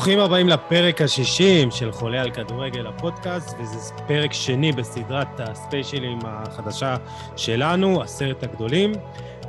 ברוכים 0.00 0.18
הבאים 0.18 0.48
לפרק 0.48 1.00
ה-60 1.00 1.70
של 1.70 1.92
חולה 1.92 2.22
על 2.22 2.30
כדורגל 2.30 2.86
הפודקאסט, 2.86 3.56
וזה 3.60 3.94
פרק 4.06 4.32
שני 4.32 4.72
בסדרת 4.72 5.40
הספיישלים 5.40 6.18
החדשה 6.24 6.96
שלנו, 7.36 8.02
עשרת 8.02 8.42
הגדולים. 8.42 8.92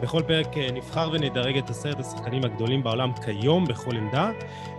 בכל 0.01 0.21
פרק 0.27 0.57
אה, 0.57 0.67
נבחר 0.73 1.09
ונדרג 1.13 1.57
את 1.57 1.69
עשרת 1.69 1.99
השחקנים 1.99 2.43
הגדולים 2.43 2.83
בעולם 2.83 3.11
כיום 3.25 3.65
בכל 3.65 3.97
עמדה, 3.97 4.31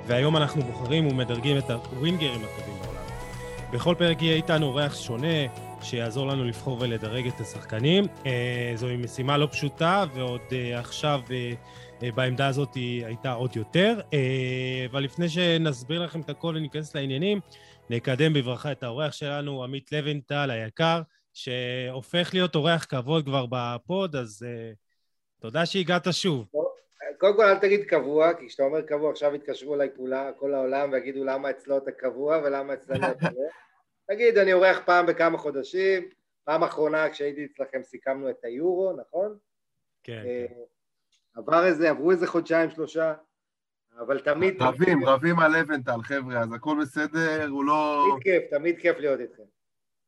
והיום 0.07 0.37
אנחנו 0.37 0.63
בוחרים 0.63 1.07
ומדרגים 1.07 1.59
את 1.59 1.71
הווינגרים 1.71 2.41
הטובים 2.45 2.75
בעולם. 2.85 3.03
בכל 3.73 3.95
פרק 3.99 4.23
יהיה 4.23 4.37
איתנו 4.37 4.67
אורח 4.67 4.95
שונה 4.95 5.47
שיעזור 5.83 6.27
לנו 6.27 6.45
לבחור 6.45 6.81
ולדרג 6.81 7.27
את 7.27 7.41
השחקנים. 7.41 8.05
אה, 8.27 8.73
זוהי 8.75 8.97
משימה 8.97 9.39
לא 9.39 9.49
פשוטה, 9.53 10.05
ועוד 10.15 10.41
אה, 10.53 10.79
עכשיו 10.79 11.21
בעמדה 12.15 12.47
הזאת 12.47 12.75
היא 12.75 13.07
הייתה 13.07 13.33
עוד 13.33 13.57
יותר. 13.57 14.01
אבל 14.91 15.03
לפני 15.03 15.29
שנסביר 15.29 16.03
לכם 16.03 16.21
את 16.21 16.31
הכל 16.31 16.55
וניכנס 16.57 16.95
לעניינים, 16.95 17.41
נקדם 17.91 18.33
בברכה 18.33 18.73
את 18.73 18.83
האורח 18.83 19.13
שלנו, 19.13 19.65
עמית 19.65 19.93
לוינטל 19.93 20.51
היקר, 20.51 21.03
שהופך 21.35 22.31
להיות 22.33 22.55
אורח 22.55 22.87
כבוד 22.89 23.25
כבר 23.25 23.47
בפוד, 23.51 24.17
אז 24.17 24.47
תודה 25.41 25.67
שהגעת 25.67 26.07
שוב. 26.11 26.47
קודם 27.19 27.37
כל 27.37 27.45
אל 27.45 27.59
תגיד 27.59 27.85
קבוע, 27.85 28.35
כי 28.35 28.49
כשאתה 28.49 28.63
אומר 28.63 28.83
קבוע 28.83 29.11
עכשיו 29.11 29.35
יתקשרו 29.35 29.75
אליי 29.75 29.89
כולה, 29.97 30.31
כל 30.37 30.55
העולם 30.55 30.93
ויגידו 30.93 31.25
למה 31.25 31.51
אצלו 31.51 31.79
אתה 31.79 31.91
קבוע 31.93 32.39
ולמה 32.45 32.75
אצלנו 32.75 33.07
אתה 33.07 33.29
לא. 33.31 33.49
תגיד, 34.09 34.39
אני 34.39 34.53
אורח 34.53 34.79
פעם 34.85 35.07
בכמה 35.07 35.39
חודשים, 35.39 36.03
פעם 36.45 36.63
אחרונה 36.63 37.11
כשהייתי 37.11 37.45
אצלכם 37.45 37.83
סיכמנו 37.83 38.31
את 38.31 38.45
היורו, 38.45 38.93
נכון? 38.93 39.37
כן. 40.03 40.23
אה, 40.27 40.47
כן. 40.49 40.55
עבר 41.35 41.67
איזה, 41.67 41.91
עברו 41.91 42.11
איזה 42.11 42.27
חודשיים, 42.27 42.71
שלושה, 42.71 43.15
אבל 43.99 44.21
תמיד... 44.21 44.63
רבים, 44.63 45.05
רבים 45.05 45.39
על 45.39 45.57
אבנטל, 45.57 46.03
חבר'ה, 46.03 46.41
אז 46.41 46.53
הכל 46.53 46.77
בסדר, 46.83 47.49
הוא 47.49 47.65
לא... 47.65 48.05
תמיד 48.11 48.23
כיף, 48.23 48.51
תמיד 48.51 48.79
כיף 48.79 48.99
להיות 48.99 49.21
איתכם. 49.21 49.43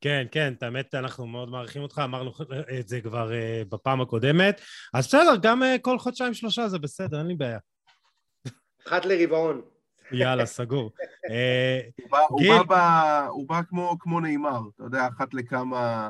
כן, 0.01 0.27
כן, 0.31 0.53
את 0.57 0.63
האמת, 0.63 0.95
אנחנו 0.95 1.27
מאוד 1.27 1.49
מעריכים 1.49 1.81
אותך, 1.81 2.01
אמרנו 2.03 2.31
את 2.79 2.87
זה 2.87 3.01
כבר 3.01 3.29
uh, 3.29 3.69
בפעם 3.69 4.01
הקודמת. 4.01 4.61
אז 4.93 5.07
בסדר, 5.07 5.35
גם 5.41 5.63
uh, 5.63 5.65
כל 5.81 5.99
חודשיים-שלושה 5.99 6.67
זה 6.67 6.79
בסדר, 6.79 7.19
אין 7.19 7.27
לי 7.27 7.35
בעיה. 7.35 7.59
אחת 8.87 9.05
לרבעון. 9.05 9.61
יאללה, 10.11 10.45
סגור. 10.45 10.91
אה, 11.29 11.79
הוא 13.29 13.47
בא 13.47 13.61
כמו 13.99 14.19
נאמר, 14.19 14.59
אתה 14.75 14.83
יודע, 14.83 15.07
אחת 15.07 15.33
לכמה, 15.33 16.09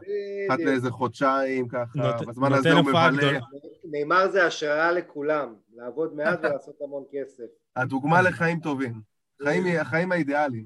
אחת 0.50 0.60
לאיזה 0.60 0.92
חודשיים, 0.92 1.68
ככה, 1.68 2.18
בזמן 2.28 2.54
הזה 2.54 2.72
הוא 2.72 2.82
מבלה. 2.82 3.40
נאמר 3.84 4.32
זה 4.32 4.46
השראה 4.46 4.92
לכולם, 4.92 5.56
לעבוד 5.76 6.16
מעט 6.16 6.40
ולעשות 6.44 6.76
המון 6.82 7.04
כסף. 7.12 7.44
הדוגמה 7.76 8.22
לחיים 8.22 8.60
טובים, 8.60 9.02
החיים 9.80 10.12
האידיאליים. 10.12 10.66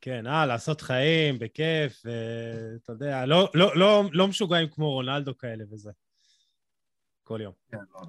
כן, 0.00 0.26
אה, 0.26 0.46
לעשות 0.46 0.80
חיים, 0.80 1.38
בכיף, 1.38 2.02
אתה 2.82 2.92
יודע, 2.92 3.26
לא, 3.26 3.48
לא, 3.54 3.76
לא, 3.76 4.04
לא 4.12 4.28
משוגעים 4.28 4.68
כמו 4.68 4.90
רונלדו 4.90 5.38
כאלה 5.38 5.64
וזה. 5.70 5.90
כל 7.22 7.40
יום. 7.42 7.52
כן, 7.70 7.78
לא. 7.94 8.00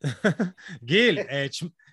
גיל, 0.84 1.18
אה, 1.18 1.46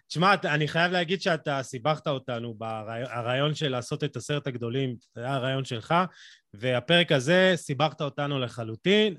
תשמע, 0.08 0.36
אני 0.44 0.68
חייב 0.68 0.92
להגיד 0.92 1.22
שאתה 1.22 1.64
סיבכת 1.64 2.08
אותנו 2.08 2.54
ברעיון 2.54 3.56
של 3.56 3.70
לעשות 3.70 4.04
את 4.04 4.16
עשרת 4.16 4.48
הגדולים, 4.48 4.96
זה 5.16 5.22
היה 5.22 5.34
הרעיון 5.34 5.66
שלך, 5.66 5.96
והפרק 6.54 7.12
הזה 7.12 7.54
סיבכת 7.56 8.02
אותנו 8.02 8.40
לחלוטין. 8.40 9.18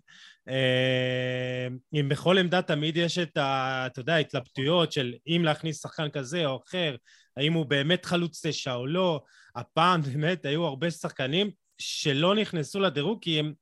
אה, 0.49 1.69
אם 1.93 2.09
בכל 2.09 2.39
עמדה 2.39 2.63
תמיד 2.63 2.97
יש 2.97 3.19
את 3.19 3.37
ה... 3.37 3.83
אתה 3.87 4.01
יודע, 4.01 4.15
ההתלבטויות 4.15 4.93
של 4.93 5.15
אם 5.27 5.43
להכניס 5.45 5.83
שחקן 5.83 6.11
כזה 6.11 6.47
או 6.47 6.61
אחר, 6.69 6.97
האם 7.37 7.53
הוא 7.53 7.67
באמת 7.67 8.05
חלוץ 8.05 8.47
תשע 8.47 8.75
או 8.75 8.87
לא, 8.87 9.23
הפעם 9.57 10.03
באמת 10.13 10.45
היו 10.45 10.65
הרבה 10.65 10.91
שחקנים 10.91 11.51
שלא 11.79 12.35
נכנסו 12.35 12.81
לדירוג 12.81 13.23
כי 13.23 13.39
הם... 13.39 13.53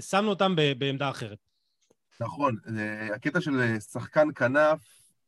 שמנו 0.00 0.30
אותם 0.30 0.56
בעמדה 0.78 1.10
אחרת. 1.10 1.38
נכון, 2.20 2.56
הקטע 3.14 3.40
של 3.40 3.78
שחקן 3.80 4.28
כנף, 4.34 4.78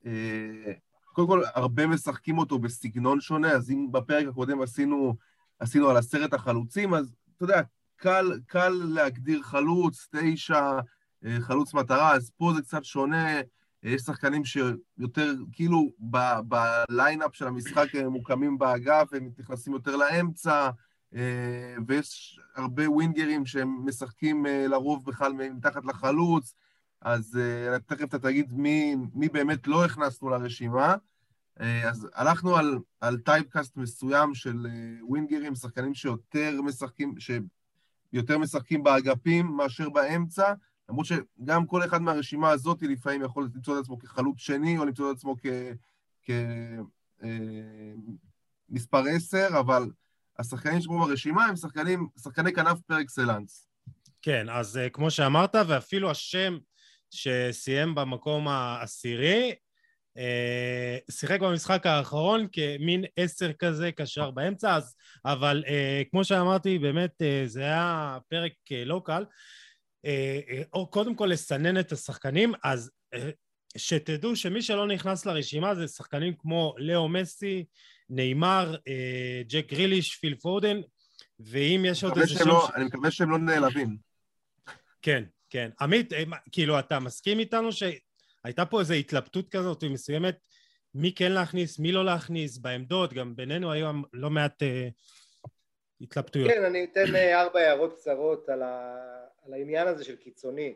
אה, 0.06 0.72
קודם 1.16 1.28
כל 1.28 1.42
הרבה 1.54 1.86
משחקים 1.86 2.38
אותו 2.38 2.58
בסגנון 2.58 3.20
שונה, 3.20 3.50
אז 3.50 3.70
אם 3.70 3.92
בפרק 3.92 4.26
הקודם 4.26 4.62
עשינו, 4.62 5.16
עשינו 5.58 5.90
על 5.90 5.96
עשרת 5.96 6.34
החלוצים, 6.34 6.94
אז 6.94 7.14
אתה 7.36 7.44
יודע, 7.44 7.62
קל, 7.96 8.40
קל 8.46 8.68
להגדיר 8.68 9.42
חלוץ, 9.42 10.08
תשע, 10.10 10.78
אה, 11.24 11.36
חלוץ 11.40 11.74
מטרה, 11.74 12.12
אז 12.12 12.30
פה 12.36 12.52
זה 12.56 12.62
קצת 12.62 12.84
שונה, 12.84 13.26
יש 13.82 14.02
שחקנים 14.02 14.44
שיותר, 14.44 15.34
כאילו, 15.52 15.92
בליינאפ 16.88 17.34
של 17.34 17.46
המשחק 17.46 17.94
הם 17.94 18.06
מוקמים 18.06 18.58
באגף, 18.58 19.08
הם 19.12 19.30
נכנסים 19.38 19.72
יותר 19.72 19.96
לאמצע, 19.96 20.70
אה, 21.14 21.74
ויש 21.86 22.40
הרבה 22.56 22.90
ווינגרים 22.90 23.46
שהם 23.46 23.86
משחקים 23.86 24.46
אה, 24.46 24.66
לרוב 24.68 25.04
בכלל 25.04 25.32
מתחת 25.32 25.84
לחלוץ, 25.84 26.54
אז 27.02 27.38
אה, 27.40 27.78
תכף 27.78 28.04
אתה 28.04 28.18
תגיד 28.18 28.52
מי, 28.52 28.96
מי 29.14 29.28
באמת 29.28 29.66
לא 29.66 29.84
הכנסנו 29.84 30.30
לרשימה. 30.30 30.94
אז 31.84 32.08
הלכנו 32.14 32.56
על, 32.56 32.78
על 33.00 33.18
typecast 33.18 33.76
מסוים 33.76 34.34
של 34.34 34.66
ווינגרים, 35.02 35.54
שחקנים 35.54 35.94
שיותר 35.94 36.62
משחקים, 36.62 37.14
שיותר 38.12 38.38
משחקים 38.38 38.82
באגפים 38.82 39.46
מאשר 39.46 39.88
באמצע, 39.88 40.52
למרות 40.88 41.06
שגם 41.06 41.66
כל 41.66 41.84
אחד 41.84 42.02
מהרשימה 42.02 42.50
הזאת 42.50 42.82
לפעמים 42.82 43.22
יכול 43.22 43.48
למצוא 43.54 43.78
את 43.78 43.82
עצמו 43.82 43.98
כחלוץ 43.98 44.38
שני, 44.38 44.78
או 44.78 44.84
למצוא 44.84 45.10
את 45.10 45.16
עצמו 45.16 45.36
כמספר 48.68 49.06
אה, 49.06 49.16
עשר, 49.16 49.48
אבל 49.60 49.90
השחקנים 50.38 50.80
שבו 50.80 50.98
ברשימה 50.98 51.44
הם 51.46 51.56
שחקנים, 51.56 52.08
שחקני 52.22 52.52
כנף 52.52 52.80
פר 52.80 53.00
אקסלנס. 53.00 53.68
כן, 54.22 54.48
אז 54.48 54.76
uh, 54.76 54.90
כמו 54.90 55.10
שאמרת, 55.10 55.54
ואפילו 55.68 56.10
השם 56.10 56.58
שסיים 57.10 57.94
במקום 57.94 58.48
העשירי, 58.48 59.54
uh, 60.18 61.12
שיחק 61.12 61.40
במשחק 61.40 61.86
האחרון 61.86 62.46
כמין 62.52 63.04
עשר 63.16 63.52
כזה, 63.52 63.92
קשר 63.92 64.30
באמצע, 64.30 64.76
אז, 64.76 64.96
אבל 65.24 65.64
uh, 65.66 66.10
כמו 66.10 66.24
שאמרתי, 66.24 66.78
באמת 66.78 67.22
uh, 67.22 67.48
זה 67.48 67.62
היה 67.62 68.18
פרק 68.28 68.52
לא 68.86 69.02
קל. 69.04 69.24
אה, 70.06 70.40
אה, 70.50 70.62
או 70.72 70.90
קודם 70.90 71.14
כל 71.14 71.26
לסנן 71.26 71.80
את 71.80 71.92
השחקנים, 71.92 72.52
אז 72.64 72.90
אה, 73.14 73.30
שתדעו 73.76 74.36
שמי 74.36 74.62
שלא 74.62 74.86
נכנס 74.86 75.26
לרשימה 75.26 75.74
זה 75.74 75.88
שחקנים 75.88 76.34
כמו 76.38 76.74
לאו 76.78 77.08
מסי, 77.08 77.64
נאמר, 78.10 78.76
ג'ק 79.48 79.66
גריליש, 79.68 80.16
פיל 80.16 80.34
פודן, 80.34 80.80
ואם 81.40 81.84
יש 81.86 82.04
עוד 82.04 82.18
איזה 82.18 82.34
שם... 82.34 82.48
לא, 82.48 82.68
ש... 82.68 82.74
אני 82.76 82.84
מקווה 82.84 83.10
שהם 83.10 83.30
לא 83.30 83.38
נעלבים. 83.38 83.96
כן, 85.02 85.24
כן. 85.50 85.70
עמית, 85.80 86.12
כאילו, 86.52 86.78
אתה 86.78 87.00
מסכים 87.00 87.38
איתנו 87.38 87.68
שהייתה 87.72 88.66
פה 88.66 88.80
איזו 88.80 88.94
התלבטות 88.94 89.48
כזאת 89.48 89.84
מסוימת, 89.84 90.36
מי 90.94 91.14
כן 91.14 91.32
להכניס, 91.32 91.78
מי 91.78 91.92
לא 91.92 92.04
להכניס, 92.04 92.58
בעמדות, 92.58 93.12
גם 93.12 93.36
בינינו 93.36 93.72
היו 93.72 93.90
לא 94.12 94.30
מעט 94.30 94.62
אה, 94.62 94.88
התלבטויות. 96.00 96.50
כן, 96.50 96.64
אני 96.64 96.84
אתן 96.84 97.16
ארבע 97.16 97.60
הערות 97.60 97.94
קצרות 97.94 98.48
על, 98.48 98.62
ה... 98.62 98.96
על 99.46 99.54
העניין 99.54 99.88
הזה 99.88 100.04
של 100.04 100.16
קיצוני. 100.16 100.74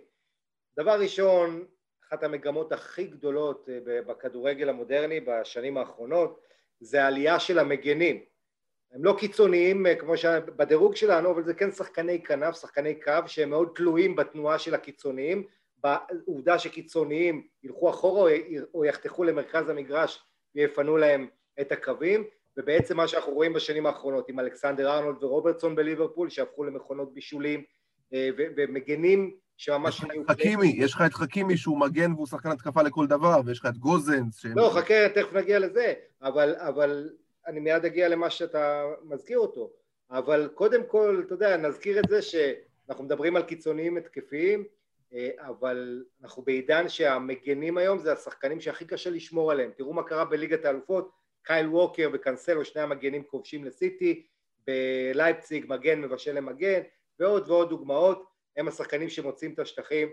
דבר 0.78 1.00
ראשון, 1.00 1.64
אחת 2.08 2.22
המגמות 2.22 2.72
הכי 2.72 3.04
גדולות 3.04 3.68
אה, 3.68 4.02
בכדורגל 4.06 4.68
המודרני 4.68 5.20
בשנים 5.20 5.76
האחרונות 5.76 6.40
זה 6.80 7.04
העלייה 7.04 7.40
של 7.40 7.58
המגנים. 7.58 8.24
הם 8.92 9.04
לא 9.04 9.16
קיצוניים 9.18 9.86
אה, 9.86 9.94
כמו 9.94 10.14
בדירוג 10.56 10.96
שלנו, 10.96 11.30
אבל 11.30 11.44
זה 11.44 11.54
כן 11.54 11.70
שחקני 11.70 12.22
כנף, 12.22 12.54
שחקני 12.54 13.00
קו, 13.00 13.12
שהם 13.26 13.50
מאוד 13.50 13.68
תלויים 13.74 14.16
בתנועה 14.16 14.58
של 14.58 14.74
הקיצוניים, 14.74 15.44
בעובדה 15.82 16.58
שקיצוניים 16.58 17.46
ילכו 17.62 17.90
אחורה 17.90 18.32
או 18.74 18.84
יחתכו 18.84 19.24
למרכז 19.24 19.68
המגרש 19.68 20.22
ויפנו 20.54 20.96
להם 20.96 21.26
את 21.60 21.72
הקווים, 21.72 22.24
ובעצם 22.56 22.96
מה 22.96 23.08
שאנחנו 23.08 23.32
רואים 23.32 23.52
בשנים 23.52 23.86
האחרונות 23.86 24.28
עם 24.28 24.40
אלכסנדר 24.40 24.90
ארנולד 24.96 25.24
ורוברטסון 25.24 25.74
בליברפול 25.74 26.30
שהפכו 26.30 26.64
למכונות 26.64 27.14
בישולים 27.14 27.64
אה, 28.14 28.28
ומגנים 28.36 29.36
שממש... 29.56 30.00
חכימי, 30.30 30.74
יש 30.78 30.94
לך 30.94 31.02
את 31.06 31.14
חכימי 31.14 31.56
שהוא 31.56 31.80
מגן 31.80 32.12
והוא 32.12 32.26
שחקן 32.26 32.50
התקפה 32.50 32.82
לכל 32.82 33.06
דבר, 33.06 33.40
ויש 33.44 33.58
לך 33.58 33.66
את 33.66 33.78
גוזנס. 33.78 34.44
לא, 34.44 34.70
חכה, 34.74 35.08
תכף 35.14 35.32
נגיע 35.32 35.58
לזה, 35.58 35.92
אבל, 36.22 36.54
אבל 36.58 37.10
אני 37.50 37.60
מיד 37.60 37.84
אגיע 37.84 38.08
למה 38.08 38.30
שאתה 38.30 38.84
מזכיר 39.02 39.38
אותו. 39.38 39.70
אבל 40.10 40.48
קודם 40.54 40.84
כל, 40.86 41.22
אתה 41.26 41.34
יודע, 41.34 41.56
נזכיר 41.56 41.98
את 41.98 42.04
זה 42.08 42.22
שאנחנו 42.22 43.04
מדברים 43.04 43.36
על 43.36 43.42
קיצוניים 43.42 43.96
התקפיים, 43.96 44.64
אה, 45.12 45.30
אבל 45.38 46.04
אנחנו 46.22 46.42
בעידן 46.42 46.88
שהמגנים 46.88 47.78
היום 47.78 47.98
זה 47.98 48.12
השחקנים 48.12 48.60
שהכי 48.60 48.84
קשה 48.84 49.10
לשמור 49.10 49.50
עליהם. 49.50 49.70
תראו 49.76 49.92
מה 49.92 50.02
קרה 50.02 50.24
בליגת 50.24 50.64
האלופות, 50.64 51.10
קייל 51.42 51.66
ווקר 51.66 52.10
וקנסלו, 52.12 52.64
שני 52.64 52.82
המגנים 52.82 53.22
כובשים 53.22 53.64
לסיטי, 53.64 54.26
בלייפציג 54.66 55.64
מגן 55.68 56.00
מבשל 56.00 56.32
למגן, 56.32 56.80
ועוד 57.20 57.50
ועוד 57.50 57.68
דוגמאות, 57.68 58.24
הם 58.56 58.68
השחקנים 58.68 59.08
שמוצאים 59.08 59.52
את 59.52 59.58
השטחים 59.58 60.08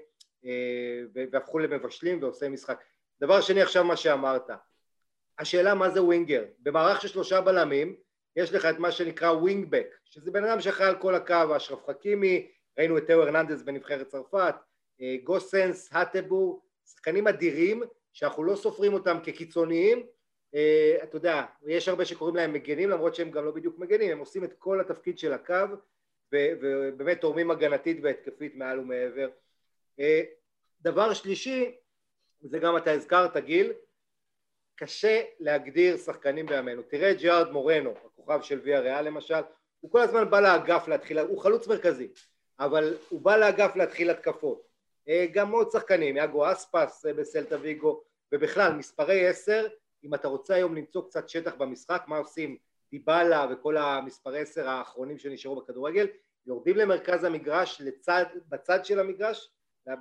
אה, 0.46 1.02
והפכו 1.32 1.60
למבשלים 1.60 2.24
ועושה 2.24 2.50
משחק. 2.50 2.84
דבר 3.22 3.42
שני 3.42 3.62
עכשיו 3.62 3.84
מה 3.84 3.98
שאמרת, 3.98 4.50
השאלה 5.40 5.74
מה 5.74 5.90
זה 5.90 6.04
ווינגר. 6.04 6.46
במערך 6.60 7.02
של 7.02 7.08
שלושה 7.08 7.42
בלמים, 7.42 7.96
יש 8.36 8.54
לך 8.54 8.66
את 8.66 8.80
מה 8.80 8.92
שנקרא 8.92 9.32
ווינגבק, 9.32 9.88
שזה 10.06 10.32
בן 10.32 10.44
אדם 10.44 10.62
שאחראי 10.62 10.90
על 10.90 10.96
כל 10.96 11.16
הקו, 11.16 11.56
אשרף 11.58 11.86
חכימי, 11.86 12.52
ראינו 12.78 12.98
את 12.98 13.08
תאו 13.08 13.22
הרננדס 13.22 13.62
בנבחרת 13.62 14.08
צרפת, 14.08 14.56
אה, 15.02 15.16
גוסנס, 15.24 15.90
האטבור, 15.92 16.62
שחקנים 16.86 17.28
אדירים 17.28 17.84
שאנחנו 18.14 18.44
לא 18.44 18.56
סופרים 18.56 18.94
אותם 18.94 19.18
כקיצוניים, 19.24 20.06
אה, 20.56 20.98
אתה 21.04 21.16
יודע, 21.16 21.46
יש 21.68 21.88
הרבה 21.88 22.06
שקוראים 22.06 22.36
להם 22.36 22.54
מגנים 22.54 22.90
למרות 22.90 23.16
שהם 23.16 23.32
גם 23.32 23.46
לא 23.46 23.52
בדיוק 23.52 23.80
מגנים, 23.80 24.12
הם 24.12 24.20
עושים 24.20 24.44
את 24.44 24.54
כל 24.54 24.80
התפקיד 24.80 25.20
של 25.20 25.34
הקו 25.34 25.66
ובאמת 26.32 27.22
תורמים 27.22 27.52
הגנתית 27.52 27.98
והתקפית 28.04 28.56
מעל 28.56 28.80
ומעבר. 28.80 29.30
אה, 30.00 30.22
דבר 30.82 31.14
שלישי, 31.14 31.76
זה 32.42 32.60
גם 32.60 32.78
אתה 32.78 32.92
הזכרת 32.92 33.38
גיל, 33.38 33.74
קשה 34.78 35.22
להגדיר 35.40 35.98
שחקנים 35.98 36.46
בימינו. 36.46 36.82
תראה 36.82 37.12
את 37.12 37.22
ג'ארד 37.22 37.52
מורנו, 37.52 37.94
הכוכב 38.06 38.42
של 38.42 38.60
ויה 38.64 38.80
ריאל 38.80 39.06
למשל, 39.06 39.42
הוא 39.80 39.92
כל 39.92 40.00
הזמן 40.00 40.30
בא 40.30 40.40
לאגף 40.40 40.88
להתחיל, 40.88 41.20
הוא 41.20 41.40
חלוץ 41.40 41.68
מרכזי, 41.68 42.08
אבל 42.60 42.98
הוא 43.10 43.22
בא 43.22 43.38
לאגף 43.38 43.76
להתחיל 43.76 44.10
התקפות. 44.10 44.68
אה, 45.10 45.26
גם 45.34 45.52
עוד 45.52 45.72
שחקנים, 45.72 46.18
יאגו 46.18 46.52
אספס 46.52 47.06
אה, 47.06 47.14
בסלטה 47.14 47.56
ויגו, 47.62 48.04
ובכלל 48.32 48.74
מספרי 48.74 49.28
עשר, 49.28 49.68
אם 50.04 50.14
אתה 50.14 50.28
רוצה 50.28 50.56
היום 50.56 50.76
למצוא 50.76 51.04
קצת 51.10 51.30
שטח 51.30 51.56
במשחק, 51.56 52.04
מה 52.08 52.18
עושים 52.18 52.58
דיבלה 52.92 53.46
וכל 53.52 53.78
המספרי 53.78 54.40
עשר 54.40 54.70
האחרונים 54.70 55.18
שנשארו 55.18 55.56
בכדורגל, 55.56 56.08
יורדים 56.46 56.78
למרכז 56.78 57.24
המגרש, 57.24 57.82
לצד, 57.82 58.26
בצד 58.50 58.86
של 58.86 59.00
המגרש, 59.00 59.52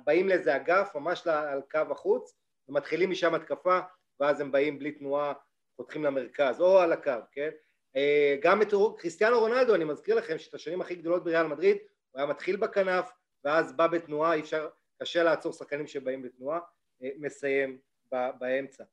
באים 0.03 0.27
לאיזה 0.29 0.55
אגף, 0.55 0.91
ממש 0.95 1.27
על 1.27 1.61
קו 1.71 1.79
החוץ, 1.91 2.35
ומתחילים 2.69 3.09
משם 3.09 3.35
התקפה, 3.35 3.79
ואז 4.19 4.41
הם 4.41 4.51
באים 4.51 4.79
בלי 4.79 4.91
תנועה, 4.91 5.33
פותחים 5.75 6.03
למרכז, 6.03 6.61
או 6.61 6.79
על 6.79 6.91
הקו, 6.91 7.11
כן? 7.31 7.49
אה, 7.95 8.35
גם 8.41 8.61
את 8.61 8.73
כריסטיאנו 8.97 9.39
רונלדו, 9.39 9.75
אני 9.75 9.83
מזכיר 9.83 10.15
לכם 10.15 10.37
שאת 10.37 10.53
השנים 10.53 10.81
הכי 10.81 10.95
גדולות 10.95 11.23
בריאל 11.23 11.47
מדריד, 11.47 11.77
הוא 12.11 12.19
היה 12.19 12.25
מתחיל 12.25 12.55
בכנף, 12.55 13.11
ואז 13.43 13.73
בא 13.73 13.87
בתנועה, 13.87 14.33
אי 14.33 14.39
אפשר, 14.39 14.69
קשה 15.01 15.23
לעצור 15.23 15.53
שחקנים 15.53 15.87
שבאים 15.87 16.21
בתנועה, 16.21 16.59
אה, 17.03 17.09
מסיים 17.17 17.77
באמצע. 18.11 18.83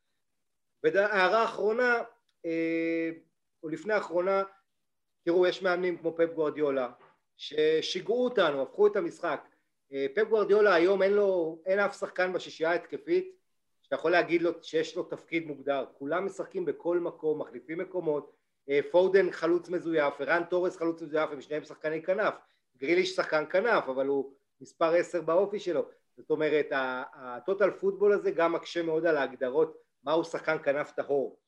והערה 0.83 1.45
אחרונה, 1.45 2.03
אה, 2.47 3.11
או 3.63 3.69
לפני 3.69 3.95
האחרונה, 3.95 4.43
תראו, 5.25 5.47
יש 5.47 5.63
מאמנים 5.63 5.99
כמו 5.99 6.17
פפ 6.17 6.35
גוורדיולה, 6.35 6.91
ששיגעו 7.37 8.25
אותנו, 8.25 8.63
הפכו 8.63 8.87
את 8.87 8.97
המשחק. 8.97 9.49
פפ 10.15 10.29
גוורדיולה 10.29 10.75
היום 10.75 11.03
אין 11.03 11.13
לו, 11.13 11.63
אין 11.67 11.79
אף 11.79 11.99
שחקן 11.99 12.33
בשישייה 12.33 12.73
התקפית 12.73 13.37
שאתה 13.85 13.95
יכול 13.95 14.11
להגיד 14.11 14.43
לו 14.43 14.51
שיש 14.63 14.97
לו 14.97 15.03
תפקיד 15.03 15.47
מוגדר, 15.47 15.85
כולם 15.99 16.27
משחקים 16.27 16.65
בכל 16.65 16.99
מקום, 16.99 17.41
מחליפים 17.41 17.79
מקומות, 17.79 18.33
אה, 18.69 18.81
פודן 18.91 19.31
חלוץ 19.31 19.69
מזויף, 19.69 20.21
ערן 20.21 20.43
תורס 20.51 20.77
חלוץ 20.77 21.03
מזויף, 21.03 21.31
הם 21.31 21.41
שניהם 21.41 21.65
שחקני 21.65 22.03
כנף, 22.03 22.35
גריליש 22.77 23.17
שחקן 23.17 23.45
כנף, 23.51 23.89
אבל 23.89 24.07
הוא 24.07 24.33
מספר 24.61 24.95
עשר 24.95 25.21
באופי 25.21 25.59
שלו, 25.59 25.89
זאת 26.17 26.31
אומרת 26.31 26.67
הטוטל 27.15 27.71
פוטבול 27.71 28.13
הזה 28.13 28.31
גם 28.31 28.53
מקשה 28.53 28.83
מאוד 28.83 29.07
על 29.07 29.17
ההגדרות 29.17 29.77
מהו 30.05 30.25
שחקן 30.25 30.57
כנף 30.63 30.93
טהור. 30.93 31.39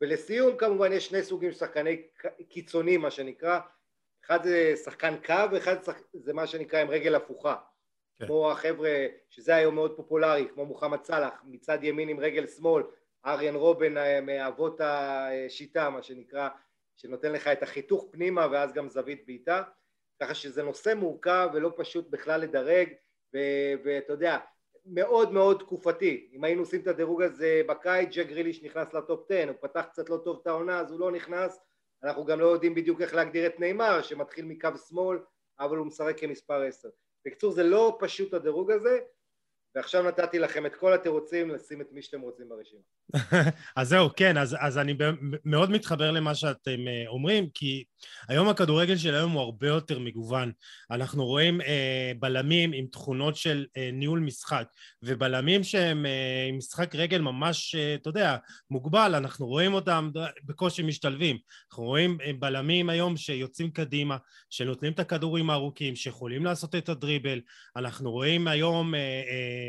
ולסיום 0.00 0.56
כמובן 0.56 0.92
יש 0.92 1.06
שני 1.06 1.22
סוגים 1.22 1.52
של 1.52 1.58
שחקני 1.58 2.02
קיצונים 2.48 3.00
מה 3.00 3.10
שנקרא, 3.10 3.60
אחד 4.24 4.42
זה 4.42 4.74
שחקן 4.84 5.14
קו 5.26 5.34
ואחד 5.52 5.76
זה 6.12 6.32
מה 6.32 6.46
שנקרא 6.46 6.80
עם 6.80 6.90
רגל 6.90 7.14
הפוכה 7.14 7.56
כן. 8.18 8.26
כמו 8.26 8.50
החבר'ה, 8.50 9.06
שזה 9.30 9.56
היום 9.56 9.74
מאוד 9.74 9.96
פופולרי, 9.96 10.48
כמו 10.54 10.66
מוחמד 10.66 11.04
סאלח, 11.04 11.42
מצד 11.44 11.84
ימין 11.84 12.08
עם 12.08 12.20
רגל 12.20 12.46
שמאל, 12.46 12.82
אריאן 13.26 13.54
רובן 13.54 13.96
אה, 13.96 14.20
מאבות 14.20 14.80
השיטה, 14.80 15.90
מה 15.90 16.02
שנקרא, 16.02 16.48
שנותן 16.96 17.32
לך 17.32 17.48
את 17.48 17.62
החיתוך 17.62 18.06
פנימה 18.10 18.46
ואז 18.50 18.72
גם 18.72 18.88
זווית 18.88 19.26
בעיטה, 19.26 19.62
ככה 20.22 20.34
שזה 20.34 20.62
נושא 20.62 20.94
מורכב 20.94 21.48
ולא 21.54 21.72
פשוט 21.76 22.10
בכלל 22.10 22.40
לדרג, 22.40 22.88
ואתה 23.84 24.12
יודע, 24.12 24.38
מאוד 24.86 25.32
מאוד 25.32 25.58
תקופתי, 25.58 26.30
אם 26.32 26.44
היינו 26.44 26.62
עושים 26.62 26.80
את 26.80 26.86
הדירוג 26.86 27.22
הזה 27.22 27.62
בקיץ, 27.68 28.08
ג'ק 28.12 28.26
גריליש 28.26 28.62
נכנס 28.62 28.94
לטופ 28.94 29.30
10, 29.30 29.48
הוא 29.48 29.56
פתח 29.60 29.86
קצת 29.90 30.10
לא 30.10 30.16
טוב 30.16 30.38
את 30.42 30.46
העונה 30.46 30.80
אז 30.80 30.90
הוא 30.90 31.00
לא 31.00 31.10
נכנס, 31.10 31.60
אנחנו 32.02 32.24
גם 32.24 32.40
לא 32.40 32.46
יודעים 32.46 32.74
בדיוק 32.74 33.00
איך 33.00 33.14
להגדיר 33.14 33.46
את 33.46 33.60
נאמר 33.60 34.02
שמתחיל 34.02 34.44
מקו 34.44 34.68
שמאל 34.88 35.18
אבל 35.60 35.76
הוא 35.76 35.86
משחק 35.86 36.20
כמספר 36.20 36.62
10 36.62 36.88
בקיצור 37.28 37.52
זה 37.52 37.62
לא 37.64 37.96
פשוט 38.00 38.34
הדירוג 38.34 38.70
הזה 38.70 38.98
ועכשיו 39.78 40.02
נתתי 40.02 40.38
לכם 40.38 40.66
את 40.66 40.74
כל 40.74 40.94
התירוצים 40.94 41.50
לשים 41.50 41.80
את 41.80 41.86
מי 41.92 42.02
שאתם 42.02 42.20
רוצים 42.20 42.46
ברשימה. 42.48 42.80
אז 43.76 43.88
זהו, 43.88 44.08
כן, 44.16 44.36
אז, 44.36 44.56
אז 44.60 44.78
אני 44.78 44.94
מאוד 45.44 45.70
מתחבר 45.70 46.10
למה 46.10 46.34
שאתם 46.34 46.88
אה, 46.88 47.04
אומרים, 47.08 47.48
כי 47.54 47.84
היום 48.28 48.48
הכדורגל 48.48 48.96
של 48.96 49.14
היום 49.14 49.32
הוא 49.32 49.42
הרבה 49.42 49.66
יותר 49.66 49.98
מגוון. 49.98 50.52
אנחנו 50.90 51.26
רואים 51.26 51.60
אה, 51.60 52.12
בלמים 52.18 52.72
עם 52.72 52.86
תכונות 52.86 53.36
של 53.36 53.66
אה, 53.76 53.90
ניהול 53.92 54.20
משחק, 54.20 54.64
ובלמים 55.02 55.64
שהם 55.64 56.06
אה, 56.06 56.46
עם 56.48 56.56
משחק 56.56 56.94
רגל 56.94 57.20
ממש, 57.20 57.74
אה, 57.74 57.94
אתה 57.94 58.08
יודע, 58.08 58.36
מוגבל, 58.70 59.14
אנחנו 59.14 59.46
רואים 59.46 59.74
אותם 59.74 60.10
בקושי 60.44 60.82
משתלבים. 60.82 61.38
אנחנו 61.70 61.84
רואים 61.84 62.18
אה, 62.24 62.32
בלמים 62.38 62.90
היום 62.90 63.16
שיוצאים 63.16 63.70
קדימה, 63.70 64.16
שנותנים 64.50 64.92
את 64.92 65.00
הכדורים 65.00 65.50
הארוכים, 65.50 65.96
שיכולים 65.96 66.44
לעשות 66.44 66.74
את 66.74 66.88
הדריבל. 66.88 67.40
אנחנו 67.76 68.10
רואים 68.10 68.48
היום... 68.48 68.94
אה, 68.94 69.00
אה, 69.00 69.67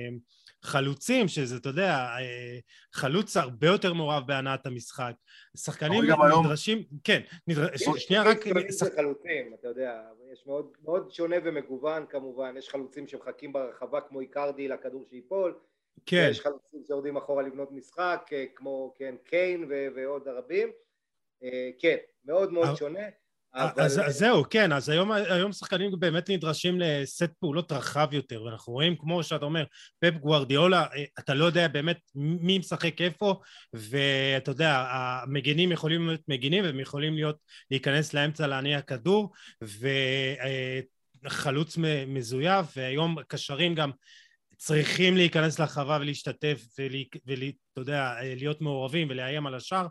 חלוצים, 0.64 1.28
שזה, 1.28 1.56
אתה 1.56 1.70
יודע, 1.70 1.94
אה, 1.94 2.60
חלוץ 2.94 3.38
הרבה 3.38 3.68
יותר 3.68 3.94
מעורב 3.94 4.24
בהנעת 4.28 4.66
המשחק. 4.66 5.14
שחקנים 5.58 6.04
נדרשים, 6.04 6.78
היום... 6.78 6.88
כן, 7.04 7.22
נדר... 7.48 7.68
שנייה 7.98 8.24
רק... 8.24 8.38
שח... 8.80 8.88
חלוצים, 8.96 9.54
אתה 9.60 9.68
יודע, 9.68 10.02
יש 10.34 10.48
מאוד, 10.48 10.72
מאוד 10.84 11.12
שונה 11.12 11.36
ומגוון 11.44 12.06
כמובן, 12.10 12.56
יש 12.58 12.70
חלוצים 12.70 13.08
שמחכים 13.08 13.54
ברחבה 13.54 14.02
כמו 14.02 14.20
איקרדי 14.20 14.68
לכדור 14.68 15.06
שיפול, 15.10 15.60
כן. 16.06 16.28
יש 16.32 16.40
חלוצים 16.40 16.84
שיורדים 16.88 17.18
אחורה 17.18 17.44
לבנות 17.44 17.72
משחק, 17.72 18.30
אה, 18.34 18.46
כמו, 18.56 18.94
כן, 18.98 19.16
קיין 19.24 19.72
ועוד 19.96 20.28
רבים, 20.28 20.72
אה, 21.44 21.70
כן, 21.80 21.98
מאוד 22.26 22.54
מאוד 22.54 22.76
שונה. 22.76 23.04
אבל... 23.54 23.84
אז, 23.84 24.00
אז 24.00 24.18
זהו, 24.18 24.44
כן, 24.50 24.72
אז 24.72 24.90
היום, 24.90 25.12
היום 25.12 25.52
שחקנים 25.52 25.92
באמת 26.00 26.30
נדרשים 26.30 26.80
לסט 26.80 27.30
פעולות 27.40 27.72
רחב 27.72 28.08
יותר, 28.12 28.44
ואנחנו 28.44 28.74
רואים, 28.74 28.96
כמו 29.00 29.24
שאתה 29.24 29.46
אומר, 29.46 29.64
פפ 30.00 30.14
גוורדיאולה, 30.14 30.86
אה, 30.96 31.04
אתה 31.20 31.34
לא 31.34 31.46
יודע 31.46 31.68
באמת 31.68 31.98
מי 32.16 32.58
משחק 32.58 33.02
איפה, 33.02 33.40
ואתה 33.74 34.52
יודע, 34.52 34.88
המגנים 34.92 35.72
יכולים 35.72 36.08
להיות 36.08 36.22
מגנים, 36.28 36.64
והם 36.64 36.80
יכולים 36.80 37.16
להיות, 37.16 37.38
להיכנס 37.72 38.14
לאמצע 38.14 38.48
להניע 38.48 38.82
כדור, 38.82 39.34
וחלוץ 41.24 41.78
מזויף, 42.08 42.66
והיום 42.76 43.16
קשרים 43.28 43.76
גם 43.76 43.92
צריכים 44.58 45.18
להיכנס 45.18 45.60
לחווה 45.60 45.98
ולהשתתף, 46.02 46.66
ואתה 47.26 47.54
יודע, 47.78 48.14
להיות 48.22 48.62
מעורבים 48.62 49.08
ולאיים 49.10 49.48
על 49.48 49.56
השאר, 49.56 49.88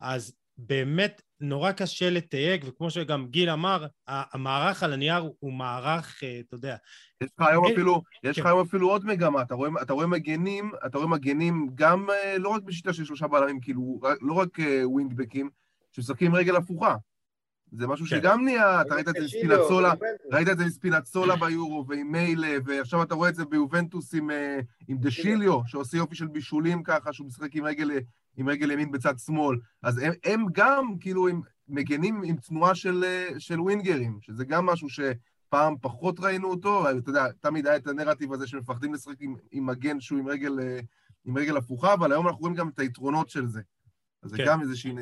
אז 0.00 0.39
באמת 0.66 1.22
נורא 1.40 1.72
קשה 1.72 2.10
לתייג, 2.10 2.64
וכמו 2.66 2.90
שגם 2.90 3.26
גיל 3.26 3.50
אמר, 3.50 3.86
המערך 4.06 4.82
על 4.82 4.92
הנייר 4.92 5.30
הוא 5.38 5.52
מערך, 5.52 6.20
אה, 6.24 6.40
אתה 6.40 6.54
יודע... 6.54 6.76
יש 7.20 7.30
לך 7.38 7.46
היום 7.48 7.64
אה, 7.64 7.72
אפילו, 7.72 8.02
יש 8.24 8.38
לך 8.38 8.44
כן. 8.44 8.50
היום 8.50 8.60
אפילו 8.60 8.90
עוד 8.90 9.06
מגמה, 9.06 9.42
אתה 9.42 9.54
רואה, 9.54 9.70
אתה 9.82 9.92
רואה 9.92 10.06
מגנים, 10.06 10.70
אתה 10.86 10.98
רואה 10.98 11.08
מגנים 11.08 11.70
גם, 11.74 12.10
אה, 12.10 12.38
לא 12.38 12.48
רק 12.48 12.62
בשיטה 12.62 12.92
של 12.92 13.04
שלושה 13.04 13.26
בלמים, 13.26 13.60
כאילו, 13.60 14.00
לא 14.20 14.32
רק 14.32 14.58
ווינגבקים, 14.84 15.50
שמשחקים 15.92 16.34
רגל 16.34 16.56
הפוכה. 16.56 16.96
זה 17.72 17.86
משהו 17.86 18.06
כן. 18.06 18.16
שגם 18.16 18.44
נהיה, 18.44 18.80
אתה 18.80 18.94
ראית 18.94 19.08
את 19.08 19.14
זה 19.14 19.24
מספינצולה, 19.24 19.92
ראית 20.32 20.48
את 20.48 20.58
זה 20.58 20.64
מספינצולה 20.64 21.36
ביורו 21.36 21.84
ועם 21.88 22.12
מיילה, 22.12 22.56
ועכשיו 22.64 23.02
אתה 23.02 23.14
רואה 23.14 23.28
את 23.28 23.34
זה 23.34 23.44
ביובנטוס 23.44 24.14
עם, 24.14 24.30
עם 24.88 24.98
דשיליו, 24.98 25.60
שעושה 25.66 25.96
יופי 25.96 26.14
של 26.14 26.26
בישולים 26.26 26.82
ככה, 26.82 27.12
שהוא 27.12 27.26
משחק 27.26 27.54
עם 27.54 27.64
רגל 27.64 27.90
עם 28.36 28.48
רגל 28.48 28.70
ימין 28.70 28.90
בצד 28.90 29.14
שמאל. 29.18 29.56
אז 29.82 29.98
הם, 29.98 30.12
הם 30.24 30.44
גם, 30.52 30.94
כאילו, 31.00 31.28
הם 31.28 31.40
מגנים 31.68 32.22
עם 32.24 32.36
תנועה 32.36 32.74
של, 32.74 33.04
של 33.38 33.60
ווינגרים, 33.60 34.18
שזה 34.20 34.44
גם 34.44 34.66
משהו 34.66 34.88
שפעם 34.88 35.74
פחות 35.80 36.20
ראינו 36.20 36.50
אותו, 36.50 36.90
אתה 36.90 37.10
יודע, 37.10 37.26
תמיד 37.40 37.66
היה 37.66 37.76
את 37.76 37.86
הנרטיב 37.86 38.32
הזה 38.32 38.46
שמפחדים 38.46 38.94
לשחק 38.94 39.16
עם, 39.20 39.34
עם 39.50 39.66
מגן 39.66 40.00
שהוא 40.00 40.18
עם 40.18 40.28
רגל, 40.28 40.52
עם 41.24 41.38
רגל 41.38 41.56
הפוכה, 41.56 41.94
אבל 41.94 42.12
היום 42.12 42.26
אנחנו 42.26 42.40
רואים 42.40 42.54
גם 42.54 42.68
את 42.68 42.78
היתרונות 42.78 43.28
של 43.28 43.46
זה. 43.46 43.60
אז 44.22 44.30
כן. 44.30 44.36
זה 44.36 44.42
גם 44.46 44.60
איזושהי 44.62 44.92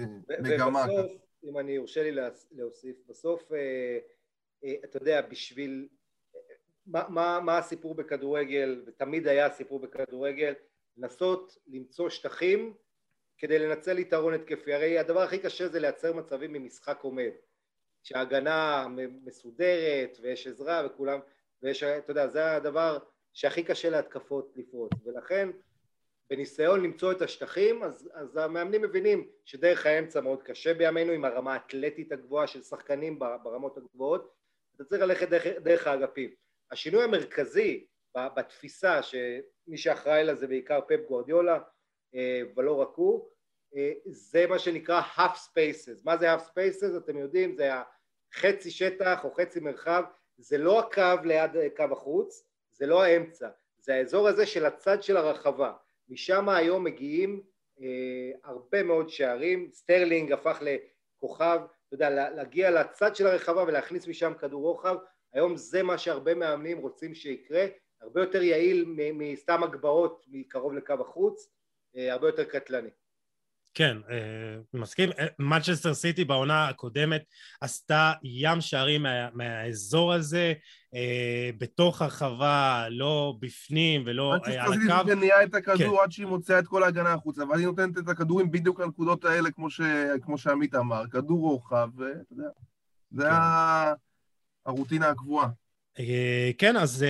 מגמה. 0.40 0.84
ובסוף, 0.84 1.12
אם 1.44 1.58
אני 1.58 1.78
ארשה 1.78 2.02
לי 2.02 2.20
להוסיף, 2.52 2.96
בסוף, 3.08 3.52
אה, 3.52 3.98
אה, 4.64 4.74
אתה 4.84 4.96
יודע, 4.96 5.20
בשביל... 5.22 5.88
מה, 6.86 7.04
מה, 7.08 7.40
מה 7.40 7.58
הסיפור 7.58 7.94
בכדורגל, 7.94 8.82
ותמיד 8.86 9.26
היה 9.26 9.46
הסיפור 9.46 9.80
בכדורגל, 9.80 10.52
לנסות 10.96 11.58
למצוא 11.66 12.08
שטחים 12.08 12.74
כדי 13.38 13.58
לנצל 13.58 13.98
יתרון 13.98 14.34
התקפי. 14.34 14.74
הרי 14.74 14.98
הדבר 14.98 15.20
הכי 15.20 15.38
קשה 15.38 15.68
זה 15.68 15.80
לייצר 15.80 16.12
מצבים 16.12 16.52
ממשחק 16.52 16.98
עומד. 17.02 17.30
שההגנה 18.02 18.86
מסודרת 19.24 20.18
ויש 20.22 20.46
עזרה 20.46 20.86
וכולם, 20.86 21.20
ויש, 21.62 21.82
אתה 21.82 22.10
יודע, 22.10 22.28
זה 22.28 22.52
הדבר 22.52 22.98
שהכי 23.32 23.62
קשה 23.62 23.90
להתקפות 23.90 24.52
לפרוץ. 24.56 24.92
ולכן 25.04 25.48
בניסיון 26.30 26.82
למצוא 26.82 27.12
את 27.12 27.22
השטחים, 27.22 27.82
אז, 27.82 28.10
אז 28.14 28.36
המאמנים 28.36 28.82
מבינים 28.82 29.28
שדרך 29.44 29.86
האמצע 29.86 30.20
מאוד 30.20 30.42
קשה 30.42 30.74
בימינו 30.74 31.12
עם 31.12 31.24
הרמה 31.24 31.54
האתלטית 31.54 32.12
הגבוהה 32.12 32.46
של 32.46 32.62
שחקנים 32.62 33.18
ברמות 33.18 33.76
הגבוהות, 33.76 34.34
אתה 34.76 34.84
צריך 34.84 35.02
ללכת 35.02 35.28
דרך, 35.28 35.46
דרך 35.46 35.86
האגפים. 35.86 36.30
השינוי 36.70 37.04
המרכזי 37.04 37.86
בתפיסה, 38.16 39.02
שמי 39.02 39.76
שאחראי 39.76 40.24
לזה 40.24 40.46
בעיקר 40.46 40.80
פפ 40.88 41.00
גורדיולה, 41.08 41.54
אה, 41.54 41.60
ולא 42.56 42.80
רק 42.80 42.94
הוא, 42.94 43.28
אה, 43.76 43.92
זה 44.06 44.46
מה 44.46 44.58
שנקרא 44.58 45.00
half 45.16 45.36
spaces. 45.36 46.00
מה 46.04 46.16
זה 46.16 46.34
half 46.34 46.40
spaces? 46.40 46.96
אתם 46.96 47.18
יודעים, 47.18 47.56
זה 47.56 47.70
חצי 48.34 48.70
שטח 48.70 49.24
או 49.24 49.34
חצי 49.34 49.60
מרחב, 49.60 50.02
זה 50.38 50.58
לא 50.58 50.78
הקו 50.78 51.24
ליד 51.24 51.50
קו 51.76 51.84
החוץ, 51.92 52.48
זה 52.72 52.86
לא 52.86 53.02
האמצע, 53.02 53.48
זה 53.78 53.94
האזור 53.94 54.28
הזה 54.28 54.46
של 54.46 54.66
הצד 54.66 55.02
של 55.02 55.16
הרחבה. 55.16 55.72
משם 56.08 56.48
היום 56.48 56.84
מגיעים 56.84 57.42
אה, 57.80 58.30
הרבה 58.44 58.82
מאוד 58.82 59.08
שערים, 59.08 59.70
סטרלינג 59.72 60.32
הפך 60.32 60.62
לכוכב, 60.62 61.60
אתה 61.86 61.94
יודע, 61.94 62.10
להגיע 62.30 62.70
לצד 62.70 63.16
של 63.16 63.26
הרחבה 63.26 63.62
ולהכניס 63.62 64.08
משם 64.08 64.32
כדור 64.34 64.62
רוחב, 64.62 64.96
היום 65.32 65.56
זה 65.56 65.82
מה 65.82 65.98
שהרבה 65.98 66.34
מאמנים 66.34 66.78
רוצים 66.78 67.14
שיקרה, 67.14 67.66
הרבה 68.00 68.20
יותר 68.20 68.42
יעיל 68.42 68.84
מסתם 68.96 69.62
הגבהות 69.62 70.24
מקרוב 70.28 70.74
לקו 70.74 70.94
החוץ, 71.00 71.48
אה, 71.48 71.57
הרבה 71.94 72.26
יותר 72.26 72.44
קטלני. 72.44 72.90
כן, 73.78 73.96
אה, 74.10 74.58
מסכים. 74.74 75.10
מנצ'סטר 75.38 75.94
סיטי 75.94 76.24
בעונה 76.24 76.68
הקודמת 76.68 77.22
עשתה 77.60 78.12
ים 78.22 78.60
שערים 78.60 79.02
מה, 79.02 79.30
מהאזור 79.32 80.12
הזה, 80.12 80.52
אה, 80.94 81.50
בתוך 81.58 82.02
הרחבה, 82.02 82.86
לא 82.90 83.34
בפנים 83.40 84.02
ולא 84.06 84.34
על 84.34 84.40
הקו. 84.40 84.70
מנצ'סטר 84.70 84.98
סיטי 85.00 85.14
מניעה 85.14 85.42
את 85.42 85.54
הכדור 85.54 85.96
כן. 85.96 86.04
עד 86.04 86.12
שהיא 86.12 86.26
מוציאה 86.26 86.58
את 86.58 86.66
כל 86.66 86.82
ההגנה 86.82 87.12
החוצה, 87.12 87.48
ואז 87.48 87.58
היא 87.58 87.66
נותנת 87.66 87.98
את 87.98 88.08
הכדורים 88.08 88.50
בדיוק 88.50 88.80
לנקודות 88.80 89.24
האלה, 89.24 89.50
כמו, 89.50 89.70
ש... 89.70 89.80
כמו 90.22 90.38
שעמית 90.38 90.74
אמר, 90.74 91.02
כדור 91.10 91.40
רוחב, 91.40 91.88
ואתה 91.96 92.32
יודע, 92.32 92.48
זה 93.10 93.22
כן. 93.22 93.30
הרוטינה 94.66 95.08
הקבועה. 95.08 95.48
כן, 96.58 96.76
אז 96.76 97.04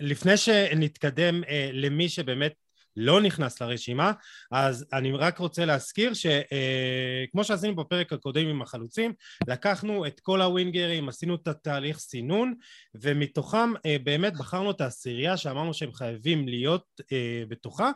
לפני 0.00 0.36
שנתקדם 0.36 1.42
למי 1.72 2.08
שבאמת 2.08 2.54
לא 2.96 3.20
נכנס 3.20 3.60
לרשימה, 3.60 4.12
אז 4.52 4.86
אני 4.92 5.12
רק 5.12 5.38
רוצה 5.38 5.64
להזכיר 5.64 6.14
שכמו 6.14 7.40
אה, 7.40 7.44
שעשינו 7.44 7.76
בפרק 7.76 8.12
הקודם 8.12 8.46
עם 8.46 8.62
החלוצים, 8.62 9.12
לקחנו 9.48 10.06
את 10.06 10.20
כל 10.20 10.42
הווינגרים, 10.42 11.08
עשינו 11.08 11.34
את 11.34 11.48
התהליך 11.48 11.98
סינון, 11.98 12.54
ומתוכם 12.94 13.72
אה, 13.86 13.96
באמת 14.04 14.36
בחרנו 14.36 14.70
את 14.70 14.80
העשירייה 14.80 15.36
שאמרנו 15.36 15.74
שהם 15.74 15.92
חייבים 15.92 16.48
להיות 16.48 16.84
אה, 17.12 17.42
בתוכה, 17.48 17.90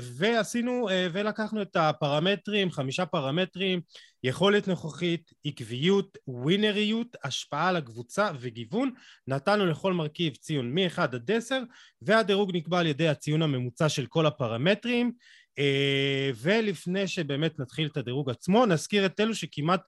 ועשינו, 0.00 0.88
ולקחנו 1.12 1.62
את 1.62 1.76
הפרמטרים, 1.76 2.70
חמישה 2.70 3.06
פרמטרים, 3.06 3.80
יכולת 4.24 4.68
נוכחית, 4.68 5.30
עקביות, 5.44 6.18
ווינריות, 6.26 7.16
השפעה 7.24 7.68
על 7.68 7.76
הקבוצה 7.76 8.30
וגיוון. 8.40 8.90
נתנו 9.26 9.66
לכל 9.66 9.92
מרכיב 9.92 10.36
ציון 10.36 10.74
מ-1 10.74 11.00
עד 11.00 11.30
10, 11.30 11.58
והדירוג 12.02 12.56
נקבע 12.56 12.78
על 12.78 12.86
ידי 12.86 13.08
הציון 13.08 13.42
הממוצע 13.42 13.88
של 13.88 14.06
כל 14.06 14.26
הפרמטרים. 14.26 15.12
Uh, 15.60 16.34
ולפני 16.36 17.08
שבאמת 17.08 17.58
נתחיל 17.58 17.88
את 17.88 17.96
הדירוג 17.96 18.30
עצמו, 18.30 18.66
נזכיר 18.66 19.06
את 19.06 19.20
אלו 19.20 19.34
שכמעט 19.34 19.80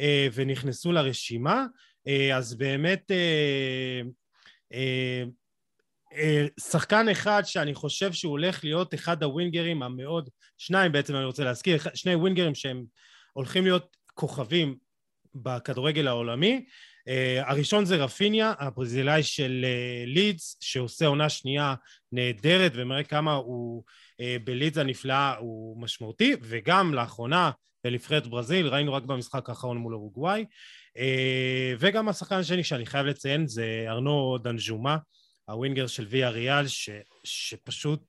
uh, 0.00 0.02
ונכנסו 0.34 0.92
לרשימה. 0.92 1.66
Uh, 2.08 2.34
אז 2.34 2.54
באמת 2.54 3.10
uh, 3.10 4.06
uh, 4.72 5.28
uh, 6.12 6.62
שחקן 6.70 7.08
אחד 7.08 7.42
שאני 7.44 7.74
חושב 7.74 8.12
שהוא 8.12 8.30
הולך 8.30 8.64
להיות 8.64 8.94
אחד 8.94 9.22
הווינגרים 9.22 9.82
המאוד, 9.82 10.30
שניים 10.58 10.92
בעצם 10.92 11.16
אני 11.16 11.24
רוצה 11.24 11.44
להזכיר, 11.44 11.78
שני 11.94 12.14
ווינגרים 12.14 12.54
שהם 12.54 12.84
הולכים 13.34 13.64
להיות 13.64 13.96
כוכבים 14.14 14.76
בכדורגל 15.34 16.08
העולמי. 16.08 16.64
Uh, 17.08 17.50
הראשון 17.50 17.84
זה 17.84 17.96
רפיניה, 17.96 18.52
הברזילאי 18.58 19.22
של 19.22 19.64
uh, 19.64 20.08
לידס, 20.08 20.56
שעושה 20.60 21.06
עונה 21.06 21.28
שנייה 21.28 21.74
נהדרת 22.12 22.72
ומראה 22.74 23.04
כמה 23.04 23.34
הוא 23.34 23.84
uh, 24.12 24.24
בלידס 24.44 24.78
הנפלאה 24.78 25.36
הוא 25.36 25.82
משמעותי, 25.82 26.34
וגם 26.42 26.94
לאחרונה 26.94 27.50
בנבחרת 27.84 28.26
ברזיל, 28.26 28.66
ראינו 28.66 28.92
רק 28.92 29.02
במשחק 29.02 29.48
האחרון 29.48 29.78
מול 29.78 29.94
אורוגוואי, 29.94 30.44
uh, 30.98 31.00
וגם 31.78 32.08
השחקן 32.08 32.36
השני 32.36 32.64
שאני 32.64 32.86
חייב 32.86 33.06
לציין 33.06 33.46
זה 33.46 33.84
ארנו 33.88 34.38
דנג'ומה, 34.38 34.96
הווינגר 35.48 35.86
של 35.86 36.06
ויה 36.10 36.30
ריאל, 36.30 36.66
ש, 36.66 36.90
שפשוט 37.24 38.02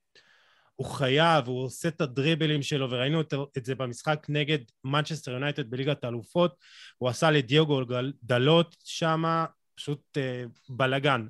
הוא 0.76 0.88
חייב, 0.88 1.48
הוא 1.48 1.64
עושה 1.64 1.88
את 1.88 2.02
הדריבלים 2.02 2.62
שלו, 2.62 2.92
וראינו 2.92 3.22
את, 3.22 3.34
את 3.58 3.66
זה 3.66 3.76
במשחק 3.76 4.26
נגד 4.30 4.58
מנצ'סטר 4.84 5.32
יונייטד 5.32 5.70
בליגת 5.70 6.04
האלופות, 6.04 6.56
הוא 6.98 7.10
עשה 7.10 7.32
לדיוגו 7.32 7.82
דלות 8.24 8.76
שמה, 8.84 9.46
פשוט 9.76 10.18
אה, 10.18 10.44
בלאגן, 10.70 11.28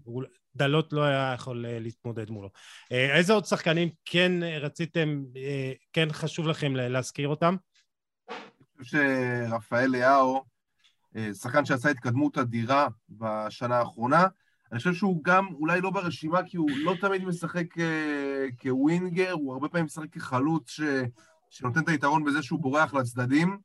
דלות 0.56 0.94
לא 0.94 1.04
היה 1.04 1.32
יכול 1.36 1.66
אה, 1.66 1.80
להתמודד 1.80 2.30
מולו. 2.30 2.50
אה, 2.92 3.18
איזה 3.18 3.34
עוד 3.34 3.46
שחקנים 3.46 3.90
כן 4.06 4.32
רציתם, 4.62 5.24
אה, 5.36 5.72
כן 5.94 6.08
חשוב 6.12 6.48
לכם 6.48 6.76
להזכיר 6.76 7.28
אותם? 7.28 7.56
אני 8.30 8.86
חושב 8.86 8.98
שרפאל 9.50 9.88
ליאו, 9.88 10.44
אה, 11.16 11.34
שחקן 11.34 11.66
שעשה 11.66 11.90
התקדמות 11.90 12.38
אדירה 12.38 12.88
בשנה 13.10 13.78
האחרונה, 13.78 14.28
אני 14.72 14.78
חושב 14.78 14.94
שהוא 14.94 15.24
גם 15.24 15.48
אולי 15.54 15.82
לא 15.82 15.90
ברשימה, 15.90 16.44
כי 16.44 16.58
הוא 16.58 16.70
לא 16.84 16.96
תמיד 17.02 17.26
משחק 17.26 17.80
אה, 17.80 18.46
כווינגר, 18.62 19.32
הוא 19.32 19.54
הרבה 19.54 19.70
פעמים 19.70 19.86
משחק 19.86 20.10
כחלוץ 20.12 20.70
ש... 20.70 20.82
שנותן 21.50 21.80
את 21.80 21.90
היתרון 21.90 22.24
בזה 22.24 22.44
שהוא 22.44 22.60
בורח 22.60 22.94
לצדדים. 22.94 23.58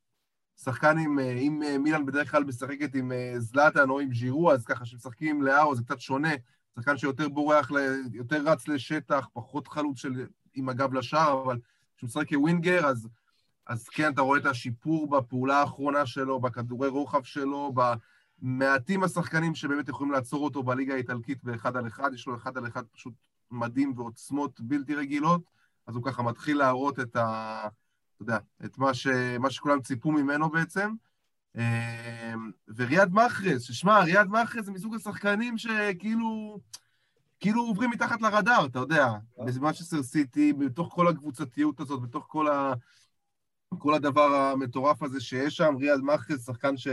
שחקן 0.63 0.97
עם, 0.97 1.19
אה, 1.19 1.37
עם 1.39 1.63
אה, 1.63 1.77
מילאן 1.77 2.05
בדרך 2.05 2.31
כלל 2.31 2.43
משחקת 2.43 2.95
עם 2.95 3.11
זלאטן 3.37 3.89
או 3.89 3.99
עם 3.99 4.13
ז'ירו, 4.13 4.51
אז 4.51 4.65
ככה 4.65 4.83
כשמשחקים 4.83 5.35
עם 5.35 5.41
לאהו 5.41 5.75
זה 5.75 5.83
קצת 5.83 5.99
שונה. 5.99 6.33
שחקן 6.75 6.97
שיותר 6.97 7.29
בורח, 7.29 7.71
יותר 8.13 8.41
רץ 8.45 8.67
לשטח, 8.67 9.27
פחות 9.33 9.67
חלוץ 9.67 9.97
של, 9.97 10.25
עם 10.53 10.69
הגב 10.69 10.93
לשער, 10.93 11.43
אבל 11.43 11.59
כשהוא 11.97 12.07
משחק 12.07 12.29
כווינגר, 12.29 12.85
אז, 12.85 13.09
אז 13.67 13.89
כן, 13.89 14.13
אתה 14.13 14.21
רואה 14.21 14.39
את 14.39 14.45
השיפור 14.45 15.09
בפעולה 15.09 15.59
האחרונה 15.59 16.05
שלו, 16.05 16.39
בכדורי 16.39 16.87
רוחב 16.87 17.23
שלו, 17.23 17.73
מעטים 18.41 19.03
השחקנים 19.03 19.55
שבאמת 19.55 19.89
יכולים 19.89 20.11
לעצור 20.11 20.43
אותו 20.43 20.63
בליגה 20.63 20.93
האיטלקית 20.93 21.43
באחד 21.43 21.77
על 21.77 21.87
אחד, 21.87 22.13
יש 22.13 22.27
לו 22.27 22.35
אחד 22.35 22.57
על 22.57 22.67
אחד 22.67 22.83
פשוט 22.85 23.13
מדהים 23.51 23.93
ועוצמות 23.95 24.61
בלתי 24.61 24.95
רגילות, 24.95 25.41
אז 25.87 25.95
הוא 25.95 26.03
ככה 26.03 26.23
מתחיל 26.23 26.57
להראות 26.57 26.99
את 26.99 27.15
ה... 27.15 27.61
אתה 28.15 28.23
יודע, 28.23 28.37
את 28.65 28.77
מה, 28.77 28.93
ש... 28.93 29.07
מה 29.39 29.49
שכולם 29.49 29.81
ציפו 29.81 30.11
ממנו 30.11 30.49
בעצם. 30.49 30.93
אמ, 31.55 32.51
וריאד 32.75 33.13
מאחרז, 33.13 33.63
ששמע, 33.63 33.99
ריאד 33.99 34.27
מאחרז 34.27 34.65
זה 34.65 34.71
מסוג 34.71 34.95
השחקנים 34.95 35.57
שכאילו... 35.57 36.59
כאילו 37.39 37.61
עוברים 37.61 37.89
מתחת 37.89 38.21
לרדאר, 38.21 38.65
אתה 38.65 38.79
יודע, 38.79 39.07
במאצ'סטר 39.37 40.03
סיטי, 40.03 40.53
בתוך 40.53 40.93
כל 40.93 41.07
הקבוצתיות 41.07 41.79
הזאת, 41.79 42.01
בתוך 42.01 42.25
כל, 42.27 42.47
ה... 42.47 42.73
כל 43.77 43.93
הדבר 43.93 44.35
המטורף 44.35 45.03
הזה 45.03 45.19
שיש 45.19 45.57
שם, 45.57 45.75
ריאד 45.79 45.99
מאחרז, 45.99 46.45
שחקן 46.45 46.77
ש... 46.77 46.87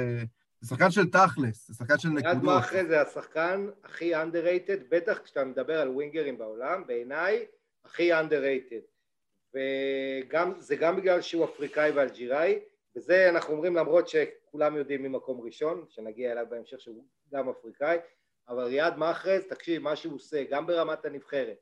זה 0.60 0.68
שחקן 0.68 0.90
של 0.90 1.10
תכלס, 1.10 1.68
זה 1.68 1.74
שחקן 1.74 1.98
של 1.98 2.08
נקודות. 2.08 2.36
יד 2.36 2.42
מאחרי 2.42 2.86
זה 2.86 3.00
השחקן 3.00 3.68
הכי 3.84 4.14
underrated, 4.14 4.80
בטח 4.88 5.18
כשאתה 5.18 5.44
מדבר 5.44 5.80
על 5.80 5.88
ווינגרים 5.88 6.38
בעולם, 6.38 6.86
בעיניי 6.86 7.46
הכי 7.84 8.12
underrated. 8.12 8.84
וזה 9.54 10.76
גם 10.76 10.96
בגלל 10.96 11.20
שהוא 11.20 11.44
אפריקאי 11.44 11.90
ואלג'יראי, 11.90 12.58
וזה 12.96 13.28
אנחנו 13.28 13.54
אומרים 13.54 13.76
למרות 13.76 14.08
שכולם 14.08 14.76
יודעים 14.76 15.02
ממקום 15.02 15.40
ראשון, 15.40 15.84
שנגיע 15.88 16.32
אליו 16.32 16.46
בהמשך 16.50 16.80
שהוא 16.80 17.04
גם 17.32 17.48
אפריקאי, 17.48 17.98
אבל 18.48 18.64
ריאד 18.64 18.96
מאחרז, 18.96 19.44
תקשיב, 19.44 19.82
מה 19.82 19.96
שהוא 19.96 20.14
עושה, 20.14 20.44
גם 20.50 20.66
ברמת 20.66 21.04
הנבחרת 21.04 21.56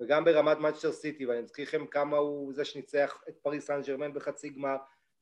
וגם 0.00 0.24
ברמת 0.24 0.58
מנצ'סטר 0.58 0.92
סיטי, 0.92 1.26
ואני 1.26 1.40
מזכיר 1.40 1.64
לכם 1.64 1.86
כמה 1.86 2.16
הוא 2.16 2.52
זה 2.54 2.64
שניצח 2.64 3.24
את 3.28 3.34
פריז 3.42 3.66
סן 3.66 3.80
ז'רמן 3.86 4.12
בחצי 4.12 4.48
גמר, 4.48 4.76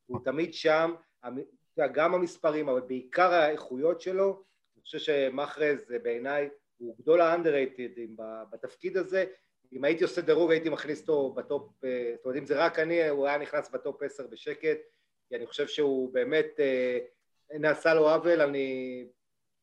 הוא 0.05 0.19
תמיד 0.23 0.53
שם, 0.53 0.93
גם 1.79 2.13
המספרים, 2.13 2.69
אבל 2.69 2.81
בעיקר 2.81 3.33
האיכויות 3.33 4.01
שלו, 4.01 4.43
אני 4.75 4.83
חושב 4.83 4.99
שמחרז 4.99 5.93
בעיניי 6.03 6.49
הוא 6.77 6.95
גדול 6.99 7.21
ה 7.21 7.27
underrated 7.27 7.89
בתפקיד 8.51 8.97
הזה, 8.97 9.25
אם 9.73 9.83
הייתי 9.83 10.03
עושה 10.03 10.21
דירוג 10.21 10.51
הייתי 10.51 10.69
מכניס 10.69 11.01
אותו 11.01 11.33
בטופ, 11.33 11.83
אה, 11.83 12.13
זאת 12.15 12.25
אומרת 12.25 12.37
אם 12.39 12.45
זה 12.45 12.65
רק 12.65 12.79
אני, 12.79 13.09
הוא 13.09 13.27
היה 13.27 13.37
נכנס 13.37 13.69
בטופ 13.69 14.03
עשר 14.03 14.27
בשקט, 14.27 14.77
כי 15.29 15.35
אני 15.35 15.47
חושב 15.47 15.67
שהוא 15.67 16.13
באמת 16.13 16.59
אה, 16.59 16.99
נעשה 17.59 17.93
לו 17.93 18.09
עוול, 18.09 18.41
אני, 18.41 19.05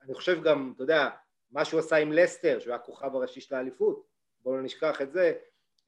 אני 0.03 0.15
חושב 0.15 0.43
גם, 0.43 0.73
אתה 0.75 0.83
יודע, 0.83 1.09
מה 1.51 1.65
שהוא 1.65 1.81
עשה 1.81 1.97
עם 1.97 2.13
לסטר, 2.13 2.59
שהוא 2.59 2.71
היה 2.71 2.81
הכוכב 2.81 3.15
הראשי 3.15 3.41
של 3.41 3.55
האליפות, 3.55 4.07
בואו 4.41 4.57
לא 4.57 4.63
נשכח 4.63 5.03
את 5.03 5.13
זה, 5.13 5.33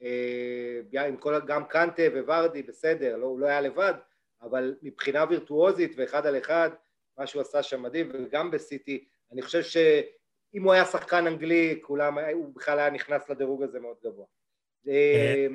אה, 0.02 1.06
עם 1.06 1.16
כל, 1.16 1.40
גם 1.46 1.64
קנטה 1.64 2.02
וורדי, 2.26 2.62
בסדר, 2.62 3.16
לא, 3.16 3.26
הוא 3.26 3.40
לא 3.40 3.46
היה 3.46 3.60
לבד, 3.60 3.94
אבל 4.42 4.74
מבחינה 4.82 5.24
וירטואוזית 5.28 5.92
ואחד 5.96 6.26
על 6.26 6.38
אחד, 6.38 6.70
מה 7.18 7.26
שהוא 7.26 7.42
עשה 7.42 7.62
שם 7.62 7.82
מדהים, 7.82 8.10
וגם 8.14 8.50
בסיטי, 8.50 9.04
אני 9.32 9.42
חושב 9.42 9.62
שאם 9.62 10.62
הוא 10.62 10.72
היה 10.72 10.84
שחקן 10.84 11.26
אנגלי, 11.26 11.78
כולם, 11.82 12.18
הוא 12.18 12.54
בכלל 12.54 12.78
היה 12.78 12.90
נכנס 12.90 13.28
לדירוג 13.30 13.62
הזה 13.62 13.80
מאוד 13.80 13.96
גבוה. 14.04 14.26
אה, 14.88 15.46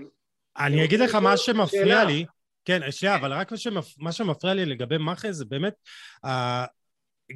אני 0.57 0.85
אגיד 0.85 0.99
לך 0.99 1.15
מה 1.15 1.37
שמפריע 1.37 2.03
לי, 2.03 2.25
כן, 2.65 2.91
שנייה, 2.91 3.15
אבל 3.15 3.33
רק 3.33 3.51
מה 3.97 4.11
שמפריע 4.11 4.53
לי 4.53 4.65
לגבי 4.65 4.97
מאחז 4.97 5.37
זה 5.37 5.45
באמת 5.45 5.73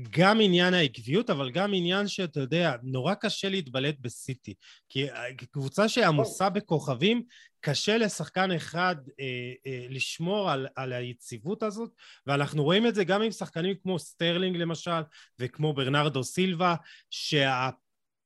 גם 0.10 0.42
עניין 0.42 0.74
העקביות, 0.74 1.30
אבל 1.30 1.52
גם 1.52 1.74
עניין 1.74 2.08
שאתה 2.08 2.40
יודע, 2.40 2.76
נורא 2.84 3.14
קשה 3.14 3.50
להתבלט 3.50 3.96
בסיטי. 4.02 4.54
כי 4.90 5.08
קבוצה 5.52 5.90
שעמוסה 5.90 6.50
בכוכבים, 6.50 7.24
קשה 7.62 7.98
לשחקן 7.98 8.52
אחד 8.52 8.96
אה, 9.20 9.26
אה, 9.68 9.86
לשמור 9.90 10.52
על, 10.52 10.68
על 10.76 10.94
היציבות 10.94 11.64
הזאת, 11.64 11.92
ואנחנו 12.28 12.64
רואים 12.64 12.88
את 12.88 12.96
זה 12.96 13.04
גם 13.04 13.22
עם 13.22 13.32
שחקנים 13.32 13.76
כמו 13.84 14.00
סטרלינג 14.00 14.58
למשל, 14.58 15.02
וכמו 15.40 15.74
ברנרדו 15.74 16.24
סילבה, 16.24 16.76
שה... 17.10 17.70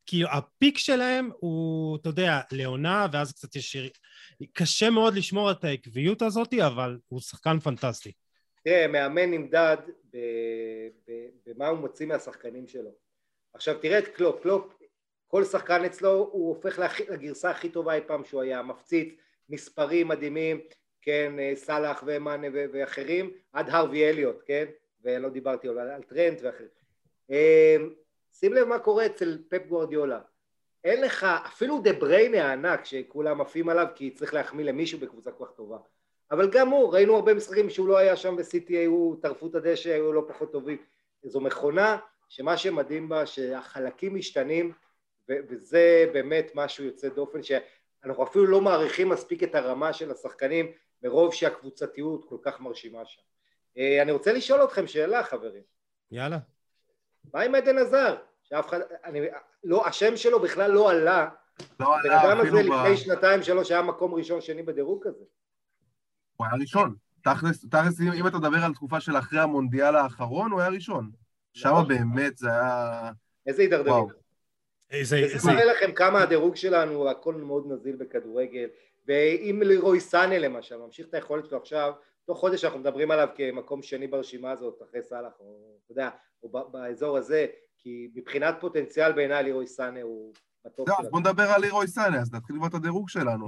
כאילו 0.05 0.29
ה 0.30 0.39
peak 0.39 0.78
שלהם 0.77 1.29
הוא, 1.39 1.96
אתה 1.96 2.10
יודע, 2.10 2.41
לעונה, 2.51 3.08
ואז 3.12 3.32
קצת 3.32 3.55
יש... 3.55 3.77
קשה 4.53 4.89
מאוד 4.89 5.15
לשמור 5.15 5.51
את 5.51 5.63
העקביות 5.63 6.22
הזאת, 6.22 6.53
אבל 6.53 6.98
הוא 7.08 7.22
שחקן 7.22 7.60
פנטסטי. 7.60 8.12
תראה, 8.63 8.88
מאמן 8.88 9.32
נמדד 9.32 9.77
במה 11.46 11.67
הוא 11.67 11.77
מוציא 11.79 12.05
מהשחקנים 12.05 12.67
שלו. 12.67 12.91
עכשיו 13.53 13.79
תראה 13.79 14.00
את 14.00 14.08
קלופ, 14.08 14.41
קלופ, 14.41 14.74
כל 15.27 15.43
שחקן 15.43 15.86
אצלו 15.86 16.29
הוא 16.32 16.50
הופך 16.50 16.79
לגרסה 17.10 17.50
הכי 17.50 17.70
טובה 17.70 17.93
אי 17.93 18.01
פעם 18.08 18.24
שהוא 18.24 18.41
היה, 18.41 18.62
מפציץ, 18.62 19.13
מספרים 19.50 20.08
מדהימים, 20.08 20.62
כן, 21.01 21.34
סאלח 21.55 22.03
ומאנה 22.05 22.48
ואחרים, 22.53 23.32
עד 23.53 23.70
הרווי 23.70 24.10
אליוט, 24.10 24.43
כן, 24.46 24.65
ולא 25.03 25.29
דיברתי 25.29 25.67
על, 25.67 25.79
על 25.79 26.03
טרנט 26.03 26.41
ואחרים. 26.41 26.70
אמ, 27.29 27.93
שים 28.34 28.53
לב 28.53 28.67
מה 28.67 28.79
קורה 28.79 29.05
אצל 29.05 29.38
פפ 29.50 29.67
גוורדיולה, 29.67 30.20
אין 30.84 31.01
לך, 31.01 31.24
אפילו 31.24 31.82
דה 31.82 31.93
בריינה 31.93 32.46
הענק 32.46 32.86
שכולם 32.86 33.41
עפים 33.41 33.70
עליו 33.70 33.88
כי 33.96 34.12
צריך 34.12 34.34
להחמיא 34.34 34.65
למישהו 34.65 35.00
בקבוצה 35.00 35.32
כל 35.32 35.46
כך 35.46 35.51
טובה, 35.51 35.77
אבל 36.34 36.50
גם 36.50 36.70
הוא, 36.70 36.94
ראינו 36.94 37.16
הרבה 37.16 37.34
משחקים 37.34 37.70
שהוא 37.70 37.88
לא 37.88 37.98
היה 37.98 38.16
שם 38.16 38.36
בסיטי, 38.36 38.78
היו, 38.78 39.16
טרפו 39.22 39.48
את 39.48 39.56
הדשא, 39.56 39.94
היו 39.94 40.13
לא 40.13 40.25
פחות 40.28 40.52
טובים. 40.52 40.78
זו 41.24 41.42
מכונה 41.42 41.98
שמה 42.30 42.58
שמדהים 42.58 43.10
בה, 43.10 43.25
שהחלקים 43.25 44.16
משתנים, 44.16 44.72
ו- 45.30 45.38
וזה 45.50 46.06
באמת 46.13 46.52
משהו 46.56 46.86
יוצא 46.86 47.10
דופן, 47.10 47.40
שאנחנו 47.44 48.24
אפילו 48.24 48.46
לא 48.46 48.62
מעריכים 48.62 49.10
מספיק 49.10 49.44
את 49.44 49.56
הרמה 49.56 49.94
של 49.94 50.12
השחקנים, 50.12 50.72
מרוב 51.04 51.34
שהקבוצתיות 51.34 52.30
כל 52.30 52.38
כך 52.42 52.62
מרשימה 52.62 53.06
שם. 53.06 53.22
אה, 53.78 54.02
אני 54.02 54.12
רוצה 54.12 54.34
לשאול 54.34 54.63
אתכם 54.63 54.88
שאלה, 54.88 55.24
חברים. 55.24 55.63
יאללה. 56.12 56.38
מה 57.34 57.42
עם 57.42 57.56
עדן 57.56 57.78
עזר? 57.78 58.16
שאף 58.44 58.68
אחד, 58.68 58.80
אני, 59.04 59.22
לא, 59.63 59.88
השם 59.88 60.18
שלו 60.18 60.40
בכלל 60.40 60.72
לא 60.72 60.92
עלה. 60.92 61.30
לא 61.80 61.96
עלה, 61.96 62.00
אפילו 62.00 62.13
ב... 62.13 62.18
הבן 62.18 62.30
אדם 62.30 62.48
הזה 62.48 62.70
לפני 62.70 62.98
שנתיים, 62.98 63.44
שלוש, 63.44 63.72
היה 63.72 63.82
מקום 63.82 64.13
ראשון, 64.13 64.42
שני 64.42 64.63
בדירוג 64.63 65.08
כזה. 65.08 65.24
הוא 66.44 66.50
היה 66.52 66.62
ראשון. 66.62 66.96
תכלס, 67.24 67.66
תכלס, 67.66 68.02
אם 68.02 68.28
אתה 68.28 68.38
מדבר 68.38 68.58
על 68.58 68.74
תקופה 68.74 69.00
של 69.00 69.18
אחרי 69.18 69.40
המונדיאל 69.40 69.96
האחרון, 69.96 70.52
הוא 70.52 70.62
היה 70.62 70.70
ראשון. 70.70 71.12
שם 71.54 71.70
נכון. 71.70 71.88
באמת 71.88 72.38
זה 72.38 72.50
היה... 72.50 73.12
איזה 73.48 73.62
הידרדרות. 73.62 74.14
זה 75.04 75.18
מראה 75.46 75.66
לכם 75.66 75.92
כמה 75.92 76.22
הדירוג 76.22 76.56
שלנו, 76.56 77.10
הכל 77.10 77.36
מאוד 77.36 77.72
נזיל 77.72 77.96
בכדורגל, 77.96 78.68
ואם 79.08 79.62
לירוי 79.66 80.00
סאנה 80.00 80.40
למשל, 80.40 80.78
ממשיך 80.78 81.08
את 81.08 81.14
היכולת 81.14 81.46
שלו 81.46 81.58
עכשיו, 81.58 81.92
תוך 82.26 82.40
חודש 82.40 82.66
אנחנו 82.66 82.80
מדברים 82.80 83.12
עליו 83.12 83.28
כמקום 83.36 83.82
שני 83.82 84.08
ברשימה 84.08 84.52
הזאת, 84.52 84.82
אחרי 84.90 85.04
סאלח, 85.04 85.32
או 85.40 85.78
אתה 85.84 85.92
יודע, 85.92 86.10
או 86.44 86.72
באזור 86.72 87.18
הזה, 87.18 87.46
כי 87.78 88.08
מבחינת 88.15 88.56
פוטנציאל 88.60 89.12
בעיניי 89.12 89.44
לירוי 89.44 89.67
סאנה 89.67 90.02
הוא 90.02 90.34
בטופ 90.65 90.89
שלנו. 90.89 91.00
אז 91.00 91.12
בוא 91.12 91.20
נדבר 91.20 91.44
על 91.44 91.62
לירוי 91.62 91.88
סאנה, 91.88 92.22
אז 92.22 92.34
נתחיל 92.34 92.56
כבר 92.56 92.67
את 92.67 92.74
הדירוג 92.74 93.10
שלנו. 93.10 93.48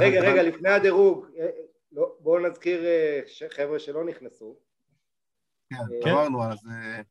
רגע, 0.00 0.20
רגע, 0.20 0.42
לפני 0.42 0.68
הדירוג, 0.70 1.26
לא, 1.94 2.16
בואו 2.20 2.48
נזכיר 2.48 2.84
אה, 2.84 3.20
חבר'ה 3.56 3.78
שלא 3.78 4.04
נכנסו. 4.04 4.56
כן, 5.70 5.76
אה, 6.06 6.12
אמרנו 6.12 6.42
על 6.42 6.56
זה. 6.56 7.02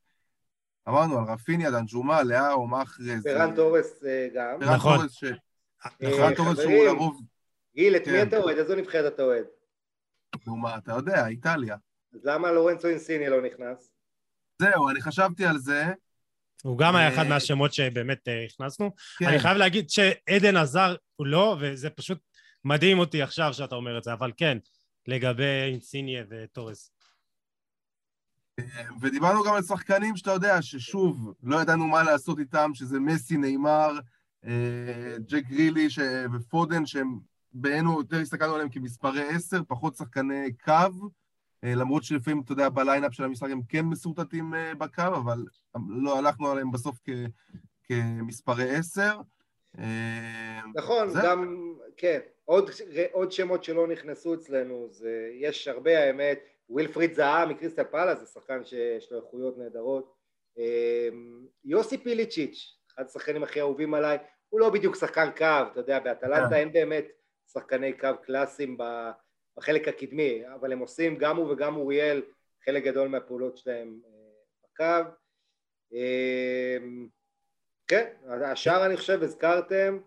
אמרנו 0.90 1.18
על 1.18 1.24
רפיניה, 1.34 1.72
דנג'ומה, 1.72 2.24
ליאאו, 2.24 2.68
מחרז. 2.68 3.24
פראן 3.24 3.50
אה, 3.50 3.56
תורס 3.56 4.04
גם. 4.34 4.64
נכון. 4.64 5.08
פראן 6.00 6.36
תורס 6.36 6.60
שהוא 6.60 6.86
לרוב... 6.86 7.22
גיל, 7.76 7.96
את 7.96 8.08
מי 8.08 8.14
כן. 8.14 8.28
אתה 8.28 8.38
אוהד? 8.38 8.58
איזו 8.58 8.76
נבחרת 8.76 9.14
אתה 9.14 9.24
אוהד? 9.24 9.46
נו 10.48 10.56
מה, 10.56 10.78
אתה 10.78 10.92
יודע, 10.92 11.28
איטליה. 11.28 11.76
אז 12.14 12.26
למה 12.26 12.52
לורנצו 12.52 12.88
אינסיני 12.88 13.30
לא 13.30 13.42
נכנס? 13.42 13.92
זהו, 14.62 14.90
אני 14.90 15.02
חשבתי 15.02 15.46
על 15.46 15.58
זה. 15.58 15.84
הוא 16.64 16.78
גם 16.78 16.96
היה 16.96 17.14
אחד 17.14 17.24
מהשמות 17.28 17.74
שבאמת 17.74 18.28
הכנסנו. 18.46 18.92
כן. 19.20 19.26
אני 19.26 19.40
חייב 19.40 19.58
להגיד 19.58 19.90
שעדן 19.90 20.58
עזר 20.58 20.96
הוא 21.16 21.28
לא, 21.28 21.58
וזה 21.60 21.90
פשוט 21.90 22.20
מדהים 22.66 23.00
אותי 23.00 23.22
עכשיו 23.22 23.54
שאתה 23.54 23.76
אומר 23.76 23.98
את 23.98 24.04
זה, 24.04 24.14
אבל 24.14 24.32
כן, 24.38 24.58
לגבי 25.08 25.70
אינסיניה 25.72 26.24
וטורס. 26.30 26.92
ודיברנו 29.02 29.44
גם 29.44 29.54
על 29.54 29.62
שחקנים 29.62 30.16
שאתה 30.16 30.32
יודע, 30.32 30.62
ששוב, 30.62 31.34
לא 31.44 31.62
ידענו 31.62 31.88
מה 31.88 32.04
לעשות 32.04 32.40
איתם, 32.40 32.72
שזה 32.74 33.00
מסי, 33.00 33.38
נאמר, 33.38 34.00
אה, 34.46 35.16
ג'ק 35.28 35.46
גרילי 35.48 35.88
ופודן, 36.34 36.86
שהם 36.86 37.20
בעינינו 37.54 38.00
יותר 38.00 38.18
הסתכלנו 38.20 38.54
עליהם 38.54 38.70
כמספרי 38.70 39.30
עשר, 39.30 39.62
פחות 39.68 39.96
שחקני 39.96 40.54
קו, 40.64 41.10
אה, 41.64 41.76
למרות 41.76 42.04
שלפעמים, 42.04 42.42
אתה 42.42 42.52
יודע, 42.52 42.70
בליינאפ 42.70 43.14
של 43.14 43.24
המשחק 43.24 43.50
הם 43.52 43.62
כן 43.70 43.86
מסורטטים 43.86 44.54
אה, 44.54 44.76
בקו, 44.76 45.04
אבל 45.04 45.46
לא 45.90 46.18
הלכנו 46.18 46.48
עליהם 46.48 46.72
בסוף 46.72 47.00
כמספרי 47.84 48.76
עשר. 48.76 49.22
נכון, 50.76 51.08
גם, 51.24 51.58
כן. 51.98 52.20
עוד, 52.46 52.70
עוד 53.12 53.32
שמות 53.32 53.64
שלא 53.64 53.88
נכנסו 53.88 54.34
אצלנו, 54.34 54.88
זה, 54.92 55.30
יש 55.34 55.68
הרבה 55.68 56.00
האמת, 56.00 56.40
ווילפריד 56.70 57.14
זהה 57.14 57.46
מקריסטל 57.46 57.84
פאלה, 57.84 58.16
זה 58.16 58.26
שחקן 58.26 58.66
שיש 58.66 59.12
לו 59.12 59.18
איכויות 59.18 59.58
נהדרות, 59.58 60.14
אמ, 60.58 61.46
יוסי 61.66 61.98
פיליצ'יץ', 61.98 62.78
אחד 62.96 63.06
השחקנים 63.06 63.44
הכי 63.44 63.62
אהובים 63.62 63.94
עליי, 63.94 64.18
הוא 64.50 64.60
לא 64.60 64.70
בדיוק 64.70 64.96
שחקן 64.96 65.30
קו, 65.38 65.46
אתה 65.72 65.80
יודע, 65.80 66.00
באטלנטה 66.00 66.50
כן. 66.50 66.56
אין 66.56 66.74
באמת 66.74 67.06
שחקני 67.54 67.94
קו 67.98 68.08
קלאסיים 68.24 68.78
בחלק 69.58 69.88
הקדמי, 69.88 70.44
אבל 70.56 70.72
הם 70.72 70.80
עושים, 70.80 71.18
גם 71.18 71.38
הוא 71.38 71.52
וגם 71.52 71.76
אוריאל, 71.76 72.22
חלק 72.66 72.84
גדול 72.84 73.08
מהפעולות 73.08 73.58
שלהם 73.58 74.00
אה, 74.06 74.12
בקו. 74.64 75.10
אמ, 75.94 77.08
כן, 77.88 78.14
השאר 78.46 78.86
אני 78.86 78.98
חושב 78.98 79.24
הזכרתם, 79.24 80.00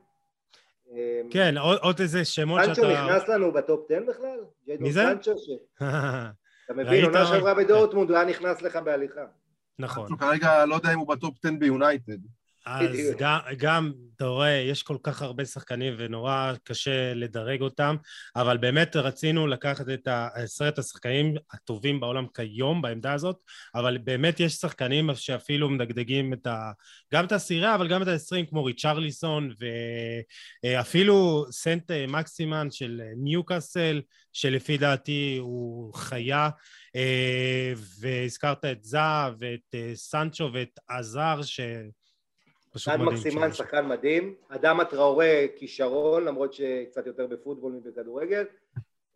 כן, 1.30 1.58
עוד, 1.58 1.78
עוד 1.82 2.00
איזה 2.00 2.24
שמות 2.24 2.60
שאתה... 2.62 2.74
סנצ'ו 2.74 2.90
נכנס 2.90 3.28
לנו 3.28 3.52
בטופ 3.52 3.90
10 3.90 4.00
בכלל? 4.08 4.38
מי 4.80 4.92
זה? 4.92 5.02
סנצ'ו 5.02 5.38
ש... 5.38 5.50
אתה 6.64 6.74
מבין, 6.74 7.04
עונה 7.04 7.26
שעברה 7.26 7.54
בדורטמונד, 7.54 8.10
הוא 8.10 8.18
היה 8.18 8.26
נכנס 8.26 8.62
לך 8.62 8.76
בהליכה. 8.76 9.24
נכון. 9.78 10.16
כרגע 10.16 10.64
לא 10.66 10.74
יודע 10.74 10.92
אם 10.92 10.98
הוא 10.98 11.08
בטופ 11.08 11.34
10 11.44 11.54
ביונייטד. 11.58 12.18
אז 12.66 12.96
גם, 13.18 13.38
גם, 13.56 13.92
אתה 14.16 14.24
רואה, 14.26 14.50
יש 14.50 14.82
כל 14.82 14.96
כך 15.02 15.22
הרבה 15.22 15.44
שחקנים 15.44 15.94
ונורא 15.98 16.52
קשה 16.64 17.14
לדרג 17.14 17.60
אותם, 17.60 17.96
אבל 18.36 18.56
באמת 18.56 18.96
רצינו 18.96 19.46
לקחת 19.46 19.88
את 19.88 20.08
עשרת 20.34 20.78
השחקנים 20.78 21.34
הטובים 21.52 22.00
בעולם 22.00 22.26
כיום 22.34 22.82
בעמדה 22.82 23.12
הזאת, 23.12 23.36
אבל 23.74 23.98
באמת 23.98 24.40
יש 24.40 24.52
שחקנים 24.52 25.10
שאפילו 25.14 25.68
מדגדגים 25.68 26.32
את 26.32 26.46
ה... 26.46 26.72
גם 27.14 27.24
את 27.24 27.32
העשירייה, 27.32 27.74
אבל 27.74 27.88
גם 27.88 28.02
את 28.02 28.08
העשרים, 28.08 28.46
כמו 28.46 28.64
ריצ'רליסון, 28.64 29.52
ואפילו 30.64 31.46
סן 31.50 31.90
מקסימן 32.08 32.70
של 32.70 33.02
ניוקאסל, 33.16 34.00
שלפי 34.32 34.78
דעתי 34.78 35.36
הוא 35.40 35.94
חיה, 35.94 36.48
והזכרת 38.00 38.64
את 38.64 38.84
זאה 38.84 39.30
ואת 39.38 39.74
סנצ'ו 39.94 40.50
ואת 40.52 40.78
עזר, 40.88 41.42
ש... 41.42 41.60
אחד 42.76 43.00
מקסימן, 43.00 43.52
שחקן 43.52 43.86
מדהים, 43.86 44.34
אדם 44.48 44.80
הטראורה 44.80 45.44
כישרון, 45.56 46.24
למרות 46.24 46.54
שקצת 46.54 47.06
יותר 47.06 47.26
בפוטבול 47.26 47.72
מבכדורגל, 47.72 48.44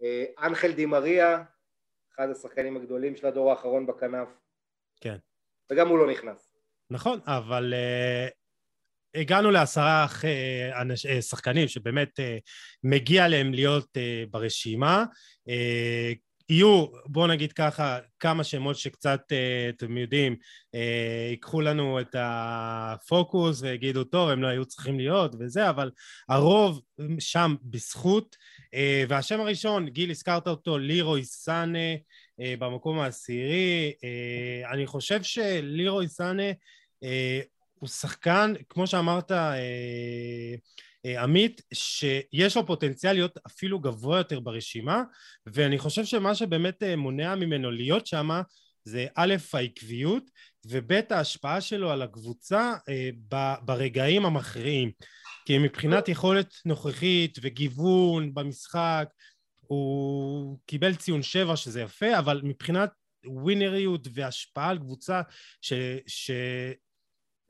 אה, 0.02 0.24
אנחל 0.38 0.72
די 0.72 0.86
מריה, 0.86 1.42
אחד 2.14 2.30
השחקנים 2.30 2.76
הגדולים 2.76 3.16
של 3.16 3.26
הדור 3.26 3.50
האחרון 3.50 3.86
בכנף. 3.86 4.28
כן. 5.00 5.16
וגם 5.72 5.88
הוא 5.88 5.98
לא 5.98 6.10
נכנס. 6.10 6.52
נכון, 6.90 7.20
אבל 7.26 7.74
uh, 7.74 9.20
הגענו 9.20 9.50
לעשרה 9.50 10.06
uh, 10.06 10.80
אנש, 10.80 11.06
uh, 11.06 11.22
שחקנים 11.22 11.68
שבאמת 11.68 12.20
uh, 12.20 12.22
מגיע 12.84 13.28
להם 13.28 13.54
להיות 13.54 13.84
uh, 13.84 14.30
ברשימה. 14.30 15.04
Uh, 15.48 16.29
יהיו, 16.50 16.86
בואו 17.06 17.26
נגיד 17.26 17.52
ככה, 17.52 17.98
כמה 18.20 18.44
שמות 18.44 18.76
שקצת, 18.76 19.20
אה, 19.32 19.68
אתם 19.68 19.98
יודעים, 19.98 20.36
אה, 20.74 21.28
ייקחו 21.30 21.60
לנו 21.60 22.00
את 22.00 22.16
הפוקוס 22.18 23.62
ויגידו, 23.62 24.04
טוב, 24.04 24.30
הם 24.30 24.42
לא 24.42 24.46
היו 24.46 24.64
צריכים 24.64 24.98
להיות 24.98 25.34
וזה, 25.38 25.70
אבל 25.70 25.90
הרוב 26.28 26.80
שם 27.18 27.54
בזכות. 27.62 28.36
אה, 28.74 29.04
והשם 29.08 29.40
הראשון, 29.40 29.88
גיל, 29.88 30.10
הזכרת 30.10 30.48
אותו, 30.48 30.78
לירוי 30.78 31.24
סאנה, 31.24 31.94
במקום 32.58 32.98
העשירי. 32.98 33.92
אני 34.72 34.86
חושב 34.86 35.22
שלירוי 35.22 36.08
סאנה 36.08 36.52
הוא 37.74 37.88
שחקן, 37.88 38.52
כמו 38.68 38.86
שאמרת, 38.86 39.32
עמית, 41.04 41.62
שיש 41.74 42.56
לו 42.56 42.66
פוטנציאל 42.66 43.12
להיות 43.12 43.38
אפילו 43.46 43.80
גבוה 43.80 44.18
יותר 44.18 44.40
ברשימה, 44.40 45.02
ואני 45.46 45.78
חושב 45.78 46.04
שמה 46.04 46.34
שבאמת 46.34 46.82
מונע 46.96 47.34
ממנו 47.34 47.70
להיות 47.70 48.06
שם 48.06 48.30
זה 48.84 49.06
א', 49.14 49.34
העקביות, 49.52 50.22
וב', 50.66 50.92
ההשפעה 51.10 51.60
שלו 51.60 51.90
על 51.90 52.02
הקבוצה 52.02 52.74
ברגעים 53.62 54.26
המכריעים. 54.26 54.90
כי 55.46 55.58
מבחינת 55.58 56.08
יכולת 56.08 56.54
נוכחית 56.64 57.38
וגיוון 57.42 58.34
במשחק, 58.34 59.08
הוא 59.60 60.58
קיבל 60.66 60.94
ציון 60.94 61.22
שבע 61.22 61.56
שזה 61.56 61.80
יפה, 61.80 62.18
אבל 62.18 62.40
מבחינת 62.44 62.90
ווינריות 63.26 64.08
והשפעה 64.14 64.68
על 64.68 64.78
קבוצה 64.78 65.22
ש... 65.62 65.72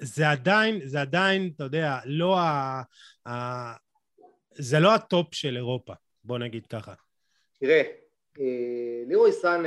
זה 0.00 0.30
עדיין, 0.30 0.80
זה 0.84 1.00
עדיין, 1.00 1.50
אתה 1.56 1.64
יודע, 1.64 1.96
לא 2.04 2.38
ה... 2.38 2.82
ה... 3.28 3.32
זה 4.54 4.80
לא 4.80 4.94
הטופ 4.94 5.34
של 5.34 5.56
אירופה, 5.56 5.92
בוא 6.24 6.38
נגיד 6.38 6.66
ככה. 6.66 6.94
תראה, 7.60 7.82
אה, 8.40 9.02
לירוי 9.06 9.32
סאנה, 9.32 9.62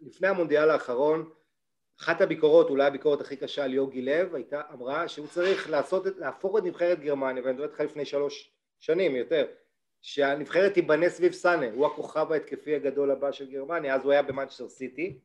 לפני 0.00 0.28
המונדיאל 0.28 0.70
האחרון, 0.70 1.30
אחת 2.00 2.20
הביקורות, 2.20 2.70
אולי 2.70 2.86
הביקורת 2.86 3.20
הכי 3.20 3.36
קשה 3.36 3.64
על 3.64 3.74
יוגי 3.74 4.02
לב, 4.02 4.34
הייתה, 4.34 4.62
אמרה 4.72 5.08
שהוא 5.08 5.26
צריך 5.26 5.70
לעשות, 5.70 6.06
להפוך 6.18 6.58
את 6.58 6.62
נבחרת 6.62 7.00
גרמניה, 7.00 7.42
ואני 7.42 7.52
מדבר 7.52 7.64
איתך 7.64 7.80
לפני 7.80 8.04
שלוש 8.04 8.52
שנים 8.78 9.16
יותר, 9.16 9.46
שהנבחרת 10.02 10.74
תיבנה 10.74 11.08
סביב 11.08 11.32
סאנה, 11.32 11.66
הוא 11.74 11.86
הכוכב 11.86 12.32
ההתקפי 12.32 12.74
הגדול 12.74 13.10
הבא 13.10 13.32
של 13.32 13.50
גרמניה, 13.50 13.94
אז 13.94 14.04
הוא 14.04 14.12
היה 14.12 14.22
במנצ'סטר 14.22 14.68
סיטי, 14.68 15.18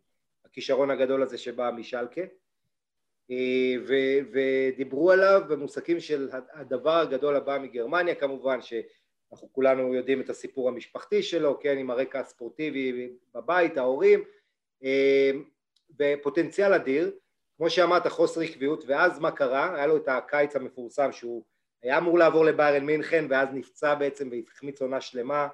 הכישרון 0.46 0.90
הגדול 0.90 1.24
הזה 1.24 1.38
שבא 1.38 1.72
משלקה, 1.72 2.22
ו- 3.88 4.20
ודיברו 4.32 5.12
עליו 5.12 5.42
במושגים 5.50 6.00
של 6.00 6.30
הדבר 6.54 7.00
הגדול 7.00 7.36
הבא 7.36 7.58
מגרמניה, 7.62 8.16
כמובן 8.16 8.62
שאנחנו 8.62 9.50
כולנו 9.52 9.94
יודעים 9.94 10.22
את 10.22 10.30
הסיפור 10.30 10.70
המשפחתי 10.70 11.24
שלו, 11.24 11.60
כן, 11.60 11.78
עם 11.78 11.90
הרקע 11.90 12.20
הספורטיבי 12.20 13.10
בבית, 13.36 13.78
ההורים, 13.78 14.24
אה, 14.84 15.32
ופוטנציאל 16.00 16.74
אדיר, 16.74 17.12
כמו 17.58 17.70
שאמרת 17.70 18.08
חוסר 18.08 18.42
עקביות, 18.42 18.84
ואז 18.88 19.20
מה 19.20 19.32
קרה? 19.32 19.76
היה 19.76 19.88
לו 19.88 19.98
את 19.98 20.08
הקיץ 20.08 20.56
המפורסם 20.56 21.12
שהוא 21.12 21.44
היה 21.84 21.98
אמור 21.98 22.18
לעבור 22.18 22.46
לביירן 22.46 22.86
מינכן 22.86 23.26
ואז 23.30 23.50
נפצע 23.54 23.96
בעצם 23.96 24.30
והחמיץ 24.32 24.82
עונה 24.82 25.02
שלמה, 25.02 25.48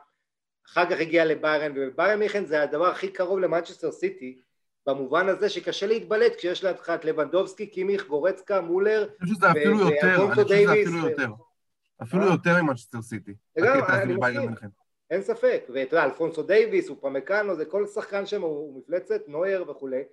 אחר 0.66 0.90
כך 0.90 1.00
הגיע 1.00 1.26
לביירן, 1.26 1.74
וביירן 1.76 2.20
מינכן 2.20 2.46
זה 2.46 2.62
הדבר 2.62 2.88
הכי 2.88 3.12
קרוב 3.12 3.40
למנצ'סטר 3.40 3.92
סיטי, 3.92 4.42
במובן 4.88 5.30
הזה 5.30 5.50
שקשה 5.50 5.88
להתבלט 5.88 6.36
כשיש 6.36 6.64
לידך 6.64 6.90
את 6.90 7.06
לבנדובסקי, 7.06 7.68
קימיך, 7.68 8.08
גורצקה, 8.08 8.62
מולר, 8.62 9.02
אני 9.04 9.20
חושב 9.20 9.36
שזה 9.36 9.52
אפילו 9.52 9.80
יותר, 9.80 10.16
אני 10.16 10.34
חושב 10.36 10.48
שזה 10.48 10.72
אפילו 10.72 11.10
יותר. 11.10 11.28
אפילו 12.04 12.24
אה? 12.24 12.32
יותר 12.32 12.62
ממנצ'סטר 12.62 13.02
סיטי. 13.02 13.34
אין 15.10 15.22
ספק, 15.22 15.64
ואתה 15.74 15.96
יודע, 15.96 16.06
אלפונסו 16.06 16.44
דייוויס, 16.44 16.90
אופמקאנו, 16.90 17.56
זה 17.56 17.66
כל 17.66 17.88
שחקן 17.88 18.26
שם 18.26 18.42
הוא 18.42 18.80
מפלצת, 18.80 19.22
נויר 19.28 19.72
וכולי, 19.72 20.04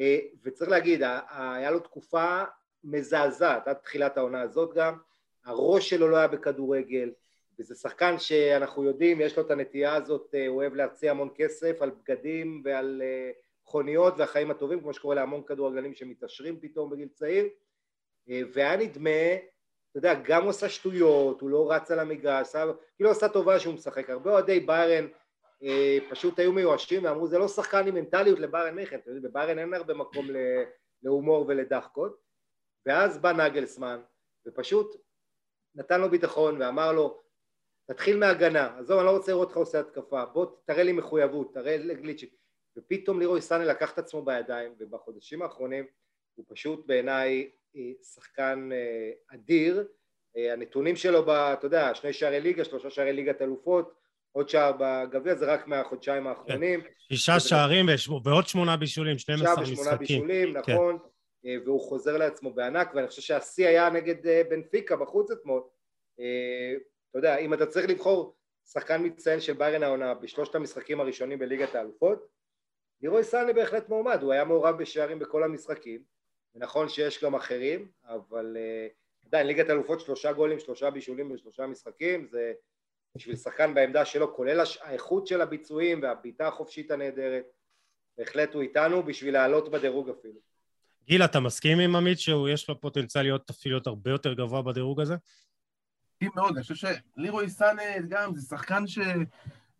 אה, 0.00 0.18
וצריך 0.44 0.70
להגיד, 0.70 1.02
היה 1.30 1.70
לו 1.70 1.78
תקופה 1.78 2.42
מזעזעת 2.84 3.68
עד 3.68 3.76
תחילת 3.76 4.18
העונה 4.18 4.40
הזאת 4.40 4.74
גם, 4.74 4.98
הראש 5.44 5.90
שלו 5.90 6.08
לא 6.08 6.16
היה 6.16 6.28
בכדורגל, 6.28 7.10
וזה 7.58 7.74
שחקן 7.74 8.18
שאנחנו 8.18 8.84
יודעים, 8.84 9.20
יש 9.20 9.36
לו 9.36 9.46
את 9.46 9.50
הנטייה 9.50 9.94
הזאת, 9.94 10.34
אה, 10.34 10.46
הוא 10.46 10.56
אוהב 10.56 10.74
להציע 10.74 11.10
המון 11.10 11.28
כסף 11.34 11.76
על 11.80 11.90
בגדים 11.90 12.62
ועל 12.64 13.02
אה, 13.04 13.30
מכוניות 13.66 14.14
והחיים 14.16 14.50
הטובים, 14.50 14.80
כמו 14.80 14.92
שקורה 14.92 15.14
להמון 15.14 15.42
כדורגלנים 15.46 15.94
שמתעשרים 15.94 16.60
פתאום 16.60 16.90
בגיל 16.90 17.08
צעיר, 17.08 17.48
והיה 18.28 18.76
נדמה, 18.76 19.34
אתה 19.90 19.98
יודע, 19.98 20.14
גם 20.24 20.42
הוא 20.42 20.50
עשה 20.50 20.68
שטויות, 20.68 21.40
הוא 21.40 21.50
לא 21.50 21.72
רץ 21.72 21.90
על 21.90 21.98
המגרש, 21.98 22.56
כאילו 22.96 23.10
עשה 23.10 23.28
טובה 23.28 23.58
שהוא 23.60 23.74
משחק, 23.74 24.10
הרבה 24.10 24.30
אוהדי 24.30 24.60
ביירן 24.60 25.06
אה, 25.62 25.98
פשוט 26.10 26.38
היו 26.38 26.52
מיואשים 26.52 27.04
ואמרו 27.04 27.26
זה 27.26 27.38
לא 27.38 27.48
שחקן 27.48 27.86
עם 27.86 27.94
מנטליות 27.94 28.38
לביירן 28.38 28.74
מיכן, 28.74 28.98
אתם 28.98 29.10
יודעים 29.10 29.32
בביירן 29.32 29.58
אין 29.58 29.74
הרבה 29.74 29.94
מקום 29.94 30.26
להומור 31.02 31.44
ולדחקות. 31.48 32.26
ואז 32.86 33.18
בא 33.18 33.32
נגלסמן 33.32 34.00
ופשוט 34.46 34.96
נתן 35.74 36.00
לו 36.00 36.10
ביטחון 36.10 36.62
ואמר 36.62 36.92
לו 36.92 37.22
תתחיל 37.86 38.18
מהגנה, 38.18 38.78
עזוב 38.78 38.98
אני 38.98 39.06
לא 39.06 39.10
רוצה 39.10 39.32
לראות 39.32 39.48
אותך 39.48 39.56
עושה 39.56 39.80
התקפה, 39.80 40.24
בוא 40.24 40.46
תראה 40.64 40.82
לי 40.82 40.92
מחויבות, 40.92 41.54
תראה 41.54 41.76
לגליצ'יק 41.76 42.34
ופתאום 42.76 43.20
לירוי 43.20 43.40
סאנה 43.40 43.64
לקח 43.64 43.92
את 43.92 43.98
עצמו 43.98 44.22
בידיים 44.24 44.74
ובחודשים 44.78 45.42
האחרונים 45.42 45.84
הוא 46.34 46.44
פשוט 46.48 46.86
בעיניי 46.86 47.50
אה, 47.76 47.80
שחקן 48.14 48.68
אה, 48.72 49.36
אדיר, 49.36 49.88
הנתונים 50.52 50.96
שלו, 50.96 51.24
ב, 51.24 51.28
אתה 51.28 51.66
יודע, 51.66 51.94
שני 51.94 52.12
שערי 52.12 52.40
ליגה, 52.40 52.64
שלושה 52.64 52.90
שערי 52.90 53.12
ליגת 53.12 53.42
אלופות 53.42 53.92
עוד 54.36 54.48
שער 54.48 54.72
בגביע, 54.78 55.34
זה 55.34 55.46
רק 55.46 55.66
מהחודשיים 55.66 56.26
האחרונים. 56.26 56.80
שישה 56.98 57.40
שערים 57.40 57.86
ועוד 58.24 58.46
שמונה 58.48 58.76
בישולים, 58.76 59.18
12 59.18 59.46
משחקים. 59.46 59.66
שישה 59.66 59.80
ושמונה 59.80 59.96
בישולים, 59.96 60.62
כן. 60.62 60.72
נכון, 60.72 60.98
אה, 61.46 61.56
והוא 61.64 61.80
חוזר 61.80 62.16
לעצמו 62.16 62.50
בענק, 62.52 62.90
ואני 62.94 63.06
חושב 63.06 63.22
שהשיא 63.22 63.66
היה 63.66 63.90
נגד 63.90 64.26
אה, 64.26 64.42
בנפיקה 64.50 64.96
בחוץ 64.96 65.30
אתמול. 65.30 65.62
אה, 66.20 66.74
אתה 67.10 67.18
יודע, 67.18 67.36
אם 67.36 67.54
אתה 67.54 67.66
צריך 67.66 67.88
לבחור 67.88 68.36
שחקן 68.72 69.06
מצטיין 69.06 69.40
של 69.40 69.52
ביירן 69.52 69.82
העונה 69.82 70.14
בשלושת 70.14 70.54
המשחקים 70.54 71.00
הראשונים 71.00 71.38
בליגת 71.38 71.74
האלופות, 71.74 72.26
לירוי 73.02 73.24
סאני 73.24 73.52
בהחלט 73.52 73.88
מועמד, 73.88 74.22
הוא 74.22 74.32
היה 74.32 74.44
מעורב 74.44 74.78
בשערים 74.78 75.18
בכל 75.18 75.44
המשחקים, 75.44 76.02
ונכון 76.54 76.88
שיש 76.88 77.24
גם 77.24 77.34
אחרים, 77.34 77.88
אבל 78.04 78.56
עדיין 79.26 79.46
ליגת 79.46 79.68
האלופות 79.68 80.00
שלושה 80.00 80.32
גולים, 80.32 80.60
שלושה 80.60 80.90
בישולים 80.90 81.28
בשלושה 81.28 81.66
משחקים, 81.66 82.26
זה 82.30 82.52
בשביל 83.16 83.36
שחקן 83.36 83.74
בעמדה 83.74 84.04
שלו, 84.04 84.34
כולל 84.34 84.64
האיכות 84.80 85.26
של 85.26 85.40
הביצועים 85.40 86.02
והבעיטה 86.02 86.48
החופשית 86.48 86.90
הנהדרת, 86.90 87.44
בהחלט 88.18 88.54
הוא 88.54 88.62
איתנו 88.62 89.02
בשביל 89.02 89.34
לעלות 89.34 89.70
בדירוג 89.70 90.10
אפילו. 90.10 90.40
גיל, 91.04 91.24
אתה 91.24 91.40
מסכים 91.40 91.78
עם 91.78 91.96
עמית 91.96 92.18
שיש 92.18 92.68
לו 92.68 92.80
פוטנציאל 92.80 93.22
להיות 93.22 93.50
אפילו 93.50 93.74
להיות 93.74 93.86
הרבה 93.86 94.10
יותר 94.10 94.32
גבוה 94.32 94.62
בדירוג 94.62 95.00
הזה? 95.00 95.14
מסכים 96.14 96.30
מאוד, 96.34 96.52
אני 96.54 96.62
חושב 96.62 96.74
שלירוי 97.14 97.48
סאנה 97.48 97.82
גם 98.08 98.34
זה 98.34 98.48
שחקן 98.48 98.84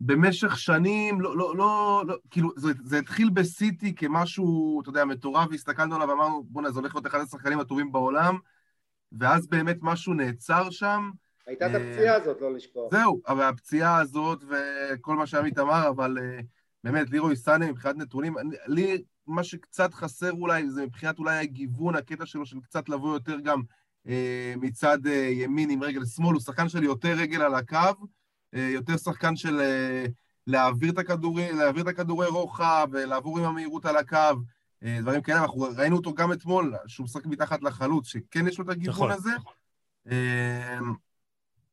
שבמשך 0.03 0.59
שנים, 0.59 1.21
לא, 1.21 1.37
לא, 1.37 1.57
לא, 1.57 2.03
לא 2.07 2.17
כאילו, 2.31 2.51
זה, 2.57 2.73
זה 2.85 2.99
התחיל 2.99 3.31
בסיטי 3.31 3.95
כמשהו, 3.95 4.81
אתה 4.81 4.89
יודע, 4.89 5.05
מטורף, 5.05 5.49
והסתכלנו 5.51 5.95
עליו 5.95 6.09
ואמרנו, 6.09 6.45
בוא'נה, 6.49 6.71
זה 6.71 6.81
הולך 6.81 6.95
להיות 6.95 7.07
אחד 7.07 7.21
השחקנים 7.21 7.61
הטובים 7.61 7.93
בעולם, 7.93 8.39
ואז 9.19 9.47
באמת 9.47 9.77
משהו 9.81 10.15
נעצר 10.15 10.71
שם, 10.71 11.11
הייתה 11.47 11.67
את 11.67 11.75
אה, 11.75 11.77
הפציעה 11.77 12.17
הזאת, 12.17 12.41
לא 12.41 12.55
לשכוח. 12.55 12.91
זהו, 12.91 13.23
אבל 13.29 13.43
הפציעה 13.43 13.99
הזאת 13.99 14.45
וכל 14.49 15.17
מה 15.17 15.27
שעמית 15.27 15.59
אמר, 15.59 15.89
אבל 15.89 16.19
אה, 16.19 16.41
באמת, 16.85 17.11
לירוי 17.11 17.37
סאנה 17.37 17.71
מבחינת 17.71 17.97
נתונים, 17.97 18.35
לי 18.67 19.03
מה 19.27 19.45
שקצת 19.45 19.95
חסר 19.95 20.33
אולי, 20.33 20.71
זה 20.71 20.87
מבחינת 20.87 21.19
אולי 21.19 21.39
הגיוון, 21.39 21.97
הקטע 21.97 22.27
שלו 22.27 22.47
של 22.47 22.61
קצת 22.61 22.89
לבוא 22.89 23.15
יותר 23.15 23.41
גם 23.41 23.63
אה, 24.09 24.55
מצד 24.57 24.99
ימין 25.31 25.71
עם 25.71 25.83
רגל 25.83 26.05
שמאל, 26.05 26.33
הוא 26.33 26.41
שחקן 26.41 26.69
של 26.69 26.85
יותר 26.85 27.15
רגל 27.17 27.43
על 27.43 27.55
הקו, 27.55 28.07
יותר 28.57 28.97
שחקן 28.97 29.37
של 29.37 29.61
להעביר 30.47 30.93
את 30.93 30.99
הכדורי, 30.99 31.53
להעביר 31.53 31.83
את 31.83 31.89
הכדורי 31.89 32.27
רוחב, 32.27 32.89
ולעבור 32.93 33.39
עם 33.39 33.45
המהירות 33.45 33.87
על 33.87 33.97
הקו, 33.97 34.19
דברים 34.83 35.23
כאלה, 35.23 35.43
אנחנו 35.43 35.61
ראינו 35.77 35.97
אותו 35.97 36.15
גם 36.15 36.33
אתמול, 36.33 36.75
שהוא 36.87 37.05
משחק 37.05 37.27
מתחת 37.27 37.63
לחלוץ, 37.63 38.07
שכן 38.07 38.49
יש 38.49 38.59
לו 38.59 38.65
את 38.65 38.71
הגיוון 38.71 38.95
נכון, 38.95 39.11
הזה. 39.11 39.31
נכון. 39.37 40.95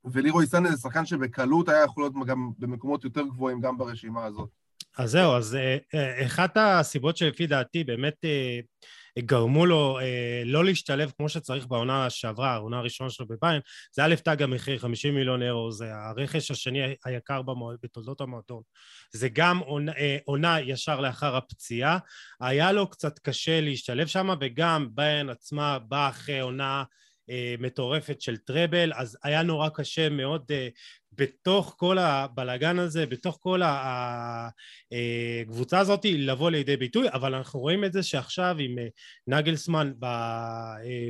ולירוי 0.06 0.48
סאנה 0.48 0.72
זה 0.72 0.78
שחקן 0.78 1.06
שבקלות 1.06 1.70
היה 1.70 1.84
יכול 1.84 2.04
להיות 2.04 2.28
גם 2.28 2.52
במקומות 2.60 3.04
יותר 3.04 3.22
גבוהים 3.22 3.62
גם 3.62 3.78
ברשימה 3.78 4.26
הזאת. 4.26 4.50
אז 4.98 5.12
זהו, 5.12 5.34
אז 5.34 5.56
אה, 5.56 5.78
אה, 5.94 6.26
אחת 6.26 6.58
הסיבות 6.58 7.18
שלפי 7.18 7.48
דעתי 7.48 7.84
באמת 7.84 8.26
אה, 8.26 8.60
גרמו 9.20 9.66
לו 9.66 10.00
לא 10.46 10.66
להשתלב 10.66 11.12
כמו 11.18 11.30
שצריך 11.30 11.68
בעונה 11.68 12.10
שעברה, 12.10 12.54
העונה 12.54 12.78
הראשונה 12.78 13.10
שלו 13.10 13.28
בביין, 13.28 13.62
זה 13.92 14.06
א' 14.06 14.16
תג 14.16 14.42
המחיר, 14.42 14.80
50 14.80 15.16
מיליון 15.16 15.44
אירו, 15.44 15.72
זה 15.72 15.96
הרכש 15.96 16.52
השני 16.52 16.96
היקר 17.06 17.42
במועד, 17.42 17.78
בתולדות 17.84 18.22
המועדון. 18.22 18.62
זה 19.12 19.30
גם 19.30 19.58
עונה, 19.60 19.92
עונה 20.26 20.62
ישר 20.62 21.00
לאחר 21.00 21.36
הפציעה, 21.36 21.98
היה 22.42 22.72
לו 22.72 22.90
קצת 22.90 23.20
קשה 23.20 23.62
להשתלב 23.62 24.08
שם, 24.08 24.30
וגם 24.42 24.88
ביין 24.92 25.30
עצמה 25.30 25.80
באה 25.80 26.10
אחרי 26.10 26.40
עונה 26.40 26.84
אה, 27.30 27.56
מטורפת 27.60 28.22
של 28.22 28.38
טראבל, 28.38 28.94
אז 28.96 29.18
היה 29.24 29.44
נורא 29.44 29.70
קשה 29.70 30.10
מאוד 30.10 30.52
אה, 30.52 30.68
בתוך 31.18 31.76
כל 31.78 31.98
הבלגן 31.98 32.80
הזה, 32.80 33.06
בתוך 33.06 33.38
כל 33.42 33.62
הקבוצה 34.92 35.76
אה, 35.76 35.82
הזאת 35.82 36.06
לבוא 36.06 36.52
לידי 36.52 36.78
ביטוי, 36.78 37.08
אבל 37.14 37.36
אנחנו 37.36 37.60
רואים 37.60 37.84
את 37.86 37.94
זה 37.94 38.04
שעכשיו 38.04 38.56
עם 38.60 38.76
נגלסמן 39.28 39.92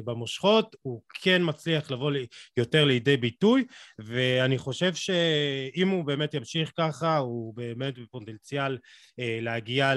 במושכות, 0.06 0.76
הוא 0.82 1.02
כן 1.22 1.42
מצליח 1.46 1.92
לבוא 1.92 2.12
יותר 2.58 2.86
לידי 2.86 3.18
ביטוי, 3.18 3.66
ואני 4.00 4.58
חושב 4.58 4.94
שאם 4.94 5.90
הוא 5.90 6.06
באמת 6.06 6.34
ימשיך 6.34 6.72
ככה, 6.78 7.18
הוא 7.18 7.56
באמת 7.56 8.00
בפוטנציאל 8.00 8.78
להגיע 9.18 9.94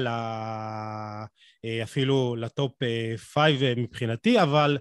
אפילו 1.83 2.37
ל 2.37 2.46
top 2.46 2.73
five 3.33 3.61
מבחינתי, 3.77 4.42
אבל 4.42 4.79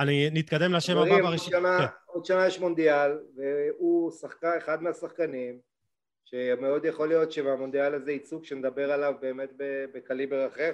אני 0.00 0.30
נתקדם 0.32 0.72
לשם 0.72 0.98
הבא 0.98 1.22
ברשימה. 1.22 1.86
עוד 2.16 2.24
שנה 2.24 2.46
יש 2.46 2.60
מונדיאל, 2.60 3.18
והוא 3.36 4.10
שחקן, 4.10 4.50
אחד 4.58 4.82
מהשחקנים, 4.82 5.58
שמאוד 6.24 6.84
יכול 6.84 7.08
להיות 7.08 7.32
שבמונדיאל 7.32 7.94
הזה 7.94 8.12
ייצוג 8.12 8.44
שנדבר 8.44 8.92
עליו 8.92 9.14
באמת 9.20 9.50
בקליבר 9.94 10.46
אחר. 10.46 10.72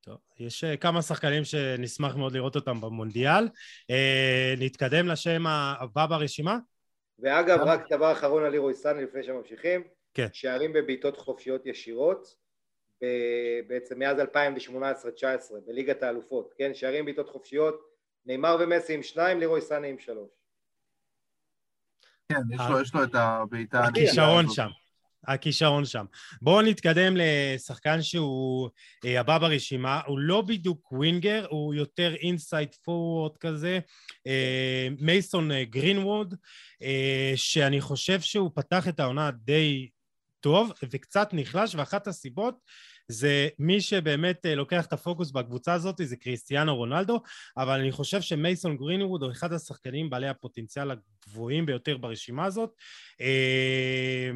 טוב, 0.00 0.16
יש 0.38 0.64
אה, 0.64 0.76
כמה 0.76 1.02
שחקנים 1.02 1.44
שנשמח 1.44 2.16
מאוד 2.16 2.32
לראות 2.32 2.56
אותם 2.56 2.80
במונדיאל. 2.80 3.48
Uh, 3.92 3.94
נתקדם 4.58 5.08
לשם 5.08 5.46
הבא 5.46 6.06
ברשימה. 6.06 6.58
ואגב, 7.18 7.60
רק 7.60 7.92
דבר 7.92 8.12
אחרון 8.12 8.44
על 8.44 8.50
לירוי 8.50 8.74
סאני 8.74 9.04
לפני 9.04 9.22
שממשיכים. 9.22 9.82
כן. 10.14 10.26
שערים 10.32 10.72
בבעיטות 10.72 11.16
חופשיות 11.16 11.66
ישירות, 11.66 12.36
בעצם 13.66 13.98
מאז 13.98 14.16
2018-2019, 14.18 14.22
בליגת 15.66 16.02
האלופות, 16.02 16.54
כן? 16.58 16.74
שערים 16.74 17.04
בבעיטות 17.04 17.28
חופשיות, 17.28 17.93
נאמר 18.26 18.56
ומסי 18.60 18.94
עם 18.94 19.02
שניים, 19.02 19.40
לירוי 19.40 19.60
סאני 19.60 19.88
עם 19.88 19.98
שלוש. 19.98 20.30
כן, 22.28 22.40
יש 22.50 22.60
לו, 22.70 22.80
יש 22.80 22.94
לו 22.94 23.04
את 23.04 23.14
הבעיטה... 23.14 23.84
הכישרון 23.84 24.46
שם. 24.50 24.68
הכישרון 25.26 25.84
שם. 25.84 26.04
בואו 26.42 26.62
נתקדם 26.62 27.14
לשחקן 27.16 28.02
שהוא 28.02 28.70
אה, 29.04 29.20
הבא 29.20 29.38
ברשימה, 29.38 30.00
הוא 30.06 30.18
לא 30.18 30.40
בדיוק 30.40 30.92
winger, 30.92 31.46
הוא 31.50 31.74
יותר 31.74 32.14
inside 32.14 32.74
forward 32.74 33.36
כזה, 33.36 33.78
אה, 34.26 34.88
מייסון 35.00 35.52
אה, 35.52 35.64
גרינווד, 35.64 36.34
אה, 36.82 37.32
שאני 37.36 37.80
חושב 37.80 38.20
שהוא 38.20 38.50
פתח 38.54 38.88
את 38.88 39.00
העונה 39.00 39.30
די 39.30 39.88
טוב 40.40 40.72
וקצת 40.90 41.28
נחלש, 41.32 41.74
ואחת 41.74 42.06
הסיבות 42.06 42.54
זה 43.08 43.48
מי 43.58 43.80
שבאמת 43.80 44.46
אה, 44.46 44.54
לוקח 44.54 44.86
את 44.86 44.92
הפוקוס 44.92 45.30
בקבוצה 45.30 45.72
הזאת 45.72 46.00
זה 46.04 46.16
קריסטיאנו 46.16 46.76
רונלדו, 46.76 47.20
אבל 47.56 47.80
אני 47.80 47.92
חושב 47.92 48.20
שמייסון 48.20 48.76
גרינווד 48.76 49.22
הוא 49.22 49.32
אחד 49.32 49.52
השחקנים 49.52 50.10
בעלי 50.10 50.28
הפוטנציאל 50.28 50.90
הגבוהים 50.90 51.66
ביותר 51.66 51.96
ברשימה 51.96 52.44
הזאת. 52.44 52.70
אה, 53.20 54.30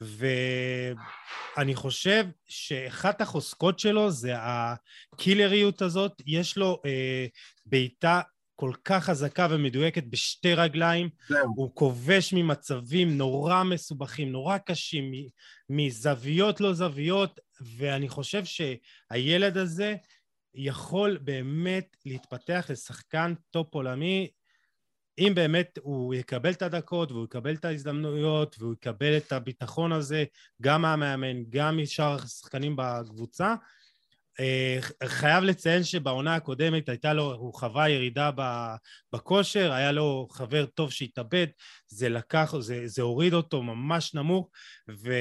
ואני 0.00 1.74
חושב 1.74 2.26
שאחת 2.46 3.20
החוזקות 3.20 3.78
שלו 3.78 4.10
זה 4.10 4.32
הקילריות 4.36 5.82
הזאת, 5.82 6.22
יש 6.26 6.56
לו 6.58 6.80
אה, 6.86 7.26
בעיטה 7.66 8.20
כל 8.56 8.72
כך 8.84 9.04
חזקה 9.04 9.46
ומדויקת 9.50 10.04
בשתי 10.04 10.54
רגליים, 10.54 11.08
זהו. 11.28 11.52
הוא 11.56 11.70
כובש 11.74 12.32
ממצבים 12.32 13.18
נורא 13.18 13.62
מסובכים, 13.64 14.32
נורא 14.32 14.58
קשים, 14.58 15.12
מזוויות 15.70 16.60
לא 16.60 16.72
זוויות, 16.72 17.40
ואני 17.76 18.08
חושב 18.08 18.42
שהילד 18.44 19.56
הזה 19.56 19.94
יכול 20.54 21.18
באמת 21.22 21.96
להתפתח 22.06 22.66
לשחקן 22.70 23.34
טופ 23.50 23.74
עולמי 23.74 24.28
אם 25.18 25.32
באמת 25.34 25.78
הוא 25.82 26.14
יקבל 26.14 26.50
את 26.50 26.62
הדקות 26.62 27.12
והוא 27.12 27.24
יקבל 27.24 27.54
את 27.54 27.64
ההזדמנויות 27.64 28.56
והוא 28.58 28.74
יקבל 28.74 29.16
את 29.16 29.32
הביטחון 29.32 29.92
הזה 29.92 30.24
גם 30.62 30.82
מהמאמן, 30.82 31.44
גם 31.50 31.78
משאר 31.78 32.14
השחקנים 32.14 32.76
בקבוצה, 32.76 33.54
חייב 35.04 35.44
לציין 35.44 35.84
שבעונה 35.84 36.34
הקודמת 36.34 36.88
הייתה 36.88 37.12
לו, 37.12 37.34
הוא 37.34 37.54
חווה 37.54 37.88
ירידה 37.88 38.30
בכושר, 39.12 39.72
היה 39.72 39.92
לו 39.92 40.28
חבר 40.30 40.66
טוב 40.66 40.92
שהתאבד, 40.92 41.46
זה 41.88 42.08
לקח, 42.08 42.54
זה, 42.60 42.82
זה 42.86 43.02
הוריד 43.02 43.34
אותו 43.34 43.62
ממש 43.62 44.14
נמוך 44.14 44.50
ו, 44.90 45.12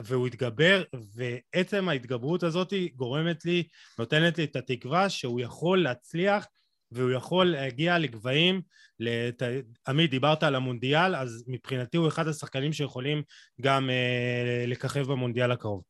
והוא 0.00 0.26
התגבר 0.26 0.82
ועצם 1.14 1.88
ההתגברות 1.88 2.42
הזאת 2.42 2.72
גורמת 2.94 3.44
לי, 3.44 3.62
נותנת 3.98 4.38
לי 4.38 4.44
את 4.44 4.56
התקווה 4.56 5.10
שהוא 5.10 5.40
יכול 5.40 5.82
להצליח 5.82 6.46
והוא 6.92 7.10
יכול 7.10 7.46
להגיע 7.46 7.98
לגבהים, 7.98 8.62
לת... 9.00 9.42
עמית 9.88 10.10
דיברת 10.10 10.42
על 10.42 10.54
המונדיאל, 10.54 11.16
אז 11.16 11.44
מבחינתי 11.46 11.96
הוא 11.96 12.08
אחד 12.08 12.28
השחקנים 12.28 12.72
שיכולים 12.72 13.22
גם 13.60 13.90
אה, 13.90 14.64
לככב 14.66 15.02
במונדיאל 15.02 15.50
הקרוב. 15.52 15.82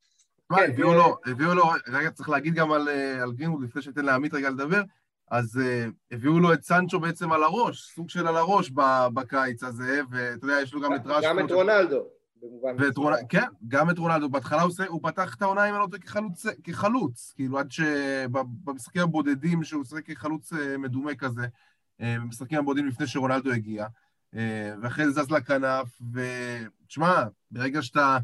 כן, 0.56 0.70
הביאו 0.70 0.94
לו, 0.94 1.16
הביאו 1.26 1.54
לו, 1.54 1.64
רגע 1.88 2.10
צריך 2.10 2.28
להגיד 2.28 2.54
גם 2.54 2.72
על, 2.72 2.88
אה, 2.88 3.22
על 3.22 3.32
גרינווד 3.32 3.62
לפני 3.62 3.82
שניתן 3.82 4.04
לעמית 4.04 4.34
רגע 4.34 4.50
לדבר, 4.50 4.82
אז 5.30 5.60
uh, 5.62 5.90
הביאו 6.10 6.40
לו 6.40 6.52
את 6.52 6.62
סנצ'ו 6.62 7.00
בעצם 7.00 7.32
על 7.32 7.42
הראש, 7.42 7.92
סוג 7.94 8.10
של 8.10 8.26
על 8.26 8.36
הראש 8.36 8.70
בקיץ 9.14 9.62
הזה, 9.62 10.00
ואתה 10.10 10.44
יודע, 10.44 10.60
יש 10.62 10.74
לו 10.74 10.80
גם 10.80 10.94
את 10.94 11.06
ראש... 11.06 11.24
גם 11.24 11.38
את 11.38 11.50
רונלדו. 11.50 12.04
ואת 12.78 12.96
רונ... 12.96 13.14
כן, 13.28 13.46
גם 13.68 13.90
את 13.90 13.98
רונלדו. 13.98 14.28
בהתחלה 14.28 14.62
הוא, 14.62 14.72
הוא 14.88 15.00
פתח 15.02 15.34
את 15.34 15.42
העונה, 15.42 15.68
אם 15.68 15.74
אני 15.74 15.82
לא 15.82 15.86
טועה, 15.86 16.02
כחלוץ, 16.02 16.46
כחלוץ, 16.64 17.32
כאילו 17.36 17.58
עד 17.58 17.70
שבמשחקים 17.70 19.02
הבודדים 19.02 19.64
שהוא 19.64 19.84
שיחק 19.84 20.10
כחלוץ 20.10 20.52
אה, 20.52 20.78
מדומה 20.78 21.14
כזה, 21.14 21.46
במשחקים 22.00 22.58
הבודדים 22.58 22.86
לפני 22.86 23.06
שרונלדו 23.06 23.52
הגיע, 23.52 23.86
ואחרי 24.82 25.10
זה 25.10 25.22
זז 25.22 25.30
לכנף, 25.30 26.00
ותשמע, 26.12 27.24
ברגע 27.50 27.82
שאתה... 27.82 28.18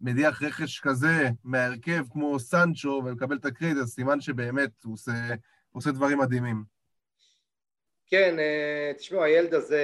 מדיח 0.00 0.42
רכש 0.42 0.80
כזה 0.80 1.28
מהרכב 1.44 2.04
כמו 2.10 2.38
סנצ'ו 2.38 3.02
ומקבל 3.06 3.36
את 3.36 3.44
הקרדיט, 3.44 3.76
אז 3.78 3.88
סימן 3.88 4.20
שבאמת 4.20 4.70
הוא 4.84 4.94
עושה, 4.94 5.12
הוא 5.70 5.80
עושה 5.80 5.90
דברים 5.90 6.18
מדהימים. 6.18 6.64
כן, 8.06 8.38
אה, 8.38 8.92
תשמעו, 8.96 9.22
הילד 9.22 9.54
הזה 9.54 9.82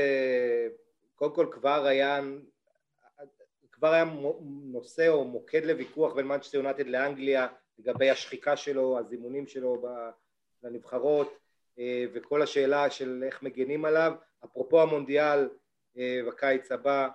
קודם 1.14 1.34
כל 1.34 1.46
כבר 1.50 1.86
היה, 1.86 2.20
כבר 3.72 3.92
היה 3.92 4.04
נושא 4.72 5.08
או 5.08 5.24
מוקד 5.24 5.64
לוויכוח 5.64 6.14
בין 6.14 6.26
מנצ'סטר 6.26 6.58
יונטד 6.58 6.86
לאנגליה 6.86 7.46
לגבי 7.78 8.10
השחיקה 8.10 8.56
שלו, 8.56 8.98
הזימונים 8.98 9.46
שלו 9.46 9.82
לנבחרות 10.62 11.38
אה, 11.78 12.04
וכל 12.14 12.42
השאלה 12.42 12.90
של 12.90 13.24
איך 13.26 13.42
מגנים 13.42 13.84
עליו. 13.84 14.12
אפרופו 14.44 14.82
המונדיאל 14.82 15.48
אה, 15.98 16.20
בקיץ 16.28 16.72
הבא, 16.72 17.08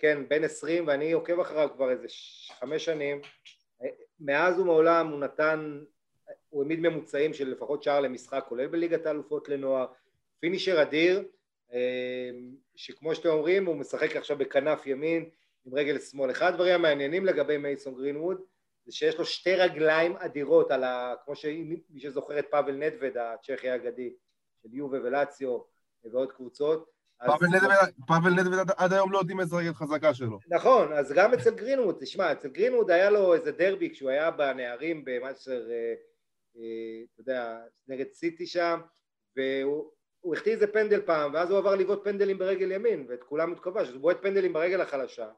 כן, 0.00 0.28
בן 0.28 0.44
עשרים 0.44 0.86
ואני 0.86 1.12
עוקב 1.12 1.40
אחריו 1.40 1.68
כבר 1.74 1.90
איזה 1.90 2.06
חמש 2.58 2.84
שנים. 2.84 3.20
מאז 4.20 4.58
ומעולם 4.58 5.08
הוא 5.08 5.20
נתן, 5.20 5.80
הוא 6.48 6.62
העמיד 6.62 6.80
ממוצעים 6.80 7.34
של 7.34 7.50
לפחות 7.50 7.82
שער 7.82 8.00
למשחק 8.00 8.44
כולל 8.48 8.66
בליגת 8.66 9.06
האלופות 9.06 9.48
לנוער. 9.48 9.86
פינישר 10.40 10.82
אדיר 10.82 11.28
אה, 11.72 12.30
שכמו 12.76 13.14
שאתם 13.14 13.28
אומרים 13.28 13.66
הוא 13.66 13.76
משחק 13.76 14.16
עכשיו 14.16 14.38
בכנף 14.38 14.86
ימין 14.86 15.30
עם 15.66 15.74
רגל 15.74 15.98
שמאל. 15.98 16.30
אחד 16.30 16.52
הדברים 16.52 16.74
המעניינים 16.74 17.26
לגבי 17.26 17.56
מייסון 17.56 17.94
גרינווד 17.94 18.40
זה 18.84 18.92
שיש 18.92 19.18
לו 19.18 19.24
שתי 19.24 19.54
רגליים 19.54 20.16
אדירות 20.16 20.70
על 20.70 20.84
ה... 20.84 21.14
כמו 21.24 21.36
שמי 21.36 21.80
שזוכר 21.96 22.38
את 22.38 22.46
פאבל 22.50 22.74
נדבד 22.74 23.16
הצ'כי 23.16 23.68
האגדי 23.68 24.14
של 24.62 24.74
יובה 24.74 24.98
ולציו 25.02 25.58
ועוד 26.04 26.32
קבוצות 26.32 26.90
פאבל 28.06 28.30
נדבד 28.40 28.70
עד 28.76 28.92
היום 28.92 29.12
לא 29.12 29.18
יודעים 29.18 29.40
איזה 29.40 29.56
רגל 29.56 29.72
חזקה 29.72 30.14
שלו. 30.14 30.38
נכון, 30.48 30.92
אז 30.92 31.12
גם 31.12 31.34
אצל 31.34 31.54
גרינווד, 31.54 31.96
תשמע, 32.00 32.32
אצל 32.32 32.48
גרינווד 32.48 32.90
היה 32.90 33.10
לו 33.10 33.34
איזה 33.34 33.52
דרבי 33.52 33.90
כשהוא 33.90 34.10
היה 34.10 34.30
בנערים 34.30 35.02
במנצ'סטר, 35.04 35.70
אה, 35.70 35.94
אה, 36.56 37.04
אתה 37.12 37.20
יודע, 37.20 37.58
נגד 37.88 38.12
סיטי 38.12 38.46
שם, 38.46 38.80
והוא 39.36 40.34
החטיא 40.34 40.52
איזה 40.52 40.66
פנדל 40.66 41.00
פעם, 41.06 41.34
ואז 41.34 41.50
הוא 41.50 41.58
עבר 41.58 41.74
לבעוט 41.74 42.04
פנדלים 42.04 42.38
ברגל 42.38 42.72
ימין, 42.72 43.06
ואת 43.08 43.22
כולם 43.22 43.50
הוא 43.50 43.58
כבש, 43.58 43.88
אז 43.88 43.94
הוא 43.94 44.02
בועט 44.02 44.22
פנדלים 44.22 44.52
ברגל 44.52 44.80
החלשה. 44.80 45.30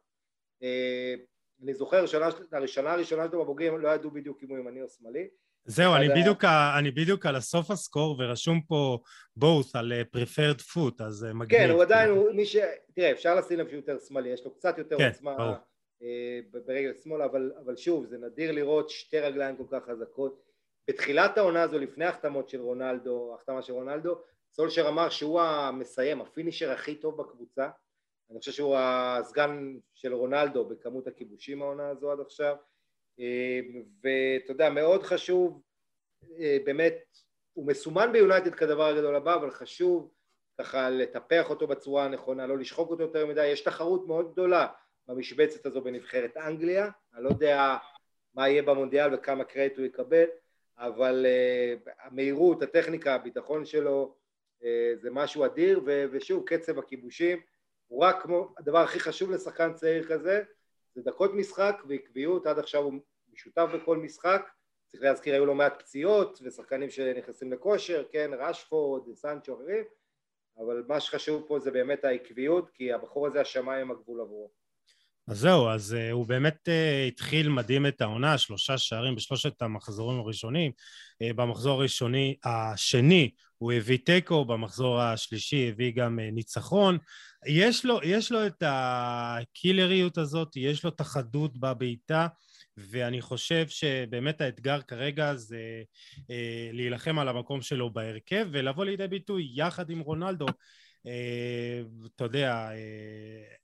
אה, 0.63 1.15
אני 1.63 1.75
זוכר, 1.75 1.97
הראשונה 1.97 2.93
הראשונה 2.93 3.05
שלו 3.05 3.45
בבוגרים 3.45 3.79
לא 3.79 3.89
ידעו 3.89 4.11
בדיוק 4.11 4.43
אם 4.43 4.49
הוא 4.49 4.59
ימני 4.59 4.83
או 4.83 4.89
שמאלי, 4.89 5.29
זהו, 5.65 5.95
אני 5.95 6.09
בדיוק, 6.09 6.45
אני 6.79 6.91
בדיוק 6.91 7.27
על 7.27 7.37
הסוף 7.37 7.71
הסקור, 7.71 8.17
ורשום 8.19 8.61
פה 8.61 8.99
both 9.39 9.71
על 9.75 9.93
אה, 9.93 10.03
preferred 10.17 10.61
foot, 10.61 11.05
אז 11.05 11.25
אה, 11.25 11.33
מגניב. 11.33 11.61
כן, 11.61 11.71
הוא 11.71 11.83
עדיין, 11.83 12.11
הוא 12.11 12.33
מי 12.33 12.47
ש... 12.47 12.57
תראה, 12.95 13.13
אפשר 13.13 13.35
לשים 13.35 13.59
לב 13.59 13.69
שהוא 13.69 13.77
יותר 13.77 13.99
שמאלי, 14.09 14.29
יש 14.29 14.45
לו 14.45 14.55
קצת 14.55 14.79
יותר 14.79 14.99
כן, 14.99 15.09
עוצמה 15.09 15.55
אה, 16.03 16.41
ברגל 16.51 16.93
שמאל, 17.03 17.23
אבל, 17.23 17.53
אבל 17.65 17.77
שוב, 17.77 18.07
זה 18.07 18.19
נדיר 18.19 18.53
לראות 18.53 18.91
שתי 18.91 19.21
רגליים 19.21 19.57
כל 19.57 19.65
כך 19.71 19.85
חזקות. 19.91 20.43
בתחילת 20.89 21.39
העונה 21.39 21.63
הזו, 21.63 21.79
לפני 21.79 22.05
ההחתמות 22.05 22.49
של 22.49 22.61
רונלדו, 22.61 23.33
ההחתמה 23.33 23.63
של 23.63 23.73
רונלדו, 23.73 24.15
סולשר 24.53 24.89
אמר 24.89 25.09
שהוא 25.09 25.41
המסיים, 25.41 26.21
הפינישר 26.21 26.71
הכי 26.71 26.95
טוב 26.95 27.17
בקבוצה. 27.17 27.69
אני 28.31 28.39
חושב 28.39 28.53
שהוא 28.53 28.77
הסגן 28.79 29.77
של 29.95 30.15
רונלדו 30.15 30.65
בכמות 30.65 31.07
הכיבושים 31.07 31.63
העונה 31.63 31.89
הזו 31.89 32.13
עד 32.13 32.21
עכשיו. 32.21 32.57
ואתה 34.03 34.53
יודע, 34.53 34.71
מאוד 34.71 35.03
חשוב, 35.03 35.63
אה, 36.39 36.59
באמת, 36.65 37.17
הוא 37.53 37.67
מסומן 37.67 38.13
ביונייטד 38.13 38.55
כדבר 38.55 38.87
הגדול 38.87 39.17
הבא, 39.17 39.35
אבל 39.35 39.51
חשוב 39.51 40.11
ככה 40.59 40.91
לטפח 40.91 41.51
אותו 41.51 41.67
בצורה 41.67 42.05
הנכונה, 42.05 42.47
לא 42.47 42.59
לשחוק 42.59 42.91
אותו 42.91 43.03
יותר 43.03 43.27
מדי, 43.27 43.47
יש 43.47 43.61
תחרות 43.61 44.07
מאוד 44.07 44.33
גדולה 44.33 44.67
במשבצת 45.09 45.67
הזו 45.67 45.81
בנבחרת 45.81 46.37
אנגליה, 46.37 46.91
אני 47.15 47.25
לא 47.25 47.29
יודע 47.29 47.77
מה 48.35 48.49
יהיה 48.49 48.63
במונדיאל 48.63 49.15
וכמה 49.15 49.45
קרדיט 49.45 49.79
הוא 49.79 49.87
יקבל, 49.87 50.25
אבל 50.79 51.27
uh, 51.27 51.91
המהירות, 52.03 52.63
הטכניקה, 52.63 53.15
הביטחון 53.15 53.65
שלו 53.65 54.15
uh, 54.61 54.65
זה 54.95 55.11
משהו 55.11 55.45
אדיר, 55.45 55.81
ו- 55.87 56.05
ושוב, 56.13 56.43
קצב 56.47 56.79
הכיבושים 56.79 57.41
הוא 57.89 58.05
רק 58.05 58.23
כמו, 58.23 58.55
הדבר 58.59 58.79
הכי 58.79 59.01
חשוב 59.01 59.31
לשחקן 59.31 59.73
צעיר 59.73 60.09
כזה, 60.09 60.43
זה 60.95 61.03
דקות 61.03 61.35
משחק 61.35 61.83
ועקביות, 61.89 62.47
עד 62.47 62.59
עכשיו 62.59 62.83
הוא 62.83 62.93
משותף 63.33 63.67
בכל 63.75 63.97
משחק, 63.97 64.51
צריך 64.87 65.03
להזכיר 65.03 65.35
היו 65.35 65.47
לא 65.47 65.55
מעט 65.55 65.83
פציעות 65.83 66.41
ושחקנים 66.45 66.91
שנכנסים 66.91 67.53
לכושר, 67.53 68.05
כן, 68.13 68.31
רשפורד, 68.39 69.15
סנצ'ו 69.15 69.55
אחרים, 69.55 69.85
אבל 70.59 70.85
מה 70.89 71.01
שחשוב 71.01 71.45
פה 71.49 71.59
זה 71.59 71.71
באמת 71.71 72.05
העקביות, 72.05 72.71
כי 72.75 72.93
הבחור 72.93 73.27
הזה 73.27 73.41
השמיים 73.41 73.91
הגבול 73.91 74.21
עבורו. 74.21 74.51
אז 75.29 75.39
זהו, 75.39 75.69
אז 75.69 75.97
uh, 75.99 76.13
הוא 76.13 76.27
באמת 76.27 76.69
uh, 76.69 77.09
התחיל 77.09 77.49
מדהים 77.49 77.87
את 77.87 78.01
העונה, 78.01 78.39
שלושה 78.39 78.79
שערים 78.79 79.15
בשלושת 79.15 79.63
המחזורים 79.63 80.21
הראשונים. 80.21 80.73
Uh, 80.73 81.33
במחזור 81.33 81.79
הראשוני, 81.79 82.37
השני, 82.45 83.31
הוא 83.59 83.73
הביא 83.73 83.99
תיקו, 84.05 84.45
במחזור 84.45 85.01
השלישי 85.01 85.69
הביא 85.69 85.93
גם 85.95 86.19
uh, 86.19 86.35
ניצחון. 86.35 86.99
יש 87.47 87.85
לו, 87.85 88.01
יש 88.03 88.33
לו 88.33 88.47
את 88.47 88.63
הקילריות 88.67 90.19
הזאת, 90.19 90.57
יש 90.57 90.85
לו 90.85 90.91
את 90.91 91.01
החדות 91.01 91.59
בבעיטה, 91.59 92.27
ואני 92.91 93.21
חושב 93.21 93.69
שבאמת 93.69 94.41
האתגר 94.41 94.81
כרגע 94.81 95.35
זה 95.35 95.83
uh, 96.17 96.23
להילחם 96.73 97.19
על 97.19 97.29
המקום 97.29 97.63
שלו 97.63 97.93
בהרכב 97.93 98.49
ולבוא 98.53 98.85
לידי 98.85 99.09
ביטוי 99.09 99.51
יחד 99.55 99.91
עם 99.91 100.01
רונלדו. 100.01 100.47
Uh, 100.47 101.11
אתה 102.17 102.25
יודע, 102.25 102.69
uh, 102.71 103.61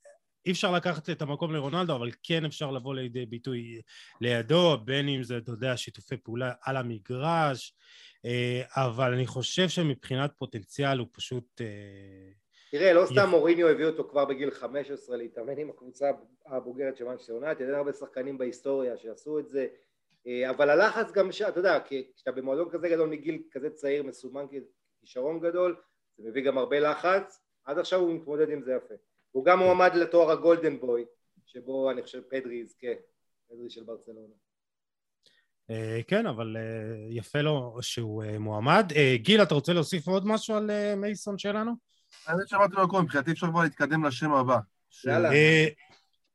אי 0.46 0.52
אפשר 0.52 0.72
לקחת 0.72 1.11
את 1.11 1.22
המקום 1.22 1.52
לרונלדו, 1.52 1.96
אבל 1.96 2.11
כן 2.22 2.44
אפשר 2.44 2.70
לבוא 2.70 2.94
לידי 2.94 3.26
ביטוי 3.26 3.81
לידו, 4.20 4.79
בין 4.85 5.09
אם 5.09 5.22
זה, 5.22 5.37
אתה 5.37 5.50
יודע, 5.50 5.76
שיתופי 5.76 6.16
פעולה 6.16 6.52
על 6.62 6.76
המגרש, 6.76 7.74
אה, 8.24 8.62
אבל 8.74 9.12
אני 9.12 9.26
חושב 9.26 9.68
שמבחינת 9.68 10.33
פוטנציאל 10.38 10.98
הוא 10.98 11.09
פשוט... 11.12 11.61
אה, 12.74 12.79
תראה, 12.79 12.92
לא 12.92 13.07
סתם 13.07 13.29
מוריניו 13.31 13.68
הביא 13.68 13.87
אותו 13.87 14.09
כבר 14.09 14.24
בגיל 14.24 14.50
15 14.50 15.16
להתאמן 15.16 15.59
עם 15.59 15.70
הקבוצה 15.70 16.11
הבוגרת 16.46 16.96
של 16.96 17.05
מנצ'סטר 17.05 17.33
יונייטד, 17.33 17.62
אין 17.62 17.74
הרבה 17.74 17.92
שחקנים 17.92 18.38
בהיסטוריה 18.38 18.96
שעשו 18.96 19.38
את 19.38 19.48
זה, 19.48 19.66
אה, 20.26 20.50
אבל 20.50 20.70
הלחץ 20.70 21.12
גם, 21.12 21.33
ש... 21.33 21.42
אתה 21.42 21.61
יודע, 21.61 21.79
כשאתה 22.14 22.33
במועדון 22.33 22.70
כזה 22.70 22.88
גדול 22.88 23.09
מגיל 23.09 23.42
כזה 23.50 23.70
צעיר, 23.70 24.02
מסומן 24.02 24.46
ככישרון 25.00 25.40
גדול, 25.40 25.76
זה 26.18 26.29
מביא 26.31 26.44
גם 26.44 26.59
הרבה 26.59 26.81
לחץ, 26.81 27.40
עד 27.64 27.79
עכשיו 27.79 28.00
הוא 28.00 28.14
מתמודד 28.14 28.50
עם 28.50 28.62
זה 28.62 28.72
יפה. 28.72 28.94
הוא 29.33 29.44
גם 29.44 29.59
מועמד 29.59 29.90
לתואר 29.94 30.31
הגולדן 30.31 30.81
בוי, 30.81 31.05
שבו 31.46 31.90
אני 31.90 32.02
חושב 32.02 32.20
פדרי 32.31 32.55
יזכה, 32.55 32.87
פדרי 33.48 33.70
של 33.70 33.83
ברצלונה. 33.83 34.35
אה, 35.70 36.00
כן, 36.07 36.26
אבל 36.26 36.57
אה, 36.57 36.62
יפה 37.11 37.40
לו 37.40 37.79
שהוא 37.81 38.24
מועמד. 38.38 38.92
גיל, 39.14 39.42
אתה 39.42 39.55
רוצה 39.55 39.72
להוסיף 39.72 40.09
עוד 40.09 40.26
משהו 40.26 40.55
על 40.55 40.94
מייסון 40.96 41.38
שלנו? 41.38 41.87
אני 42.28 42.42
שמעתי 42.46 42.74
לו 42.76 42.82
הכל, 42.82 43.02
מבחינתי 43.02 43.30
אפשר 43.30 43.46
כבר 43.46 43.62
להתקדם 43.62 44.04
לשם 44.04 44.32
הבא. 44.32 44.58
יאללה. 45.06 45.30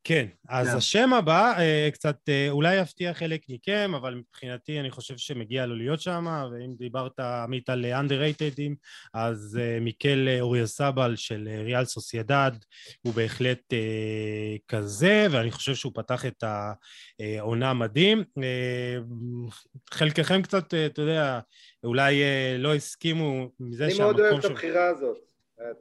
כן, 0.04 0.28
אז. 0.50 0.76
השם 0.76 1.14
הבא 1.14 1.54
uh, 1.58 1.92
קצת 1.92 2.16
uh, 2.16 2.52
אולי 2.52 2.76
יפתיע 2.76 3.14
חלק 3.14 3.42
מכם, 3.50 3.92
אבל 3.96 4.16
מבחינתי 4.16 4.80
אני 4.80 4.92
חושב 4.92 5.18
שמגיע 5.18 5.66
לו 5.66 5.76
להיות 5.76 6.02
שם, 6.02 6.26
ואם 6.52 6.74
דיברת 6.78 7.20
עמית 7.20 7.70
על 7.70 7.86
underratedים, 7.86 8.74
אז 9.14 9.60
מיקל 9.82 10.28
אוריה 10.42 10.68
סבל 10.68 11.16
של 11.16 11.50
ריאל 11.64 11.86
סוסיידד 11.86 12.52
הוא 13.02 13.14
בהחלט 13.14 13.74
כזה, 14.68 15.28
ואני 15.32 15.52
חושב 15.52 15.76
שהוא 15.76 15.92
פתח 15.96 16.26
את 16.26 16.44
העונה 17.20 17.74
מדהים. 17.74 18.24
חלקכם 19.92 20.42
קצת, 20.42 20.74
אתה 20.74 21.02
יודע, 21.02 21.40
אולי 21.84 22.24
לא 22.58 22.76
הסכימו 22.76 23.52
מזה 23.60 23.90
שהמקום... 23.90 24.10
אני 24.10 24.14
מאוד 24.14 24.20
אוהב 24.20 24.46
את 24.46 24.52
הבחירה 24.52 24.88
הזאת. 24.88 25.31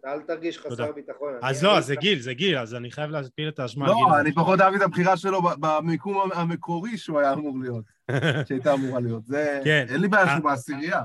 אל 0.07 0.21
תרגיש 0.21 0.59
חסר 0.59 0.93
ביטחון. 0.93 1.33
אז 1.43 1.65
לא, 1.65 1.81
זה 1.81 1.95
גיל, 1.95 2.21
זה 2.21 2.35
גיל, 2.35 2.59
אז 2.59 2.75
אני 2.75 2.91
חייב 2.91 3.11
להפיל 3.11 3.49
את 3.49 3.59
האשמה. 3.59 3.87
לא, 3.87 4.21
אני 4.21 4.33
פחות 4.33 4.61
אהבתי 4.61 4.77
את 4.77 4.83
הבחירה 4.83 5.17
שלו 5.17 5.43
במיקום 5.43 6.31
המקורי 6.35 6.99
שהוא 6.99 7.21
היה 7.21 7.33
אמור 7.33 7.59
להיות, 7.63 7.85
שהייתה 8.49 8.73
אמורה 8.73 9.01
להיות. 9.01 9.27
זה... 9.27 9.61
כן. 9.65 9.87
אין 9.89 10.01
לי 10.01 10.09
בעיה 10.09 10.27
שהוא 10.29 10.45
בעשירייה. 10.45 11.01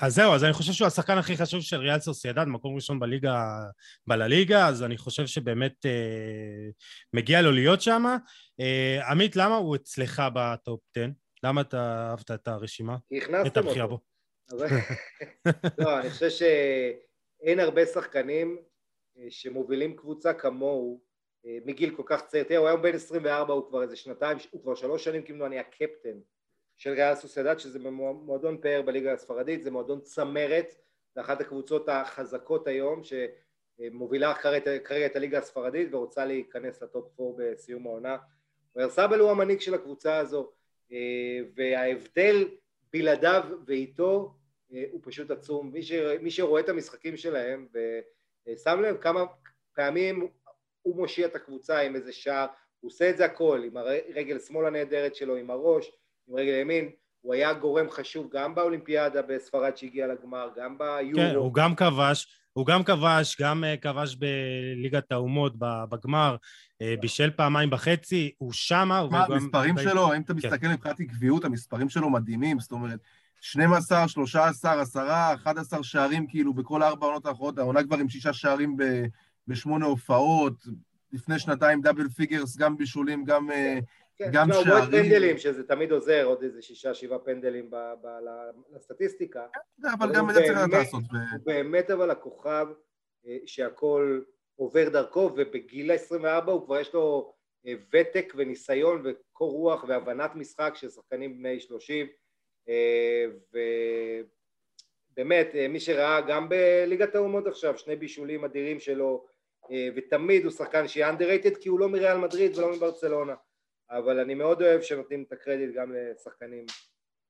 אז 0.00 0.14
זהו, 0.14 0.34
אז 0.34 0.44
אני 0.44 0.52
חושב 0.52 0.72
שהוא 0.72 0.86
השחקן 0.86 1.18
הכי 1.18 1.36
חשוב 1.36 1.60
של 1.60 1.76
ריאל 1.76 1.98
סוסיידד, 1.98 2.44
מקום 2.44 2.74
ראשון 2.74 3.00
בליגה, 3.00 3.44
בלליגה, 4.06 4.66
אז 4.66 4.82
אני 4.82 4.98
חושב 4.98 5.26
שבאמת 5.26 5.86
אה, 5.86 6.70
מגיע 7.12 7.42
לו 7.42 7.52
להיות 7.52 7.80
שם. 7.80 8.04
אה, 8.60 9.10
עמית, 9.10 9.36
למה 9.36 9.56
הוא 9.56 9.76
אצלך 9.76 10.22
בטופ 10.34 10.80
10? 10.96 11.06
למה 11.42 11.60
אתה 11.60 12.06
אהבת 12.10 12.30
את 12.30 12.48
הרשימה? 12.48 12.96
כי 13.08 13.18
הכנסתם 13.18 13.66
אותו. 13.66 13.98
לא, 15.78 16.00
אני 16.00 16.10
חושב 16.10 16.30
ש... 16.30 16.42
אין 17.42 17.60
הרבה 17.60 17.86
שחקנים 17.86 18.58
אה, 19.18 19.26
שמובילים 19.30 19.96
קבוצה 19.96 20.32
כמוהו 20.32 21.00
אה, 21.46 21.58
מגיל 21.64 21.96
כל 21.96 22.02
כך 22.06 22.26
צעיר, 22.26 22.44
תראה 22.44 22.58
הוא 22.58 22.68
היום 22.68 22.82
בן 22.82 22.94
24 22.94 23.54
הוא 23.54 23.68
כבר 23.68 23.82
איזה 23.82 23.96
שנתיים, 23.96 24.38
הוא 24.50 24.62
כבר 24.62 24.74
שלוש 24.74 25.04
שנים 25.04 25.22
כאילו 25.22 25.46
אני 25.46 25.58
הקפטן 25.58 26.18
של 26.76 26.90
ריאל 26.90 27.14
סוסיידד 27.14 27.58
שזה 27.58 27.90
מועדון 27.90 28.60
פאר 28.60 28.82
בליגה 28.82 29.12
הספרדית, 29.12 29.62
זה 29.62 29.70
מועדון 29.70 30.00
צמרת, 30.00 30.74
זה 31.14 31.20
אחת 31.20 31.40
הקבוצות 31.40 31.88
החזקות 31.88 32.66
היום 32.66 33.02
שמובילה 33.02 34.34
כרגע 34.34 35.06
את 35.06 35.16
הליגה 35.16 35.38
הספרדית 35.38 35.94
ורוצה 35.94 36.24
להיכנס 36.24 36.82
לטופ 36.82 37.20
4 37.20 37.32
בסיום 37.38 37.86
העונה. 37.86 38.16
ורסאבל 38.76 39.20
הוא 39.20 39.30
המנהיג 39.30 39.60
של 39.60 39.74
הקבוצה 39.74 40.16
הזו 40.16 40.50
אה, 40.92 40.98
וההבדל 41.54 42.48
בלעדיו 42.92 43.42
ואיתו 43.66 44.34
הוא 44.90 45.00
פשוט 45.04 45.30
עצום. 45.30 45.70
מי, 45.72 45.82
ש... 45.82 45.92
מי 46.22 46.30
שרואה 46.30 46.60
את 46.60 46.68
המשחקים 46.68 47.16
שלהם 47.16 47.66
ושם 48.46 48.80
לב 48.80 48.96
כמה 48.96 49.24
פעמים 49.74 50.28
הוא 50.82 50.96
מושיע 50.96 51.26
את 51.26 51.34
הקבוצה 51.34 51.80
עם 51.80 51.96
איזה 51.96 52.12
שער, 52.12 52.46
הוא 52.80 52.88
עושה 52.88 53.10
את 53.10 53.16
זה 53.16 53.24
הכל, 53.24 53.62
עם 53.64 53.76
הרגל 53.76 54.38
שמאל 54.38 54.66
הנהדרת 54.66 55.14
שלו, 55.14 55.36
עם 55.36 55.50
הראש, 55.50 55.90
עם 56.28 56.36
רגל 56.36 56.54
ימין, 56.54 56.90
הוא 57.20 57.34
היה 57.34 57.52
גורם 57.52 57.90
חשוב 57.90 58.28
גם 58.32 58.54
באולימפיאדה 58.54 59.22
בספרד 59.22 59.76
שהגיע 59.76 60.06
לגמר, 60.06 60.48
גם 60.56 60.78
ביורו. 60.78 61.16
כן, 61.16 61.34
הוא 61.34 61.54
גם 61.54 61.74
כבש, 61.74 62.26
הוא 62.52 62.66
גם 62.66 62.84
כבש, 62.84 63.40
גם 63.40 63.64
אה, 63.64 63.76
כבש 63.76 64.16
בליגת 64.16 65.12
האומות 65.12 65.52
בגמר, 65.58 66.36
אה, 66.82 66.94
בישל 67.00 67.30
פעמיים 67.30 67.70
בחצי, 67.70 68.32
הוא 68.38 68.52
שמה. 68.52 69.06
מה, 69.10 69.24
המספרים 69.24 69.78
שלו, 69.78 70.14
אם 70.14 70.22
אתה 70.22 70.32
כן. 70.32 70.38
מסתכל 70.38 70.66
מבחינת 70.66 71.00
עקביות, 71.00 71.44
המספרים 71.44 71.88
שלו 71.88 72.10
מדהימים, 72.10 72.60
זאת 72.60 72.72
אומרת, 72.72 73.00
12, 73.40 74.08
13, 74.08 74.80
10, 74.80 75.00
11 75.34 75.82
שערים 75.82 76.26
כאילו 76.26 76.54
בכל 76.54 76.82
ארבע 76.82 77.06
העונות 77.06 77.26
האחרונות, 77.26 77.58
העונה 77.58 77.82
כבר 77.84 77.96
עם 77.96 78.08
שישה 78.08 78.32
שערים 78.32 78.76
ב, 78.76 78.84
בשמונה 79.48 79.86
הופעות, 79.86 80.54
לפני 81.12 81.38
שנתיים 81.38 81.80
double 81.80 82.08
figures, 82.08 82.56
גם 82.56 82.76
בישולים, 82.76 83.24
גם, 83.24 83.50
אה, 83.50 83.78
כן, 84.16 84.30
גם 84.32 84.48
שערים. 84.52 84.64
כן, 84.64 84.70
הוא 84.70 85.02
פנדלים, 85.02 85.38
שזה 85.38 85.62
תמיד 85.64 85.92
עוזר, 85.92 86.24
עוד 86.24 86.42
איזה 86.42 86.62
שישה, 86.62 86.94
שבעה 86.94 87.18
פנדלים 87.18 87.70
ב, 87.70 87.76
ב, 87.76 88.06
לסטטיסטיקה. 88.72 89.46
כן, 89.82 89.88
אבל 89.88 90.14
גם 90.14 90.30
את 90.30 90.34
זה 90.34 90.40
צריך 90.46 90.58
לעשות. 90.72 91.02
הוא 91.10 91.44
באמת 91.44 91.90
אבל 91.90 92.10
הכוכב 92.10 92.66
אה, 93.26 93.36
שהכל 93.46 94.20
עובר 94.56 94.88
דרכו, 94.88 95.30
ובגיל 95.36 95.90
ה-24 95.90 96.50
הוא 96.50 96.66
כבר 96.66 96.80
יש 96.80 96.94
לו 96.94 97.32
אה, 97.66 97.74
ותק 97.92 98.32
וניסיון 98.36 99.02
וקור 99.04 99.50
רוח 99.50 99.84
והבנת 99.88 100.34
משחק 100.34 100.72
של 100.74 100.88
שחקנים 100.88 101.38
בני 101.38 101.60
30. 101.60 102.06
אה, 102.70 103.26
ובאמת 105.16 105.54
אה, 105.54 105.68
מי 105.68 105.80
שראה 105.80 106.20
גם 106.20 106.48
בליגת 106.48 107.14
האומות 107.14 107.46
עכשיו 107.46 107.78
שני 107.78 107.96
בישולים 107.96 108.44
אדירים 108.44 108.80
שלו 108.80 109.26
אה, 109.70 109.88
ותמיד 109.96 110.44
הוא 110.44 110.52
שחקן 110.52 110.88
שיהיה 110.88 111.10
underrated 111.10 111.58
כי 111.60 111.68
הוא 111.68 111.80
לא 111.80 111.88
מריאל 111.88 112.16
מדריד 112.16 112.58
ולא 112.58 112.72
מברצלונה 112.72 113.34
אבל 113.90 114.20
אני 114.20 114.34
מאוד 114.34 114.62
אוהב 114.62 114.80
שנותנים 114.80 115.22
את 115.22 115.32
הקרדיט 115.32 115.74
גם 115.74 115.94
לשחקנים 115.94 116.66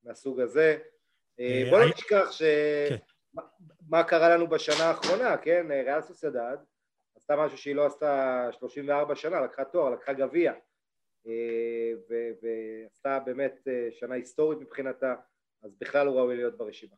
מהסוג 0.05 0.41
הזה 0.41 0.79
בוא 1.71 1.79
לא 1.79 1.89
נשכח 1.89 2.31
שמה 2.31 4.03
כן. 4.03 4.09
קרה 4.09 4.29
לנו 4.29 4.47
בשנה 4.47 4.85
האחרונה, 4.85 5.37
כן? 5.37 5.67
ריאל 5.71 6.01
סוסיידד 6.01 6.57
עשתה 7.17 7.37
משהו 7.37 7.59
שהיא 7.59 7.75
לא 7.75 7.87
עשתה 7.87 8.49
34 8.53 9.15
שנה, 9.15 9.41
לקחה 9.41 9.65
תואר, 9.65 9.91
לקחה 9.91 10.13
גביע 10.13 10.53
ועשתה 12.43 13.19
באמת 13.19 13.69
שנה 13.91 14.15
היסטורית 14.15 14.61
מבחינתה 14.61 15.15
אז 15.63 15.71
בכלל 15.81 16.07
הוא 16.07 16.17
ראוי 16.17 16.37
להיות 16.37 16.59
ברשימה. 16.59 16.95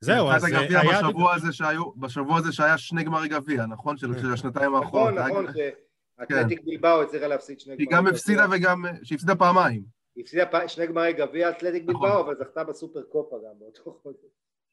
זהו, 0.00 0.30
אז 0.30 0.44
הגביע 0.44 0.80
היה... 0.80 1.02
בשבוע 1.02 1.34
הזה 1.34 1.52
שהיו, 1.52 1.92
בשבוע 1.92 2.38
הזה 2.38 2.52
שהיה 2.52 2.78
שני 2.78 3.04
גמרי 3.04 3.28
גביע, 3.28 3.66
נכון? 3.66 3.96
של. 3.96 4.32
השנתיים 4.32 4.74
האחרונות. 4.74 5.14
נכון, 5.14 5.46
נכון, 5.46 5.54
שאתלטיק 6.20 6.58
כן. 6.58 6.64
בלבאו 6.66 7.02
הצליחה 7.02 7.26
להפסיד 7.26 7.60
שני 7.60 7.74
גמרי 7.74 7.86
גביע. 7.86 7.98
היא 7.98 8.04
גם 8.04 8.14
הפסידה 8.14 8.46
וגם, 8.52 8.84
שהיא 9.02 9.16
הפסידה 9.16 9.34
פעמיים. 9.34 9.82
היא 10.16 10.24
הפסידה 10.24 10.68
שני 10.68 10.86
גמרי 10.86 11.12
גביע 11.12 11.50
אתלטיק 11.50 11.82
נכון. 11.86 12.02
בלבאו, 12.02 12.20
אבל 12.20 12.34
זכתה 12.38 12.64
בסופר 12.64 13.02
קופה 13.02 13.36
גם 13.36 13.58
באותו 13.58 14.00
חודש. 14.02 14.18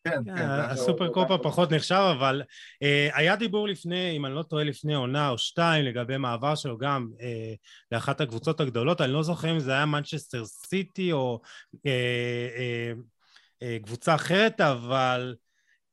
כן, 0.04 0.24
כן. 0.26 0.48
הסופר 0.48 1.10
קופה 1.10 1.38
פחות 1.38 1.72
נחשב, 1.72 2.14
אבל 2.20 2.42
אה, 2.84 3.10
היה 3.14 3.36
דיבור 3.36 3.68
לפני, 3.68 4.18
אם 4.18 4.26
אני 4.26 4.36
לא 4.36 4.44
טועה, 4.44 4.64
לפני 4.64 4.96
עונה 4.96 5.30
או 5.30 5.38
שתיים, 5.38 5.86
לגבי 5.86 6.18
מעבר 6.18 6.56
שלו 6.56 6.78
גם 6.78 7.10
אה, 7.22 7.54
לאחת 7.92 8.22
הקבוצות 8.22 8.60
הגדולות, 8.60 9.02
אני 9.02 9.12
לא 9.12 9.24
זוכר 9.24 9.52
אם 9.52 9.60
זה 9.60 9.72
היה 9.72 9.86
מנצ'סטר 9.86 10.46
סיטי 10.46 11.12
או 11.12 11.42
אה, 11.86 12.92
קבוצה 13.84 14.16
אחרת, 14.16 14.62
אבל 14.62 15.36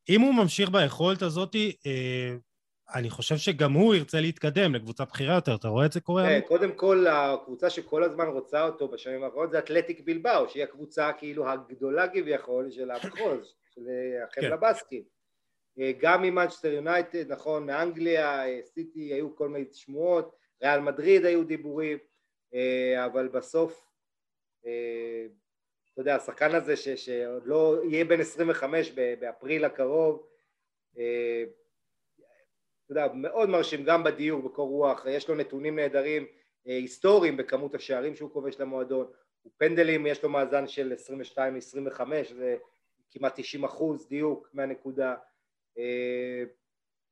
אם 0.08 0.20
הוא 0.20 0.34
ממשיך 0.34 0.70
ביכולת 0.70 1.22
הזאת, 1.22 1.56
אני 2.94 3.10
חושב 3.10 3.36
שגם 3.36 3.72
הוא 3.72 3.94
ירצה 3.94 4.20
להתקדם 4.20 4.74
לקבוצה 4.74 5.04
בכירה 5.04 5.34
יותר, 5.34 5.54
אתה 5.54 5.68
רואה 5.68 5.86
את 5.86 5.92
זה 5.92 6.00
קורה? 6.00 6.24
כן, 6.26 6.40
קודם 6.46 6.72
כל 6.72 7.06
הקבוצה 7.06 7.70
שכל 7.70 8.04
הזמן 8.04 8.26
רוצה 8.26 8.62
אותו 8.64 8.88
בשנים 8.88 9.24
האחרונות 9.24 9.50
זה 9.50 9.58
אתלטיק 9.58 10.00
בלבאו, 10.04 10.48
שהיא 10.48 10.62
הקבוצה 10.62 11.12
כאילו 11.18 11.50
הגדולה 11.50 12.08
כביכול 12.08 12.70
של 12.70 12.90
המחוז, 12.90 13.54
של 13.74 13.80
החבל 14.24 14.46
כן. 14.46 14.52
הבסקי. 14.52 15.04
גם 16.00 16.22
ממנצ'סטר 16.22 16.72
יונייטד, 16.72 17.32
נכון, 17.32 17.66
מאנגליה, 17.66 18.42
סיטי, 18.64 19.14
היו 19.14 19.36
כל 19.36 19.48
מיני 19.48 19.64
שמועות, 19.72 20.36
ריאל 20.62 20.80
מדריד 20.80 21.24
היו 21.24 21.44
דיבורים, 21.44 21.98
אבל 23.04 23.28
בסוף, 23.28 23.90
אתה 25.98 26.02
יודע, 26.02 26.16
השחקן 26.16 26.54
הזה 26.54 26.76
ש, 26.76 26.88
שעוד 26.88 27.46
לא 27.46 27.76
יהיה 27.84 28.04
בן 28.04 28.20
25 28.20 28.92
באפריל 29.20 29.64
הקרוב, 29.64 30.26
אתה 30.92 31.00
יודע, 32.90 33.06
מאוד 33.14 33.48
מרשים 33.48 33.84
גם 33.84 34.04
בדיוק, 34.04 34.44
בקור 34.44 34.68
רוח, 34.68 35.06
יש 35.08 35.28
לו 35.28 35.34
נתונים 35.34 35.76
נהדרים 35.76 36.26
היסטוריים 36.64 37.36
בכמות 37.36 37.74
השערים 37.74 38.14
שהוא 38.14 38.30
כובש 38.30 38.60
למועדון, 38.60 39.06
פנדלים 39.56 40.06
יש 40.06 40.22
לו 40.22 40.28
מאזן 40.28 40.66
של 40.66 40.92
22-25, 41.36 42.00
זה 42.34 42.56
כמעט 43.10 43.40
90 43.40 43.64
אחוז 43.64 44.08
דיוק 44.08 44.48
מהנקודה. 44.52 45.14
אה, 45.78 46.42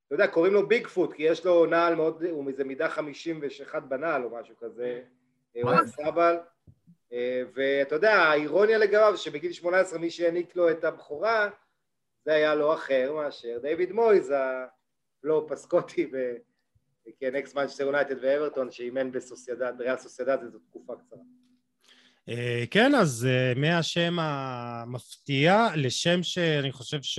אתה 0.07 0.14
יודע, 0.14 0.26
קוראים 0.26 0.53
לו 0.53 0.68
ביג 0.68 0.87
פוט, 0.87 1.12
כי 1.12 1.22
יש 1.22 1.47
לו 1.47 1.66
נעל 1.66 1.95
מאוד, 1.95 2.24
הוא 2.24 2.45
מזה 2.45 2.64
מידה 2.64 2.89
51 2.89 3.82
בנעל 3.82 4.24
או 4.24 4.30
משהו 4.30 4.57
כזה. 4.57 5.03
אה, 5.57 5.62
הוא 5.62 5.70
היה 5.70 5.87
סבל. 5.87 6.37
ואתה 7.54 7.94
יודע, 7.94 8.14
האירוניה 8.14 8.78
לגביו, 8.78 9.16
שבגיל 9.16 9.52
18 9.52 9.98
מי 9.98 10.11
שהעניק 10.11 10.57
לו 10.57 10.70
את 10.70 10.84
הבכורה, 10.84 11.48
זה 12.24 12.32
היה 12.32 12.54
לא 12.54 12.74
אחר 12.74 13.12
מאשר 13.14 13.59
דיוויד 13.62 13.92
מויס, 13.93 14.32
הפלופ 15.20 15.52
הסקוטי, 15.52 16.11
כן, 17.20 17.36
אקס 17.36 17.54
מנצ'סטר 17.54 17.84
יונייטד 17.84 18.16
ואברטון, 18.22 18.70
שאימן 18.70 19.12
בסוסיידד, 19.12 19.72
ריאל 19.80 19.96
סוסיידד, 19.96 20.38
זו 20.52 20.59
תקופה 20.59 20.92
קצרה. 20.96 21.18
אה, 22.28 22.64
כן, 22.70 22.94
אז 22.94 23.28
אה, 23.30 23.52
מהשם 23.57 24.16
המפתיע 24.20 25.66
לשם 25.76 26.22
שאני 26.22 26.72
חושב 26.72 27.02
ש... 27.02 27.18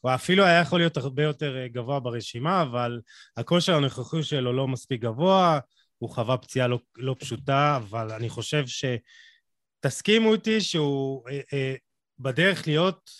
הוא 0.00 0.10
אפילו 0.14 0.44
היה 0.44 0.60
יכול 0.60 0.78
להיות 0.78 0.96
הרבה 0.96 1.22
יותר 1.22 1.56
אה, 1.56 1.68
גבוה 1.68 2.00
ברשימה, 2.00 2.62
אבל 2.62 3.00
הכושר 3.36 3.74
הנוכחי 3.74 4.22
שלו 4.22 4.52
לא 4.52 4.68
מספיק 4.68 5.00
גבוה, 5.00 5.58
הוא 6.02 6.10
חווה 6.10 6.38
פציעה 6.38 6.68
לא, 6.68 6.78
לא 6.96 7.16
פשוטה, 7.18 7.76
אבל 7.76 8.12
אני 8.12 8.28
חושב 8.28 8.66
ש... 8.66 8.84
תסכימו 9.80 10.34
איתי 10.34 10.60
שהוא 10.60 11.28
אה, 11.28 11.40
אה, 11.52 11.74
בדרך 12.18 12.66
להיות 12.66 13.10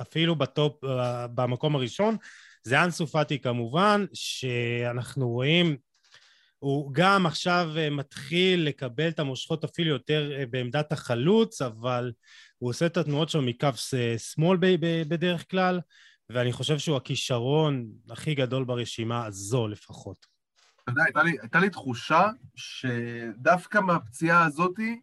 אפילו 0.00 0.36
בטופ, 0.36 0.84
אה, 0.84 1.26
במקום 1.26 1.76
הראשון. 1.76 2.16
זה 2.62 2.84
אנסו 2.84 3.06
פאטי 3.06 3.38
כמובן, 3.38 4.04
שאנחנו 4.12 5.28
רואים 5.28 5.76
הוא 6.58 6.90
גם 6.94 7.26
עכשיו 7.26 7.70
אה, 7.76 7.90
מתחיל 7.90 8.66
לקבל 8.66 9.08
את 9.08 9.18
המושכות 9.18 9.64
אפילו 9.64 9.90
יותר 9.90 10.32
אה, 10.38 10.46
בעמדת 10.46 10.92
החלוץ, 10.92 11.62
אבל 11.62 12.12
הוא 12.58 12.70
עושה 12.70 12.86
את 12.86 12.96
התנועות 12.96 13.28
שלו 13.28 13.42
מקו 13.42 13.68
שמאל 14.18 14.58
בדרך 15.08 15.50
כלל, 15.50 15.80
ואני 16.30 16.52
חושב 16.52 16.78
שהוא 16.78 16.96
הכישרון 16.96 17.86
הכי 18.10 18.34
גדול 18.34 18.64
ברשימה 18.64 19.26
הזו 19.26 19.68
לפחות. 19.68 20.33
אתה 20.84 20.92
יודע, 20.92 21.04
הייתה 21.04 21.22
לי, 21.22 21.36
הייתה 21.40 21.60
לי 21.60 21.70
תחושה 21.70 22.30
שדווקא 22.54 23.78
מהפציעה 23.78 24.44
הזאתי, 24.44 25.00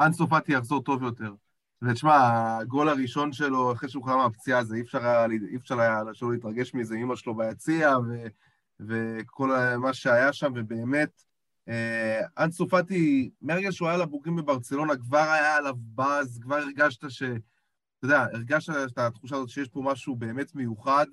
אנסו 0.00 0.28
פאטי 0.28 0.52
יחזור 0.52 0.82
טוב 0.82 1.02
יותר. 1.02 1.34
ותשמע, 1.82 2.18
הגול 2.60 2.88
הראשון 2.88 3.32
שלו, 3.32 3.72
אחרי 3.72 3.88
שהוא 3.88 4.04
חרם 4.04 4.18
מהפציעה 4.18 4.58
הזה, 4.58 4.76
אי 4.76 4.80
אפשר 4.80 5.06
היה, 5.06 5.26
אי 5.50 5.56
אפשר 5.56 5.80
היה 5.80 6.00
שלא 6.12 6.32
להתרגש 6.32 6.74
מזה, 6.74 6.94
אמא 6.94 7.16
שלו 7.16 7.34
ביציע, 7.34 7.98
ו... 7.98 8.26
וכל 8.80 9.50
מה 9.78 9.94
שהיה 9.94 10.32
שם, 10.32 10.52
ובאמת, 10.56 11.22
אה, 11.68 12.20
אנסו 12.38 12.68
פאטי, 12.68 13.30
מהרגע 13.42 13.72
שהוא 13.72 13.88
היה 13.88 13.96
לבוגרים 13.96 14.36
בברצלונה, 14.36 14.96
כבר 14.96 15.18
היה 15.18 15.56
עליו 15.56 15.74
באז, 15.78 16.38
כבר 16.42 16.56
הרגשת 16.56 17.10
ש... 17.10 17.22
אתה 17.22 18.06
יודע, 18.12 18.26
הרגשת 18.32 18.72
את 18.86 18.98
התחושה 18.98 19.36
הזאת 19.36 19.48
שיש 19.48 19.68
פה 19.68 19.82
משהו 19.84 20.16
באמת 20.16 20.54
מיוחד, 20.54 21.06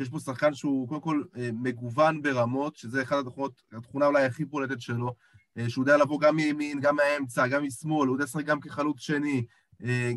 יש 0.00 0.08
פה 0.08 0.18
שחקן 0.20 0.54
שהוא 0.54 0.88
קודם 0.88 1.00
כל 1.00 1.22
אה, 1.36 1.50
מגוון 1.52 2.22
ברמות, 2.22 2.76
שזה 2.76 3.02
אחת 3.02 3.26
התכונות, 3.26 3.62
התכונה 3.72 4.06
אולי 4.06 4.24
הכי 4.24 4.44
פולטת 4.44 4.80
שלו, 4.80 5.14
אה, 5.58 5.70
שהוא 5.70 5.82
יודע 5.82 5.96
לבוא 5.96 6.20
גם 6.20 6.36
מימין, 6.36 6.80
גם 6.80 6.96
מהאמצע, 6.96 7.46
גם 7.46 7.64
משמאל, 7.64 8.08
הוא 8.08 8.14
יודע 8.14 8.24
לשחק 8.24 8.44
גם 8.44 8.60
כחלוץ 8.60 9.00
שני, 9.00 9.44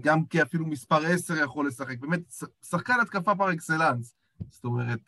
גם 0.01 0.25
כאפילו 0.25 0.65
מספר 0.65 1.05
עשר 1.05 1.37
יכול 1.37 1.67
לשחק, 1.67 1.99
באמת, 1.99 2.19
שחקן 2.69 2.93
התקפה 3.01 3.35
פר 3.35 3.53
אקסלנס. 3.53 4.15
זאת 4.49 4.63
אומרת, 4.65 4.99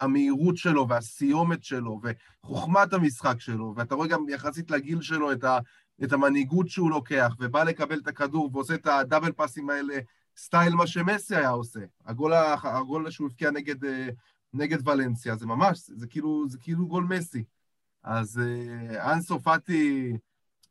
המהירות 0.00 0.56
שלו 0.56 0.88
והסיומת 0.88 1.64
שלו 1.64 2.00
וחוכמת 2.42 2.92
המשחק 2.92 3.40
שלו, 3.40 3.74
ואתה 3.76 3.94
רואה 3.94 4.08
גם 4.08 4.28
יחסית 4.28 4.70
לגיל 4.70 5.00
שלו 5.00 5.32
את, 5.32 5.44
ה, 5.44 5.58
את 6.04 6.12
המנהיגות 6.12 6.68
שהוא 6.68 6.90
לוקח, 6.90 7.32
ובא 7.40 7.64
לקבל 7.64 7.98
את 7.98 8.08
הכדור 8.08 8.50
ועושה 8.52 8.74
את 8.74 8.86
הדאבל 8.86 9.32
פאסים 9.32 9.70
האלה, 9.70 9.98
סטייל 10.36 10.74
מה 10.74 10.86
שמסי 10.86 11.36
היה 11.36 11.48
עושה. 11.48 11.80
הגול, 12.06 12.32
הגול 12.62 13.10
שהוא 13.10 13.26
הבקיע 13.26 13.50
נגד, 13.50 13.84
אה, 13.84 14.08
נגד 14.52 14.88
ולנסיה, 14.88 15.36
זה 15.36 15.46
ממש, 15.46 15.90
זה 15.96 16.06
כאילו, 16.06 16.44
זה 16.48 16.58
כאילו 16.58 16.86
גול 16.86 17.04
מסי. 17.04 17.44
אז 18.02 18.40
אה, 18.40 19.12
אנסו 19.12 19.40
פאטי, 19.40 20.12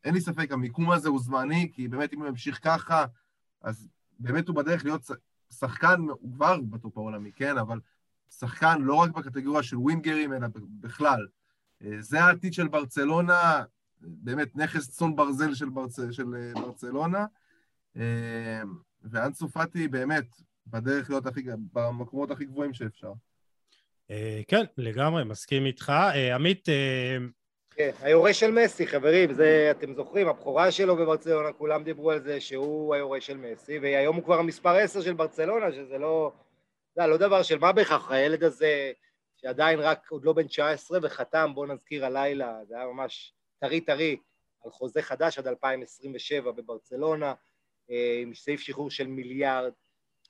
אין 0.04 0.14
לי 0.14 0.22
ספק, 0.22 0.52
המיקום 0.52 0.92
הזה 0.92 1.10
הוא 1.10 1.20
זמני, 1.20 1.72
כי 1.74 1.88
באמת 1.88 2.14
אם 2.14 2.20
הוא 2.20 2.28
ימשיך 2.28 2.60
ככה, 2.64 3.06
אז 3.62 3.88
באמת 4.20 4.48
הוא 4.48 4.56
בדרך 4.56 4.86
להיות 4.86 5.02
שחקן, 5.54 6.02
הוא 6.10 6.34
כבר 6.34 6.62
בטופ 6.62 6.98
העולמי, 6.98 7.32
כן? 7.32 7.58
אבל 7.58 7.80
שחקן 8.30 8.82
לא 8.82 8.96
רק 8.96 9.12
בקטגוריה 9.12 9.64
של 9.64 9.78
ווינגרים, 9.78 10.34
אלא 10.34 10.48
בכלל. 10.80 11.28
אה, 11.84 12.02
זה 12.02 12.24
העתיד 12.24 12.54
של 12.54 12.68
ברצלונה, 12.68 13.64
באמת 14.02 14.56
נכס 14.56 14.90
צאן 14.90 15.16
ברזל 15.16 15.54
של, 15.54 15.70
ברצ... 15.70 16.00
של 16.12 16.52
ברצלונה, 16.54 17.26
ואנסו 19.12 19.48
פאטי 19.50 19.88
באמת 19.88 20.26
בדרך 20.68 21.10
להיות 21.10 21.26
הכי, 21.26 21.42
במקומות 21.74 22.32
הכי 22.32 22.46
גבוהים 22.46 22.74
שאפשר. 22.74 23.12
כן, 24.48 24.64
לגמרי, 24.78 25.24
מסכים 25.24 25.66
איתך. 25.66 25.92
עמית... 26.36 26.66
כן, 27.76 27.92
היורש 28.02 28.40
של 28.40 28.52
מסי, 28.52 28.88
חברים, 28.88 29.34
זה, 29.34 29.68
אתם 29.72 29.94
זוכרים, 29.94 30.28
הבכורה 30.28 30.72
שלו 30.72 30.96
בברצלונה, 30.96 31.54
כולם 31.54 31.84
דיברו 31.84 32.12
על 32.12 32.24
זה 32.24 32.42
שהוא 32.42 32.96
היורש 32.96 33.28
של 33.28 33.38
מסי, 33.38 33.80
והיום 33.80 34.16
הוא 34.16 34.24
כבר 34.24 34.40
המספר 34.40 34.76
10 34.76 35.02
של 35.02 35.14
ברצלונה, 35.14 35.72
שזה 35.72 35.98
לא... 35.98 36.32
זה 36.96 37.08
לא 37.08 37.18
דבר 37.18 37.44
של 37.44 37.60
מה 37.60 37.72
בכך, 37.72 38.12
הילד 38.12 38.44
הזה 38.44 38.92
שעדיין 39.38 39.80
רק, 39.80 40.08
עוד 40.10 40.26
לא 40.26 40.34
בן 40.34 40.48
19 40.48 41.00
וחתם, 41.04 41.52
בואו 41.56 41.74
נזכיר 41.74 42.06
הלילה, 42.06 42.56
זה 42.68 42.76
היה 42.76 42.88
ממש 42.88 43.34
טרי 43.60 43.82
טרי, 43.82 44.18
על 44.66 44.72
חוזה 44.72 45.02
חדש 45.02 45.38
עד 45.38 45.48
2027 45.48 46.52
בברצלונה, 46.52 47.26
אה, 47.26 47.34
עם 48.22 48.34
סעיף 48.34 48.60
שחרור 48.60 48.92
של 48.92 49.08
מיליארד 49.08 49.72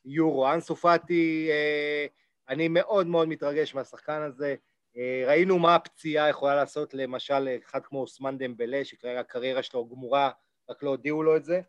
יורו. 0.06 0.54
אנסו 0.54 0.76
פאטי, 0.76 1.48
אה, 1.52 2.06
אני 2.50 2.68
מאוד 2.68 3.08
מאוד 3.08 3.28
מתרגש 3.28 3.76
מהשחקן 3.76 4.22
הזה. 4.22 4.56
אה, 4.98 5.24
ראינו 5.28 5.60
מה 5.60 5.76
הפציעה 5.76 6.30
יכולה 6.30 6.56
לעשות 6.56 6.94
למשל 6.94 7.58
אחד 7.64 7.80
כמו 7.86 8.02
אוסמן 8.02 8.38
דמבלה, 8.38 8.86
שכרגע 8.86 9.20
הקריירה 9.20 9.64
שלו 9.64 9.88
גמורה, 9.88 10.30
רק 10.70 10.84
לא 10.84 10.90
הודיעו 10.90 11.24
לו 11.24 11.36
את 11.36 11.46
זה. 11.46 11.62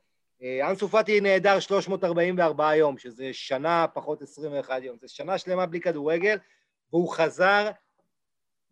אה, 0.42 0.70
אנסו 0.70 0.88
פאטי 0.88 1.20
נהדר 1.20 1.60
344 1.60 2.76
יום, 2.76 2.98
שזה 2.98 3.32
שנה 3.32 3.86
פחות 3.94 4.22
21 4.22 4.82
יום, 4.82 4.96
זה 5.00 5.08
שנה 5.08 5.38
שלמה 5.38 5.66
בלי 5.66 5.80
כדורגל, 5.80 6.38
והוא 6.92 7.12
חזר 7.12 7.70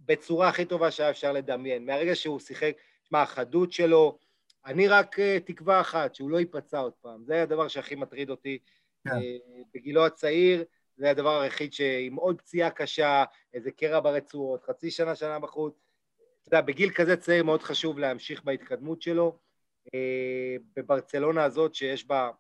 בצורה 0.01 0.49
הכי 0.49 0.65
טובה 0.65 0.91
שהיה 0.91 1.11
אפשר 1.11 1.33
לדמיין. 1.33 1.87
מהרגע 1.87 2.15
שהוא 2.15 2.41
שיחק, 2.41 2.73
תשמע, 3.03 3.23
החדות 3.23 3.73
שלו, 3.73 4.19
אני 4.67 4.89
רק 4.89 5.21
אה, 5.21 5.39
תקווה 5.41 5.81
אחת, 5.81 6.15
שהוא 6.15 6.31
לא 6.31 6.39
ייפצע 6.39 6.79
עוד 6.79 6.93
פעם. 7.01 7.25
זה 7.25 7.43
הדבר 7.43 7.69
שהכי 7.69 7.95
מטריד 7.95 8.31
אותי. 8.31 8.59
כן. 9.05 9.11
אה, 9.11 9.37
בגילו 9.75 10.07
הצעיר, 10.07 10.65
זה 10.97 11.11
הדבר 11.11 11.41
היחיד 11.41 11.73
שעם 11.73 12.15
עוד 12.15 12.41
פציעה 12.41 12.71
קשה, 12.71 13.25
איזה 13.55 13.71
קרע 13.71 14.01
ברצועות, 14.01 14.65
חצי 14.65 14.91
שנה, 14.91 15.15
שנה 15.15 15.39
בחוץ. 15.39 15.75
אתה 16.43 16.49
יודע, 16.49 16.61
בגיל 16.61 16.91
כזה 16.91 17.17
צעיר 17.17 17.45
מאוד 17.45 17.63
חשוב 17.63 17.99
להמשיך 17.99 18.45
בהתקדמות 18.45 19.03
שלו. 19.03 19.39
אה, 19.95 20.57
בברצלונה 20.77 21.45
הזאת, 21.45 21.75
שיש 21.75 22.07
בה 22.07 22.31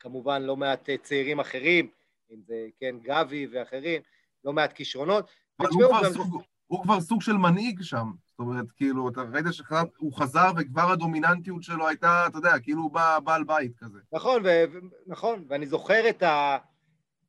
כמובן 0.00 0.42
לא 0.42 0.56
מעט 0.56 0.88
צעירים 1.02 1.40
אחרים, 1.40 1.90
אם 2.30 2.40
זה, 2.46 2.66
כן, 2.80 2.96
גבי 3.02 3.46
ואחרים, 3.52 4.02
לא 4.44 4.52
מעט 4.52 4.72
כישרונות. 4.72 5.30
הוא 5.56 5.68
כבר. 5.68 6.12
סוג, 6.12 6.42
הוא 6.72 6.82
כבר 6.82 7.00
סוג 7.00 7.22
של 7.22 7.32
מנהיג 7.32 7.82
שם. 7.82 8.10
זאת 8.26 8.38
אומרת, 8.38 8.66
כאילו, 8.76 9.08
אתה 9.08 9.22
ראית 9.32 9.46
שהוא 9.50 10.12
חזר 10.12 10.50
וכבר 10.56 10.90
הדומיננטיות 10.92 11.62
שלו 11.62 11.88
הייתה, 11.88 12.24
אתה 12.26 12.38
יודע, 12.38 12.58
כאילו 12.58 12.82
הוא 12.82 12.90
בא, 12.90 13.18
בעל 13.18 13.44
בית 13.44 13.72
כזה. 13.76 13.98
נכון, 14.12 14.42
ו- 14.44 14.64
נכון, 15.06 15.44
ואני 15.48 15.66
זוכר 15.66 16.08
את 16.08 16.22
ה... 16.22 16.58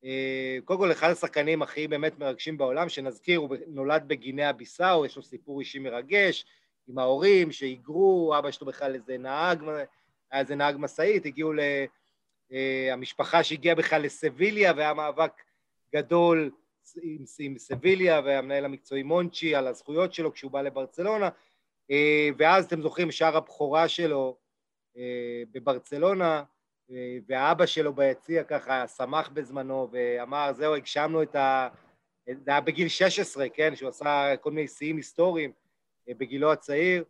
אה, 0.05 0.57
קודם 0.65 0.79
כל, 0.79 0.91
אחד 0.91 1.09
השחקנים 1.09 1.61
הכי 1.61 1.87
באמת 1.87 2.19
מרגשים 2.19 2.57
בעולם, 2.57 2.89
שנזכיר, 2.89 3.39
הוא 3.39 3.55
נולד 3.67 4.03
בגינאה 4.07 4.53
ביסאו, 4.53 5.05
יש 5.05 5.15
לו 5.15 5.23
סיפור 5.23 5.59
אישי 5.59 5.79
מרגש, 5.79 6.45
עם 6.87 6.97
ההורים 6.97 7.51
שהיגרו, 7.51 8.35
אבא 8.39 8.51
שלו 8.51 8.67
בכלל 8.67 8.95
איזה 8.95 9.17
נהג, 9.17 9.63
היה 10.31 10.41
איזה 10.41 10.55
נהג 10.55 10.75
משאית, 10.79 11.25
הגיעו 11.25 11.51
למשפחה 12.51 13.37
אה, 13.37 13.43
שהגיעה 13.43 13.75
בכלל 13.75 14.01
לסביליה 14.01 14.73
והיה 14.75 14.93
מאבק 14.93 15.31
גדול 15.95 16.51
עם, 17.01 17.23
עם 17.39 17.57
סביליה 17.57 18.21
והמנהל 18.25 18.65
המקצועי 18.65 19.03
מונצ'י 19.03 19.55
על 19.55 19.67
הזכויות 19.67 20.13
שלו 20.13 20.33
כשהוא 20.33 20.51
בא 20.51 20.61
לברצלונה 20.61 21.29
אה, 21.91 22.29
ואז 22.37 22.65
אתם 22.65 22.81
זוכרים 22.81 23.11
שער 23.11 23.37
הבכורה 23.37 23.87
שלו 23.87 24.37
אה, 24.97 25.43
בברצלונה 25.51 26.43
והאבא 27.27 27.65
שלו 27.65 27.93
ביציע 27.93 28.43
ככה 28.43 28.87
שמח 28.87 29.29
בזמנו 29.29 29.87
ואמר, 29.91 30.53
זהו, 30.53 30.75
הגשמנו 30.75 31.23
את 31.23 31.35
ה... 31.35 31.69
זה 32.25 32.51
היה 32.51 32.61
בגיל 32.61 32.87
16, 32.87 33.49
כן, 33.49 33.75
שהוא 33.75 33.89
עשה 33.89 34.33
כל 34.41 34.51
מיני 34.51 34.67
שיאים 34.67 34.97
היסטוריים 34.97 35.51
בגילו 36.07 36.51
הצעיר, 36.51 37.03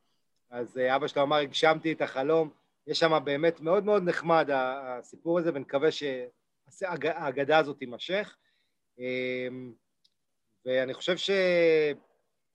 אז 0.50 0.80
אבא 0.96 1.08
שלו 1.08 1.22
אמר, 1.22 1.36
הגשמתי 1.36 1.92
את 1.92 2.02
החלום. 2.02 2.50
יש 2.88 3.00
שם 3.00 3.20
באמת 3.24 3.62
מאוד 3.62 3.86
מאוד 3.86 4.04
נחמד 4.04 4.50
הסיפור 4.54 5.40
הזה, 5.40 5.52
ונקווה 5.54 5.90
שהאגדה 5.92 7.58
הזאת 7.58 7.78
תימשך. 7.78 8.36
ואני 10.66 10.94
חושב 10.94 11.18
ש... 11.18 11.30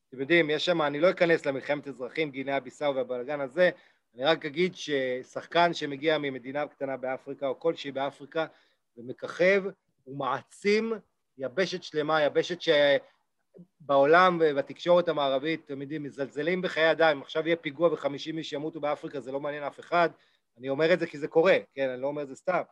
אתם 0.08 0.20
יודעים, 0.20 0.50
יש 0.50 0.64
שם, 0.64 0.82
אני 0.82 1.00
לא 1.00 1.10
אכנס 1.10 1.46
למלחמת 1.46 1.88
אזרחים, 1.88 2.30
גינאה 2.30 2.56
הביסאו 2.56 2.94
והבלגן 2.94 3.40
הזה, 3.40 3.70
אני 4.14 4.24
רק 4.24 4.44
אגיד 4.46 4.74
ששחקן 4.74 5.74
שמגיע 5.74 6.18
ממדינה 6.18 6.66
קטנה 6.66 6.96
באפריקה 6.96 7.48
או 7.48 7.60
כלשהי 7.60 7.92
באפריקה 7.92 8.46
ומככב, 8.96 9.64
הוא 10.04 10.18
מעצים 10.18 10.92
יבשת 11.38 11.82
שלמה, 11.82 12.22
יבשת 12.22 12.58
שבעולם 13.80 14.38
ובתקשורת 14.40 15.08
המערבית, 15.08 15.64
אתם 15.64 15.82
יודעים, 15.82 16.02
מזלזלים 16.02 16.62
בחיי 16.62 16.90
אדם, 16.90 17.16
אם 17.16 17.22
עכשיו 17.22 17.46
יהיה 17.46 17.56
פיגוע 17.56 17.92
וחמישים 17.92 18.38
איש 18.38 18.52
ימותו 18.52 18.80
באפריקה, 18.80 19.20
זה 19.20 19.32
לא 19.32 19.40
מעניין 19.40 19.62
אף 19.62 19.80
אחד, 19.80 20.08
אני 20.58 20.68
אומר 20.68 20.92
את 20.92 21.00
זה 21.00 21.06
כי 21.06 21.18
זה 21.18 21.28
קורה, 21.28 21.56
כן, 21.74 21.88
אני 21.88 22.02
לא 22.02 22.06
אומר 22.06 22.22
את 22.22 22.28
זה 22.28 22.34
סתם. 22.34 22.62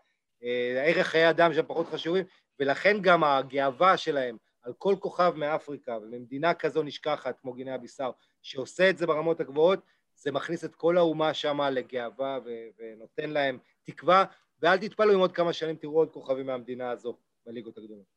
אה, 0.44 0.84
ערך 0.86 1.06
חיי 1.06 1.30
אדם 1.30 1.52
שהם 1.52 1.64
פחות 1.66 1.86
חשובים, 1.86 2.24
ולכן 2.60 2.96
גם 3.00 3.24
הגאווה 3.24 3.96
שלהם 3.96 4.36
על 4.62 4.72
כל 4.78 4.94
כוכב 5.00 5.32
מאפריקה 5.36 5.98
וממדינה 6.02 6.54
כזו 6.54 6.82
נשכחת 6.82 7.38
כמו 7.40 7.52
גינאה 7.52 7.78
ביסאו, 7.78 8.12
שעושה 8.42 8.90
את 8.90 8.98
זה 8.98 9.06
ברמות 9.06 9.40
הגבוהות, 9.40 9.80
זה 10.14 10.32
מכניס 10.32 10.64
את 10.64 10.74
כל 10.74 10.98
האומה 10.98 11.34
שם 11.34 11.60
לגאווה 11.60 12.38
ו- 12.44 12.68
ונותן 12.78 13.30
להם 13.30 13.58
תקווה, 13.82 14.24
ואל 14.62 14.76
תתפלאו 14.76 15.14
אם 15.14 15.18
עוד 15.18 15.32
כמה 15.32 15.52
שנים 15.52 15.76
תראו 15.76 15.98
עוד 15.98 16.10
כוכבים 16.10 16.46
מהמדינה 16.46 16.90
הזו 16.90 17.16
בליגות 17.46 17.78
הגדולות. 17.78 18.16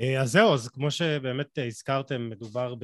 אה, 0.00 0.22
אז 0.22 0.30
זהו, 0.30 0.54
אז 0.54 0.68
כמו 0.68 0.90
שבאמת 0.90 1.58
הזכרתם, 1.66 2.30
מדובר 2.30 2.74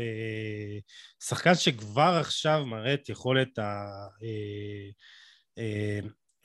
בשחקן 1.21 1.55
שכבר 1.55 2.17
עכשיו 2.21 2.67
מראה 2.67 2.95
את 2.95 3.09
יכולת 3.09 3.59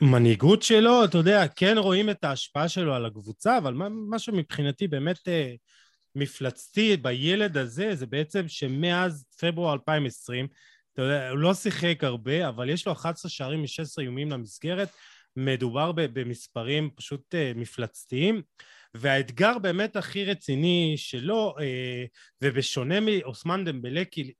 המנהיגות 0.01 0.59
אה, 0.59 0.63
אה, 0.63 0.67
שלו, 0.67 1.05
אתה 1.05 1.17
יודע, 1.17 1.47
כן 1.47 1.77
רואים 1.77 2.09
את 2.09 2.23
ההשפעה 2.23 2.69
שלו 2.69 2.93
על 2.93 3.05
הקבוצה, 3.05 3.57
אבל 3.57 3.73
מה 3.89 4.19
שמבחינתי 4.19 4.87
באמת 4.87 5.19
מפלצתי 6.15 6.97
בילד 6.97 7.57
הזה, 7.57 7.95
זה 7.95 8.05
בעצם 8.05 8.47
שמאז 8.47 9.25
פברואר 9.39 9.73
2020, 9.73 10.47
אתה 10.93 11.01
יודע, 11.01 11.29
הוא 11.29 11.39
לא 11.39 11.53
שיחק 11.53 12.03
הרבה, 12.03 12.47
אבל 12.47 12.69
יש 12.69 12.87
לו 12.87 12.93
11 12.93 13.29
שערים 13.29 13.61
מ-16 13.61 14.01
איומים 14.01 14.31
למסגרת, 14.31 14.89
מדובר 15.35 15.91
במספרים 15.91 16.89
פשוט 16.95 17.35
מפלצתיים. 17.55 18.41
והאתגר 18.93 19.59
באמת 19.59 19.95
הכי 19.95 20.25
רציני 20.25 20.93
שלו, 20.97 21.55
אה, 21.59 22.05
ובשונה 22.41 22.99
מאוסמן 22.99 23.65
דמבלה, 23.65 24.05
כי 24.05 24.33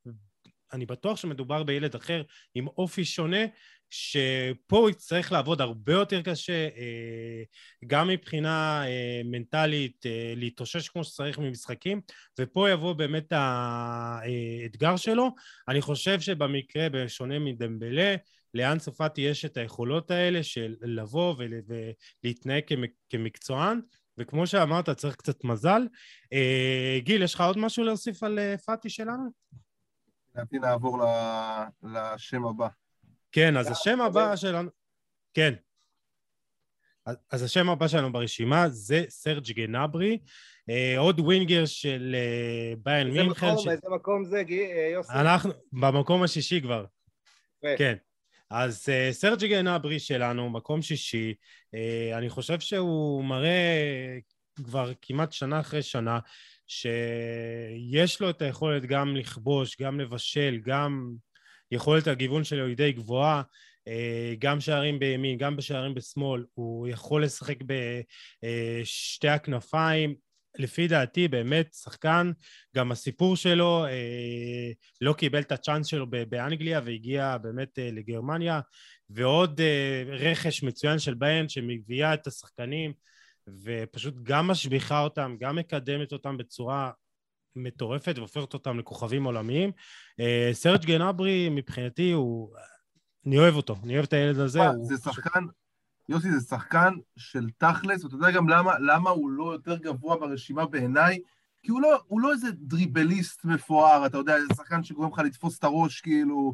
אני 0.73 0.85
בטוח 0.85 1.17
שמדובר 1.17 1.63
בילד 1.63 1.95
אחר 1.95 2.21
עם 2.55 2.67
אופי 2.67 3.05
שונה, 3.05 3.45
שפה 3.89 4.77
הוא 4.77 4.89
יצטרך 4.89 5.31
לעבוד 5.31 5.61
הרבה 5.61 5.93
יותר 5.93 6.21
קשה, 6.21 6.67
אה, 6.77 7.43
גם 7.87 8.07
מבחינה 8.07 8.83
אה, 8.87 9.21
מנטלית, 9.25 10.05
להתאושש 10.35 10.89
כמו 10.89 11.03
שצריך 11.03 11.39
ממשחקים, 11.39 12.01
ופה 12.39 12.69
יבוא 12.69 12.93
באמת 12.93 13.31
האתגר 13.31 14.95
שלו. 14.97 15.29
אני 15.67 15.81
חושב 15.81 16.19
שבמקרה, 16.19 16.89
בשונה 16.89 17.39
מדמבלה, 17.39 18.15
לאן 18.53 18.79
סופתי 18.79 19.21
יש 19.21 19.45
את 19.45 19.57
היכולות 19.57 20.11
האלה 20.11 20.43
של 20.43 20.75
לבוא 20.81 21.35
ולהתנהג 22.23 22.63
כמקצוען, 23.09 23.81
וכמו 24.17 24.47
שאמרת, 24.47 24.89
צריך 24.89 25.15
קצת 25.15 25.43
מזל. 25.43 25.87
אה, 26.33 26.99
גיל, 27.03 27.21
יש 27.21 27.33
לך 27.33 27.41
עוד 27.41 27.57
משהו 27.57 27.83
להוסיף 27.83 28.23
על 28.23 28.39
אה, 28.39 28.57
פאטי 28.57 28.89
שלנו? 28.89 29.29
לדעתי 30.35 30.59
נעבור 30.59 31.03
לשם 31.83 32.45
הבא. 32.45 32.67
כן, 33.37 33.57
אז 33.57 33.71
השם 33.71 34.01
הבא 34.01 34.35
שלנו... 34.35 34.69
כן. 35.33 35.53
אז 37.31 37.43
השם 37.43 37.69
הבא 37.69 37.87
שלנו 37.87 38.11
ברשימה 38.11 38.69
זה 38.69 39.03
סרג' 39.09 39.51
גנברי, 39.51 40.17
אה, 40.69 40.95
עוד 40.97 41.19
ווינגר 41.19 41.65
של 41.65 42.15
ביין 42.83 43.11
מינכן. 43.11 43.47
איזה 43.47 43.89
מקום 43.89 44.25
זה, 44.25 44.43
יוסי? 44.93 45.13
אנחנו 45.13 45.51
במקום 45.73 46.23
השישי 46.23 46.61
כבר. 46.61 46.85
כן. 47.77 47.95
אז 48.49 48.89
uh, 48.89 49.13
סרג'י 49.13 49.47
גנברי 49.47 49.99
שלנו, 49.99 50.49
מקום 50.49 50.81
שישי, 50.81 51.33
uh, 51.75 52.17
אני 52.17 52.29
חושב 52.29 52.59
שהוא 52.59 53.23
מראה 53.23 54.17
כבר 54.63 54.91
כמעט 55.01 55.31
שנה 55.31 55.59
אחרי 55.59 55.81
שנה 55.81 56.19
שיש 56.67 58.21
לו 58.21 58.29
את 58.29 58.41
היכולת 58.41 58.85
גם 58.85 59.15
לכבוש, 59.15 59.81
גם 59.81 59.99
לבשל, 59.99 60.59
גם 60.63 61.15
יכולת 61.71 62.07
הגיוון 62.07 62.43
שלו 62.43 62.65
היא 62.65 62.77
די 62.77 62.91
גבוהה, 62.91 63.41
uh, 63.41 63.91
גם 64.39 64.59
שערים 64.59 64.99
בימין, 64.99 65.37
גם 65.37 65.55
בשערים 65.55 65.93
בשמאל, 65.93 66.45
הוא 66.53 66.87
יכול 66.87 67.23
לשחק 67.23 67.57
בשתי 67.63 69.29
הכנפיים, 69.29 70.15
לפי 70.59 70.87
דעתי 70.87 71.27
באמת 71.27 71.73
שחקן, 71.73 72.31
גם 72.75 72.91
הסיפור 72.91 73.35
שלו 73.35 73.85
אה, 73.85 74.71
לא 75.01 75.13
קיבל 75.13 75.39
את 75.39 75.51
הצ'אנס 75.51 75.87
שלו 75.87 76.05
באנגליה 76.29 76.81
והגיע 76.85 77.37
באמת 77.37 77.79
אה, 77.79 77.89
לגרמניה 77.91 78.59
ועוד 79.09 79.61
אה, 79.61 80.03
רכש 80.07 80.63
מצוין 80.63 80.99
של 80.99 81.13
ביין 81.13 81.49
שמביאה 81.49 82.13
את 82.13 82.27
השחקנים 82.27 82.93
ופשוט 83.63 84.15
גם 84.23 84.47
משביחה 84.47 85.01
אותם, 85.03 85.35
גם 85.39 85.55
מקדמת 85.55 86.11
אותם 86.11 86.37
בצורה 86.37 86.91
מטורפת 87.57 88.13
והופכת 88.17 88.53
אותם 88.53 88.79
לכוכבים 88.79 89.23
עולמיים. 89.23 89.71
אה, 90.19 90.49
סרג' 90.53 90.85
גנברי 90.85 91.49
מבחינתי 91.49 92.11
הוא... 92.11 92.49
אני 93.25 93.37
אוהב 93.37 93.55
אותו, 93.55 93.75
אני 93.83 93.93
אוהב 93.93 94.05
את 94.05 94.13
הילד 94.13 94.39
הזה. 94.39 94.59
זה 94.81 94.97
שחקן, 94.97 95.43
יוסי 96.09 96.31
זה 96.31 96.47
שחקן 96.47 96.93
של 97.17 97.49
תכלס, 97.57 98.03
ואתה 98.03 98.15
יודע 98.15 98.31
גם 98.31 98.49
למה, 98.49 98.79
למה 98.79 99.09
הוא 99.09 99.29
לא 99.29 99.53
יותר 99.53 99.77
גבוה 99.77 100.17
ברשימה 100.17 100.65
בעיניי? 100.65 101.19
כי 101.63 101.71
הוא 101.71 101.81
לא, 101.81 101.99
הוא 102.07 102.21
לא 102.21 102.31
איזה 102.31 102.47
דריבליסט 102.51 103.45
מפואר, 103.45 104.05
אתה 104.05 104.17
יודע, 104.17 104.39
זה 104.39 104.55
שחקן 104.55 104.83
שגורם 104.83 105.11
לך 105.13 105.19
לתפוס 105.19 105.59
את 105.59 105.63
הראש, 105.63 106.01
כאילו... 106.01 106.53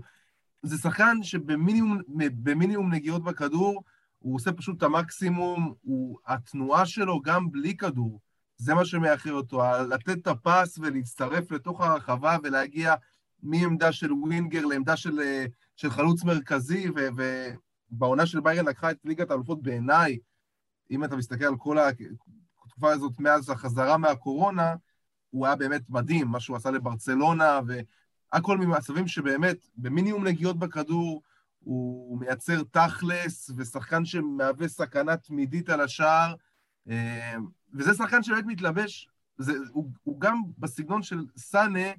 זה 0.63 0.77
שחקן 0.77 1.23
שבמינימום 1.23 2.93
נגיעות 2.93 3.23
בכדור, 3.23 3.83
הוא 4.19 4.35
עושה 4.35 4.51
פשוט 4.51 4.77
את 4.77 4.83
המקסימום, 4.83 5.73
הוא, 5.81 6.17
התנועה 6.27 6.85
שלו 6.85 7.21
גם 7.21 7.51
בלי 7.51 7.77
כדור, 7.77 8.19
זה 8.63 8.73
מה 8.73 8.85
שמאחר 8.85 9.33
אותו, 9.33 9.61
לתת 9.89 10.09
את 10.09 10.27
הפס 10.27 10.77
ולהצטרף 10.77 11.51
לתוך 11.51 11.81
הרחבה 11.81 12.37
ולהגיע 12.43 12.95
מעמדה 13.43 13.91
של 13.91 14.13
ווינגר 14.13 14.65
לעמדה 14.65 14.97
של, 14.97 15.19
של 15.75 15.89
חלוץ 15.89 16.23
מרכזי, 16.23 16.89
ו, 16.95 17.07
ו, 17.17 17.47
בעונה 17.89 18.25
של 18.25 18.39
ביירן 18.39 18.65
לקחה 18.65 18.91
את 18.91 18.97
ליגת 19.05 19.31
האלופות 19.31 19.63
בעיניי, 19.63 20.17
אם 20.91 21.03
אתה 21.03 21.15
מסתכל 21.15 21.45
על 21.45 21.57
כל 21.57 21.77
התקופה 21.79 22.91
הזאת 22.91 23.19
מאז 23.19 23.49
החזרה 23.49 23.97
מהקורונה, 23.97 24.75
הוא 25.29 25.45
היה 25.45 25.55
באמת 25.55 25.89
מדהים, 25.89 26.27
מה 26.27 26.39
שהוא 26.39 26.57
עשה 26.57 26.71
לברצלונה, 26.71 27.59
והכל 27.67 28.57
ממצבים 28.57 29.07
שבאמת, 29.07 29.57
במינימום 29.77 30.27
נגיעות 30.27 30.59
בכדור, 30.59 31.21
הוא 31.59 32.19
מייצר 32.19 32.63
תכלס, 32.71 33.51
ושחקן 33.57 34.05
שמהווה 34.05 34.67
סכנה 34.67 35.17
תמידית 35.17 35.69
על 35.69 35.81
השער, 35.81 36.35
אה, 36.89 37.35
וזה 37.73 37.93
שחקן 37.93 38.23
שבאמת 38.23 38.45
מתלבש, 38.45 39.09
זה, 39.37 39.53
הוא, 39.71 39.89
הוא 40.03 40.19
גם 40.19 40.41
בסגנון 40.57 41.03
של 41.03 41.25
סאנה, 41.37 41.89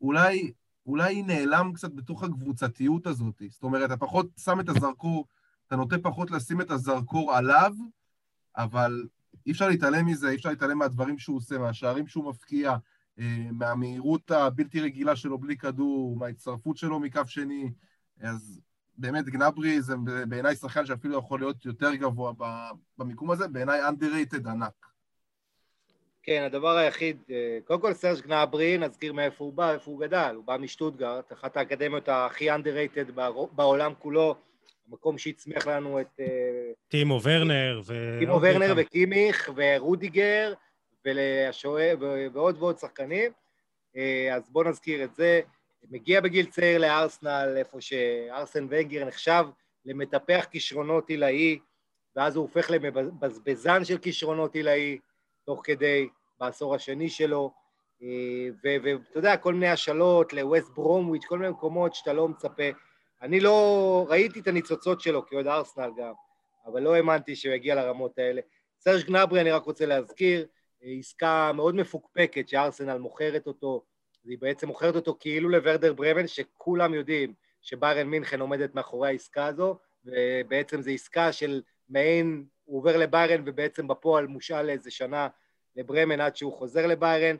אולי 0.00 0.52
אולי 0.86 1.22
נעלם 1.22 1.72
קצת 1.72 1.92
בתוך 1.94 2.22
הקבוצתיות 2.22 3.06
הזאת. 3.06 3.42
זאת 3.48 3.62
אומרת, 3.62 3.84
אתה 3.84 3.96
פחות 3.96 4.26
שם 4.36 4.60
את 4.60 4.68
הזרקור, 4.68 5.26
אתה 5.66 5.76
נוטה 5.76 5.96
פחות 6.02 6.30
לשים 6.30 6.60
את 6.60 6.70
הזרקור 6.70 7.32
עליו, 7.32 7.72
אבל 8.56 9.06
אי 9.46 9.52
אפשר 9.52 9.68
להתעלם 9.68 10.06
מזה, 10.06 10.28
אי 10.28 10.34
אפשר 10.34 10.48
להתעלם 10.48 10.78
מהדברים 10.78 11.18
שהוא 11.18 11.36
עושה, 11.36 11.58
מהשערים 11.58 12.06
שהוא 12.06 12.30
מפקיע, 12.30 12.76
אה, 13.18 13.46
מהמהירות 13.52 14.30
הבלתי 14.30 14.80
רגילה 14.80 15.16
שלו 15.16 15.38
בלי 15.38 15.56
כדור, 15.56 16.16
מההצטרפות 16.16 16.76
שלו 16.76 17.00
מקו 17.00 17.20
שני. 17.26 17.72
אז 18.20 18.60
באמת, 18.98 19.24
גנברי 19.24 19.82
זה 19.82 19.94
בעיניי 20.28 20.56
שחקן 20.56 20.86
שאפילו 20.86 21.18
יכול 21.18 21.40
להיות 21.40 21.64
יותר 21.64 21.94
גבוה 21.94 22.32
במיקום 22.98 23.30
הזה, 23.30 23.48
בעיניי 23.48 23.80
underrated 23.88 24.48
ענק. 24.50 24.91
כן, 26.22 26.42
הדבר 26.42 26.76
היחיד, 26.76 27.16
אה, 27.30 27.58
קודם 27.64 27.80
כל 27.80 27.92
סרג' 27.92 28.20
גנברי, 28.20 28.78
נזכיר 28.78 29.12
מאיפה 29.12 29.44
הוא 29.44 29.52
בא, 29.52 29.72
איפה 29.72 29.90
הוא 29.90 30.00
גדל, 30.00 30.32
הוא 30.36 30.44
בא 30.44 30.56
משטוטגרט, 30.56 31.32
אחת 31.32 31.56
האקדמיות 31.56 32.08
הכי 32.08 32.50
underrated 32.50 33.12
בעולם 33.52 33.92
כולו, 33.98 34.34
המקום 34.88 35.18
שהצמיח 35.18 35.66
לנו 35.66 36.00
את... 36.00 36.20
אה, 36.20 36.26
טימו 36.88 37.22
ורנר 37.22 37.80
ו... 37.84 38.16
טימו 38.18 38.38
ורנר 38.42 38.74
וקימיך 38.76 39.50
ורודיגר 39.56 40.54
ועוד 42.32 42.56
ועוד 42.58 42.78
שחקנים, 42.78 43.32
אה, 43.96 44.34
אז 44.34 44.50
בואו 44.50 44.68
נזכיר 44.68 45.04
את 45.04 45.14
זה. 45.14 45.40
מגיע 45.90 46.20
בגיל 46.20 46.46
צעיר 46.46 46.78
לארסנל, 46.78 47.54
איפה 47.56 47.80
שארסן 47.80 48.66
ונגר 48.70 49.04
נחשב 49.04 49.44
למטפח 49.84 50.46
כישרונות 50.50 51.08
עילאי, 51.08 51.58
ואז 52.16 52.36
הוא 52.36 52.42
הופך 52.42 52.70
לבזבזן 52.70 53.84
של 53.84 53.98
כישרונות 53.98 54.54
עילאי, 54.54 54.98
תוך 55.44 55.60
כדי, 55.64 56.08
בעשור 56.40 56.74
השני 56.74 57.10
שלו, 57.10 57.52
ואתה 58.64 59.18
יודע, 59.18 59.36
כל 59.36 59.54
מיני 59.54 59.68
השאלות 59.68 60.32
לווסט 60.32 60.70
ברומוויץ', 60.74 61.24
כל 61.24 61.38
מיני 61.38 61.50
מקומות 61.50 61.94
שאתה 61.94 62.12
לא 62.12 62.28
מצפה. 62.28 62.68
אני 63.22 63.40
לא... 63.40 64.06
ראיתי 64.08 64.40
את 64.40 64.46
הניצוצות 64.46 65.00
שלו 65.00 65.26
כאוהד 65.26 65.46
ארסנל 65.46 65.90
גם, 65.96 66.12
אבל 66.66 66.82
לא 66.82 66.94
האמנתי 66.94 67.36
שהוא 67.36 67.54
יגיע 67.54 67.74
לרמות 67.74 68.18
האלה. 68.18 68.40
סרש 68.80 69.04
גנברי, 69.04 69.40
אני 69.40 69.50
רק 69.50 69.64
רוצה 69.64 69.86
להזכיר, 69.86 70.46
עסקה 70.82 71.52
מאוד 71.54 71.74
מפוקפקת 71.74 72.48
שארסנל 72.48 72.98
מוכרת 72.98 73.46
אותו, 73.46 73.84
היא 74.24 74.38
בעצם 74.40 74.66
מוכרת 74.66 74.96
אותו 74.96 75.16
כאילו 75.20 75.48
לוורדר 75.48 75.92
ברמן, 75.92 76.26
שכולם 76.26 76.94
יודעים 76.94 77.34
שביירן 77.62 78.06
מינכן 78.06 78.40
עומדת 78.40 78.74
מאחורי 78.74 79.08
העסקה 79.08 79.46
הזו, 79.46 79.78
ובעצם 80.04 80.82
זו 80.82 80.90
עסקה 80.90 81.32
של 81.32 81.62
מעין, 81.92 82.44
הוא 82.64 82.78
עובר 82.78 82.96
לביירן 82.96 83.42
ובעצם 83.46 83.88
בפועל 83.88 84.26
מושאל 84.26 84.66
לאיזה 84.66 84.90
שנה 84.90 85.28
לברמן 85.76 86.20
עד 86.20 86.36
שהוא 86.36 86.52
חוזר 86.52 86.86
לביירן, 86.86 87.36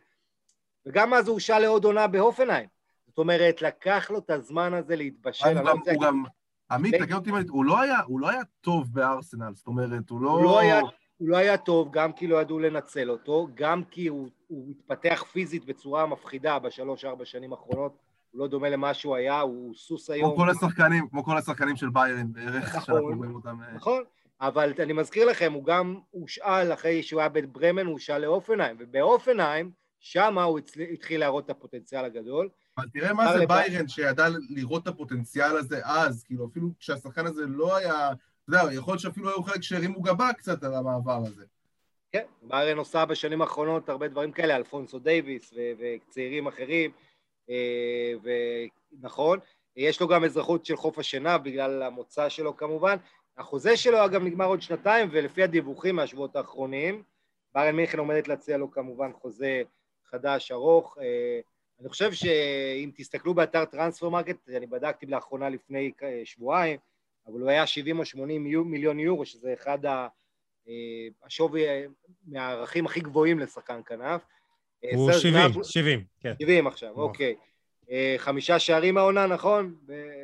וגם 0.87 1.15
אז 1.15 1.29
הוא 1.29 1.35
הושאל 1.35 1.59
לעוד 1.59 1.85
עונה 1.85 2.07
בהופנהיים. 2.07 2.69
זאת 3.07 3.19
אומרת, 3.19 3.63
לקח 3.63 4.11
לו 4.11 4.19
את 4.19 4.31
הזמן 4.31 4.75
הזה 4.75 4.97
להתבשל. 4.97 5.59
הוא 5.59 5.65
לא 5.65 5.75
גם, 6.01 6.25
עמית, 6.71 6.95
תקן 6.95 7.15
אותי, 7.15 7.31
הוא 7.49 7.65
לא 8.21 8.29
היה 8.31 8.41
טוב 8.61 8.89
בארסנל, 8.93 9.53
זאת 9.55 9.67
אומרת, 9.67 10.11
הוא 10.11 10.23
לא... 10.23 10.31
הוא 10.31 10.45
לא 10.45 10.61
היה... 10.61 10.81
הוא 11.17 11.29
לא 11.29 11.37
היה 11.37 11.57
טוב, 11.57 11.89
גם 11.93 12.13
כי 12.13 12.27
לא 12.27 12.41
ידעו 12.41 12.59
לנצל 12.59 13.11
אותו, 13.11 13.49
גם 13.55 13.85
כי 13.85 14.07
הוא, 14.07 14.29
הוא 14.47 14.71
התפתח 14.71 15.25
פיזית 15.33 15.65
בצורה 15.65 16.07
מפחידה 16.07 16.59
בשלוש-ארבע 16.59 17.25
שנים 17.25 17.53
האחרונות, 17.53 17.97
הוא 18.31 18.41
לא 18.41 18.49
דומה 18.49 18.69
למה 18.69 18.95
שהוא 18.95 19.17
היה, 19.17 19.41
הוא 19.41 19.75
סוס 19.75 20.11
היום. 20.11 20.35
כמו 20.35 20.45
כל 20.45 20.51
השחקנים, 20.51 21.09
כמו 21.09 21.25
כל 21.25 21.39
השחקנים 21.39 21.77
של 21.77 21.89
ביירן 21.89 22.33
בערך, 22.33 22.77
נכון, 22.77 22.81
שאנחנו 22.81 23.17
רואים 23.17 23.35
אותם. 23.35 23.63
אה. 23.63 23.73
נכון, 23.75 24.03
אבל 24.43 24.73
אני 24.79 24.93
מזכיר 24.93 25.27
לכם, 25.27 25.53
הוא 25.53 25.65
גם 25.65 25.99
הושאל, 26.11 26.73
אחרי 26.73 27.03
שהוא 27.03 27.21
היה 27.21 27.29
בברמן, 27.29 27.87
הוא 27.87 27.93
הושאל 27.93 28.19
לאופנהיים, 28.19 28.77
ובאופנהיים, 28.79 29.71
שם 30.01 30.39
הוא 30.39 30.61
התחיל 30.93 31.21
להראות 31.21 31.45
את 31.45 31.51
הפוטנציאל 31.51 32.05
הגדול. 32.05 32.49
אבל 32.79 32.87
תראה 32.93 33.13
מה 33.13 33.39
זה 33.39 33.47
ביירן 33.47 33.89
שידע 33.89 34.29
לראות 34.51 34.83
את 34.83 34.89
הפוטנציאל 34.89 35.57
הזה 35.57 35.81
אז, 35.85 36.25
כאילו 36.25 36.47
אפילו 36.47 36.69
כשהשחקן 36.79 37.27
הזה 37.27 37.43
לא 37.47 37.77
היה 37.77 38.11
אתה 38.45 38.63
יודע, 38.63 38.75
יכול 38.75 38.93
להיות 38.93 39.01
שאפילו 39.01 39.29
היו 39.29 39.43
חלק 39.43 39.63
שהרימו 39.63 40.01
גבה 40.01 40.33
קצת 40.33 40.65
על 40.65 40.75
המעבר 40.75 41.23
הזה. 41.27 41.45
כן, 42.13 42.25
ביירן 42.43 42.79
עושה 42.79 43.05
בשנים 43.05 43.43
האחרונות 43.43 43.89
הרבה 43.89 44.09
דברים 44.09 44.33
כאלה, 44.33 44.57
אלפונסו 44.57 44.99
דייוויס 44.99 45.55
וצעירים 45.79 46.47
אחרים, 46.47 46.91
אה, 47.51 48.13
ונכון, 48.93 49.39
יש 49.77 50.01
לו 50.01 50.09
גם 50.09 50.25
אזרחות 50.25 50.67
של 50.67 50.77
חוף 50.77 50.99
השנהב 50.99 51.39
בגלל 51.39 51.83
המוצא 51.83 52.29
שלו 52.29 52.57
כמובן. 52.57 52.97
החוזה 53.39 53.77
שלו 53.77 54.05
אגב 54.05 54.23
נגמר 54.23 54.47
עוד 54.47 54.63
שנתיים, 54.63 55.09
ולפי 55.13 55.43
הדיווחים 55.43 55.97
מהשבועות 55.97 56.37
האחרונים, 56.37 57.03
ביירן 57.55 57.77
מינכן 57.77 57.99
עומדת 57.99 58.29
להציע 58.29 58.57
לו 58.57 58.71
כמובן 58.71 59.13
חוזה 59.13 59.63
חדש, 60.05 60.53
ארוך. 60.53 60.99
אה, 61.01 61.41
אני 61.81 61.89
חושב 61.89 62.13
שאם 62.13 62.91
תסתכלו 62.95 63.35
באתר 63.35 63.65
טרנספר 63.65 64.09
מרקט, 64.09 64.49
אני 64.49 64.67
בדקתי 64.67 65.07
לאחרונה 65.07 65.49
לפני 65.49 65.93
שבועיים, 66.25 66.79
אבל 67.27 67.41
הוא 67.41 67.51
היה 67.51 67.67
70 67.67 67.99
או 67.99 68.05
80 68.05 68.71
מיליון 68.71 68.99
יורו, 68.99 69.27
שזה 69.27 69.53
אחד 69.53 69.87
ה... 69.87 70.09
אה, 70.69 71.09
השווי 71.27 71.69
אה, 71.69 71.85
מהערכים 72.27 72.87
הכי 72.87 73.01
גבוהים 73.01 73.39
לשחקן 73.39 73.81
כנף. 73.87 74.23
אה, 74.85 74.91
הוא 74.95 75.13
70, 75.13 75.65
70, 75.65 76.05
כן. 76.21 76.35
70 76.43 76.67
עכשיו, 76.67 76.91
אוקיי. 76.95 77.35
חמישה 78.19 78.59
שערים 78.59 78.99
העונה, 78.99 79.27
נכון? 79.27 79.75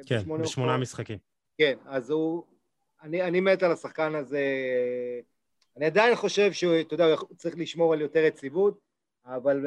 כן, 0.07 0.23
בשמונה 0.43 0.77
משחקים. 0.77 1.19
כן, 1.59 1.79
אז 1.87 2.11
הוא... 2.11 2.45
אני, 3.03 3.23
אני 3.23 3.41
מת 3.41 3.63
על 3.63 3.73
השחקן 3.73 4.15
הזה. 4.15 4.43
אני 5.77 5.87
עדיין 5.87 6.17
חושב 6.17 6.53
שהוא, 6.53 6.81
אתה 6.81 6.95
יודע, 6.95 7.05
הוא 7.05 7.37
צריך 7.37 7.55
לשמור 7.59 7.93
על 7.93 8.01
יותר 8.01 8.25
יציבות, 8.25 8.79
אבל 9.27 9.67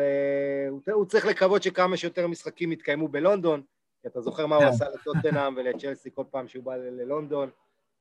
uh, 0.88 0.92
הוא 0.92 1.06
צריך 1.06 1.26
לקוות 1.26 1.64
שכמה 1.64 1.98
שיותר 1.98 2.28
משחקים 2.28 2.72
יתקיימו 2.72 3.08
בלונדון, 3.08 3.62
כי 4.02 4.08
אתה 4.08 4.22
זוכר 4.22 4.46
מה 4.46 4.56
הוא 4.56 4.64
כן. 4.64 4.70
עשה 4.70 4.86
לטוטנאם 4.90 5.58
ולצ'לסי 5.58 6.10
כל 6.14 6.24
פעם 6.32 6.48
שהוא 6.48 6.64
בא 6.64 6.76
ללונדון 6.76 7.50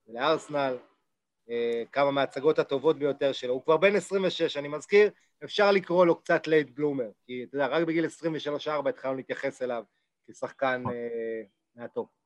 ולארסנל, 0.08 0.76
אה, 1.50 1.82
כמה 1.92 2.10
מההצגות 2.10 2.58
הטובות 2.58 2.98
ביותר 2.98 3.32
שלו. 3.32 3.54
הוא 3.54 3.62
כבר 3.62 3.76
בן 3.76 3.96
26, 3.96 4.56
אני 4.56 4.68
מזכיר, 4.68 5.10
אפשר 5.44 5.72
לקרוא 5.72 6.06
לו 6.06 6.20
קצת 6.20 6.46
late 6.46 6.70
bloomer, 6.70 7.10
כי 7.26 7.44
אתה 7.48 7.56
יודע, 7.56 7.66
רק 7.66 7.86
בגיל 7.86 8.06
23-4 8.66 8.88
התחלנו 8.88 9.14
להתייחס 9.16 9.62
אליו 9.62 9.84
כשחקן. 10.30 10.82
אה, 10.90 11.42
מהטופ. 11.74 12.19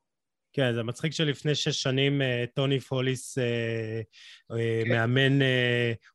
כן, 0.54 0.74
זה 0.74 0.82
מצחיק 0.82 1.12
שלפני 1.12 1.54
שש 1.54 1.82
שנים 1.82 2.22
אה, 2.22 2.44
טוני 2.54 2.80
פוליס, 2.80 3.38
כן. 4.48 4.88
מאמן 4.88 5.38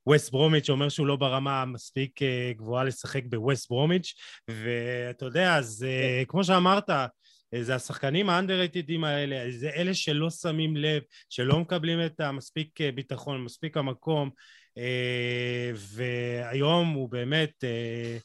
ווסט 0.07 0.31
ברומיץ', 0.31 0.69
אומר 0.69 0.89
שהוא 0.89 1.07
לא 1.07 1.15
ברמה 1.15 1.65
מספיק 1.65 2.19
גבוהה 2.55 2.83
לשחק 2.83 3.23
בווסט 3.25 3.69
ברומיץ', 3.69 4.13
ואתה 4.49 5.25
יודע, 5.25 5.55
אז 5.55 5.85
כן. 5.87 6.23
כמו 6.27 6.43
שאמרת, 6.43 6.89
זה 7.55 7.75
השחקנים 7.75 8.29
האנדררייטדים 8.29 9.03
האלה, 9.03 9.51
זה 9.51 9.69
אלה 9.69 9.93
שלא 9.93 10.29
שמים 10.29 10.77
לב, 10.77 11.01
שלא 11.29 11.59
מקבלים 11.59 12.05
את 12.05 12.19
המספיק 12.19 12.81
אה, 12.81 12.91
ביטחון, 12.91 13.43
מספיק 13.43 13.77
המקום, 13.77 14.29
אה, 14.77 15.71
והיום 15.75 16.93
הוא 16.93 17.09
באמת, 17.09 17.63
אה, 17.63 18.17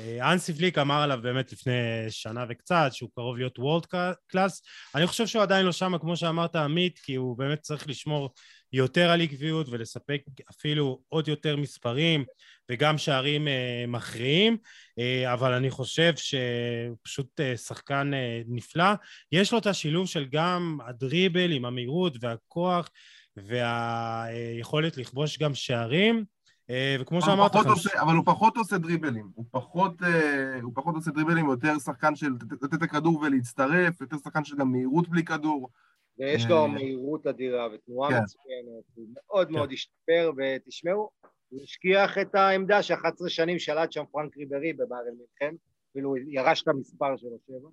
אנסי 0.00 0.54
פליק 0.54 0.78
אמר 0.78 1.02
עליו 1.02 1.18
באמת 1.22 1.52
לפני 1.52 1.72
שנה 2.08 2.44
וקצת, 2.48 2.88
שהוא 2.92 3.10
קרוב 3.14 3.36
להיות 3.36 3.58
וורד 3.58 3.86
קלאס. 4.26 4.62
אני 4.94 5.06
חושב 5.06 5.26
שהוא 5.26 5.42
עדיין 5.42 5.66
לא 5.66 5.72
שם, 5.72 5.98
כמו 6.00 6.16
שאמרת, 6.16 6.56
עמית, 6.56 6.98
כי 6.98 7.14
הוא 7.14 7.38
באמת 7.38 7.60
צריך 7.60 7.88
לשמור 7.88 8.30
יותר 8.72 9.10
על 9.10 9.20
עקביות 9.20 9.68
ולספק 9.68 10.22
אפילו 10.50 11.00
עוד 11.08 11.28
יותר 11.28 11.56
מספרים 11.56 12.24
וגם 12.70 12.98
שערים 12.98 13.48
אה, 13.48 13.84
מכריעים, 13.88 14.56
אה, 14.98 15.32
אבל 15.32 15.52
אני 15.52 15.70
חושב 15.70 16.12
שפשוט 16.16 17.40
אה, 17.40 17.56
שחקן 17.56 18.14
אה, 18.14 18.42
נפלא. 18.46 18.92
יש 19.32 19.52
לו 19.52 19.58
את 19.58 19.66
השילוב 19.66 20.08
של 20.08 20.26
גם 20.30 20.78
הדריבל 20.88 21.52
עם 21.52 21.64
המהירות 21.64 22.16
והכוח 22.20 22.90
והיכולת 23.36 24.96
לכבוש 24.96 25.38
גם 25.38 25.54
שערים. 25.54 26.35
אה, 26.70 26.96
וכמו 27.00 27.22
שאמרת... 27.22 27.52
חמש... 27.52 27.66
עושה, 27.66 28.02
אבל 28.02 28.14
הוא 28.14 28.24
פחות 28.26 28.56
עושה 28.56 28.78
דריבלים. 28.78 29.30
הוא 29.34 29.44
פחות, 29.50 30.02
אה, 30.02 30.60
הוא 30.62 30.72
פחות 30.74 30.94
עושה 30.94 31.10
דריבלים, 31.10 31.46
יותר 31.46 31.78
שחקן 31.78 32.16
של 32.16 32.32
לתת 32.62 32.74
את 32.74 32.82
הכדור 32.82 33.20
ולהצטרף, 33.20 34.00
יותר 34.00 34.16
שחקן 34.16 34.44
של 34.44 34.56
גם 34.56 34.72
מהירות 34.72 35.08
בלי 35.08 35.24
כדור. 35.24 35.70
ויש 36.18 36.46
לו 36.46 36.62
אה, 36.62 36.66
מהירות 36.66 37.26
אדירה 37.26 37.68
ותנועה 37.74 38.10
כן. 38.10 38.22
מצוינת, 38.22 38.84
הוא 38.94 39.06
מאוד 39.14 39.50
מאוד 39.50 39.68
כן. 39.68 39.74
השתפר, 39.74 40.32
ותשמעו, 40.36 41.10
הוא 41.48 41.62
השכיח 41.62 42.18
את 42.18 42.34
העמדה 42.34 42.82
ש-11 42.82 43.28
שנים 43.28 43.58
שלט 43.58 43.92
שם 43.92 44.04
פרנק 44.10 44.36
ריברי 44.36 44.72
בבארל 44.72 45.14
מינכן, 45.18 45.56
אפילו 45.90 46.16
ירש 46.16 46.62
את 46.62 46.68
המספר 46.68 47.16
שלו 47.16 47.38
שבע, 47.46 47.68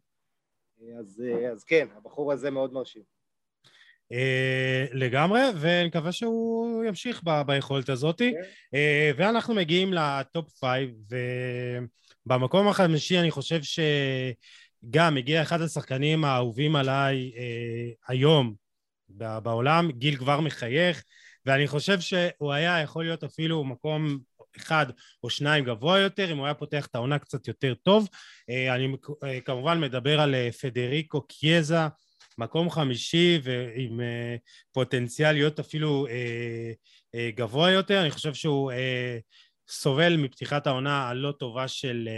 אז, 0.99 1.23
אז 1.51 1.63
כן, 1.63 1.87
הבחור 1.95 2.31
הזה 2.31 2.51
מאוד 2.51 2.73
מרשים. 2.73 3.03
אה, 4.11 4.89
לגמרי, 4.93 5.41
ואני 5.55 5.87
מקווה 5.87 6.11
שהוא 6.11 6.83
ימשיך 6.83 7.21
ב- 7.23 7.41
ביכולת 7.41 7.89
הזאת. 7.89 8.21
אוקיי. 8.21 8.75
אה, 8.75 9.15
ואנחנו 9.17 9.53
מגיעים 9.53 9.93
ל 9.93 10.07
top 10.07 10.49
five, 10.59 10.89
ובמקום 12.25 12.67
החמישי 12.67 13.19
אני 13.19 13.31
חושב 13.31 13.59
שגם 13.63 15.17
הגיע 15.17 15.41
אחד 15.41 15.61
השחקנים 15.61 16.25
האהובים 16.25 16.75
עליי 16.75 17.31
אה, 17.35 18.05
היום 18.07 18.53
בעולם, 19.43 19.91
גיל 19.91 20.15
כבר 20.15 20.39
מחייך, 20.39 21.03
ואני 21.45 21.67
חושב 21.67 21.99
שהוא 21.99 22.53
היה 22.53 22.81
יכול 22.81 23.03
להיות 23.03 23.23
אפילו 23.23 23.63
מקום 23.63 24.19
אחד 24.57 24.85
או 25.23 25.29
שניים 25.29 25.65
גבוה 25.65 25.99
יותר, 25.99 26.31
אם 26.31 26.37
הוא 26.37 26.45
היה 26.45 26.53
פותח 26.53 26.85
את 26.85 26.95
העונה 26.95 27.19
קצת 27.19 27.47
יותר 27.47 27.73
טוב. 27.73 28.07
אני 28.49 28.95
כמובן 29.45 29.81
מדבר 29.81 30.21
על 30.21 30.35
פדריקו 30.61 31.21
קיאזה, 31.21 31.77
מקום 32.37 32.69
חמישי 32.69 33.39
ועם 33.43 33.99
uh, 33.99 34.03
פוטנציאל 34.71 35.31
להיות 35.31 35.59
אפילו 35.59 36.07
uh, 36.07 36.09
uh, 37.15 37.35
גבוה 37.35 37.71
יותר, 37.71 38.01
אני 38.01 38.11
חושב 38.11 38.33
שהוא 38.33 38.71
סובל 39.67 40.17
מפתיחת 40.17 40.67
העונה 40.67 41.09
הלא 41.09 41.31
טובה 41.31 41.67
של, 41.67 42.09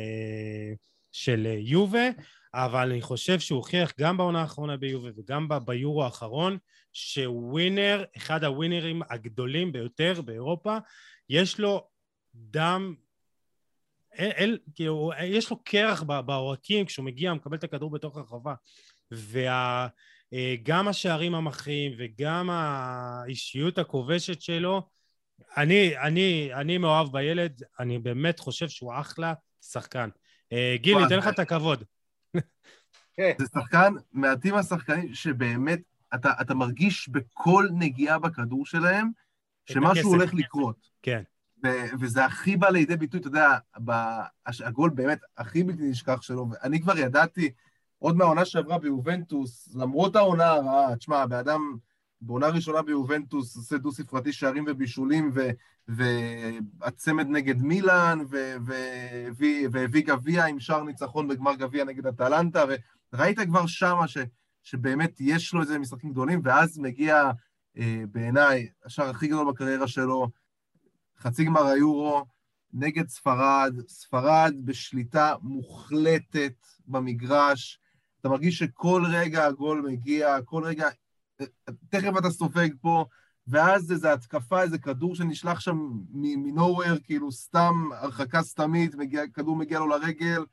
של 1.11 1.47
יובה, 1.59 2.09
אבל 2.53 2.91
אני 2.91 3.01
חושב 3.01 3.39
שהוא 3.39 3.57
הוכיח 3.57 3.93
גם 3.99 4.18
בעונה 4.18 4.41
האחרונה 4.41 4.78
ביובה 4.78 5.09
וגם 5.16 5.47
ביורו 5.66 6.03
האחרון, 6.03 6.57
שהוא 6.93 7.51
ווינר, 7.51 8.03
אחד 8.18 8.43
הווינרים 8.43 9.01
הגדולים 9.09 9.72
ביותר 9.72 10.22
באירופה, 10.22 10.78
יש 11.30 11.59
לו 11.59 11.88
דם 12.36 12.95
אל, 14.20 14.32
אל, 14.38 14.57
כאילו, 14.76 15.11
יש 15.24 15.49
לו 15.49 15.63
קרח 15.63 16.03
בעורקים 16.03 16.86
כשהוא 16.86 17.05
מגיע, 17.05 17.34
מקבל 17.34 17.57
את 17.57 17.63
הכדור 17.63 17.91
בתוך 17.91 18.18
הרחבה. 18.18 18.53
וגם 19.12 20.86
וה, 20.86 20.89
השערים 20.89 21.36
המכריעים 21.36 21.91
וגם 21.97 22.49
האישיות 22.49 23.78
הכובשת 23.78 24.41
שלו, 24.41 24.88
אני, 25.58 25.97
אני, 25.97 26.49
אני 26.53 26.78
מאוהב 26.78 27.12
בילד, 27.12 27.64
אני 27.80 27.99
באמת 27.99 28.39
חושב 28.39 28.70
שהוא 28.70 28.93
אחלה 28.99 29.34
שחקן. 29.62 30.10
אה, 30.51 30.76
גיל, 30.80 30.97
ניתן 30.97 31.18
לך 31.18 31.28
את 31.28 31.39
הכבוד. 31.39 31.84
כן. 33.18 33.32
זה 33.39 33.45
שחקן, 33.53 33.93
מעטים 34.12 34.56
השחקנים 34.56 35.14
שבאמת, 35.14 35.80
אתה, 36.16 36.32
אתה 36.41 36.53
מרגיש 36.53 37.10
בכל 37.10 37.68
נגיעה 37.74 38.20
בכדור 38.20 38.66
שלהם, 38.66 39.10
שמשהו 39.66 40.10
הולך 40.10 40.34
לקרות. 40.34 40.89
כן. 41.01 41.22
וזה 41.99 42.26
הכי 42.26 42.58
בא 42.58 42.70
לידי 42.70 42.97
ביטוי, 42.97 43.20
אתה 43.20 43.28
יודע, 43.28 43.58
הגול 44.45 44.89
באמת 44.89 45.20
הכי 45.38 45.64
בלתי 45.64 45.84
נשכח 45.84 46.22
שלו, 46.22 46.47
ואני 46.51 46.82
כבר 46.82 46.97
ידעתי, 46.97 47.51
עוד 48.06 48.18
מהעונה 48.18 48.45
שעברה 48.45 48.78
ביובנטוס, 48.78 49.76
למרות 49.76 50.16
העונה 50.16 50.51
הרעה, 50.51 50.95
תשמע, 50.95 51.22
הבן 51.22 51.38
אדם 51.38 51.78
בעונה 52.22 52.47
ראשונה 52.47 52.82
ביובנטוס 52.82 53.56
עושה 53.56 53.78
דו-ספרתי 53.78 54.34
שערים 54.34 54.66
ובישולים, 54.68 55.32
והצמד 55.88 57.28
נגד 57.28 57.62
מילאן, 57.62 58.20
והביא 59.72 60.06
גביע 60.06 60.45
עם 60.45 60.60
שער 60.60 60.84
ניצחון 60.84 61.28
בגמר 61.28 61.56
גביע 61.56 61.84
נגד 61.84 62.08
אטלנטה, 62.08 62.64
וראית 63.14 63.39
כבר 63.39 63.66
שמה 63.66 64.08
ש, 64.08 64.18
שבאמת 64.64 65.18
יש 65.20 65.53
לו 65.53 65.62
איזה 65.62 65.80
משחקים 65.80 66.12
גדולים, 66.12 66.41
ואז 66.43 66.80
מגיע 66.80 67.32
אה, 67.78 68.03
בעיניי 68.12 68.70
השער 68.86 69.10
הכי 69.10 69.28
גדול 69.28 69.51
בקריירה 69.51 69.88
שלו, 69.88 70.30
חצי 71.20 71.45
גמר 71.45 71.66
היורו 71.66 72.26
נגד 72.74 73.08
ספרד, 73.08 73.74
ספרד 73.88 74.53
בשליטה 74.66 75.36
מוחלטת 75.41 76.53
במגרש, 76.88 77.80
אתה 78.26 78.34
מרגיש 78.34 78.57
שכל 78.57 79.03
רגע 79.11 79.45
הגול 79.45 79.82
מגיע, 79.82 80.41
כל 80.45 80.63
רגע, 80.63 80.89
תכף 81.89 82.17
אתה 82.17 82.30
סופג 82.30 82.69
פה, 82.82 83.05
ואז 83.47 83.91
איזו 83.91 84.07
התקפה, 84.07 84.61
איזה 84.61 84.78
כדור 84.78 85.15
שנשלח 85.15 85.59
שם 85.59 85.89
מנוהוור, 86.13 86.97
כאילו 87.03 87.32
סתם 87.32 87.73
הרחקה 87.93 88.43
סתמית, 88.43 88.95
מגיע, 88.95 89.28
כדור 89.34 89.55
מגיע 89.55 89.80
לו 89.80 89.88
לרגל, 89.88 90.45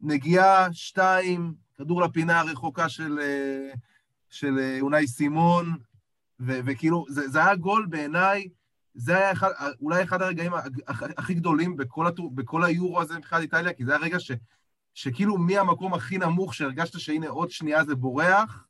נגיעה, 0.00 0.72
שתיים, 0.72 1.54
כדור 1.78 2.02
לפינה 2.02 2.40
הרחוקה 2.40 2.88
של, 2.88 3.18
אה, 3.22 3.72
של 4.30 4.78
אונאי 4.80 5.06
סימון, 5.06 5.76
ו, 6.40 6.60
וכאילו, 6.64 7.04
זה, 7.08 7.28
זה 7.28 7.44
היה 7.44 7.56
גול 7.56 7.86
בעיניי, 7.90 8.48
זה 8.94 9.16
היה 9.16 9.32
אחד, 9.32 9.50
אולי 9.80 10.02
אחד 10.02 10.22
הרגעים 10.22 10.52
הכי 11.16 11.34
גדולים 11.34 11.76
בכל, 11.76 12.06
בכל 12.34 12.64
היורו 12.64 13.00
הזה 13.00 13.18
מבחינת 13.18 13.42
איטליה, 13.42 13.72
כי 13.72 13.84
זה 13.84 13.90
היה 13.90 14.00
רגע 14.00 14.20
ש, 14.20 14.32
שכאילו 14.94 15.38
מהמקום 15.38 15.94
הכי 15.94 16.18
נמוך, 16.18 16.54
שהרגשת 16.54 17.00
שהנה 17.00 17.28
עוד 17.28 17.50
שנייה 17.50 17.84
זה 17.84 17.94
בורח, 17.94 18.66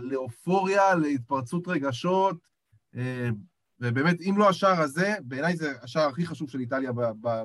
לאופוריה, 0.00 0.94
להתפרצות 0.94 1.68
רגשות, 1.68 2.36
אה, 2.96 3.28
ובאמת, 3.80 4.20
אם 4.20 4.34
לא 4.38 4.48
השער 4.48 4.80
הזה, 4.80 5.14
בעיניי 5.22 5.56
זה 5.56 5.72
השער 5.82 6.08
הכי 6.08 6.26
חשוב 6.26 6.50
של 6.50 6.60
איטליה 6.60 6.92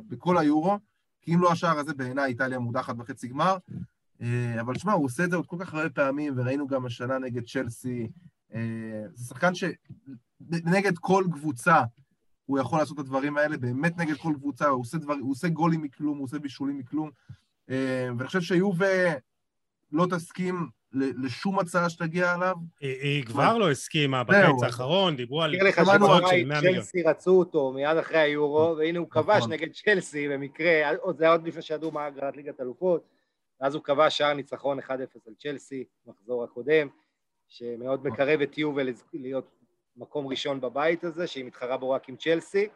בכל 0.07 0.37
היורו, 0.37 0.77
כי 1.21 1.35
אם 1.35 1.41
לא 1.41 1.51
השער 1.51 1.79
הזה, 1.79 1.93
בעיניי 1.93 2.25
איטליה 2.25 2.59
מודחת 2.59 2.95
בחצי 2.95 3.27
גמר. 3.27 3.57
אה, 4.21 4.61
אבל 4.61 4.77
שמע, 4.77 4.93
הוא 4.93 5.05
עושה 5.05 5.23
את 5.23 5.29
זה 5.29 5.35
עוד 5.35 5.47
כל 5.47 5.57
כך 5.59 5.73
הרבה 5.73 5.89
פעמים, 5.89 6.33
וראינו 6.37 6.67
גם 6.67 6.85
השנה 6.85 7.19
נגד 7.19 7.47
צ'לסי. 7.47 8.07
אה, 8.53 9.03
זה 9.13 9.25
שחקן 9.25 9.51
שנגד 9.55 10.97
כל 10.97 11.25
קבוצה 11.31 11.81
הוא 12.45 12.59
יכול 12.59 12.79
לעשות 12.79 12.99
את 12.99 12.99
הדברים 12.99 13.37
האלה, 13.37 13.57
באמת 13.57 13.97
נגד 13.97 14.17
כל 14.17 14.33
קבוצה, 14.37 14.67
הוא 14.67 14.81
עושה, 14.81 14.97
דבר, 14.97 15.13
הוא 15.13 15.31
עושה 15.31 15.47
גולים 15.47 15.81
מכלום, 15.81 16.17
הוא 16.17 16.25
עושה 16.25 16.39
בישולים 16.39 16.77
מכלום. 16.77 17.09
ואני 17.67 18.27
חושב 18.27 18.41
שיובה 18.41 19.13
לא 19.91 20.05
תסכים 20.09 20.67
לשום 20.93 21.59
הצעה 21.59 21.89
שתגיע 21.89 22.33
עליו. 22.33 22.55
היא 22.79 23.25
כבר 23.25 23.57
לא 23.57 23.71
הסכימה 23.71 24.23
בקיץ 24.23 24.63
האחרון, 24.63 25.15
דיברו 25.15 25.43
על 25.43 25.55
100 26.45 26.61
מיליון. 26.61 26.75
צ'לסי 26.75 27.03
רצו 27.03 27.31
אותו 27.31 27.71
מיד 27.73 27.97
אחרי 27.97 28.17
היורו, 28.19 28.75
והנה 28.77 28.99
הוא 28.99 29.09
כבש 29.09 29.37
נכון. 29.37 29.53
נגד 29.53 29.67
צ'לסי 29.71 30.29
במקרה, 30.29 30.81
זה 31.17 31.23
היה 31.23 31.31
עוד 31.31 31.47
לפני 31.47 31.61
שידעו 31.61 31.91
מה 31.91 32.05
הגרלת 32.05 32.35
ליגת 32.35 32.61
אלופות, 32.61 33.03
ואז 33.61 33.75
הוא 33.75 33.83
כבש 33.83 34.17
שער 34.17 34.33
ניצחון 34.33 34.79
1-0 34.79 34.89
על 35.27 35.33
צ'לסי, 35.39 35.83
מחזור 36.07 36.43
הקודם, 36.43 36.87
שמאוד 37.47 38.07
מקרב 38.07 38.41
את 38.41 38.57
יובל 38.57 38.89
להיות 39.13 39.62
מקום 39.97 40.27
ראשון 40.27 40.61
בבית 40.61 41.03
הזה, 41.03 41.27
שהיא 41.27 41.45
מתחרה 41.45 41.77
בו 41.77 41.89
רק 41.89 42.09
עם 42.09 42.15
צ'לסי. 42.15 42.67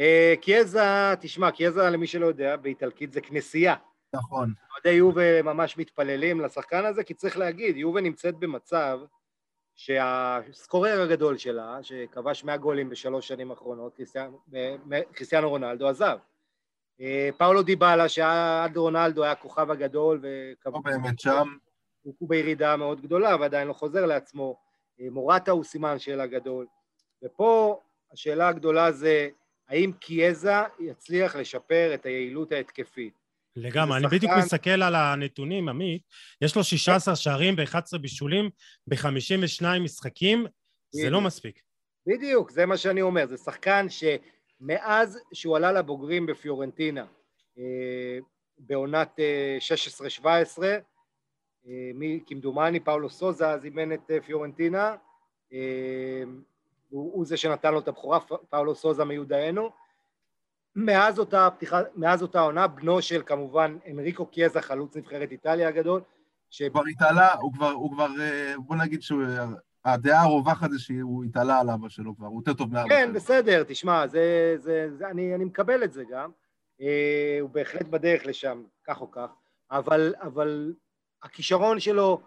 אה, 0.00 0.34
קיאזה, 0.40 1.14
תשמע, 1.20 1.50
קיאזה, 1.50 1.90
למי 1.90 2.06
שלא 2.06 2.26
יודע, 2.26 2.56
באיטלקית 2.56 3.12
זה 3.12 3.20
כנסייה. 3.20 3.74
נכון. 4.14 4.52
אוהדי 4.72 4.90
יובה 4.90 5.42
ממש 5.42 5.78
מתפללים 5.78 6.40
לשחקן 6.40 6.84
הזה, 6.84 7.04
כי 7.04 7.14
צריך 7.14 7.38
להגיד, 7.38 7.76
יובה 7.76 8.00
נמצאת 8.00 8.34
במצב 8.34 9.00
שהסקורר 9.74 11.00
הגדול 11.00 11.38
שלה, 11.38 11.78
שכבש 11.82 12.44
100 12.44 12.56
גולים 12.56 12.90
בשלוש 12.90 13.28
שנים 13.28 13.50
האחרונות, 13.50 13.98
כריסטיאנו 15.12 15.48
רונלדו, 15.48 15.88
עזב. 15.88 16.18
אה, 17.00 17.28
פאולו 17.38 17.62
דיבאלה, 17.62 18.08
שעד 18.08 18.76
רונלדו 18.76 19.22
היה 19.22 19.32
הכוכב 19.32 19.70
הגדול, 19.70 20.24
לא 20.66 20.80
באמת 20.84 21.20
שם. 21.20 21.56
הוא 22.02 22.28
בירידה 22.28 22.76
מאוד 22.76 23.00
גדולה 23.00 23.36
ועדיין 23.40 23.68
לא 23.68 23.72
חוזר 23.72 24.06
לעצמו. 24.06 24.65
אה, 25.00 25.10
מורטה 25.10 25.50
הוא 25.50 25.64
סימן 25.64 25.98
שאלה 25.98 26.26
גדול. 26.26 26.66
ופה 27.24 27.80
השאלה 28.12 28.48
הגדולה 28.48 28.92
זה, 28.92 29.28
האם 29.68 29.92
קיאזה 30.00 30.52
יצליח 30.80 31.36
לשפר 31.36 31.94
את 31.94 32.06
היעילות 32.06 32.52
ההתקפית? 32.52 33.26
לגמרי, 33.56 33.98
אני 33.98 34.06
בדיוק 34.06 34.32
מסתכל 34.38 34.82
על 34.82 34.94
הנתונים, 34.94 35.68
עמית, 35.68 36.02
יש 36.40 36.56
לו 36.56 36.64
16 36.64 37.16
שערים 37.16 37.54
ו-11 37.58 37.98
בישולים 37.98 38.50
ב-52 38.86 39.64
משחקים, 39.80 40.46
זה 40.90 41.10
לא 41.10 41.20
מספיק. 41.20 41.60
בדיוק, 42.06 42.50
זה 42.50 42.66
מה 42.66 42.76
שאני 42.76 43.02
אומר, 43.02 43.26
זה 43.26 43.36
שחקן 43.36 43.86
שמאז 43.88 45.18
שהוא 45.32 45.56
עלה 45.56 45.72
לבוגרים 45.72 46.26
בפיורנטינה, 46.26 47.06
אה, 47.58 48.18
בעונת 48.58 49.18
16-17, 49.58 50.62
אה, 50.62 50.68
אה, 50.68 50.78
כמדומני 52.26 52.80
פאולו 52.80 53.10
סוזה 53.10 53.50
אז 53.50 53.64
אימן 53.64 53.92
את 53.92 54.10
פיורנטינה, 54.26 54.94
הוא, 56.90 57.12
הוא 57.12 57.26
זה 57.26 57.36
שנתן 57.36 57.72
לו 57.72 57.78
את 57.78 57.88
הבכורה, 57.88 58.18
פאולו 58.50 58.74
סוזה 58.74 59.04
מיודענו, 59.04 59.70
מאז 60.76 61.18
אותה 61.18 61.48
פתיחה, 61.56 61.80
מאז 61.94 62.22
אותה 62.22 62.40
עונה, 62.40 62.66
בנו 62.66 63.02
של 63.02 63.22
כמובן 63.26 63.78
אנריקו 63.90 64.26
קיאזה, 64.26 64.60
חלוץ 64.60 64.96
נבחרת 64.96 65.30
איטליה 65.30 65.68
הגדול, 65.68 66.00
ש... 66.50 66.62
כבר 66.62 66.82
התעלה, 66.90 67.34
הוא 67.34 67.52
כבר, 67.52 67.70
הוא 67.70 67.92
כבר, 67.92 68.08
אה, 68.20 68.54
בוא 68.58 68.76
נגיד 68.76 69.02
שהדעה 69.02 70.22
הרווחת 70.22 70.70
זה 70.70 70.78
שהוא 70.78 71.24
התעלה 71.24 71.60
על 71.60 71.70
אבא 71.70 71.88
שלו 71.88 72.16
כבר, 72.16 72.26
הוא 72.26 72.40
יותר 72.40 72.52
טוב 72.52 72.72
מאבא 72.72 72.88
כן, 72.88 72.98
שלו. 72.98 73.06
כן, 73.06 73.12
בסדר, 73.12 73.62
תשמע, 73.68 74.06
זה, 74.06 74.54
זה, 74.58 74.88
זה, 74.92 75.10
אני, 75.10 75.34
אני 75.34 75.44
מקבל 75.44 75.84
את 75.84 75.92
זה 75.92 76.04
גם, 76.10 76.30
אה, 76.80 77.38
הוא 77.40 77.50
בהחלט 77.50 77.86
בדרך 77.86 78.26
לשם, 78.26 78.62
כך 78.86 79.00
או 79.00 79.10
כך, 79.10 79.30
אבל, 79.70 80.14
אבל 80.22 80.72
הכישרון 81.22 81.80
שלו 81.80 82.20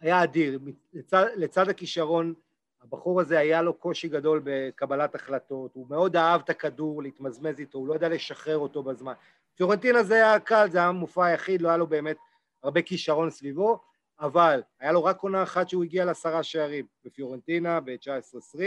היה 0.00 0.24
אדיר, 0.24 0.58
לצד, 0.92 1.26
לצד 1.36 1.68
הכישרון 1.68 2.34
הבחור 2.82 3.20
הזה 3.20 3.38
היה 3.38 3.62
לו 3.62 3.74
קושי 3.74 4.08
גדול 4.08 4.40
בקבלת 4.44 5.14
החלטות, 5.14 5.74
הוא 5.74 5.86
מאוד 5.90 6.16
אהב 6.16 6.40
את 6.40 6.50
הכדור, 6.50 7.02
להתמזמז 7.02 7.60
איתו, 7.60 7.78
הוא 7.78 7.88
לא 7.88 7.94
ידע 7.94 8.08
לשחרר 8.08 8.58
אותו 8.58 8.82
בזמן. 8.82 9.12
פיורנטינה 9.54 10.02
זה 10.02 10.14
היה 10.14 10.40
קל, 10.40 10.70
זה 10.70 10.78
היה 10.78 10.92
מופע 10.92 11.24
היחיד, 11.24 11.62
לא 11.62 11.68
היה 11.68 11.76
לו 11.76 11.86
באמת 11.86 12.16
הרבה 12.62 12.82
כישרון 12.82 13.30
סביבו, 13.30 13.80
אבל 14.20 14.62
היה 14.80 14.92
לו 14.92 15.04
רק 15.04 15.20
עונה 15.20 15.42
אחת 15.42 15.68
שהוא 15.68 15.84
הגיע 15.84 16.04
לעשרה 16.04 16.42
שערים 16.42 16.86
בפיורנטינה 17.04 17.80
ב-19-20, 17.80 18.58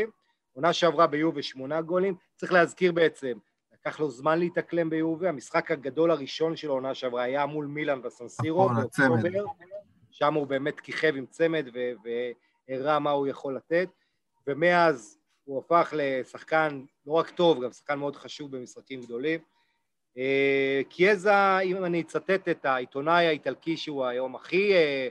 עונה 0.53 0.73
שעברה 0.73 1.07
ביובה 1.07 1.41
שמונה 1.41 1.81
גולים, 1.81 2.15
צריך 2.35 2.51
להזכיר 2.51 2.91
בעצם, 2.91 3.37
לקח 3.79 3.99
לו 3.99 4.09
זמן 4.09 4.39
להתאקלם 4.39 4.89
ביובה, 4.89 5.29
המשחק 5.29 5.71
הגדול 5.71 6.11
הראשון 6.11 6.55
של 6.55 6.67
העונה 6.67 6.95
שעברה 6.95 7.23
היה 7.23 7.45
מול 7.45 7.65
מילאן 7.65 8.01
בסנסירו, 8.01 8.65
נכון, 8.65 8.75
באוקטובר, 8.75 9.45
שם 10.11 10.33
הוא 10.33 10.47
באמת 10.47 10.79
כיכב 10.79 11.13
עם 11.15 11.25
צמד 11.25 11.65
והראה 12.69 12.99
מה 12.99 13.11
הוא 13.11 13.27
יכול 13.27 13.55
לתת. 13.55 13.89
ומאז 14.47 15.19
הוא 15.43 15.59
הפך 15.59 15.93
לשחקן 15.97 16.83
לא 17.05 17.13
רק 17.13 17.29
טוב, 17.29 17.63
גם 17.63 17.71
שחקן 17.71 17.99
מאוד 17.99 18.15
חשוב 18.15 18.57
במשחקים 18.57 19.01
גדולים. 19.01 19.39
אה, 20.17 20.81
קיאזה, 20.89 21.59
אם 21.59 21.85
אני 21.85 22.01
אצטט 22.01 22.47
את 22.49 22.65
העיתונאי 22.65 23.27
האיטלקי 23.27 23.77
שהוא 23.77 24.05
היום 24.05 24.35
הכי, 24.35 24.73
אה, 24.73 25.07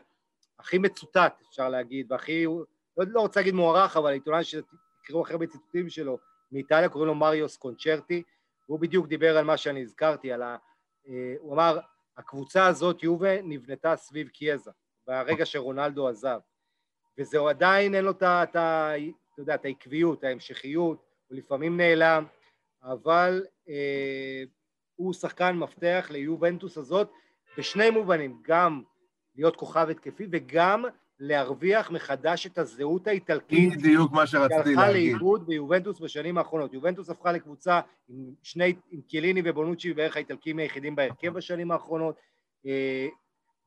הכי 0.58 0.78
מצוטט, 0.78 1.42
אפשר 1.48 1.68
להגיד, 1.68 2.12
והכי, 2.12 2.44
לא, 2.44 2.64
לא 2.96 3.20
רוצה 3.20 3.40
להגיד 3.40 3.54
מוערך, 3.54 3.96
אבל 3.96 4.10
העיתונאי 4.10 4.44
שתקראו 4.44 5.22
הכי 5.22 5.32
הרבה 5.32 5.46
ציטוטים 5.46 5.88
שלו 5.88 6.18
מאיטליה, 6.52 6.88
קוראים 6.88 7.08
לו 7.08 7.14
מריוס 7.14 7.56
קונצ'רטי, 7.56 8.22
והוא 8.68 8.80
בדיוק 8.80 9.06
דיבר 9.06 9.38
על 9.38 9.44
מה 9.44 9.56
שאני 9.56 9.82
הזכרתי, 9.82 10.32
על 10.32 10.42
ה... 10.42 10.56
אה, 11.08 11.34
הוא 11.38 11.54
אמר, 11.54 11.78
הקבוצה 12.16 12.66
הזאת, 12.66 13.02
יובה, 13.02 13.42
נבנתה 13.42 13.96
סביב 13.96 14.28
קיאזה, 14.28 14.70
ברגע 15.06 15.46
שרונלדו 15.46 16.08
עזב. 16.08 16.38
וזהו 17.18 17.48
עדיין 17.48 17.94
אין 17.94 18.04
לו 18.04 18.10
את 18.10 18.22
ה... 18.22 18.42
אתה 19.38 19.42
יודע, 19.42 19.54
את 19.54 19.64
העקביות, 19.64 20.24
ההמשכיות, 20.24 21.02
הוא 21.26 21.38
לפעמים 21.38 21.76
נעלם, 21.76 22.24
אבל 22.82 23.46
אה, 23.68 24.42
הוא 24.94 25.12
שחקן 25.12 25.56
מפתח 25.56 26.08
ליובנטוס 26.10 26.78
הזאת 26.78 27.10
בשני 27.58 27.90
מובנים, 27.90 28.42
גם 28.42 28.82
להיות 29.34 29.56
כוכב 29.56 29.88
התקפי 29.90 30.26
וגם 30.32 30.84
להרוויח 31.20 31.90
מחדש 31.90 32.46
את 32.46 32.58
הזהות 32.58 33.06
האיטלקית. 33.06 33.76
בדיוק 33.76 34.12
מה 34.12 34.26
שרציתי 34.26 34.54
להגיד. 34.54 34.74
שהלכה 34.74 34.92
לאיבוד 34.92 35.46
ביובנטוס 35.46 36.00
בשנים 36.00 36.38
האחרונות. 36.38 36.74
יובנטוס 36.74 37.10
הפכה 37.10 37.32
לקבוצה 37.32 37.80
עם 38.08 38.16
שני, 38.42 38.74
עם 38.90 39.00
קיליני 39.00 39.42
ובונוצ'י 39.44 39.94
בערך 39.94 40.16
האיטלקים 40.16 40.58
היחידים 40.58 40.96
בהרכב 40.96 41.32
בשנים 41.32 41.70
האחרונות, 41.70 42.16
אה, 42.66 43.06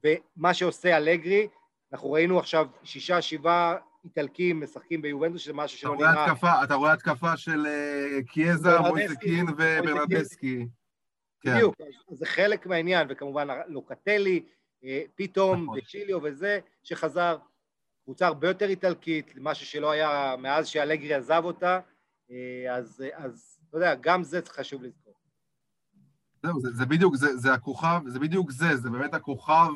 ומה 0.03 0.53
שעושה 0.53 0.97
אלגרי 0.97 1.47
אנחנו 1.93 2.11
ראינו 2.11 2.39
עכשיו 2.39 2.67
שישה, 2.83 3.21
שבעה 3.21 3.75
איטלקים 4.05 4.63
משחקים 4.63 5.01
ביובנטוס, 5.01 5.41
שזה 5.41 5.53
משהו 5.53 5.77
שלא 5.77 5.95
נראה... 5.95 6.25
התקפה, 6.25 6.63
אתה 6.63 6.73
רואה 6.73 6.93
התקפה 6.93 7.37
של 7.37 7.65
uh, 7.65 8.31
קיאזה, 8.31 8.79
מויסקין 8.79 9.45
וברנדסקי. 9.57 10.67
כן. 11.41 11.55
בדיוק, 11.55 11.75
זה 12.11 12.25
חלק 12.25 12.67
מהעניין, 12.67 13.07
וכמובן 13.09 13.47
לוקטלי, 13.67 14.43
אה, 14.45 14.51
פתאום, 15.15 15.63
נכון. 15.63 15.77
וצ'יליו 15.77 16.19
וזה, 16.23 16.59
שחזר. 16.83 17.37
קבוצה 18.03 18.27
הרבה 18.27 18.47
יותר 18.47 18.69
איטלקית, 18.69 19.33
משהו 19.41 19.65
שלא 19.65 19.91
היה 19.91 20.35
מאז 20.39 20.67
שאלגרי 20.67 21.13
עזב 21.13 21.41
אותה, 21.45 21.79
אה, 22.31 22.75
אז, 22.75 23.03
אז 23.13 23.59
אתה 23.69 23.77
יודע, 23.77 23.95
גם 24.01 24.23
זה 24.23 24.39
חשוב 24.47 24.83
לזכור. 24.83 25.13
זהו, 26.43 26.59
זה, 26.59 26.71
זה 26.71 26.85
בדיוק, 26.85 27.15
זה, 27.15 27.37
זה 27.37 27.53
הכוכב, 27.53 28.01
זה 28.07 28.19
בדיוק 28.19 28.51
זה, 28.51 28.77
זה 28.77 28.89
באמת 28.89 29.13
הכוכב, 29.13 29.71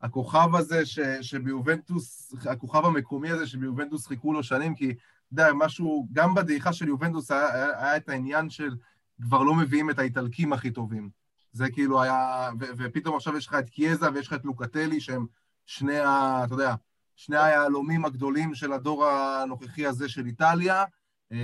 הכוכב 0.00 0.54
הזה 0.54 0.86
ש, 0.86 1.00
שביובנטוס, 1.20 2.34
הכוכב 2.50 2.84
המקומי 2.84 3.30
הזה 3.30 3.46
שביובנטוס 3.46 4.06
חיכו 4.06 4.32
לו 4.32 4.42
שנים, 4.42 4.74
כי 4.74 4.90
אתה 4.90 5.42
יודע, 5.42 5.52
משהו, 5.54 6.08
גם 6.12 6.34
בדעיכה 6.34 6.72
של 6.72 6.88
יובנטוס 6.88 7.30
היה, 7.30 7.54
היה, 7.54 7.80
היה 7.80 7.96
את 7.96 8.08
העניין 8.08 8.50
של 8.50 8.70
כבר 9.22 9.42
לא 9.42 9.54
מביאים 9.54 9.90
את 9.90 9.98
האיטלקים 9.98 10.52
הכי 10.52 10.70
טובים. 10.70 11.10
זה 11.54 11.70
כאילו 11.70 12.02
היה, 12.02 12.50
ו, 12.60 12.64
ופתאום 12.78 13.16
עכשיו 13.16 13.36
יש 13.36 13.46
לך 13.46 13.54
את 13.54 13.70
קיאזה 13.70 14.06
ויש 14.14 14.26
לך 14.26 14.32
את 14.32 14.44
לוקטלי, 14.44 15.00
שהם 15.00 15.26
שני 15.66 15.98
ה... 15.98 16.42
אתה 16.44 16.54
יודע, 16.54 16.74
שני 17.16 17.36
היהלומים 17.36 18.04
הגדולים 18.04 18.54
של 18.54 18.72
הדור 18.72 19.06
הנוכחי 19.06 19.86
הזה 19.86 20.08
של 20.08 20.26
איטליה. 20.26 20.84
אה, 21.32 21.38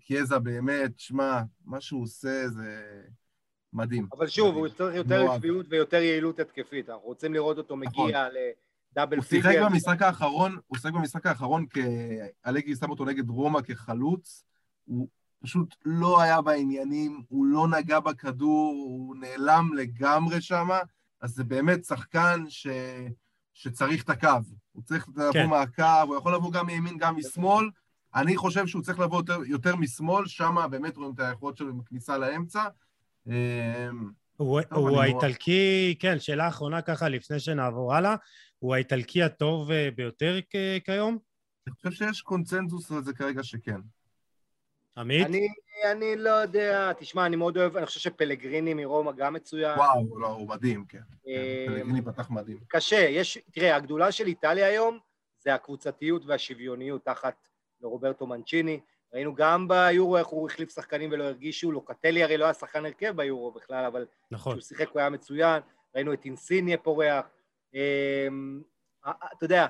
קיאזה 0.00 0.38
באמת, 0.38 0.98
שמע, 0.98 1.40
מה 1.64 1.80
שהוא 1.80 2.02
עושה 2.02 2.48
זה 2.48 2.82
מדהים. 3.72 4.08
אבל 4.12 4.26
שוב, 4.26 4.54
הוא 4.54 4.68
צריך 4.68 4.96
יותר 4.96 5.30
עקביות 5.30 5.66
ויותר 5.68 6.02
יעילות 6.02 6.40
התקפית. 6.40 6.88
אנחנו 6.88 7.04
רוצים 7.04 7.34
לראות 7.34 7.58
אותו 7.58 7.76
נכון. 7.76 8.06
מגיע 8.06 8.28
לדאבל 8.28 9.20
פיגר. 9.20 9.48
הוא 9.48 9.54
שיחק 9.54 9.70
במשחק 9.70 10.02
האחרון, 10.02 10.58
הוא 10.66 10.78
שיחק 10.78 10.92
במשחק 10.92 11.26
האחרון, 11.26 11.66
אלגי 12.46 12.76
שם 12.76 12.90
אותו 12.90 13.04
נגד 13.04 13.28
רומא 13.28 13.60
כחלוץ. 13.62 14.44
הוא 14.84 15.08
פשוט 15.42 15.74
לא 15.84 16.20
היה 16.20 16.40
בעניינים, 16.40 17.22
הוא 17.28 17.46
לא 17.46 17.68
נגע 17.68 18.00
בכדור, 18.00 18.74
הוא 18.86 19.16
נעלם 19.16 19.70
לגמרי 19.76 20.40
שם, 20.40 20.68
אז 21.20 21.30
זה 21.30 21.44
באמת 21.44 21.84
שחקן 21.84 22.44
ש... 22.48 22.66
שצריך 23.54 24.04
את 24.04 24.10
הקו. 24.10 24.28
הוא 24.72 24.82
צריך 24.82 25.08
לבוא 25.08 25.32
כן. 25.32 25.46
מהקו, 25.46 26.02
הוא 26.06 26.16
יכול 26.16 26.34
לבוא 26.34 26.52
גם 26.52 26.66
מימין, 26.66 26.98
גם 26.98 27.16
משמאל. 27.16 27.70
אני 28.14 28.36
חושב 28.36 28.66
שהוא 28.66 28.82
צריך 28.82 28.98
לבוא 28.98 29.18
יותר, 29.18 29.38
יותר 29.46 29.76
משמאל, 29.76 30.26
שם 30.26 30.56
באמת 30.70 30.96
רואים 30.96 31.12
את 31.14 31.20
היכולות 31.20 31.56
שלו 31.56 31.68
עם 31.68 31.80
הכניסה 31.80 32.18
לאמצע. 32.18 32.64
אמ, 33.26 33.32
הוא, 34.36 34.60
הוא 34.70 35.00
האיטלקי, 35.00 35.94
כן, 35.98 36.18
שאלה 36.18 36.48
אחרונה 36.48 36.82
ככה 36.82 37.08
לפני 37.08 37.40
שנעבור 37.40 37.94
הלאה, 37.94 38.16
הוא 38.58 38.74
האיטלקי 38.74 39.22
הטוב 39.22 39.70
אה, 39.70 39.88
ביותר 39.96 40.38
כיום? 40.84 41.18
אני 41.66 41.74
חושב 41.74 41.90
שיש 41.90 42.22
קונצנזוס 42.22 42.92
על 42.92 43.02
זה 43.02 43.12
כרגע 43.12 43.42
שכן. 43.42 43.80
עמית? 44.96 45.26
אני, 45.26 45.48
אני 45.90 46.16
לא 46.16 46.30
יודע, 46.30 46.92
תשמע, 46.92 47.26
אני 47.26 47.36
מאוד 47.36 47.56
אוהב, 47.56 47.76
אני 47.76 47.86
חושב 47.86 48.00
שפלגריני 48.00 48.74
מרומא 48.74 49.12
גם 49.12 49.32
מצוין. 49.32 49.78
וואו, 49.78 50.18
לא, 50.18 50.26
הוא 50.26 50.48
מדהים, 50.48 50.84
כן. 50.88 50.98
כן 51.24 51.30
אה, 51.30 51.64
פלגריני 51.68 52.02
פתח 52.02 52.30
מדהים. 52.30 52.58
קשה, 52.68 52.96
יש, 52.96 53.38
תראה, 53.52 53.76
הגדולה 53.76 54.12
של 54.12 54.26
איטליה 54.26 54.66
היום 54.66 54.98
זה 55.38 55.54
הקבוצתיות 55.54 56.26
והשוויוניות 56.26 57.04
תחת 57.04 57.34
רוברטו 57.82 58.26
מנצ'יני. 58.26 58.80
ראינו 59.14 59.34
גם 59.34 59.68
ביורו 59.68 60.16
איך 60.16 60.26
הוא 60.26 60.48
החליף 60.50 60.74
שחקנים 60.74 61.10
ולא 61.12 61.24
הרגישו, 61.24 61.72
לוקטלי 61.72 62.22
הרי 62.22 62.36
לא 62.36 62.44
היה 62.44 62.54
שחקן 62.54 62.86
הרכב 62.86 63.16
ביורו 63.16 63.52
בכלל, 63.52 63.84
אבל 63.84 64.06
נכון. 64.30 64.58
כשהוא 64.58 64.68
שיחק 64.68 64.88
הוא 64.88 65.00
היה 65.00 65.10
מצוין, 65.10 65.62
ראינו 65.94 66.12
את 66.12 66.24
אינסיניה 66.24 66.78
פורח. 66.78 67.30
אמ, 67.74 68.62
אתה 69.08 69.44
יודע, 69.44 69.66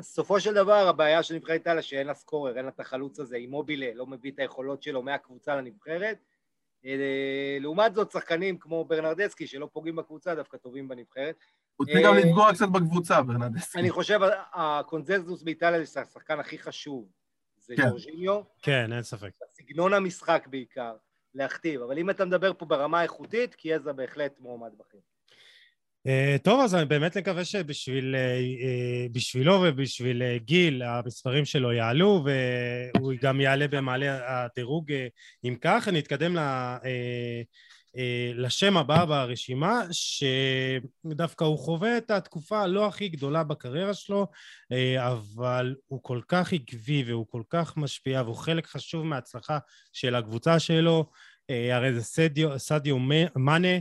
סופו 0.00 0.40
של 0.40 0.54
דבר 0.54 0.88
הבעיה 0.88 1.22
של 1.22 1.34
נבחרת 1.34 1.54
איטליה 1.54 1.82
שאין 1.82 2.06
לה 2.06 2.14
סקורר, 2.14 2.56
אין 2.56 2.64
לה 2.64 2.70
את 2.70 2.80
החלוץ 2.80 3.20
הזה, 3.20 3.36
אימובילה 3.36 3.94
לא 3.94 4.06
מביא 4.06 4.30
את 4.32 4.38
היכולות 4.38 4.82
שלו 4.82 5.02
מהקבוצה 5.02 5.56
לנבחרת. 5.56 6.18
אה, 6.84 7.58
לעומת 7.60 7.94
זאת 7.94 8.10
שחקנים 8.10 8.58
כמו 8.58 8.84
ברנרדסקי 8.84 9.46
שלא 9.46 9.68
פוגעים 9.72 9.96
בקבוצה 9.96 10.34
דווקא 10.34 10.56
טובים 10.56 10.88
בנבחרת. 10.88 11.36
הוא 11.76 11.86
צריך 11.86 12.06
גם 12.06 12.16
לפגוע 12.16 12.52
קצת 12.52 12.68
בקבוצה, 12.68 13.22
ברנרדסקי. 13.22 13.78
אני 13.78 13.90
חושב 13.90 14.20
הקונזנזוס 14.52 15.42
באיטליה 15.42 15.84
זה 15.84 16.00
השחקן 16.00 16.40
הכי 16.40 16.58
חשוב, 16.58 17.08
זה 17.56 17.74
כן. 17.76 17.88
ג'ורג'יניו. 17.88 18.40
כן, 18.62 18.92
אין 18.92 19.02
ספק. 19.02 19.30
סגנון 19.52 19.92
המשחק 19.92 20.46
בעיקר, 20.50 20.96
להכתיב, 21.34 21.82
אבל 21.82 21.98
אם 21.98 22.10
אתה 22.10 22.24
מדבר 22.24 22.52
פה 22.54 22.66
ברמה 22.66 23.02
איכותית, 23.02 23.54
קיאזה 23.54 23.92
בהחלט 23.92 24.40
מועמד 24.40 24.72
בכיר. 24.78 25.00
Uh, 26.08 26.38
טוב, 26.42 26.60
אז 26.60 26.74
אני 26.74 26.84
באמת 26.84 27.16
מקווה 27.16 27.44
שבשבילו 27.44 28.16
uh, 29.54 29.68
ובשביל 29.68 30.22
uh, 30.22 30.44
גיל 30.44 30.82
המספרים 30.82 31.44
שלו 31.44 31.72
יעלו 31.72 32.24
והוא 32.24 33.12
גם 33.22 33.40
יעלה 33.40 33.68
במעלה 33.68 34.44
הדירוג. 34.44 34.92
אם 35.44 35.56
כך, 35.60 35.88
נתקדם 35.92 36.36
ל, 36.36 36.40
לשם 38.34 38.76
הבא 38.76 39.04
ברשימה, 39.04 39.82
שדווקא 39.90 41.44
הוא 41.44 41.58
חווה 41.58 41.98
את 41.98 42.10
התקופה 42.10 42.62
הלא 42.62 42.86
הכי 42.86 43.08
גדולה 43.08 43.44
בקריירה 43.44 43.94
שלו, 43.94 44.26
אבל 44.98 45.74
הוא 45.86 46.00
כל 46.02 46.20
כך 46.28 46.52
עקבי 46.52 47.04
והוא 47.06 47.26
כל 47.30 47.42
כך 47.50 47.76
משפיע 47.76 48.22
והוא 48.22 48.36
חלק 48.36 48.66
חשוב 48.66 49.06
מההצלחה 49.06 49.58
של 49.92 50.14
הקבוצה 50.14 50.58
שלו, 50.58 51.10
הרי 51.48 51.94
זה 51.94 52.02
סדיו, 52.02 52.58
סדיו 52.58 52.98
מאנה, 53.36 53.68
אה, 53.68 53.78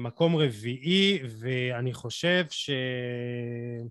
מקום 0.00 0.36
רביעי, 0.36 1.18
ואני 1.40 1.94
חושב 1.94 2.44
שהוא 2.50 3.90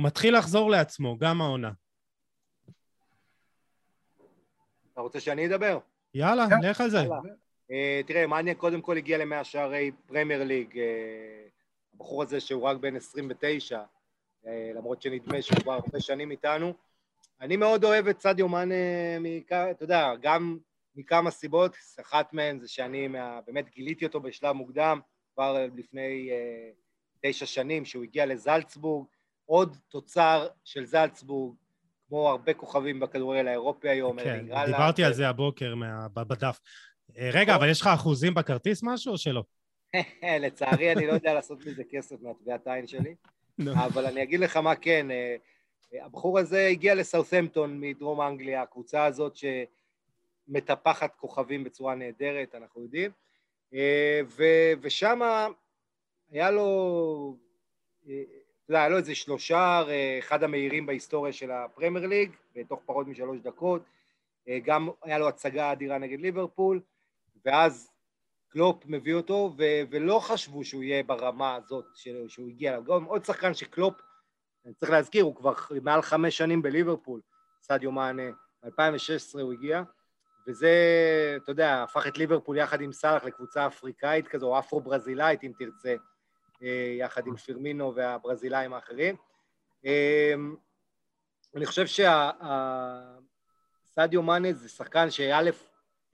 מתחיל 0.00 0.38
לחזור 0.38 0.70
לעצמו, 0.70 1.18
גם 1.18 1.40
העונה. 1.40 1.70
אתה 4.92 5.00
רוצה 5.00 5.20
שאני 5.20 5.46
אדבר? 5.46 5.78
יאללה, 6.14 6.46
כן. 6.50 6.68
לך 6.68 6.80
על 6.80 6.90
זה. 6.90 6.98
Uh, 7.68 7.74
תראה, 8.06 8.26
מעניין 8.26 8.56
קודם 8.56 8.80
כל 8.80 8.96
הגיע 8.96 9.18
למאה 9.18 9.44
שערי 9.44 9.90
פרמייר 10.06 10.44
ליג, 10.44 10.72
uh, 10.72 10.78
הבחור 11.94 12.22
הזה 12.22 12.40
שהוא 12.40 12.62
רק 12.62 12.76
בן 12.76 12.96
29, 12.96 13.82
uh, 14.44 14.48
למרות 14.74 15.02
שנדמה 15.02 15.42
שהוא 15.42 15.60
כבר 15.60 15.72
הרבה 15.72 16.00
שנים 16.00 16.30
איתנו. 16.30 16.74
אני 17.40 17.56
מאוד 17.56 17.84
אוהב 17.84 18.08
את 18.08 18.20
סדיו 18.20 18.48
מאנה, 18.48 18.74
אתה 19.70 19.84
יודע, 19.84 20.12
גם 20.20 20.58
מכמה 20.96 21.30
סיבות, 21.30 21.76
אחת 22.00 22.32
מהן 22.32 22.60
זה 22.60 22.68
שאני 22.68 23.08
מה, 23.08 23.40
באמת 23.46 23.68
גיליתי 23.74 24.06
אותו 24.06 24.20
בשלב 24.20 24.52
מוקדם, 24.52 25.00
כבר 25.34 25.66
לפני 25.76 26.30
אה, 26.30 26.70
תשע 27.20 27.46
שנים, 27.46 27.84
שהוא 27.84 28.04
הגיע 28.04 28.26
לזלצבורג, 28.26 29.06
עוד 29.46 29.76
תוצר 29.88 30.48
של 30.64 30.84
זלצבורג, 30.84 31.54
כמו 32.08 32.28
הרבה 32.28 32.54
כוכבים 32.54 33.00
בכדורגל 33.00 33.48
האירופי 33.48 33.88
היום. 33.88 34.22
כן, 34.22 34.46
דיברתי 34.66 35.04
על 35.04 35.12
זה 35.12 35.28
הבוקר 35.28 35.74
מה, 35.74 36.08
בדף. 36.08 36.60
אה, 37.18 37.30
רגע, 37.32 37.54
אבל 37.54 37.68
יש 37.68 37.80
לך 37.80 37.86
אחוזים 37.86 38.34
בכרטיס 38.34 38.82
משהו 38.82 39.12
או 39.12 39.18
שלא? 39.18 39.42
לצערי 40.42 40.92
אני 40.92 41.06
לא 41.06 41.12
יודע 41.12 41.34
לעשות 41.38 41.66
מזה 41.66 41.82
כסף 41.90 42.16
מהטביעת 42.20 42.66
העין 42.66 42.86
שלי, 42.86 43.14
אבל 43.74 44.06
אני 44.06 44.22
אגיד 44.22 44.40
לך 44.40 44.56
מה 44.56 44.74
כן, 44.74 45.10
אה, 45.10 45.36
הבחור 46.04 46.38
הזה 46.38 46.66
הגיע 46.66 46.94
לסאות'מפטון 46.94 47.80
מדרום 47.80 48.20
אנגליה, 48.20 48.62
הקבוצה 48.62 49.04
הזאת 49.04 49.36
ש... 49.36 49.44
מטפחת 50.48 51.16
כוכבים 51.16 51.64
בצורה 51.64 51.94
נהדרת, 51.94 52.54
אנחנו 52.54 52.82
יודעים, 52.82 53.10
אה, 53.74 54.20
ושם 54.80 55.20
היה 56.30 56.50
לו, 56.50 57.36
אה, 58.08 58.22
אתה 58.64 58.70
יודע, 58.70 58.80
היה 58.80 58.88
לו 58.88 58.96
איזה 58.96 59.14
שלושה, 59.14 59.82
אה, 59.88 60.18
אחד 60.18 60.42
המהירים 60.42 60.86
בהיסטוריה 60.86 61.32
של 61.32 61.50
הפרמייר 61.50 62.06
ליג, 62.06 62.30
בתוך 62.54 62.80
פחות 62.86 63.06
משלוש 63.06 63.40
דקות, 63.40 63.82
גם 64.64 64.88
היה 65.02 65.18
לו 65.18 65.28
הצגה 65.28 65.72
אדירה 65.72 65.98
נגד 65.98 66.20
ליברפול, 66.20 66.80
ואז 67.44 67.90
קלופ 68.48 68.84
מביא 68.86 69.14
אותו, 69.14 69.54
ו- 69.58 69.82
ולא 69.90 70.20
חשבו 70.22 70.64
שהוא 70.64 70.82
יהיה 70.82 71.02
ברמה 71.02 71.54
הזאת 71.54 71.84
שהוא 72.28 72.48
הגיע 72.48 72.70
אליו. 72.70 72.84
גם 72.84 73.04
עוד 73.04 73.24
שחקן 73.24 73.54
שקלופ, 73.54 73.94
אני 74.64 74.74
צריך 74.74 74.92
להזכיר, 74.92 75.24
הוא 75.24 75.36
כבר 75.36 75.54
מעל 75.82 76.02
חמש 76.02 76.38
שנים 76.38 76.62
בליברפול, 76.62 77.20
סעדיו 77.60 77.92
מאנה, 77.92 78.30
ב-2016 78.62 79.40
הוא 79.40 79.52
הגיע, 79.52 79.82
וזה, 80.46 80.72
אתה 81.36 81.52
יודע, 81.52 81.82
הפך 81.82 82.06
את 82.06 82.18
ליברפול 82.18 82.56
יחד 82.56 82.80
עם 82.80 82.92
סאלח 82.92 83.24
לקבוצה 83.24 83.66
אפריקאית 83.66 84.28
כזו, 84.28 84.46
או 84.46 84.58
אפרו-ברזילאית 84.58 85.44
אם 85.44 85.52
תרצה, 85.58 85.94
אה, 86.62 86.94
יחד 86.98 87.26
עם 87.26 87.36
פירמינו 87.36 87.94
והברזילאים 87.94 88.72
האחרים. 88.74 89.16
אה, 89.86 90.34
אני 91.56 91.66
חושב 91.66 91.86
שהסעדיו 93.86 94.22
מאנה 94.22 94.52
זה 94.52 94.68
שחקן 94.68 95.10
שא', 95.10 95.50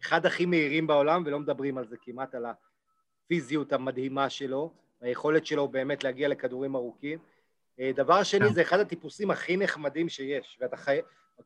אחד 0.02 0.26
הכי 0.26 0.46
מהירים 0.46 0.86
בעולם, 0.86 1.22
ולא 1.26 1.38
מדברים 1.38 1.78
על 1.78 1.86
זה 1.86 1.96
כמעט, 2.02 2.34
על 2.34 2.46
הפיזיות 3.24 3.72
המדהימה 3.72 4.30
שלו, 4.30 4.72
היכולת 5.00 5.46
שלו 5.46 5.68
באמת 5.68 6.04
להגיע 6.04 6.28
לכדורים 6.28 6.76
ארוכים. 6.76 7.18
אה, 7.80 7.90
דבר 7.94 8.22
שני, 8.22 8.48
כן. 8.48 8.54
זה 8.54 8.62
אחד 8.62 8.80
הטיפוסים 8.80 9.30
הכי 9.30 9.56
נחמדים 9.56 10.08
שיש, 10.08 10.58
ואתה 10.60 10.76
חי... 10.76 10.98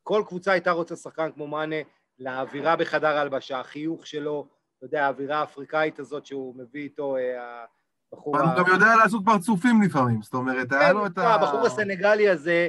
כל 0.03 0.23
קבוצה 0.27 0.53
הייתה 0.53 0.71
רוצה 0.71 0.97
שחקן 0.97 1.33
כמו 1.33 1.47
מאנה, 1.47 1.77
לאווירה 2.23 2.77
בחדר 2.77 3.17
ההלבשה, 3.17 3.61
החיוך 3.61 4.07
שלו, 4.07 4.49
אתה 4.79 4.87
יודע, 4.87 5.07
האווירה 5.07 5.41
האפריקאית 5.41 5.99
הזאת 5.99 6.27
שהוא 6.27 6.57
מביא 6.57 6.83
איתו, 6.83 7.17
אה, 7.17 7.65
הבחור... 8.13 8.39
הוא 8.39 8.47
גם 8.57 8.73
יודע 8.73 8.97
לעשות 8.97 9.23
פרצופים 9.25 9.83
לפעמים, 9.83 10.23
זאת 10.23 10.35
אומרת, 10.35 10.73
היה 10.73 10.89
כן, 10.89 10.95
לו 10.95 11.07
את 11.07 11.19
ה... 11.19 11.35
הבחור 11.35 11.67
הסנגלי 11.67 12.29
הזה, 12.29 12.69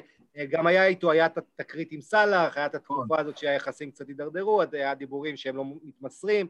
גם 0.50 0.68
היה 0.68 0.86
איתו, 0.86 1.12
היה 1.12 1.26
את 1.26 1.38
התקרית 1.38 1.92
עם 1.92 2.02
סאלח, 2.02 2.58
היה 2.58 2.66
את 2.66 2.76
התקופה 2.76 3.20
הזאת 3.20 3.38
שהיחסים 3.38 3.92
קצת 3.92 4.08
הידרדרו, 4.08 4.62
היה 4.72 4.96
דיבורים 4.96 5.38
שהם 5.38 5.56
לא 5.56 5.66
מתמסרים, 5.84 6.48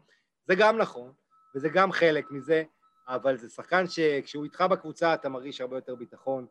זה 0.48 0.56
גם 0.56 0.78
נכון, 0.78 1.12
וזה 1.56 1.70
גם 1.70 1.92
חלק 1.92 2.32
מזה, 2.32 2.64
אבל 3.08 3.38
זה 3.38 3.50
שחקן 3.50 3.88
שכשהוא 3.88 4.44
איתך 4.44 4.62
בקבוצה 4.62 5.14
אתה 5.14 5.30
מרגיש 5.30 5.62
הרבה 5.62 5.78
יותר 5.78 5.96
ביטחון, 5.96 6.46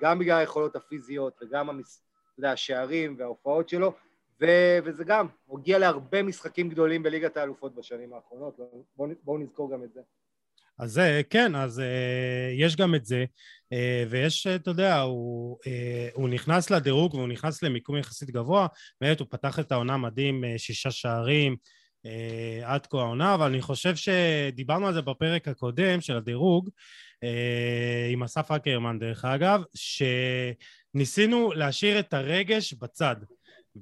גם 0.00 0.18
בגלל 0.18 0.38
היכולות 0.38 0.76
הפיזיות 0.76 1.38
וגם 1.42 1.70
המס... 1.70 2.02
יודע, 2.38 2.52
השערים 2.52 3.16
וההופעות 3.18 3.68
שלו, 3.68 3.92
ו- 4.40 4.78
וזה 4.84 5.04
גם, 5.04 5.26
הגיע 5.52 5.78
להרבה 5.78 6.22
משחקים 6.22 6.68
גדולים 6.68 7.02
בליגת 7.02 7.36
האלופות 7.36 7.74
בשנים 7.74 8.12
האחרונות, 8.12 8.56
בואו 8.96 9.10
בוא 9.22 9.38
נזכור 9.38 9.72
גם 9.72 9.84
את 9.84 9.92
זה. 9.92 10.00
אז 10.78 10.92
זה, 10.92 11.20
כן, 11.30 11.54
אז 11.54 11.78
uh, 11.78 11.82
יש 12.58 12.76
גם 12.76 12.94
את 12.94 13.04
זה, 13.04 13.24
uh, 13.64 13.76
ויש, 14.10 14.46
אתה 14.46 14.70
יודע, 14.70 15.00
הוא, 15.00 15.58
הוא 16.14 16.28
נכנס 16.28 16.70
לדירוג 16.70 17.14
והוא 17.14 17.28
נכנס 17.28 17.62
למיקום 17.62 17.96
יחסית 17.96 18.30
גבוה, 18.30 18.66
באמת 19.00 19.20
הוא 19.20 19.28
פתח 19.30 19.58
את 19.58 19.72
העונה 19.72 19.96
מדהים, 19.96 20.44
שישה 20.56 20.90
שערים 20.90 21.56
עד 22.64 22.86
כה 22.86 22.98
העונה, 22.98 23.34
אבל 23.34 23.46
אני 23.46 23.62
חושב 23.62 23.96
שדיברנו 23.96 24.86
על 24.86 24.94
זה 24.94 25.02
בפרק 25.02 25.48
הקודם 25.48 26.00
של 26.00 26.16
הדירוג, 26.16 26.70
עם 28.12 28.22
אסף 28.22 28.50
אקרמן 28.50 28.98
דרך 28.98 29.24
אגב, 29.24 29.62
שניסינו 29.74 31.52
להשאיר 31.52 31.98
את 31.98 32.14
הרגש 32.14 32.74
בצד. 32.74 33.16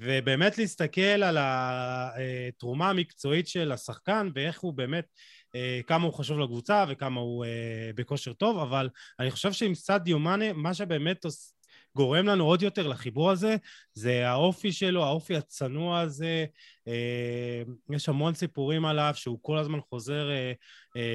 ובאמת 0.00 0.58
להסתכל 0.58 1.00
על 1.00 1.36
התרומה 1.40 2.90
המקצועית 2.90 3.48
של 3.48 3.72
השחקן 3.72 4.28
ואיך 4.34 4.60
הוא 4.60 4.74
באמת, 4.74 5.04
אה, 5.54 5.80
כמה 5.86 6.04
הוא 6.04 6.12
חשוב 6.12 6.38
לקבוצה 6.38 6.84
וכמה 6.88 7.20
הוא 7.20 7.44
אה, 7.44 7.90
בכושר 7.94 8.32
טוב, 8.32 8.58
אבל 8.58 8.88
אני 9.20 9.30
חושב 9.30 9.52
שעם 9.52 9.74
סעדיו 9.74 10.18
מאנה, 10.18 10.52
מה 10.52 10.74
שבאמת 10.74 11.26
גורם 11.96 12.26
לנו 12.26 12.44
עוד 12.44 12.62
יותר 12.62 12.86
לחיבור 12.86 13.30
הזה, 13.30 13.56
זה 13.94 14.28
האופי 14.28 14.72
שלו, 14.72 15.04
האופי 15.04 15.36
הצנוע 15.36 16.00
הזה. 16.00 16.44
אה, 16.88 17.62
יש 17.90 18.08
המון 18.08 18.34
סיפורים 18.34 18.84
עליו 18.84 19.12
שהוא 19.14 19.38
כל 19.42 19.58
הזמן 19.58 19.80
חוזר 19.80 20.28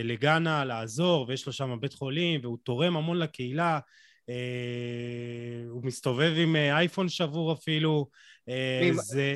לגאנה 0.04 0.66
לעזור, 0.66 1.26
ויש 1.28 1.46
לו 1.46 1.54
שם 1.54 1.78
בית 1.82 1.94
חולים, 1.94 2.40
והוא 2.44 2.58
תורם 2.64 2.98
המון 2.98 3.20
לקהילה. 3.20 3.80
הוא 5.70 5.84
מסתובב 5.84 6.34
עם 6.38 6.56
אייפון 6.56 7.10
שבור 7.10 7.54
אפילו. 7.54 8.08
אה, 8.50 8.90
זה... 8.94 9.36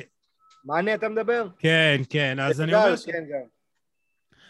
מענה 0.64 0.94
אתה 0.94 1.08
מדבר? 1.08 1.46
כן, 1.58 2.00
כן, 2.10 2.40
אז 2.40 2.60
אני 2.60 2.74
אומר... 2.74 2.96
ש... 2.96 3.04
כן, 3.04 3.24
גם. 3.32 3.40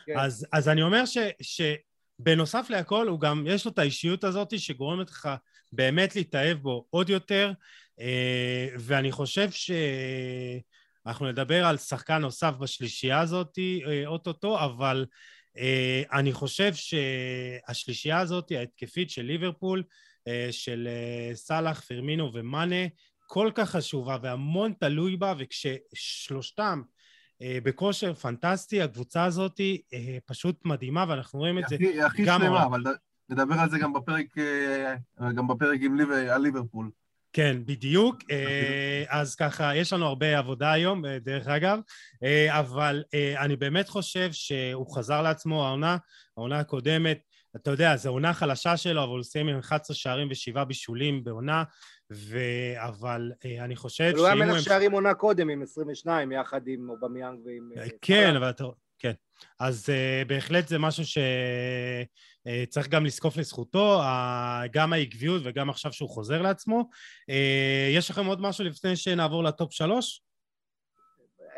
כן. 0.07 0.19
אז, 0.19 0.47
אז 0.53 0.69
אני 0.69 0.83
אומר 0.83 1.05
ש, 1.07 1.19
שבנוסף 1.41 2.67
להכל, 2.71 3.09
הוא 3.09 3.21
גם, 3.21 3.45
יש 3.49 3.65
לו 3.65 3.71
את 3.71 3.79
האישיות 3.79 4.25
הזאת 4.25 4.59
שגורמת 4.61 5.11
לך 5.11 5.29
באמת 5.73 6.17
להתאהב 6.17 6.59
בו 6.59 6.87
עוד 6.91 7.11
יותר, 7.11 7.53
ואני 8.79 9.13
חושב 9.13 9.49
שאנחנו 9.51 11.27
נדבר 11.27 11.65
על 11.65 11.77
שחקן 11.77 12.19
נוסף 12.19 12.55
בשלישייה 12.61 13.21
הזאת 13.21 13.59
אוטוטו, 14.07 14.65
אבל 14.65 15.07
אני 16.13 16.33
חושב 16.33 16.73
שהשלישייה 16.75 18.19
הזאת, 18.19 18.53
ההתקפית 18.53 19.11
של 19.11 19.23
ליברפול, 19.23 19.83
אה, 20.29 20.49
של 20.51 20.89
אה, 20.91 21.35
סאלח, 21.35 21.81
פרמינו 21.81 22.33
ומאנה 22.35 22.87
כל 23.27 23.51
כך 23.55 23.71
חשובה 23.71 24.17
והמון 24.23 24.73
תלוי 24.81 25.17
בה, 25.17 25.35
וכששלושתם 25.39 26.83
אה, 27.43 27.59
בכושר 27.63 28.15
פנטסטי, 28.15 28.83
הקבוצה 28.83 29.25
הזאת 29.25 29.61
פשוט 30.27 30.65
מדהימה, 30.65 31.05
ואנחנו 31.09 31.39
רואים 31.39 31.59
את 31.59 31.65
זה 31.69 31.75
הכי, 31.75 32.03
הכי 32.03 32.25
גם... 32.25 32.41
הכי 32.41 32.47
שלמה, 32.47 32.65
אבל 32.65 32.83
נדבר 33.29 33.55
על 33.55 33.71
זה 33.71 33.79
גם 33.79 33.93
בפרק, 33.93 34.27
גם 35.35 35.49
בפרק 35.49 35.81
עם 35.83 35.97
ליב, 35.97 36.11
על 36.11 36.43
ליברפול. 36.43 36.91
כן, 37.33 37.57
בדיוק. 37.65 38.17
אז 39.09 39.35
ככה, 39.35 39.77
יש 39.77 39.93
לנו 39.93 40.07
הרבה 40.07 40.39
עבודה 40.39 40.73
היום, 40.73 41.07
דרך 41.07 41.49
אגב, 41.49 41.79
אבל 42.49 43.03
אני 43.39 43.57
באמת 43.57 43.89
חושב 43.89 44.33
שהוא 44.33 44.95
חזר 44.95 45.23
לעצמו, 45.23 45.67
העונה, 45.67 45.97
העונה 46.37 46.59
הקודמת, 46.59 47.19
אתה 47.57 47.71
יודע, 47.71 47.97
זו 47.97 48.11
עונה 48.11 48.35
חלשה 48.35 48.77
שלו, 48.77 49.05
אבל 49.05 49.13
הוא 49.13 49.23
סיים 49.23 49.49
עם 49.49 49.59
11 49.59 49.97
שערים 49.97 50.29
ושבעה 50.31 50.65
בישולים 50.65 51.25
בעונה, 51.25 51.65
ו... 52.13 52.39
אבל 52.77 53.33
אה, 53.45 53.65
אני 53.65 53.77
חושב 53.77 54.05
שאם 54.11 54.19
הוא... 54.19 54.19
הוא 54.19 54.27
היה 54.27 54.35
מלך 54.35 54.63
שערים 54.63 54.93
עונה 54.93 55.15
קודם 55.15 55.49
עם 55.49 55.63
22, 55.63 56.33
יחד 56.33 56.69
עם 56.69 56.91
אובמיאנג 56.91 57.47
ועם... 57.47 57.71
אה, 57.77 57.87
כן, 58.03 58.37
אבל 58.37 58.51
אתה... 58.51 58.65
כן. 58.99 59.13
אז 59.61 59.89
אה, 59.89 60.29
בהחלט 60.29 60.69
זה 60.69 60.79
משהו 60.79 61.05
שצריך 61.05 62.87
אה, 62.87 62.89
גם 62.89 63.05
לזקוף 63.05 63.37
לזכותו, 63.37 64.01
אה, 64.01 64.05
גם 64.73 64.93
העקביות 64.93 65.43
וגם 65.45 65.71
עכשיו 65.71 65.93
שהוא 65.93 66.11
חוזר 66.11 66.43
לעצמו. 66.43 66.89
אה, 67.31 67.35
יש 67.91 68.11
לכם 68.11 68.27
עוד 68.27 68.41
משהו 68.41 68.65
לפני 68.65 68.97
שנעבור 68.97 69.45
לטופ 69.45 69.73
שלוש? 69.73 70.23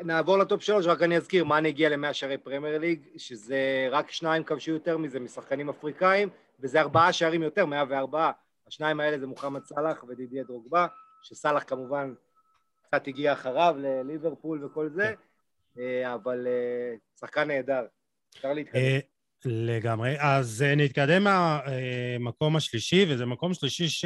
נעבור 0.03 0.39
לטופ 0.39 0.63
שלוש, 0.63 0.87
רק 0.87 1.03
אני 1.03 1.17
אזכיר, 1.17 1.45
מאן 1.45 1.67
הגיע 1.67 1.89
למאה 1.89 2.15
שערי 2.15 2.39
פרמייר 2.39 2.79
ליג, 2.79 3.01
שזה 3.17 3.89
רק 3.91 4.11
שניים 4.11 4.45
כבשו 4.45 4.71
יותר 4.71 4.99
מזה 4.99 5.21
משחקנים 5.21 5.69
אפריקאים, 5.69 6.29
וזה 6.61 6.81
ארבעה 6.81 7.13
שערים 7.13 7.43
יותר, 7.43 7.67
מאה 7.67 7.85
וארבעה. 7.89 8.33
השניים 8.69 9.01
האלה 9.01 9.19
זה 9.19 9.27
מוחמד 9.27 9.65
סאלח 9.65 10.05
ודידיה 10.09 10.45
דרוגבה, 10.45 10.87
שסאלח 11.23 11.65
כמובן 11.67 12.15
קצת 12.83 13.09
הגיע 13.09 13.33
אחריו 13.33 13.75
לליברפול 13.79 14.65
וכל 14.65 14.89
זה, 14.95 15.15
אה, 15.79 16.15
אבל 16.15 16.47
אה, 16.47 16.97
שחקן 17.21 17.49
נהדר. 17.49 17.87
אפשר 18.37 18.53
להתקדם. 18.53 18.81
אה, 18.81 18.99
לגמרי. 19.45 20.17
אז 20.19 20.65
נתקדם 20.77 21.25
מהמקום 21.25 22.57
השלישי, 22.57 23.07
וזה 23.09 23.27
מקום 23.27 23.55
שלישי 23.55 23.89
ש... 23.89 24.05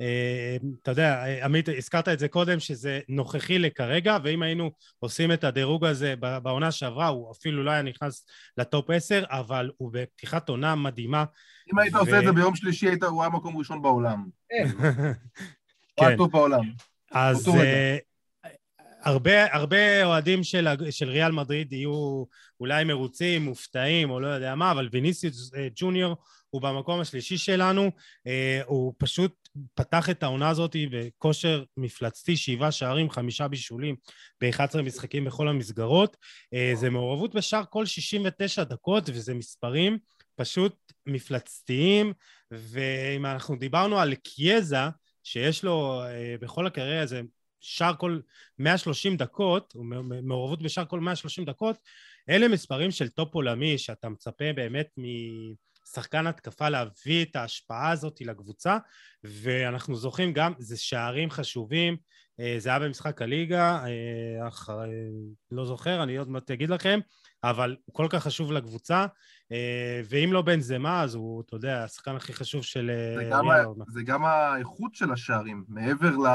אה, 0.00 0.56
אתה 0.82 0.90
יודע, 0.90 1.24
עמית, 1.44 1.68
הזכרת 1.78 2.08
את 2.08 2.18
זה 2.18 2.28
קודם, 2.28 2.60
שזה 2.60 3.00
נוכחי 3.08 3.58
לכרגע, 3.58 4.18
ואם 4.22 4.42
היינו 4.42 4.70
עושים 4.98 5.32
את 5.32 5.44
הדירוג 5.44 5.84
הזה 5.84 6.14
בעונה 6.16 6.70
שעברה, 6.72 7.06
הוא 7.06 7.32
אפילו 7.32 7.64
לא 7.64 7.70
היה 7.70 7.82
נכנס 7.82 8.26
לטופ 8.58 8.90
10, 8.90 9.24
אבל 9.30 9.70
הוא 9.76 9.90
בפתיחת 9.92 10.48
עונה 10.48 10.74
מדהימה. 10.74 11.24
אם 11.72 11.78
היית 11.78 11.94
ו... 11.94 11.98
עושה 11.98 12.18
את 12.18 12.24
זה 12.24 12.32
ביום 12.32 12.56
שלישי, 12.56 12.88
היית, 12.88 13.02
הוא 13.02 13.22
היה 13.22 13.30
מקום 13.30 13.56
ראשון 13.56 13.82
בעולם. 13.82 14.24
כן. 14.48 14.68
הוא 15.98 16.06
היה 16.06 16.16
טוב 16.16 16.30
בעולם. 16.30 16.62
אז 17.12 17.50
הרבה, 19.06 19.54
הרבה 19.54 20.04
אוהדים 20.04 20.44
של, 20.44 20.68
של 20.90 21.08
ריאל 21.08 21.32
מדריד 21.32 21.72
יהיו 21.72 22.24
אולי 22.60 22.84
מרוצים, 22.84 23.44
מופתעים, 23.44 24.10
או 24.10 24.20
לא 24.20 24.26
יודע 24.26 24.54
מה, 24.54 24.70
אבל 24.70 24.88
ויניסיוס 24.92 25.54
אה, 25.54 25.68
ג'וניור 25.74 26.16
הוא 26.50 26.62
במקום 26.62 27.00
השלישי 27.00 27.38
שלנו, 27.38 27.90
אה, 28.26 28.60
הוא 28.66 28.94
פשוט 28.98 29.45
פתח 29.74 30.10
את 30.10 30.22
העונה 30.22 30.48
הזאת 30.48 30.76
בכושר 30.90 31.64
מפלצתי, 31.76 32.36
שבעה 32.36 32.72
שערים, 32.72 33.10
חמישה 33.10 33.48
בישולים 33.48 33.96
ב-11 34.40 34.82
משחקים 34.82 35.24
בכל 35.24 35.48
המסגרות. 35.48 36.16
אה, 36.54 36.72
זה 36.74 36.90
מעורבות 36.90 37.34
בשער 37.34 37.64
כל 37.70 37.86
69 37.86 38.64
דקות, 38.64 39.04
וזה 39.08 39.34
מספרים 39.34 39.98
פשוט 40.36 40.76
מפלצתיים, 41.06 42.12
ואם 42.50 43.26
אנחנו 43.26 43.56
דיברנו 43.56 43.98
על 43.98 44.14
קיאזה, 44.14 44.76
שיש 45.24 45.64
לו 45.64 46.02
בכל 46.40 46.66
הקריירה 46.66 47.02
איזה 47.02 47.20
שער 47.60 47.94
כל 47.94 48.20
130 48.58 49.16
דקות, 49.16 49.74
מעורבות 50.22 50.62
בשער 50.62 50.84
כל 50.84 51.00
130 51.00 51.44
דקות, 51.44 51.76
אלה 52.28 52.48
מספרים 52.48 52.90
של 52.90 53.08
טופ 53.08 53.34
עולמי, 53.34 53.78
שאתה 53.78 54.08
מצפה 54.08 54.52
באמת 54.52 54.88
משחקן 55.86 56.26
התקפה 56.26 56.68
להביא 56.68 57.24
את 57.24 57.36
ההשפעה 57.36 57.90
הזאת 57.90 58.20
לקבוצה, 58.20 58.78
ואנחנו 59.24 59.96
זוכרים 59.96 60.32
גם, 60.32 60.52
זה 60.58 60.76
שערים 60.76 61.30
חשובים, 61.30 61.96
אה, 62.40 62.56
זה 62.58 62.68
היה 62.68 62.78
במשחק 62.78 63.22
הליגה, 63.22 63.84
אה, 63.84 64.48
אה, 64.68 64.84
לא 65.50 65.66
זוכר, 65.66 66.02
אני 66.02 66.16
עוד 66.16 66.30
מעט 66.30 66.50
אגיד 66.50 66.70
לכם, 66.70 67.00
אבל 67.44 67.76
הוא 67.84 67.94
כל 67.94 68.06
כך 68.10 68.22
חשוב 68.22 68.52
לקבוצה, 68.52 69.06
ואם 70.08 70.32
לא 70.32 70.42
בן 70.42 70.60
זמה, 70.60 71.02
אז 71.02 71.14
הוא, 71.14 71.42
אתה 71.46 71.56
יודע, 71.56 71.84
השחקן 71.84 72.16
הכי 72.16 72.32
חשוב 72.32 72.62
של... 72.62 72.90
זה 73.16 73.28
גם, 73.30 73.44
זה 73.88 74.02
גם 74.02 74.24
האיכות 74.24 74.94
של 74.94 75.12
השערים, 75.12 75.64
מעבר 75.68 76.10
ל... 76.10 76.28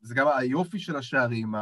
זה 0.00 0.14
גם 0.14 0.28
היופי 0.36 0.78
של 0.78 0.96
השערים, 0.96 1.54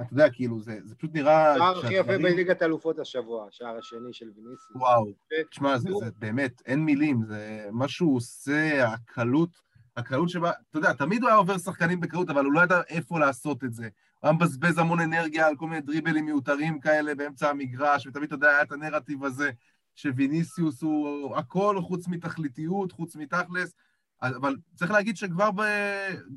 אתה 0.00 0.12
יודע, 0.12 0.30
כאילו, 0.30 0.60
זה, 0.60 0.78
זה 0.84 0.94
פשוט 0.94 1.10
נראה... 1.14 1.54
השער 1.54 1.78
הכי 1.78 1.94
יפה 1.94 2.18
בליגת 2.18 2.62
האלופות 2.62 2.98
השבוע, 2.98 3.46
השער 3.48 3.78
השני 3.78 4.12
של 4.12 4.26
ויניסי. 4.36 4.72
וואו, 4.74 5.12
תשמע, 5.50 5.78
זה, 5.78 5.88
זה 6.00 6.10
באמת, 6.18 6.62
אין 6.66 6.80
מילים, 6.80 7.24
זה 7.24 7.68
מה 7.72 7.88
שהוא 7.88 8.16
עושה, 8.16 8.88
הקלות, 8.88 9.50
הקלות 9.96 10.28
שבה, 10.28 10.50
אתה 10.70 10.78
יודע, 10.78 10.92
תמיד 10.92 11.22
הוא 11.22 11.28
היה 11.28 11.38
עובר 11.38 11.58
שחקנים 11.58 12.00
בקלות, 12.00 12.30
אבל 12.30 12.44
הוא 12.44 12.52
לא 12.52 12.60
ידע 12.60 12.80
איפה 12.88 13.18
לעשות 13.18 13.64
את 13.64 13.74
זה. 13.74 13.82
הוא 13.82 14.28
היה 14.28 14.32
מבזבז 14.32 14.78
המון 14.78 15.00
אנרגיה 15.00 15.46
על 15.46 15.56
כל 15.56 15.68
מיני 15.68 15.80
דריבלים 15.80 16.24
מיותרים 16.24 16.80
כאלה 16.80 17.14
באמצע 17.14 17.50
המגרש, 17.50 18.06
ותמיד, 18.06 18.24
אתה 18.24 18.34
יודע, 18.34 18.48
היה 18.48 18.62
את 18.62 18.72
הנרטיב 18.72 19.24
הזה, 19.24 19.50
שוויניסיוס 19.94 20.82
הוא 20.82 21.36
הכל 21.36 21.80
חוץ 21.80 22.08
מתכליתיות, 22.08 22.92
חוץ 22.92 23.16
מתכלס, 23.16 23.74
אבל 24.22 24.56
צריך 24.74 24.90
להגיד 24.90 25.16
שכבר 25.16 25.50
ב, 25.50 25.60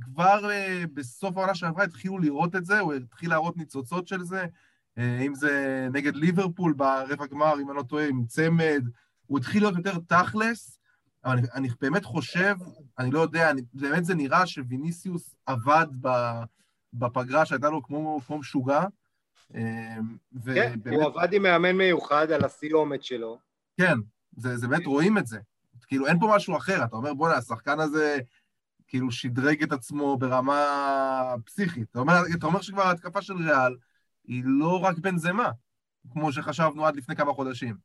כבר 0.01 0.51
אה, 0.51 0.83
בסוף 0.93 1.37
העונה 1.37 1.55
שעברה 1.55 1.83
התחילו 1.83 2.19
לראות 2.19 2.55
את 2.55 2.65
זה, 2.65 2.79
הוא 2.79 2.93
התחיל 2.93 3.29
להראות 3.29 3.57
ניצוצות 3.57 4.07
של 4.07 4.23
זה, 4.23 4.45
אה, 4.97 5.19
אם 5.19 5.35
זה 5.35 5.87
נגד 5.93 6.15
ליברפול 6.15 6.73
ברבע 6.73 7.25
גמר, 7.25 7.53
אם 7.61 7.69
אני 7.69 7.77
לא 7.77 7.83
טועה, 7.83 8.07
עם 8.07 8.25
צמד, 8.25 8.83
הוא 9.25 9.39
התחיל 9.39 9.63
להיות 9.63 9.75
יותר 9.75 9.99
תכלס, 10.07 10.79
אבל 11.25 11.37
אני, 11.37 11.47
אני 11.53 11.69
באמת 11.81 12.05
חושב, 12.05 12.55
אני 12.99 13.11
לא 13.11 13.19
יודע, 13.19 13.51
אני, 13.51 13.61
באמת 13.73 14.05
זה 14.05 14.15
נראה 14.15 14.47
שוויניסיוס 14.47 15.35
עבד 15.45 15.87
ב, 16.01 16.09
בפגרה 16.93 17.45
שהייתה 17.45 17.69
לו 17.69 17.83
כמו, 17.83 18.19
כמו 18.27 18.37
משוגע. 18.37 18.83
אמ, 19.55 20.17
כן. 20.45 20.79
הוא 20.89 21.03
עבד 21.03 21.33
עם 21.33 21.43
מאמן 21.43 21.71
מיוחד 21.71 22.31
על 22.31 22.45
הסיומת 22.45 23.03
שלו. 23.03 23.39
כן, 23.77 23.97
זה, 24.37 24.57
זה 24.57 24.67
באמת 24.67 24.85
רואים 24.85 25.17
את 25.17 25.27
זה. 25.27 25.39
כאילו, 25.89 26.07
אין 26.07 26.19
פה 26.19 26.31
משהו 26.35 26.57
אחר, 26.57 26.83
אתה 26.83 26.95
אומר, 26.95 27.13
בוא'נה, 27.13 27.35
השחקן 27.35 27.79
הזה 27.79 28.17
כאילו 28.87 29.11
שדרג 29.11 29.63
את 29.63 29.71
עצמו 29.71 30.17
ברמה 30.17 31.35
פסיכית. 31.45 31.87
אתה 31.91 31.99
אומר, 31.99 32.13
אתה 32.37 32.45
אומר 32.45 32.61
שכבר 32.61 32.81
ההתקפה 32.81 33.21
של 33.21 33.33
ריאל 33.33 33.75
היא 34.27 34.43
לא 34.45 34.79
רק 34.83 34.97
בן 34.97 35.17
זמה, 35.17 35.49
כמו 36.11 36.31
שחשבנו 36.31 36.85
עד 36.85 36.95
לפני 36.95 37.15
כמה 37.15 37.33
חודשים. 37.33 37.75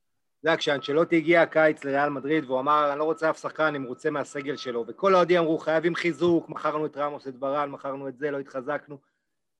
אתה 0.40 0.48
יודע, 0.48 0.56
כשאנצ'לוטי 0.58 1.16
הגיע 1.16 1.42
הקיץ 1.42 1.84
לריאל 1.84 2.08
מדריד 2.08 2.44
והוא 2.44 2.60
אמר, 2.60 2.90
אני 2.90 2.98
לא 2.98 3.04
רוצה 3.04 3.30
אף 3.30 3.40
שחקן, 3.40 3.64
אני 3.64 3.78
מרוצה 3.78 4.10
מהסגל 4.10 4.56
שלו, 4.56 4.84
וכל 4.88 5.14
האוהדים 5.14 5.38
אמרו, 5.38 5.58
חייבים 5.58 5.94
חיזוק, 5.94 6.48
מכרנו 6.48 6.86
את 6.86 6.96
רמוס, 6.96 7.28
את 7.28 7.36
ברן, 7.36 7.70
מכרנו 7.70 8.08
את 8.08 8.18
זה, 8.18 8.30
לא 8.30 8.38
התחזקנו. 8.38 8.98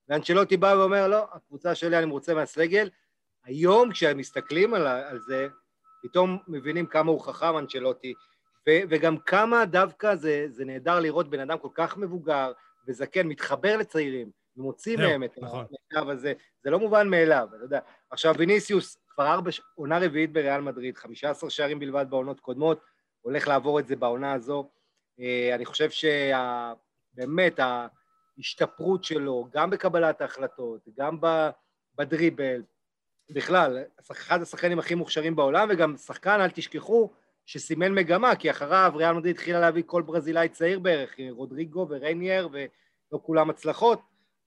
ואנצ'לוטי 0.08 0.56
בא 0.56 0.74
ואומר, 0.78 1.08
לא, 1.08 1.28
הקבוצה 1.32 1.74
שלי, 1.74 1.98
אני 1.98 2.06
מרוצה 2.06 2.34
מהסגל. 2.34 2.88
היום, 3.44 3.92
כשהם 3.92 4.18
מסתכלים 4.18 4.74
על, 4.74 4.86
על 4.86 5.18
זה, 5.20 5.48
פתאום 6.02 6.38
מבינים 6.48 6.86
כמה 6.86 7.10
הוא 7.10 7.20
חכם, 7.20 7.56
אנצ'לוטי, 7.58 8.14
ו- 8.68 8.82
וגם 8.88 9.18
כמה 9.18 9.64
דווקא 9.64 10.14
זה, 10.14 10.46
זה 10.48 10.64
נהדר 10.64 11.00
לראות 11.00 11.30
בן 11.30 11.40
אדם 11.40 11.58
כל 11.58 11.68
כך 11.74 11.96
מבוגר 11.96 12.52
וזקן, 12.88 13.26
מתחבר 13.26 13.76
לצעירים, 13.76 14.30
ומוציא 14.56 14.96
מהם 14.98 15.24
את 15.24 15.38
נכון. 15.38 15.66
הקו 15.92 16.10
הזה, 16.10 16.32
זה 16.64 16.70
לא 16.70 16.78
מובן 16.78 17.08
מאליו, 17.08 17.48
אתה 17.56 17.64
יודע. 17.64 17.80
עכשיו, 18.10 18.34
ויניסיוס, 18.38 18.98
כבר 19.08 19.26
ארבע, 19.26 19.50
עונה 19.74 19.98
רביעית 19.98 20.32
בריאל 20.32 20.60
מדריד, 20.60 20.96
15 20.96 21.50
שערים 21.50 21.78
בלבד 21.78 22.06
בעונות 22.10 22.40
קודמות, 22.40 22.80
הולך 23.20 23.48
לעבור 23.48 23.80
את 23.80 23.86
זה 23.86 23.96
בעונה 23.96 24.32
הזו. 24.32 24.70
אה, 25.20 25.54
אני 25.54 25.64
חושב 25.64 25.88
שבאמת 25.90 27.60
ההשתפרות 28.38 29.04
שלו, 29.04 29.48
גם 29.52 29.70
בקבלת 29.70 30.20
ההחלטות, 30.20 30.80
גם 30.98 31.18
בדריבל, 31.98 32.62
בכלל, 33.30 33.78
אחד 34.12 34.42
השחקנים 34.42 34.78
הכי 34.78 34.94
מוכשרים 34.94 35.36
בעולם, 35.36 35.68
וגם 35.70 35.96
שחקן, 35.96 36.40
אל 36.40 36.50
תשכחו, 36.50 37.12
שסימן 37.46 37.92
מגמה, 37.92 38.36
כי 38.36 38.50
אחריו 38.50 38.92
ריאל 38.94 39.12
מדריד 39.12 39.34
התחילה 39.34 39.60
להביא 39.60 39.82
כל 39.86 40.02
ברזילאי 40.02 40.48
צעיר 40.48 40.78
בערך, 40.78 41.14
רודריגו 41.30 41.86
וריינייר, 41.90 42.48
ולא 42.52 43.20
כולם 43.22 43.50
הצלחות, 43.50 44.00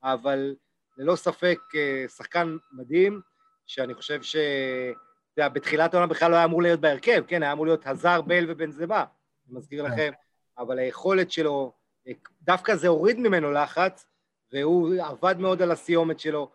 אבל 0.04 0.56
ללא 0.98 1.16
ספק 1.16 1.60
אה, 1.76 2.06
שחקן 2.08 2.58
מדהים, 2.72 3.22
שאני 3.66 3.94
חושב 3.94 4.22
ש... 4.22 4.36
אתה 4.36 5.42
יודע, 5.42 5.50
בתחילת 5.50 5.94
העונה 5.94 6.08
בכלל 6.08 6.32
לא 6.32 6.36
היה 6.36 6.46
אמור 6.46 6.62
להיות 6.62 6.80
בהרכב, 6.80 7.24
כן, 7.28 7.44
היה 7.44 7.52
אמור 7.52 7.66
להיות 7.66 7.88
הזר, 7.88 8.22
בל 8.22 8.46
ובן 8.48 8.72
זמה, 8.72 9.06
אני 9.48 9.58
מזכיר 9.58 9.88
כן. 9.88 9.92
לכם, 9.92 10.12
אבל 10.58 10.80
היכולת 10.80 11.32
שלו, 11.32 11.74
אה, 12.08 12.14
דווקא 12.42 12.76
זה 12.76 12.88
הוריד 12.88 13.20
ממנו 13.20 13.52
לחץ, 13.52 14.06
והוא 14.54 14.96
עבד 15.04 15.36
מאוד 15.40 15.62
על 15.62 15.72
הסיומת 15.72 16.20
שלו. 16.20 16.52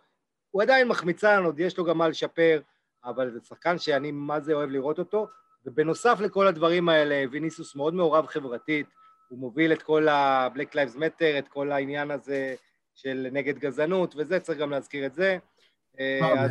הוא 0.51 0.63
עדיין 0.63 0.89
מחמיצן, 0.89 1.45
עוד 1.45 1.61
יש 1.61 1.79
לו 1.79 1.85
גם 1.85 1.99
מה 1.99 2.09
לשפר, 2.09 2.61
אבל 3.05 3.31
זה 3.31 3.41
שחקן 3.41 3.79
שאני 3.79 4.13
מה 4.13 4.41
זה 4.41 4.53
אוהב 4.53 4.71
לראות 4.71 4.99
אותו, 4.99 5.27
ובנוסף 5.67 6.19
לכל 6.21 6.47
הדברים 6.47 6.89
האלה, 6.89 7.25
ויניסוס 7.31 7.77
מאוד 7.77 7.95
מעורב 7.95 8.27
חברתית, 8.27 8.87
הוא 9.29 9.39
מוביל 9.39 9.73
את 9.73 9.83
כל 9.83 10.09
ה-Black 10.09 10.75
Lives 10.75 10.97
Matter, 10.97 11.39
את 11.39 11.49
כל 11.49 11.73
העניין 11.73 12.11
הזה 12.11 12.55
של 12.95 13.29
נגד 13.33 13.59
גזענות, 13.59 14.15
וזה, 14.19 14.41
צריך 14.41 14.59
גם 14.59 14.71
להזכיר 14.71 15.07
את 15.07 15.15
זה. 15.15 15.39
אה, 16.01 16.47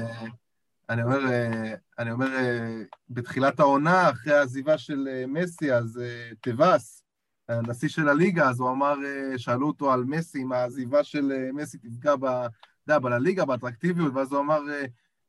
אני 0.89 1.03
אומר, 1.03 1.31
אה, 1.31 1.73
אני 1.99 2.11
אומר, 2.11 2.35
אה, 2.35 2.81
בתחילת 3.09 3.59
העונה, 3.59 4.09
אחרי 4.09 4.33
העזיבה 4.33 4.77
של 4.77 5.25
מסי, 5.27 5.73
אז 5.73 6.01
טווס, 6.41 7.03
הנשיא 7.49 7.89
של 7.89 8.09
הליגה, 8.09 8.49
אז 8.49 8.59
הוא 8.59 8.69
אמר, 8.69 8.95
שאלו 9.37 9.67
אותו 9.67 9.93
על 9.93 10.03
מסי, 10.03 10.41
אם 10.41 10.51
העזיבה 10.51 11.03
של 11.03 11.49
מסי 11.53 11.77
תפגע 11.77 12.15
ב... 12.15 12.25
אתה 12.25 12.93
יודע, 12.93 12.99
בליגה, 12.99 13.45
באטרקטיביות, 13.45 14.13
ואז 14.15 14.33
הוא 14.33 14.41
אמר, 14.41 14.61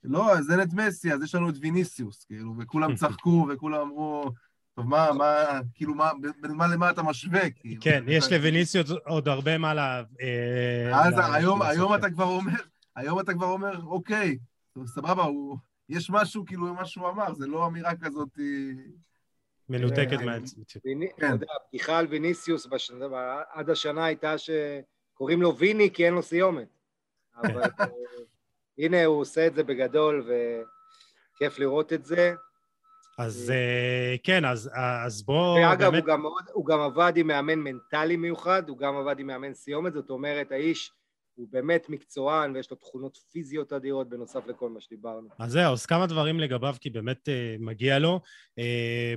לא, 0.05 0.33
אז 0.33 0.51
אין 0.51 0.63
את 0.63 0.73
מסי, 0.73 1.13
אז 1.13 1.23
יש 1.23 1.35
לנו 1.35 1.49
את 1.49 1.55
ויניסיוס, 1.61 2.25
כאילו, 2.25 2.55
וכולם 2.59 2.95
צחקו, 3.01 3.47
וכולם 3.51 3.81
אמרו, 3.81 4.31
טוב, 4.75 4.87
מה, 4.87 5.13
מה, 5.13 5.61
כאילו, 5.75 5.95
מה, 5.95 6.11
מה 6.43 6.67
למה 6.67 6.91
אתה 6.91 7.03
משווה? 7.03 7.51
כאילו, 7.51 7.83
כן, 7.83 8.05
יש 8.07 8.33
לוויניסיוס 8.33 8.91
עוד 9.05 9.29
הרבה 9.29 9.59
מה 9.59 9.75
ל... 9.75 9.79
אה, 9.79 11.07
אז 11.07 11.15
היום, 11.35 11.63
היום 11.63 11.95
אתה 11.95 12.11
כבר 12.11 12.25
אומר, 12.25 12.61
היום 12.97 13.21
אתה 13.21 13.35
כבר 13.35 13.47
אומר, 13.47 13.85
אוקיי, 13.85 14.39
סבבה, 14.87 15.23
הוא, 15.23 15.59
יש 15.89 16.11
משהו, 16.11 16.45
כאילו, 16.47 16.75
מה 16.75 16.85
שהוא 16.85 17.09
אמר, 17.09 17.35
זה 17.35 17.47
לא 17.47 17.67
אמירה 17.67 17.97
כזאת... 17.97 18.29
אה, 18.39 18.45
מנותקת 19.69 20.19
אה, 20.21 20.25
מהמציאות. 20.25 20.73
כן. 21.17 21.37
הפתיחה 21.57 21.99
על 21.99 22.07
ויניסיוס 22.07 22.67
עד 23.53 23.71
השנה 23.71 24.05
הייתה 24.05 24.35
שקוראים 24.39 25.43
לו 25.43 25.57
ויני 25.59 25.91
כי 25.91 26.07
אין 26.07 26.15
לו 26.15 26.23
סיומת. 26.23 26.69
אבל 27.43 27.63
הנה 28.79 29.05
הוא 29.05 29.21
עושה 29.21 29.47
את 29.47 29.55
זה 29.55 29.63
בגדול 29.63 30.27
וכיף 30.27 31.59
לראות 31.59 31.93
את 31.93 32.05
זה. 32.05 32.35
אז 33.19 33.53
אה, 33.55 34.17
כן, 34.23 34.45
אז, 34.45 34.71
אז 35.07 35.23
בוא... 35.23 35.59
ואגב, 35.59 35.91
באמת... 35.91 36.03
הוא, 36.03 36.09
גם, 36.09 36.25
הוא 36.53 36.67
גם 36.67 36.81
עבד 36.81 37.13
עם 37.17 37.27
מאמן 37.27 37.59
מנטלי 37.59 38.17
מיוחד, 38.17 38.69
הוא 38.69 38.79
גם 38.79 38.97
עבד 38.97 39.19
עם 39.19 39.27
מאמן 39.27 39.55
סיומת, 39.55 39.93
זאת 39.93 40.11
אומרת, 40.11 40.53
האיש 40.53 40.93
הוא 41.35 41.49
באמת 41.51 41.89
מקצוען 41.89 42.57
ויש 42.57 42.71
לו 42.71 42.77
תכונות 42.77 43.19
פיזיות 43.33 43.73
אדירות 43.73 44.09
בנוסף 44.09 44.47
לכל 44.47 44.69
מה 44.71 44.81
שדיברנו. 44.81 45.29
אז 45.39 45.53
זהו, 45.53 45.73
אז 45.73 45.87
כמה 45.87 46.07
דברים 46.07 46.41
לגביו, 46.41 46.75
כי 46.81 46.91
באמת 46.91 47.29
uh, 47.29 47.63
מגיע 47.63 47.99
לו. 47.99 48.21
Uh, 48.61 48.63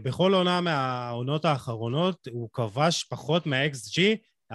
בכל 0.03 0.33
עונה 0.33 0.61
מהעונות 0.61 1.45
האחרונות 1.45 2.27
הוא 2.31 2.49
כבש 2.53 3.03
פחות 3.03 3.45
מה-XG, 3.45 4.01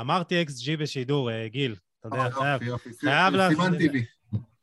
אמרתי 0.01 0.43
XG 0.43 0.81
בשידור, 0.81 1.31
uh, 1.31 1.33
גיל, 1.47 1.77
אתה 2.01 2.09
יודע, 2.09 2.31
חייב, 2.31 2.63
חייב 3.01 3.35
לה... 3.35 3.49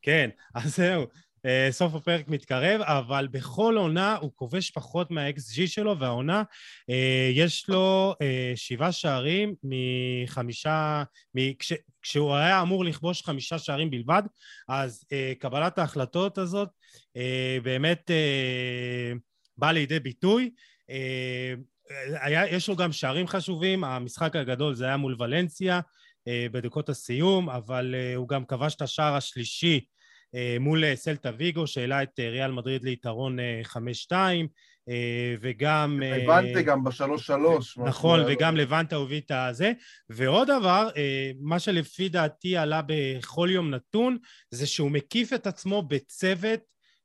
כן, 0.02 0.30
אז 0.56 0.76
זהו. 0.76 1.06
Uh, 1.38 1.72
סוף 1.72 1.96
הפרק 1.96 2.28
מתקרב, 2.28 2.82
אבל 2.82 3.28
בכל 3.32 3.76
עונה 3.78 4.16
הוא 4.16 4.32
כובש 4.36 4.72
פחות 4.72 5.12
מה-XG 5.12 5.68
שלו, 5.68 6.00
והעונה, 6.00 6.44
uh, 6.92 6.94
יש 7.34 7.70
לו 7.70 8.16
uh, 8.16 8.58
שבעה 8.58 8.92
שערים 8.92 9.56
מחמישה, 9.64 11.04
כש, 11.60 11.74
כשהוא 12.02 12.36
היה 12.36 12.62
אמור 12.62 12.86
לכבוש 12.86 13.22
חמישה 13.22 13.60
שערים 13.60 13.90
בלבד, 13.90 14.24
אז 14.70 15.06
קבלת 15.40 15.80
ההחלטות 15.80 16.38
הזאת 16.38 16.70
באמת 17.64 18.12
באה 19.58 19.72
לידי 19.72 20.00
ביטוי. 20.00 20.52
היה, 22.22 22.48
יש 22.48 22.70
לו 22.70 22.76
גם 22.76 22.92
שערים 22.92 23.28
חשובים, 23.28 23.84
המשחק 23.84 24.36
הגדול 24.36 24.76
זה 24.76 24.86
היה 24.86 24.98
מול 24.98 25.16
ולנסיה 25.20 25.80
בדקות 26.52 26.90
הסיום, 26.90 27.50
אבל 27.50 27.96
uh, 27.96 28.18
הוא 28.18 28.28
גם 28.28 28.46
כבש 28.46 28.76
את 28.76 28.82
השער 28.82 29.16
השלישי 29.16 29.80
אה, 30.36 30.58
מול 30.60 30.86
אה, 30.86 30.96
סלטה 30.96 31.32
ויגו, 31.38 31.68
שהעלה 31.68 32.04
את 32.04 32.20
אה, 32.20 32.30
ריאל 32.30 32.52
מדריד 32.52 32.84
ליתרון 32.84 33.38
5-2, 34.10 34.12
וגם... 35.42 36.00
לבנטה 36.04 36.62
גם 36.62 36.84
בשלוש-שלוש. 36.84 37.78
נכון, 37.78 38.20
וגם 38.28 38.58
לבנטה 38.58 38.96
הוביל 38.96 39.22
את 39.26 39.32
הזה. 39.32 39.72
ועוד 40.10 40.48
דבר, 40.48 40.90
מה 41.42 41.60
שלפי 41.60 42.10
דעתי 42.10 42.58
עלה 42.58 42.82
בכל 42.88 43.50
יום 43.52 43.70
נתון, 43.70 44.18
זה 44.52 44.68
שהוא 44.68 44.92
מקיף 44.92 45.34
את 45.34 45.48
עצמו 45.48 45.82
בצוות 45.82 46.60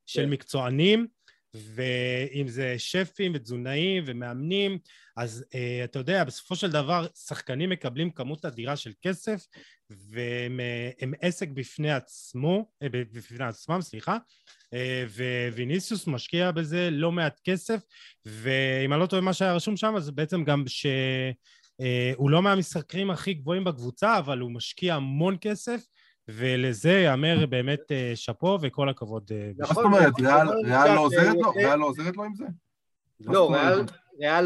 של 0.07 0.23
כן. 0.23 0.31
מקצוענים. 0.31 1.07
ואם 1.55 2.49
זה 2.49 2.75
שפים 2.79 3.33
ותזונאים 3.35 4.03
ומאמנים, 4.07 4.79
אז 5.17 5.45
uh, 5.49 5.85
אתה 5.85 5.99
יודע, 5.99 6.25
בסופו 6.25 6.57
של 6.57 6.71
דבר 6.71 7.07
שחקנים 7.27 7.71
מקבלים 7.71 8.11
כמות 8.11 8.45
אדירה 8.45 8.77
של 8.77 8.93
כסף 9.03 9.47
והם 9.91 10.61
uh, 11.01 11.17
עסק 11.21 11.49
בפני 11.49 11.93
עצמו, 11.93 12.71
uh, 12.85 12.87
בפני 12.91 13.45
עצמם, 13.45 13.81
סליחה, 13.81 14.17
uh, 14.65 14.77
וויניסיוס 15.53 16.07
משקיע 16.07 16.51
בזה 16.51 16.89
לא 16.91 17.13
מעט 17.13 17.41
כסף, 17.45 17.81
ואם 18.27 18.93
אני 18.93 19.01
לא 19.01 19.07
טועה 19.07 19.23
מה 19.23 19.33
שהיה 19.33 19.55
רשום 19.55 19.77
שם, 19.77 19.95
זה 19.99 20.13
בעצם 20.13 20.45
גם 20.45 20.65
ש... 20.67 20.87
Uh, 21.83 21.85
הוא 22.17 22.31
לא 22.31 22.43
מהמשחקרים 22.43 23.11
הכי 23.11 23.35
גבוהים 23.35 23.65
בקבוצה, 23.65 24.19
אבל 24.19 24.39
הוא 24.39 24.51
משקיע 24.51 24.95
המון 24.95 25.37
כסף, 25.41 25.81
ולזה 26.29 26.93
יאמר 26.93 27.47
באמת 27.47 27.93
אה, 27.93 28.13
שאפו 28.15 28.59
וכל 28.63 28.89
הכבוד. 28.89 29.31
אה, 29.33 29.51
מה 29.59 29.67
זאת 29.67 29.85
אומרת, 29.85 30.13
ריאל 30.21 30.95
לא 30.95 31.01
עוזרת 31.01 31.35
לו? 31.35 31.51
ריאל 31.53 31.79
לא 31.79 31.87
עוזרת 31.87 32.17
לו 32.17 32.25
עם 32.25 32.35
זה? 32.35 32.45
לא, 33.21 33.53
ריאל 33.53 33.81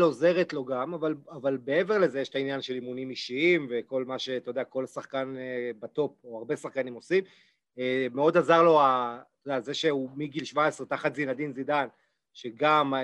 עוזרת 0.00 0.52
לו 0.52 0.64
גם, 0.64 0.94
אבל, 0.94 1.14
אבל 1.30 1.58
מעבר 1.66 1.98
לזה 1.98 2.20
יש 2.20 2.28
את 2.28 2.34
העניין 2.34 2.62
של 2.62 2.74
אימונים 2.74 3.10
אישיים 3.10 3.66
וכל 3.70 4.04
מה 4.04 4.18
שאתה 4.18 4.50
יודע, 4.50 4.64
כל 4.64 4.86
שחקן 4.86 5.34
אה, 5.38 5.70
בטופ, 5.80 6.24
או 6.24 6.38
הרבה 6.38 6.56
שחקנים 6.56 6.94
עושים. 6.94 7.24
מאוד 8.12 8.36
עזר 8.36 8.62
לו 8.62 8.80
זה 9.58 9.74
שהוא 9.74 10.10
מגיל 10.14 10.44
17 10.44 10.86
תחת 10.86 11.14
זינדין 11.14 11.52
זידן, 11.52 11.86
שגם 12.32 12.94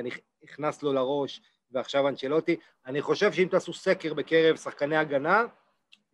נכנס 0.42 0.82
לו 0.82 0.92
לראש, 0.92 1.40
ועכשיו 1.72 2.08
אנצ'לוטי. 2.08 2.56
אני 2.86 3.02
חושב 3.02 3.32
שאם 3.32 3.48
תעשו 3.50 3.72
סקר 3.72 4.14
בקרב 4.14 4.56
שחקני 4.56 4.96
הגנה, 4.96 5.44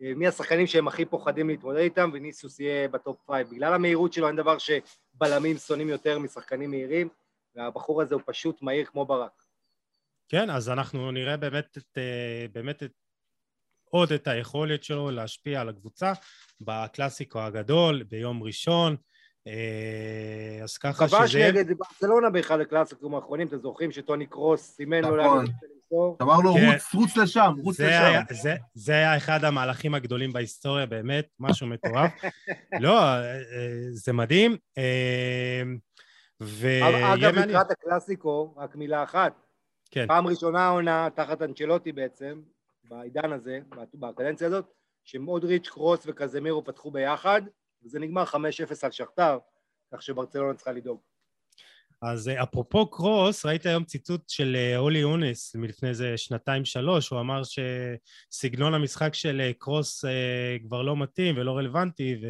אה, 0.02 0.12
מי 0.16 0.26
השחקנים 0.26 0.66
שהם 0.66 0.88
הכי 0.88 1.04
פוחדים 1.04 1.48
להתמודד 1.48 1.78
איתם, 1.78 2.10
ויניסיוס 2.12 2.60
יהיה 2.60 2.88
ב 2.88 2.95
top 2.95 3.16
five. 3.26 3.50
בגלל 3.50 3.74
המהירות 3.74 4.12
שלו 4.12 4.28
אין 4.28 4.36
דבר 4.36 4.56
שבלמים 4.58 5.56
שונאים 5.56 5.88
יותר 5.88 6.18
משחקנים 6.18 6.70
מהירים, 6.70 7.08
והבחור 7.54 8.02
הזה 8.02 8.14
הוא 8.14 8.22
פשוט 8.26 8.62
מהיר 8.62 8.84
כמו 8.84 9.04
ברק. 9.04 9.42
כן, 10.28 10.50
אז 10.50 10.68
אנחנו 10.68 11.10
נראה 11.10 11.36
באמת 11.36 11.78
את, 11.78 11.98
באמת 12.52 12.82
את, 12.82 12.92
עוד 13.90 14.12
את 14.12 14.26
היכולת 14.26 14.84
שלו 14.84 15.10
להשפיע 15.10 15.60
על 15.60 15.68
הקבוצה 15.68 16.12
בקלאסיקו 16.60 17.40
הגדול 17.40 18.02
ביום 18.02 18.42
ראשון. 18.42 18.96
אז 20.62 20.78
ככה 20.78 21.08
שזה... 21.08 21.16
כבש 21.16 21.34
נגד 21.34 21.78
ברצלונה 21.78 22.30
באחד 22.30 22.60
הקלאסיקות 22.60 23.12
האחרונים, 23.14 23.46
אתם 23.46 23.58
זוכרים 23.58 23.92
שטוני 23.92 24.26
קרוס 24.26 24.74
סימן 24.76 25.00
לו 25.00 25.16
נכון. 25.16 25.46
אמר 26.22 26.36
לו, 26.36 26.54
כן. 26.54 26.72
רוץ, 26.72 26.94
רוץ 26.94 27.16
לשם, 27.16 27.54
רוץ 27.62 27.80
לשם. 27.80 28.22
זה, 28.30 28.56
זה 28.74 28.92
היה 28.92 29.16
אחד 29.16 29.44
המהלכים 29.44 29.94
הגדולים 29.94 30.32
בהיסטוריה, 30.32 30.86
באמת, 30.86 31.28
משהו 31.40 31.66
מטורף. 31.66 32.10
לא, 32.84 33.00
זה 33.92 34.12
מדהים. 34.12 34.56
אגב, 37.14 37.34
לקראת 37.34 37.70
הקלאסיקו, 37.70 38.54
רק 38.56 38.76
מילה 38.76 39.02
אחת. 39.02 39.47
כן. 39.90 40.06
פעם 40.06 40.26
ראשונה 40.26 40.66
העונה, 40.66 41.08
תחת 41.14 41.42
אנצ'לוטי 41.42 41.92
בעצם, 41.92 42.42
בעידן 42.84 43.32
הזה, 43.32 43.60
בקדנציה 43.94 44.46
הזאת, 44.46 44.72
שמודריץ', 45.04 45.68
קרוס 45.68 46.00
וקזמירו 46.06 46.64
פתחו 46.64 46.90
ביחד, 46.90 47.42
וזה 47.84 47.98
נגמר 47.98 48.24
5-0 48.24 48.36
על 48.82 48.90
שכתר, 48.90 49.38
כך 49.94 50.02
שברצלונה 50.02 50.54
צריכה 50.54 50.72
לדאוג. 50.72 51.00
אז 52.02 52.28
אה, 52.28 52.42
אפרופו 52.42 52.90
קרוס, 52.90 53.46
ראיתי 53.46 53.68
היום 53.68 53.84
ציטוט 53.84 54.28
של 54.28 54.56
אה, 54.56 54.78
אולי 54.78 55.04
אונס 55.04 55.56
מלפני 55.56 55.88
איזה 55.88 56.16
שנתיים-שלוש, 56.16 57.08
הוא 57.08 57.20
אמר 57.20 57.42
שסגנון 57.44 58.74
המשחק 58.74 59.14
של 59.14 59.40
אה, 59.40 59.52
קרוס 59.52 60.04
כבר 60.64 60.82
לא 60.82 60.96
מתאים 60.96 61.38
ולא 61.38 61.56
רלוונטי, 61.56 62.20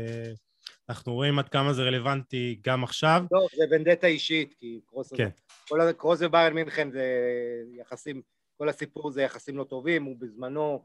ואנחנו 0.89 1.15
רואים 1.15 1.39
עד 1.39 1.49
כמה 1.49 1.73
זה 1.73 1.83
רלוונטי 1.83 2.59
גם 2.63 2.85
עכשיו. 2.85 3.25
לא, 3.33 3.47
זה 3.57 3.65
ונדטה 3.71 4.07
אישית, 4.07 4.55
כי 4.59 4.81
קרוס... 4.87 5.13
כן. 5.15 5.29
כל 5.69 5.93
קרוס 5.93 6.19
וביירן 6.23 6.53
מינכן 6.53 6.91
זה 6.91 7.05
יחסים, 7.73 8.23
כל 8.59 8.69
הסיפור 8.69 9.11
זה 9.11 9.23
יחסים 9.23 9.57
לא 9.57 9.65
טובים, 9.65 10.05
הוא 10.05 10.17
בזמנו, 10.19 10.83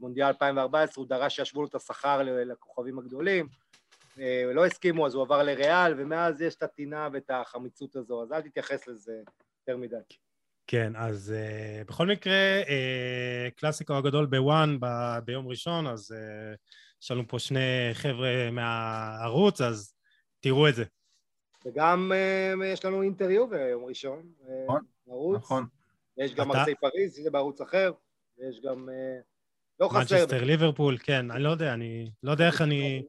מונדיאל 0.00 0.26
2014, 0.26 1.02
הוא 1.02 1.08
דרש 1.08 1.36
שישבו 1.36 1.62
לו 1.62 1.68
את 1.68 1.74
השכר 1.74 2.22
לכוכבים 2.22 2.98
הגדולים, 2.98 3.48
אה, 4.18 4.50
לא 4.54 4.66
הסכימו, 4.66 5.06
אז 5.06 5.14
הוא 5.14 5.22
עבר 5.22 5.42
לריאל, 5.42 5.94
ומאז 5.96 6.40
יש 6.40 6.54
את 6.54 6.62
הטינה 6.62 7.08
ואת 7.12 7.30
החמיצות 7.30 7.96
הזו, 7.96 8.22
אז 8.22 8.32
אל 8.32 8.40
תתייחס 8.40 8.88
לזה 8.88 9.12
יותר 9.60 9.80
מדי. 9.80 9.96
כן, 10.66 10.92
אז 10.96 11.34
uh, 11.34 11.88
בכל 11.88 12.06
מקרה, 12.06 12.62
uh, 12.62 13.50
קלאסיקו 13.56 13.94
הגדול 13.94 14.26
בוואן 14.26 14.80
ב- 14.80 15.18
ביום 15.24 15.48
ראשון, 15.48 15.86
אז 15.86 16.12
uh, 16.12 16.56
יש 17.02 17.10
לנו 17.10 17.28
פה 17.28 17.38
שני 17.38 17.90
חבר'ה 17.92 18.50
מהערוץ, 18.50 19.60
אז 19.60 19.94
תראו 20.40 20.68
את 20.68 20.74
זה. 20.74 20.84
וגם 21.66 22.12
uh, 22.12 22.64
יש 22.64 22.84
לנו 22.84 23.02
אינטריו 23.02 23.48
ביום 23.48 23.84
ראשון, 23.84 24.22
נכון, 24.64 24.80
ערוץ. 25.08 25.36
נכון. 25.36 25.66
יש 26.18 26.34
גם 26.34 26.50
אתה... 26.50 26.60
ארצי 26.60 26.74
פריז, 26.74 27.16
שזה 27.16 27.30
בערוץ 27.30 27.60
אחר, 27.60 27.92
ויש 28.38 28.60
גם... 28.60 28.88
Uh, 28.88 29.22
לא 29.80 29.88
חסר. 29.88 29.98
מנצ'סטר 29.98 30.44
ליברפול, 30.44 30.98
כן, 30.98 31.30
אני 31.30 31.42
לא 31.42 31.50
יודע, 31.50 31.74
אני 31.74 32.10
לא 32.22 32.30
יודע 32.30 32.46
איך 32.46 32.62
אני... 32.62 33.02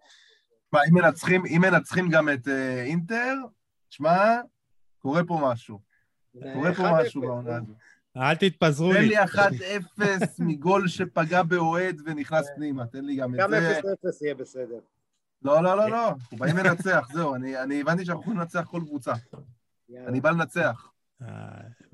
אם 0.76 0.94
מנצחים, 0.94 1.46
אם 1.46 1.62
מנצחים 1.62 2.10
גם 2.10 2.30
את 2.30 2.48
אינטר, 2.86 3.34
שמע, 3.90 4.38
קורה 5.00 5.22
פה 5.28 5.40
משהו. 5.44 5.80
קורה 6.54 6.74
פה 6.76 6.84
משהו 7.02 7.22
בעונה 7.22 7.56
הזו. 7.56 7.74
אל 8.18 8.36
תתפזרו 8.36 8.94
לי. 8.94 9.00
תן 9.00 9.08
לי 9.08 9.24
1-0 10.00 10.02
מגול 10.40 10.88
שפגע 10.88 11.44
באוהד 11.44 12.02
ונכנס 12.06 12.48
פנימה, 12.56 12.86
תן 12.86 13.06
לי 13.06 13.16
גם 13.16 13.36
את 13.36 13.40
זה. 13.50 13.80
גם 13.84 14.10
0-0 14.10 14.24
יהיה 14.24 14.36
בסדר. 14.36 14.80
לא, 15.42 15.64
לא, 15.64 15.78
לא, 15.78 15.90
לא, 15.90 16.08
אנחנו 16.10 16.38
באים 16.38 16.58
לנצח, 16.58 17.08
זהו, 17.14 17.36
אני 17.36 17.82
הבנתי 17.82 18.06
שאנחנו 18.06 18.22
יכולים 18.22 18.40
לנצח 18.40 18.66
כל 18.66 18.82
קבוצה. 18.86 19.14
אני 20.08 20.22
בא 20.22 20.30
לנצח. 20.30 20.92
אה, 21.22 21.28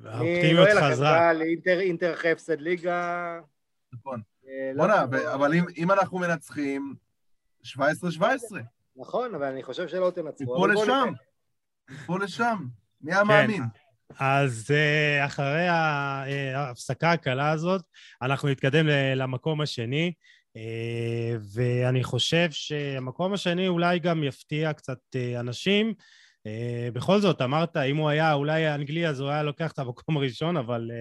האופטימיות 0.06 0.70
חזרה. 0.82 1.32
אינטר 1.68 2.14
אחרי 2.14 2.32
הפסד 2.32 2.62
ליגה. 2.62 3.40
נכון. 3.94 4.22
אה, 4.48 4.72
לא 4.74 4.88
בוא'נה, 4.88 5.34
אבל 5.34 5.54
אם 5.78 5.92
אנחנו 5.92 6.20
מנצחים, 6.20 6.96
17-17. 7.66 7.78
נכון, 8.96 9.36
אבל 9.36 9.46
אני 9.46 9.64
חושב 9.64 9.88
שלא 9.88 10.12
תנצחו. 10.16 10.44
מפה 10.44 10.68
לשם, 10.68 11.14
מפה 11.90 12.20
לשם. 12.20 12.66
מי 13.02 13.14
המאמין? 13.14 13.64
אז 14.20 14.72
אה, 14.72 15.26
אחרי 15.26 15.70
אה, 15.70 16.60
ההפסקה 16.60 17.12
הקלה 17.12 17.52
הזאת, 17.52 17.82
אנחנו 18.22 18.50
נתקדם 18.50 18.88
למקום 19.16 19.62
השני, 19.62 20.14
אה, 20.58 21.36
ואני 21.54 22.04
חושב 22.04 22.52
שהמקום 22.52 23.34
השני 23.34 23.68
אולי 23.68 24.00
גם 24.00 24.24
יפתיע 24.24 24.74
קצת 24.74 25.00
אנשים. 25.40 25.94
בכל 26.94 27.20
זאת, 27.20 27.42
אמרת, 27.42 27.78
אם 27.78 27.98
הוא 27.98 28.10
היה 28.10 28.34
אולי 28.34 28.74
אנגלי, 28.76 29.08
אז 29.08 29.20
הוא 29.20 29.30
היה 29.30 29.44
לוקח 29.44 29.72
את 29.72 29.80
המקום 29.80 30.18
הראשון, 30.18 30.58
אבל 30.58 30.92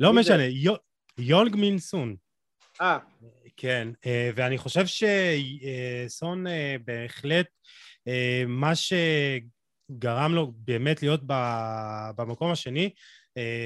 לא 0.00 0.12
משנה. 0.12 0.42
יונג 1.18 1.56
מינסון. 1.56 2.16
אה. 2.80 2.98
כן, 3.56 3.88
ואני 4.34 4.58
חושב 4.58 4.84
שסון 4.86 6.46
בהחלט, 6.84 7.46
מה 8.46 8.74
שגרם 9.90 10.34
לו 10.34 10.52
באמת 10.56 11.02
להיות 11.02 11.20
במקום 12.16 12.50
השני, 12.50 12.90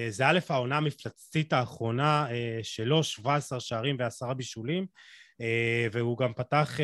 זה 0.08 0.26
א', 0.26 0.38
העונה 0.48 0.76
המפלצתית 0.76 1.52
האחרונה 1.52 2.26
שלו, 2.62 3.04
17 3.04 3.60
שערים 3.60 3.96
ועשרה 3.98 4.34
בישולים, 4.34 4.86
והוא 5.92 6.18
גם 6.18 6.32
פתח 6.36 6.78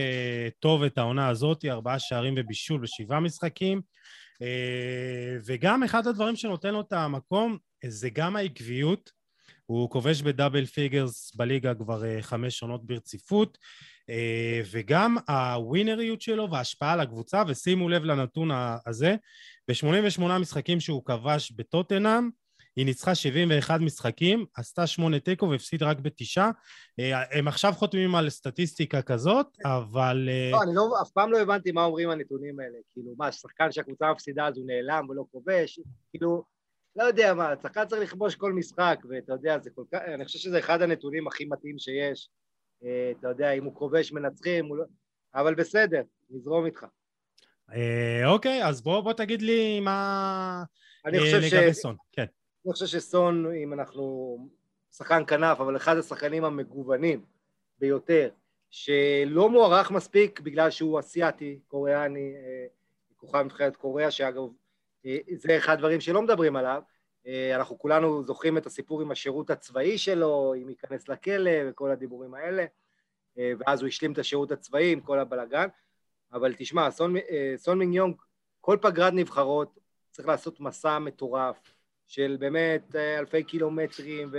טוב 0.58 0.82
את 0.82 0.98
העונה 0.98 1.28
הזאת, 1.28 1.64
ארבעה 1.64 1.98
שערים 1.98 2.34
ובישול 2.36 2.80
בשבעה 2.80 3.20
משחקים. 3.20 3.80
וגם 5.46 5.82
אחד 5.82 6.06
הדברים 6.06 6.36
שנותן 6.36 6.72
לו 6.72 6.80
את 6.80 6.92
המקום 6.92 7.58
זה 7.84 8.10
גם 8.10 8.36
העקביות. 8.36 9.10
הוא 9.70 9.90
כובש 9.90 10.22
ב 10.22 10.28
double 10.28 10.66
figures 10.66 11.34
בליגה 11.34 11.74
כבר 11.74 12.04
אה, 12.04 12.22
חמש 12.22 12.62
עונות 12.62 12.86
ברציפות, 12.86 13.58
אה, 13.58 13.89
וגם 14.72 15.16
הווינריות 15.28 16.20
שלו 16.20 16.50
וההשפעה 16.50 16.92
על 16.92 17.00
הקבוצה, 17.00 17.42
ושימו 17.48 17.88
לב 17.88 18.04
לנתון 18.04 18.50
הזה, 18.86 19.16
ב-88 19.68 20.38
משחקים 20.40 20.80
שהוא 20.80 21.04
כבש 21.04 21.52
בטוטנאם, 21.52 22.30
היא 22.76 22.86
ניצחה 22.86 23.14
71 23.14 23.80
משחקים, 23.80 24.44
עשתה 24.56 24.86
שמונה 24.86 25.20
תיקו 25.20 25.50
והפסיד 25.50 25.82
רק 25.82 25.98
בתשעה. 25.98 26.50
אה, 26.98 27.38
הם 27.38 27.48
עכשיו 27.48 27.72
חותמים 27.72 28.14
על 28.14 28.30
סטטיסטיקה 28.30 29.02
כזאת, 29.02 29.46
אבל... 29.64 30.28
לא, 30.52 30.62
אני 30.62 30.74
לא, 30.74 31.02
אף 31.02 31.10
פעם 31.10 31.32
לא 31.32 31.38
הבנתי 31.38 31.72
מה 31.72 31.84
אומרים 31.84 32.10
הנתונים 32.10 32.60
האלה. 32.60 32.78
כאילו, 32.92 33.14
מה, 33.18 33.32
שחקן 33.32 33.72
שהקבוצה 33.72 34.12
מפסידה 34.12 34.46
אז 34.46 34.56
הוא 34.56 34.66
נעלם 34.66 35.08
ולא 35.08 35.24
כובש? 35.32 35.80
כאילו, 36.10 36.42
לא 36.96 37.04
יודע 37.04 37.34
מה, 37.34 37.52
שחקן 37.62 37.84
צריך 37.86 38.02
לכבוש 38.02 38.34
כל 38.34 38.52
משחק, 38.52 38.98
ואתה 39.10 39.32
יודע, 39.32 39.58
זה 39.58 39.70
כל 39.74 39.84
כך, 39.92 40.00
אני 40.14 40.24
חושב 40.24 40.38
שזה 40.38 40.58
אחד 40.58 40.82
הנתונים 40.82 41.26
הכי 41.26 41.44
מתאים 41.44 41.78
שיש. 41.78 42.28
אה, 42.84 43.12
אתה 43.20 43.28
יודע, 43.28 43.52
אם 43.52 43.64
הוא 43.64 43.74
כובש 43.74 44.12
מנצחים, 44.12 44.66
הוא 44.66 44.76
לא... 44.76 44.84
אבל 45.34 45.54
בסדר, 45.54 46.02
נזרום 46.30 46.66
איתך. 46.66 46.86
אה, 47.72 48.22
אוקיי, 48.26 48.64
אז 48.64 48.82
בוא, 48.82 49.00
בוא 49.00 49.12
תגיד 49.12 49.42
לי 49.42 49.80
מה 49.80 50.64
אני 51.06 51.18
אה, 51.18 51.22
חושב 51.22 51.36
לגבי 51.36 51.74
ש... 51.74 51.76
סון. 51.76 51.96
כן. 52.12 52.24
אני 52.66 52.72
חושב 52.72 52.86
שסון, 52.86 53.52
אם 53.54 53.72
אנחנו 53.72 54.36
שחקן 54.92 55.22
כנף, 55.26 55.60
אבל 55.60 55.76
אחד 55.76 55.96
השחקנים 55.96 56.44
המגוונים 56.44 57.24
ביותר, 57.78 58.30
שלא 58.70 59.50
מוערך 59.50 59.90
מספיק 59.90 60.40
בגלל 60.40 60.70
שהוא 60.70 61.00
אסיאתי, 61.00 61.58
קוריאני, 61.68 62.32
כוכב 63.16 63.38
נבחרת 63.44 63.76
קוריאה, 63.76 64.10
שאגב 64.10 64.42
זה 65.34 65.56
אחד 65.56 65.72
הדברים 65.72 66.00
שלא 66.00 66.22
מדברים 66.22 66.56
עליו. 66.56 66.82
אה, 67.26 67.56
אנחנו 67.56 67.78
כולנו 67.78 68.24
זוכרים 68.24 68.58
את 68.58 68.66
הסיפור 68.66 69.00
עם 69.00 69.10
השירות 69.10 69.50
הצבאי 69.50 69.98
שלו, 69.98 70.54
אם 70.62 70.68
ייכנס 70.68 71.08
לכלא 71.08 71.50
וכל 71.68 71.90
הדיבורים 71.90 72.34
האלה, 72.34 72.64
אה, 73.38 73.52
ואז 73.58 73.80
הוא 73.80 73.88
השלים 73.88 74.12
את 74.12 74.18
השירות 74.18 74.52
הצבאי 74.52 74.92
עם 74.92 75.00
כל 75.00 75.18
הבלגן. 75.18 75.66
אבל 76.32 76.54
תשמע, 76.58 76.90
סון, 76.90 77.14
סון 77.56 77.78
מיניונג, 77.78 78.14
כל 78.60 78.78
פגרת 78.80 79.12
נבחרות 79.12 79.78
צריך 80.10 80.28
לעשות 80.28 80.60
מסע 80.60 80.98
מטורף 80.98 81.74
של 82.06 82.36
באמת 82.40 82.96
אלפי 82.96 83.44
קילומטרים 83.44 84.30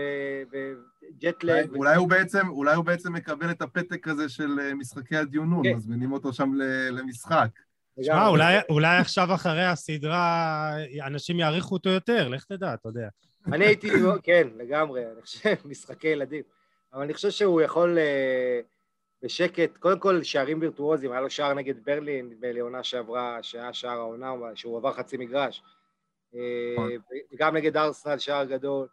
וג'טלג. 0.52 1.76
אולי, 1.76 1.98
ו... 1.98 2.00
הוא 2.00 2.10
בעצם, 2.10 2.50
אולי 2.50 2.76
הוא 2.76 2.86
בעצם 2.86 3.14
מקבל 3.14 3.52
את 3.52 3.62
הפתק 3.62 4.08
הזה 4.08 4.30
של 4.30 4.74
משחקי 4.74 5.18
הדיונון, 5.18 5.64
כן. 5.64 5.76
מזמינים 5.76 6.12
אותו 6.12 6.34
שם 6.34 6.54
למשחק. 6.92 7.50
שמע, 8.02 8.28
אולי, 8.28 8.58
אולי 8.70 8.98
עכשיו 8.98 9.34
אחרי 9.34 9.66
הסדרה 9.66 10.74
אנשים 11.06 11.40
יעריכו 11.40 11.76
אותו 11.76 11.90
יותר, 11.90 12.28
לך 12.28 12.46
תדע, 12.46 12.74
אתה 12.74 12.90
יודע. 12.90 13.08
אני 13.48 13.66
הייתי, 13.66 13.90
כן, 14.24 14.48
לגמרי, 14.58 15.06
אני 15.06 15.22
חושב, 15.22 15.56
משחקי 15.66 16.08
ילדים. 16.08 16.44
אבל 16.94 17.02
אני 17.02 17.14
חושב 17.14 17.30
שהוא 17.30 17.62
יכול 17.62 17.98
uh, 17.98 18.66
בשקט, 19.24 19.78
קודם 19.78 20.00
כל 20.00 20.24
שערים 20.24 20.62
וירטואוזיים, 20.62 21.12
היה 21.12 21.22
לו 21.22 21.30
שער 21.30 21.54
נגד 21.54 21.86
ברלין, 21.86 22.30
נדמה 22.30 22.52
לי 22.52 22.60
עונה 22.60 22.84
שעברה, 22.84 23.38
שהיה 23.42 23.74
שער 23.74 23.98
העונה, 23.98 24.34
שהוא 24.56 24.78
עבר 24.78 24.94
חצי 24.94 25.18
מגרש. 25.18 25.64
Uh, 26.34 26.38
וגם 27.34 27.56
נגד 27.56 27.78
ארסנל 27.78 28.18
שער 28.18 28.46
גדול. 28.46 28.88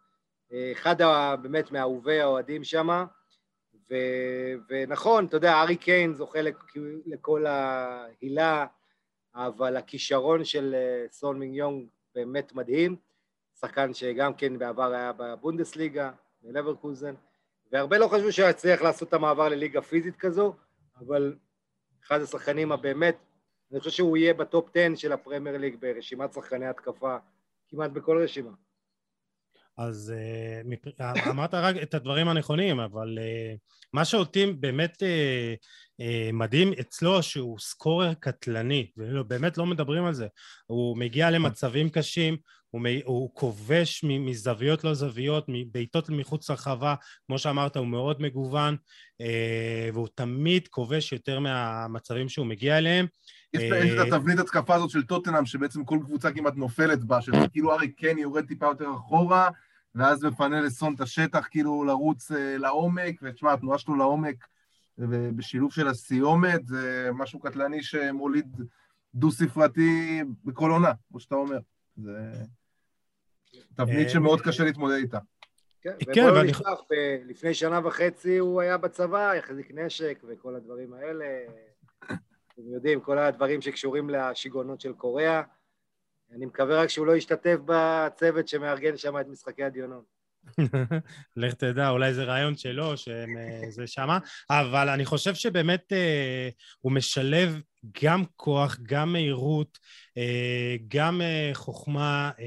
Uh, 0.50 0.54
אחד 0.72 0.96
באמת 1.42 1.72
מאהובי 1.72 2.20
האוהדים 2.20 2.64
שם, 2.64 3.04
ונכון, 4.70 5.26
אתה 5.26 5.36
יודע, 5.36 5.62
ארי 5.62 5.76
קיין 5.76 6.14
זוכה 6.14 6.38
לכל 7.06 7.46
ההילה, 7.46 8.66
אבל 9.39 9.77
הכישרון 9.77 10.44
של 10.44 10.74
אה, 10.74 11.06
סון 11.10 11.39
מיניונג 11.39 11.86
באמת 12.15 12.52
מדהים. 12.52 12.97
שחקן 13.60 13.94
שגם 13.94 14.35
כן 14.35 14.59
בעבר 14.59 14.93
היה 14.93 15.12
בבונדסליגה, 15.12 16.10
בלברקוזן, 16.43 17.15
והרבה 17.73 17.98
לא 17.98 18.09
חשבו 18.09 18.32
שהוא 18.32 18.48
יצליח 18.48 18.82
לעשות 18.82 19.09
את 19.09 19.15
המעבר 19.15 19.48
לליגה 19.48 19.82
פיזית 19.82 20.16
כזו, 20.16 20.55
אבל 20.98 21.36
אחד 22.05 22.20
השחקנים 22.20 22.73
הבאמת, 22.73 23.16
אני 23.73 23.78
חושב 23.78 23.90
שהוא 23.90 24.16
יהיה 24.16 24.35
בטופ 24.35 24.70
10 24.74 24.94
של 24.94 25.12
הפרמייר 25.12 25.56
ליג 25.56 25.77
ברשימת 25.81 26.32
שחקני 26.32 26.66
התקפה 26.66 27.16
כמעט 27.69 27.90
בכל 27.90 28.23
רשימה. 28.23 28.51
אז 29.78 30.14
uh, 31.00 31.30
אמרת 31.30 31.55
רק 31.55 31.76
את 31.82 31.94
הדברים 31.94 32.28
הנכונים, 32.28 32.80
אבל 32.80 33.18
uh, 33.18 33.59
מה 33.92 34.05
שאותי 34.05 34.52
באמת 34.52 35.02
מדהים 36.32 36.72
אצלו 36.80 37.22
שהוא 37.22 37.59
סקורר 37.59 38.14
קטלני, 38.14 38.90
ובאמת 38.96 39.59
לא 39.59 39.66
מדברים 39.66 40.05
על 40.05 40.14
זה. 40.14 40.26
הוא 40.66 40.98
מגיע 40.98 41.30
למצבים 41.30 41.90
קשים, 41.90 42.36
הוא, 42.70 42.82
הוא 43.05 43.30
כובש 43.34 44.05
מזוויות 44.05 44.84
לא 44.84 44.94
זוויות, 44.94 45.44
מבעיטות 45.48 46.10
מחוץ 46.10 46.50
לרחבה, 46.50 46.94
כמו 47.26 47.38
שאמרת, 47.38 47.76
הוא 47.76 47.86
מאוד 47.86 48.22
מגוון, 48.22 48.76
והוא 49.92 50.09
תמיד 50.14 50.68
כובש 50.68 51.12
יותר 51.12 51.40
מהמצבים 51.40 52.28
שהוא 52.28 52.46
מגיע 52.46 52.78
אליהם. 52.78 53.06
יש 53.55 53.62
את 53.62 54.12
התבנית 54.12 54.38
התקפה 54.38 54.74
הזאת 54.74 54.90
של 54.90 55.02
טוטנאם, 55.02 55.46
שבעצם 55.46 55.84
כל 55.84 55.98
קבוצה 56.05 56.32
כמעט 56.32 56.55
נופלת 56.56 57.05
בה, 57.05 57.22
שזה 57.22 57.48
כאילו 57.52 57.74
ארי 57.74 57.92
קן 57.92 58.18
יורד 58.18 58.46
טיפה 58.46 58.66
יותר 58.66 58.86
אחורה, 58.96 59.50
ואז 59.94 60.24
מפנה 60.24 60.60
לסון 60.60 60.94
את 60.94 61.01
השטח, 61.01 61.48
כאילו 61.51 61.85
לרוץ 61.85 62.32
אה, 62.32 62.56
לעומק, 62.59 63.20
ותשמע, 63.23 63.52
התנועה 63.52 63.78
שלו 63.78 63.97
לעומק, 63.97 64.47
בשילוב 65.36 65.73
של 65.73 65.89
הסיומת, 65.89 66.66
זה 66.66 67.10
משהו 67.15 67.40
קטלני 67.40 67.82
שמוליד 67.82 68.56
דו-ספרתי 69.15 70.23
בכל 70.44 70.70
עונה, 70.70 70.93
כמו 71.09 71.20
שאתה 71.20 71.35
אומר. 71.35 71.59
זה 71.97 72.32
תבנית 73.74 74.06
אה, 74.06 74.12
שמאוד 74.12 74.40
קשה 74.40 74.65
להתמודד 74.65 74.94
איתה. 74.94 75.19
כן, 75.82 75.90
כן 76.15 76.24
ובואו 76.28 76.43
נשכח, 76.43 76.81
לפני 77.24 77.55
שנה 77.55 77.86
וחצי 77.86 78.39
הוא 78.39 78.60
היה 78.60 78.78
בצבא, 78.78 79.35
יחזיק 79.35 79.70
נשק 79.74 80.23
וכל 80.28 80.55
הדברים 80.55 80.93
האלה. 80.93 81.24
אתם 82.05 82.73
יודעים, 82.73 83.01
כל 83.01 83.19
הדברים 83.19 83.60
שקשורים 83.60 84.10
לשיגעונות 84.10 84.81
של 84.81 84.93
קוריאה. 84.93 85.43
אני 86.32 86.46
מקווה 86.46 86.82
רק 86.82 86.88
שהוא 86.88 87.06
לא 87.06 87.16
ישתתף 87.16 87.56
בצוות 87.64 88.48
שמארגן 88.48 88.96
שם 88.96 89.20
את 89.20 89.26
משחקי 89.28 89.64
הדיונון. 89.64 90.02
לך 91.36 91.55
תדע, 91.55 91.88
אולי 91.88 92.14
זה 92.14 92.24
רעיון 92.24 92.56
שלו, 92.56 92.96
שזה 92.96 93.86
שמה, 93.86 94.18
אבל 94.50 94.88
אני 94.88 95.05
חושב 95.05 95.34
שבאמת 95.34 95.92
אה, 95.92 96.48
הוא 96.80 96.92
משלב 96.92 97.60
גם 98.02 98.24
כוח, 98.36 98.78
גם 98.82 99.12
מהירות, 99.12 99.78
אה, 100.16 100.76
גם 100.88 101.22
אה, 101.22 101.50
חוכמה, 101.55 102.30
אה, 102.40 102.44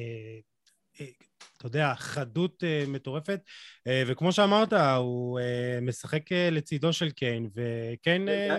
אה, 1.02 1.06
אתה 1.58 1.66
יודע, 1.68 1.94
חדות 1.96 2.64
אה, 2.64 2.84
מטורפת, 2.88 3.40
אה, 3.88 4.04
וכמו 4.08 4.32
שאמרת, 4.32 4.74
הוא 4.98 5.40
אה, 5.40 5.80
משחק 5.82 6.32
אה, 6.32 6.50
לצידו 6.50 6.94
של 6.94 7.12
קיין, 7.12 7.50
וקיין... 7.56 8.30
אה, 8.30 8.58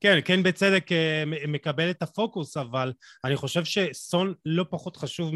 כן, 0.00 0.18
כן 0.24 0.42
בצדק 0.42 0.92
אה, 0.92 1.24
מקבל 1.48 1.90
את 1.90 2.02
הפוקוס, 2.02 2.56
אבל 2.56 2.92
אני 3.24 3.36
חושב 3.36 3.64
שסון 3.64 4.34
לא 4.46 4.64
פחות 4.70 4.96
חשוב 4.96 5.32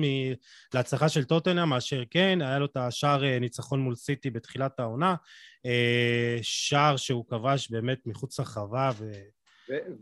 להצלחה 0.75 1.09
של 1.09 1.25
טוטנאם 1.25 1.69
מאשר 1.69 2.03
כן, 2.11 2.39
היה 2.43 2.59
לו 2.59 2.67
את 2.67 2.77
השער 2.77 3.25
אה, 3.25 3.39
ניצחון 3.39 3.81
מול 3.81 3.95
סיטי 3.95 4.31
בתחילת 4.31 4.81
העונה, 4.81 5.15
אה, 5.67 6.39
שער 6.43 6.97
שהוא 6.97 7.27
כבש 7.29 7.71
באמת 7.71 7.99
מחוץ 8.07 8.41
לרחבה 8.41 8.93
ו... 8.99 9.13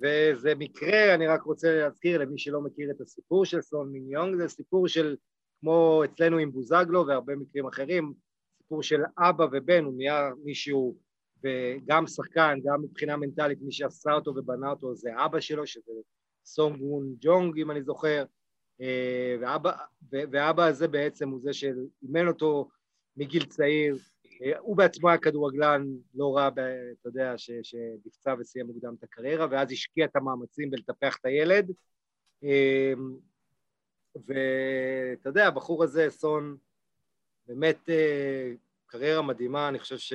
וזה 0.01 0.55
מקרה, 0.55 1.15
אני 1.15 1.27
רק 1.27 1.43
רוצה 1.43 1.77
להזכיר 1.77 2.19
למי 2.19 2.39
שלא 2.39 2.61
מכיר 2.61 2.91
את 2.91 3.01
הסיפור 3.01 3.45
של 3.45 3.63
סון 3.63 3.93
מיניונג, 3.93 4.37
זה 4.37 4.49
סיפור 4.49 4.89
של, 4.89 5.17
כמו 5.61 6.03
אצלנו 6.05 6.39
עם 6.39 6.53
בוזגלו 6.53 7.07
והרבה 7.07 7.37
מקרים 7.37 7.67
אחרים, 7.67 8.13
סיפור 8.63 8.83
של 8.83 9.01
אבא 9.19 9.47
ובן, 9.53 9.85
הוא 9.85 9.95
נהיה 9.97 10.31
מישהו 10.45 10.97
וגם 11.45 12.07
שחקן, 12.07 12.59
גם 12.65 12.83
מבחינה 12.83 13.17
מנטלית, 13.17 13.59
מי 13.63 13.73
שעשה 13.73 14.13
אותו 14.13 14.31
ובנה 14.37 14.71
אותו 14.71 14.95
זה 14.95 15.11
אבא 15.25 15.41
שלו, 15.41 15.67
שזה 15.67 15.93
סונג 16.45 16.83
וון 16.83 17.15
ג'ונג, 17.21 17.59
אם 17.59 17.71
אני 17.71 17.83
זוכר, 17.83 18.25
אה, 18.81 19.37
ואבא, 19.41 19.73
ואבא 20.11 20.65
הזה 20.65 20.89
בעצם 20.89 21.29
הוא 21.29 21.41
זה 21.43 21.53
שאימן 21.53 22.29
אותו 22.29 22.69
מגיל 23.17 23.45
צעיר, 23.45 23.99
אה, 24.43 24.59
הוא 24.59 24.77
בעצמו 24.77 25.09
היה 25.09 25.19
כדורגלן 25.19 25.87
לא 26.15 26.37
רע, 26.37 26.49
אתה 26.49 27.09
יודע, 27.09 27.35
שנפצע 27.39 28.35
וסיים 28.39 28.67
מוקדם 28.67 28.95
את 28.99 29.05
הקריירה, 29.05 29.47
ואז 29.51 29.73
השקיע 29.73 30.05
את 30.05 30.17
המאמצים 30.17 30.71
בלטפח 30.71 31.17
את 31.17 31.25
הילד, 31.25 31.71
אה, 32.45 32.93
ואתה 34.17 35.29
יודע, 35.29 35.47
הבחור 35.47 35.85
הזה, 35.85 36.07
סון, 36.11 36.57
באמת 37.47 37.89
קריירה 38.87 39.23
מדהימה, 39.23 39.69
אני 39.69 39.79
חושב 39.79 39.99
ש... 39.99 40.13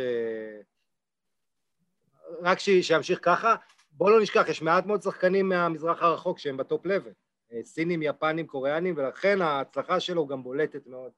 רק 2.42 2.60
שימשיך 2.60 3.20
ככה. 3.22 3.56
בואו 3.92 4.10
לא 4.10 4.22
נשכח, 4.22 4.46
יש 4.48 4.62
מעט 4.62 4.86
מאוד 4.86 5.02
שחקנים 5.02 5.50
מהמזרח 5.50 6.02
הרחוק 6.02 6.40
שהם 6.40 6.58
בטופ 6.58 6.86
לבל. 6.86 7.12
אה, 7.54 7.64
סינים, 7.64 8.02
יפנים, 8.02 8.48
קוריאנים, 8.48 8.94
ולכן 8.98 9.42
ההצלחה 9.42 10.00
שלו 10.00 10.28
גם 10.28 10.44
בולטת 10.44 10.88
מאוד 10.88 11.12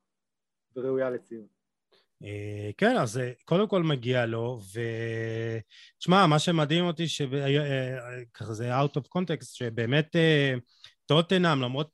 וראויה 0.75 1.09
לציון. 1.09 1.47
אה, 2.23 2.69
כן, 2.77 2.97
אז 2.97 3.17
אה, 3.17 3.31
קודם 3.45 3.67
כל 3.67 3.83
מגיע 3.83 4.25
לו, 4.25 4.59
ותשמע, 5.97 6.27
מה 6.27 6.39
שמדהים 6.39 6.85
אותי, 6.85 7.05
ככה 8.33 8.53
זה 8.53 8.79
out 8.79 8.97
of 8.97 9.17
context, 9.17 9.45
שבאמת 9.45 10.15
טוטנאם, 11.05 11.61
למרות, 11.61 11.91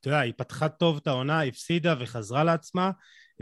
אתה 0.00 0.08
יודע, 0.08 0.18
היא 0.18 0.32
פתחה 0.36 0.68
טוב 0.68 0.96
את 1.02 1.06
העונה, 1.06 1.42
הפסידה 1.42 1.94
וחזרה 2.00 2.44
לעצמה, 2.44 2.90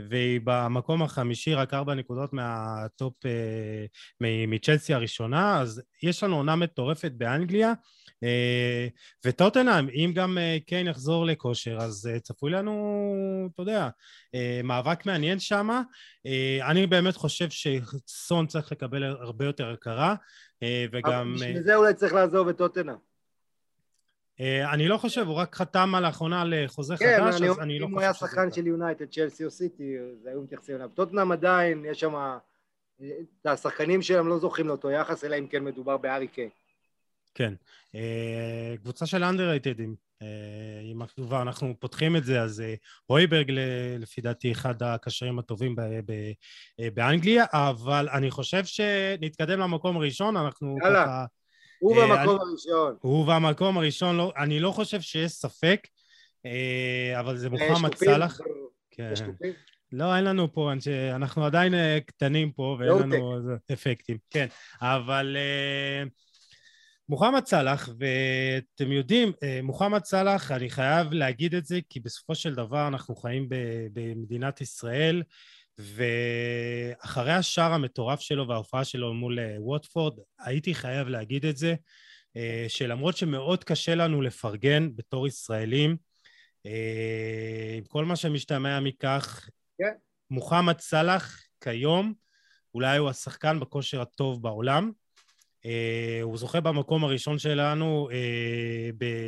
והיא 0.09 0.41
במקום 0.43 1.03
החמישי, 1.03 1.53
רק 1.53 1.73
ארבע 1.73 1.93
נקודות 1.93 2.33
מהטופ, 2.33 3.25
אה, 3.25 3.85
מצ'לסי 4.47 4.93
הראשונה, 4.93 5.61
אז 5.61 5.81
יש 6.03 6.23
לנו 6.23 6.35
עונה 6.35 6.55
מטורפת 6.55 7.11
באנגליה, 7.11 7.73
אה, 8.23 8.87
וטוטנאם, 9.25 9.89
אם 9.89 10.11
גם 10.15 10.37
אה, 10.37 10.57
קיין 10.65 10.87
יחזור 10.87 11.25
לכושר, 11.25 11.77
אז 11.77 12.09
צפוי 12.23 12.51
לנו, 12.51 13.49
אתה 13.53 13.61
יודע, 13.61 13.89
מאבק 14.63 15.05
מעניין 15.05 15.39
שם. 15.39 15.81
אני 16.69 16.87
באמת 16.87 17.15
חושב 17.15 17.47
שסון 17.49 18.47
צריך 18.47 18.71
לקבל 18.71 19.03
הרבה 19.03 19.45
יותר 19.45 19.69
הכרה, 19.71 20.15
וגם... 20.91 21.33
בשביל 21.35 21.61
זה 21.61 21.75
אולי 21.75 21.93
צריך 21.93 22.13
לעזוב 22.13 22.47
את 22.47 22.57
טוטנאם. 22.57 23.06
אה, 24.39 24.73
אני 24.73 24.87
לא 24.87 24.97
חושב, 24.97 25.27
הוא 25.27 25.35
רק 25.35 25.55
חתם 25.55 25.95
על 25.95 26.05
האחרונה 26.05 26.43
לחוזה 26.47 26.97
כן, 26.97 27.17
חדש, 27.19 27.41
אני, 27.41 27.49
אז 27.49 27.59
אני 27.59 27.79
לא 27.79 27.85
חושב... 27.85 27.89
אם 27.89 27.93
הוא 27.93 28.01
היה 28.01 28.13
שחקן 28.13 28.51
של 28.51 28.67
יונייטד, 28.67 29.05
צ'לסי 29.05 29.45
או 29.45 29.51
סיטי, 29.51 29.95
אז 29.99 30.25
היו 30.25 30.41
מתייחסים 30.41 30.75
אליו. 30.75 30.89
טוטנאם 30.93 31.31
עדיין, 31.31 31.85
יש 31.85 31.99
שם... 31.99 32.37
את 33.01 33.45
השחקנים 33.45 34.01
שלהם 34.01 34.27
לא 34.27 34.39
זוכים 34.39 34.67
לאותו 34.67 34.91
יחס, 34.91 35.23
אלא 35.23 35.35
אם 35.39 35.47
כן 35.47 35.63
מדובר 35.63 35.97
בארי 35.97 36.27
קיי. 36.27 36.49
כן. 37.35 37.53
אה, 37.95 38.75
קבוצה 38.81 39.05
של 39.05 39.23
אנדררייטדים. 39.23 39.95
אה, 40.21 40.81
אם 40.91 41.05
כבר 41.05 41.41
אנחנו 41.41 41.73
פותחים 41.79 42.15
את 42.15 42.23
זה, 42.23 42.41
אז 42.41 42.63
הויברג 43.05 43.51
לפי 43.99 44.21
דעתי 44.21 44.51
אחד 44.51 44.83
הקשרים 44.83 45.39
הטובים 45.39 45.75
באנגליה, 46.93 47.45
אבל 47.53 48.09
אני 48.13 48.31
חושב 48.31 48.65
שנתקדם 48.65 49.59
למקום 49.59 49.97
הראשון, 49.97 50.37
אנחנו 50.37 50.77
יאללה. 50.83 51.03
ככה... 51.03 51.25
הוא 51.79 51.97
אה, 51.97 52.07
במקום 52.07 52.39
הראשון. 52.41 52.95
הוא 53.01 53.27
במקום 53.27 53.77
הראשון, 53.77 54.17
לא, 54.17 54.33
אני 54.37 54.59
לא 54.59 54.71
חושב 54.71 55.01
שיש 55.01 55.31
ספק, 55.31 55.87
אה, 56.45 57.19
אבל 57.19 57.37
זה 57.37 57.49
מוחמד 57.49 57.95
סאלח. 57.95 58.39
כן. 58.91 59.13
לא, 59.91 60.15
אין 60.15 60.23
לנו 60.23 60.53
פה, 60.53 60.71
אנחנו 61.15 61.45
עדיין 61.45 61.73
אה, 61.73 61.99
קטנים 62.05 62.51
פה 62.51 62.77
ואין 62.79 62.91
לנו 62.91 63.37
אפקטים. 63.73 64.17
כן, 64.29 64.47
אבל 64.81 65.37
מוחמד 67.09 67.45
סאלח, 67.45 67.89
ואתם 67.89 68.91
יודעים, 68.91 69.31
מוחמד 69.63 70.03
סאלח, 70.03 70.51
אני 70.51 70.69
חייב 70.69 71.13
להגיד 71.13 71.55
את 71.55 71.65
זה, 71.65 71.79
כי 71.89 71.99
בסופו 71.99 72.35
של 72.35 72.55
דבר 72.55 72.87
אנחנו 72.87 73.15
חיים 73.15 73.49
במדינת 73.93 74.61
ישראל, 74.61 75.23
ואחרי 75.79 77.31
השער 77.31 77.73
המטורף 77.73 78.19
שלו 78.19 78.47
וההופעה 78.47 78.85
שלו 78.85 79.13
מול 79.13 79.39
אה, 79.39 79.55
ווטפורד, 79.59 80.19
הייתי 80.39 80.75
חייב 80.75 81.07
להגיד 81.07 81.45
את 81.45 81.57
זה, 81.57 81.75
אה, 82.35 82.65
שלמרות 82.67 83.17
שמאוד 83.17 83.63
קשה 83.63 83.95
לנו 83.95 84.21
לפרגן 84.21 84.95
בתור 84.95 85.27
ישראלים, 85.27 85.97
אה, 86.65 87.75
עם 87.77 87.83
כל 87.83 88.05
מה 88.05 88.15
שמשתמע 88.15 88.79
מכך, 88.79 89.45
yeah. 89.47 89.85
כן. 89.85 89.93
מוחמד 90.29 90.79
סאלח 90.79 91.43
כיום, 91.61 92.13
אולי 92.73 92.97
הוא 92.97 93.09
השחקן 93.09 93.59
בכושר 93.59 94.01
הטוב 94.01 94.41
בעולם. 94.41 94.91
הוא 96.21 96.37
זוכה 96.37 96.61
במקום 96.61 97.03
הראשון 97.03 97.39
שלנו 97.39 98.09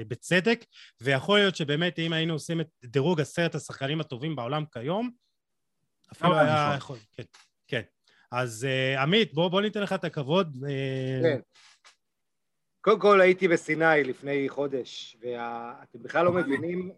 בצדק, 0.08 0.66
ויכול 1.02 1.40
להיות 1.40 1.56
שבאמת 1.56 2.00
אם 2.00 2.14
היינו 2.14 2.34
עושים 2.34 2.62
את 2.62 2.68
דירוג 2.86 3.22
עשרת 3.22 3.56
השחקנים 3.56 4.02
הטובים 4.02 4.36
בעולם 4.36 4.64
כיום, 4.74 5.10
אפילו 6.14 6.34
אה, 6.34 6.42
היה. 6.42 6.74
יכול, 6.78 6.98
כן, 7.14 7.24
כן. 7.68 7.82
אז 8.32 8.68
uh, 8.68 9.00
עמית, 9.00 9.34
בוא, 9.34 9.50
בוא 9.50 9.62
ניתן 9.62 9.82
לך 9.82 9.94
את 9.94 10.04
הכבוד. 10.04 10.56
Uh... 10.56 11.24
כן. 11.24 11.40
קודם 12.82 13.00
כל 13.00 13.22
הייתי 13.22 13.48
בסיני 13.48 14.04
לפני 14.04 14.50
חודש, 14.50 15.18
ואתם 15.22 16.04
בכלל 16.04 16.26
לא 16.26 16.32
מבינים, 16.32 16.92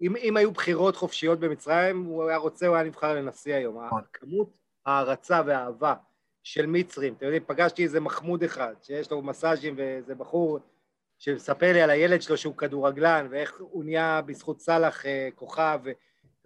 אם, 0.00 0.16
אם 0.16 0.36
היו 0.36 0.52
בחירות 0.52 0.96
חופשיות 0.96 1.40
במצרים, 1.40 2.04
הוא 2.04 2.28
היה 2.28 2.36
רוצה, 2.36 2.66
הוא 2.66 2.76
היה 2.76 2.84
נבחר 2.84 3.14
לנשיא 3.14 3.54
היום. 3.54 3.86
נכון. 3.86 4.02
כמות 4.12 4.50
הערצה 4.86 5.42
והאהבה 5.46 5.94
של 6.42 6.66
מצרים, 6.66 7.14
אתם 7.14 7.24
יודעים, 7.24 7.42
פגשתי 7.46 7.84
איזה 7.84 8.00
מחמוד 8.00 8.42
אחד, 8.42 8.74
שיש 8.82 9.10
לו 9.10 9.22
מסאז'ים 9.22 9.74
ואיזה 9.76 10.14
בחור 10.14 10.58
שמספר 11.18 11.72
לי 11.72 11.82
על 11.82 11.90
הילד 11.90 12.22
שלו 12.22 12.36
שהוא 12.36 12.56
כדורגלן, 12.56 13.26
ואיך 13.30 13.56
הוא 13.58 13.84
נהיה 13.84 14.22
בזכות 14.26 14.60
סאלח 14.60 15.06
אה, 15.06 15.28
כוכב, 15.34 15.80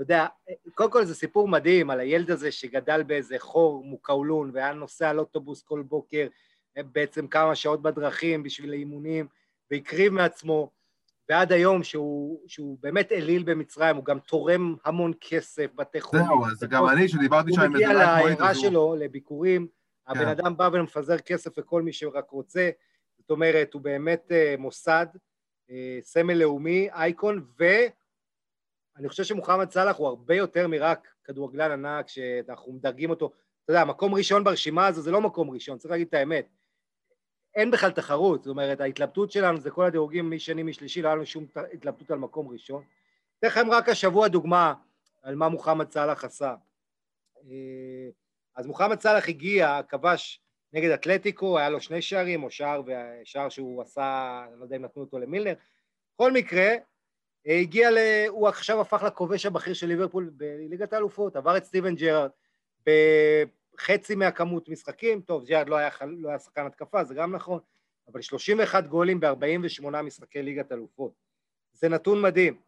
ואתה 0.01 0.13
יודע, 0.13 0.27
קודם 0.75 0.91
כל 0.91 1.05
זה 1.05 1.15
סיפור 1.15 1.49
מדהים 1.49 1.91
על 1.91 2.01
הילד 2.01 2.31
הזה 2.31 2.53
שגדל 2.53 3.03
באיזה 3.03 3.37
חור 3.39 3.85
מוקאולון, 3.85 4.51
והיה 4.55 4.73
נוסע 4.73 5.11
על 5.11 5.19
אוטובוס 5.19 5.63
כל 5.63 5.83
בוקר, 5.83 6.27
בעצם 6.77 7.27
כמה 7.27 7.55
שעות 7.55 7.83
בדרכים 7.83 8.43
בשביל 8.43 8.73
האימונים, 8.73 9.27
והקריב 9.71 10.13
מעצמו, 10.13 10.71
ועד 11.29 11.53
היום 11.53 11.83
שהוא, 11.83 12.41
שהוא 12.47 12.79
באמת 12.81 13.13
אליל 13.13 13.43
במצרים, 13.43 13.97
הוא 13.97 14.05
גם 14.05 14.19
תורם 14.19 14.77
המון 14.85 15.13
כסף, 15.21 15.67
בתי 15.75 16.01
חולים. 16.01 16.25
זהו, 16.25 16.45
אז 16.47 16.65
גם 16.71 16.89
אני, 16.89 17.09
שדיברתי 17.09 17.53
שם 17.53 17.61
הוא 17.61 17.67
עם 17.67 17.73
מגיע 17.73 17.89
איזה 17.91 17.99
לייב 17.99 18.25
לעיירה 18.25 18.51
אז 18.51 18.57
הוא- 18.57 18.65
שלו 18.65 18.97
לביקורים, 18.99 19.67
הבן 20.07 20.21
כן. 20.21 20.29
אדם 20.29 20.57
בא 20.57 20.71
ומפזר 20.73 21.19
כסף 21.19 21.59
לכל 21.59 21.83
מי 21.83 21.93
שרק 21.93 22.31
רוצה, 22.31 22.71
זאת 23.19 23.31
אומרת, 23.31 23.75
הוא 23.75 23.83
באמת 23.83 24.33
אה, 24.33 24.55
מוסד, 24.59 25.07
אה, 25.71 25.99
סמל 26.03 26.35
לאומי, 26.35 26.89
אייקון, 26.91 27.45
ואני 29.01 29.09
חושב 29.09 29.25
שמוחמד 29.25 29.71
סאלח 29.71 29.97
הוא 29.97 30.09
הרבה 30.09 30.35
יותר 30.35 30.69
מרק 30.69 31.09
כדורגלן 31.25 31.73
ענק, 31.73 32.09
שאנחנו 32.09 32.73
מדרגים 32.73 33.11
אותו, 33.11 33.33
אתה 33.65 33.73
יודע, 33.73 33.85
מקום 33.85 34.15
ראשון 34.15 34.45
ברשימה 34.45 34.87
הזו 34.87 35.03
זה 35.03 35.11
לא 35.11 35.21
מקום 35.21 35.51
ראשון, 35.51 35.79
צריך 35.79 35.91
להגיד 35.91 36.07
את 36.07 36.15
האמת. 36.15 36.49
אין 37.55 37.71
בכלל 37.71 37.91
תחרות, 37.91 38.43
זאת 38.43 38.51
אומרת, 38.51 38.81
ההתלבטות 38.81 39.31
שלנו 39.31 39.61
זה 39.61 39.71
כל 39.71 39.85
הדירוגים 39.85 40.31
משני, 40.31 40.63
משלישי, 40.63 41.03
לא 41.03 41.09
היה 41.09 41.15
לנו 41.15 41.27
שום 41.27 41.47
התלבטות 41.73 42.11
על 42.11 42.19
מקום 42.19 42.49
ראשון. 42.49 42.83
אתן 43.39 43.47
לכם 43.47 43.71
רק 43.71 43.89
השבוע 43.89 44.29
דוגמה 44.29 44.75
על 45.23 45.35
מה 45.35 45.49
מוחמד 45.49 45.91
סאלח 45.91 46.25
עשה. 46.25 46.55
אה, 47.37 48.09
אז 48.57 48.67
מוחמד 48.67 49.01
סאלח 49.01 49.29
הגיע, 49.29 49.81
כבש 49.89 50.41
נגד 50.73 50.91
אתלטיקו, 50.91 51.59
היה 51.59 51.71
לו 51.71 51.81
שני 51.81 52.03
שערים, 52.03 52.43
או 52.45 52.51
שער 52.51 52.83
ושער 52.87 53.49
שהוא 53.49 53.83
עשה, 53.83 54.41
אני 54.49 54.59
לא 54.59 54.65
יודע 54.65 54.77
אם 54.77 54.85
נתנו 54.85 55.03
אותו 55.03 55.19
למילנר. 55.19 55.55
בכל 56.15 56.33
מקרה, 56.33 56.75
הגיע 57.47 57.91
ל... 57.91 57.99
הוא 58.29 58.49
עכשיו 58.49 58.81
הפך 58.81 59.03
לכובש 59.03 59.47
הבכיר 59.47 59.75
של 59.75 59.87
ליברפול 59.87 60.31
בליגת 60.37 60.93
האלופות, 60.93 61.37
עבר 61.37 61.57
את 61.57 61.65
סטיבן 61.65 61.95
ג'רארד 61.95 62.31
בחצי 62.87 64.15
מהכמות 64.15 64.69
משחקים, 64.69 65.21
טוב, 65.21 65.45
ג'רארד 65.45 65.69
לא 65.69 65.91
חל- 65.91 66.17
לא 66.19 66.29
היה 66.29 66.39
שחקן 66.39 66.67
התקפה, 66.67 67.05
זה 67.05 67.15
גם 67.15 67.33
נכון, 67.35 67.61
אבל 68.13 68.21
31 68.21 68.87
גולים 68.87 69.21
ב-48 69.21 70.03
משחקי 70.03 70.43
ליגת 70.43 70.73
אלופות. 70.73 71.13
זה 71.73 71.89
נתון 71.89 72.23
מדהים. 72.23 72.61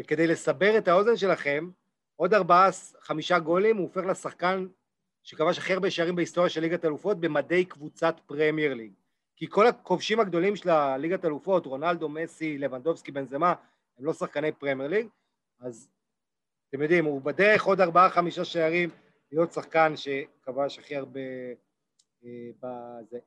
וכדי 0.00 0.26
לסבר 0.26 0.78
את 0.78 0.88
האוזן 0.88 1.16
שלכם, 1.16 1.70
עוד 2.16 2.34
ארבעה, 2.34 2.68
חמישה 3.00 3.38
גולים, 3.38 3.76
הוא 3.76 3.84
הופך 3.86 4.06
לשחקן 4.06 4.66
שכבש 5.22 5.58
הכי 5.58 5.72
הרבה 5.72 5.90
שערים 5.90 6.16
בהיסטוריה 6.16 6.50
של 6.50 6.60
ליגת 6.60 6.84
אלופות 6.84 7.20
במדי 7.20 7.64
קבוצת 7.64 8.20
פרמייר 8.26 8.74
ליג. 8.74 8.92
כי 9.36 9.46
כל 9.50 9.66
הכובשים 9.66 10.20
הגדולים 10.20 10.56
של 10.56 10.70
הליגת 10.70 11.24
אלופות, 11.24 11.66
רונלדו, 11.66 12.08
מסי, 12.08 12.58
לבנדובסקי, 12.58 13.12
בנזמה, 13.12 13.54
הם 13.98 14.04
לא 14.04 14.12
שחקני 14.12 14.52
פרמייר 14.52 14.90
ליג, 14.90 15.06
אז 15.60 15.88
אתם 16.68 16.82
יודעים, 16.82 17.04
הוא 17.04 17.22
בדרך 17.22 17.64
עוד 17.64 17.80
ארבעה, 17.80 18.10
חמישה 18.10 18.44
שערים 18.44 18.90
להיות 19.32 19.52
שחקן 19.52 19.92
שכבש 19.96 20.78
הכי 20.78 20.96
הרבה 20.96 21.20
אה, 22.24 22.50
בזה. 22.60 23.18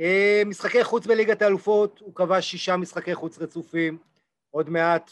אה, 0.00 0.42
משחקי 0.46 0.84
חוץ 0.84 1.06
בליגת 1.06 1.42
האלופות, 1.42 2.00
הוא 2.00 2.14
כבש 2.14 2.50
שישה 2.50 2.76
משחקי 2.76 3.14
חוץ 3.14 3.38
רצופים, 3.38 3.98
עוד 4.50 4.70
מעט, 4.70 5.10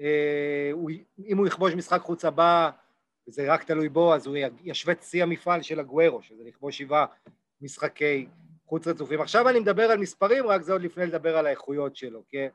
אה, 0.00 0.70
הוא, 0.72 0.90
אם 1.26 1.38
הוא 1.38 1.46
יכבוש 1.46 1.72
משחק 1.74 2.00
חוץ 2.00 2.24
הבא, 2.24 2.70
וזה 3.28 3.52
רק 3.52 3.64
תלוי 3.64 3.88
בו, 3.88 4.14
אז 4.14 4.26
הוא 4.26 4.36
ישווה 4.62 4.94
את 4.94 5.02
שיא 5.02 5.22
המפעל 5.22 5.62
של 5.62 5.80
הגוורו, 5.80 6.22
שזה 6.22 6.44
לכבוש 6.44 6.78
שבעה 6.78 7.06
משחקי 7.60 8.26
חוץ 8.66 8.86
רצופים. 8.86 9.20
עכשיו 9.20 9.48
אני 9.48 9.60
מדבר 9.60 9.90
על 9.90 9.98
מספרים, 9.98 10.46
רק 10.46 10.62
זה 10.62 10.72
עוד 10.72 10.82
לפני 10.82 11.06
לדבר 11.06 11.36
על 11.36 11.46
האיכויות 11.46 11.96
שלו, 11.96 12.22
כן? 12.28 12.48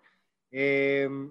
אמ, 0.53 1.29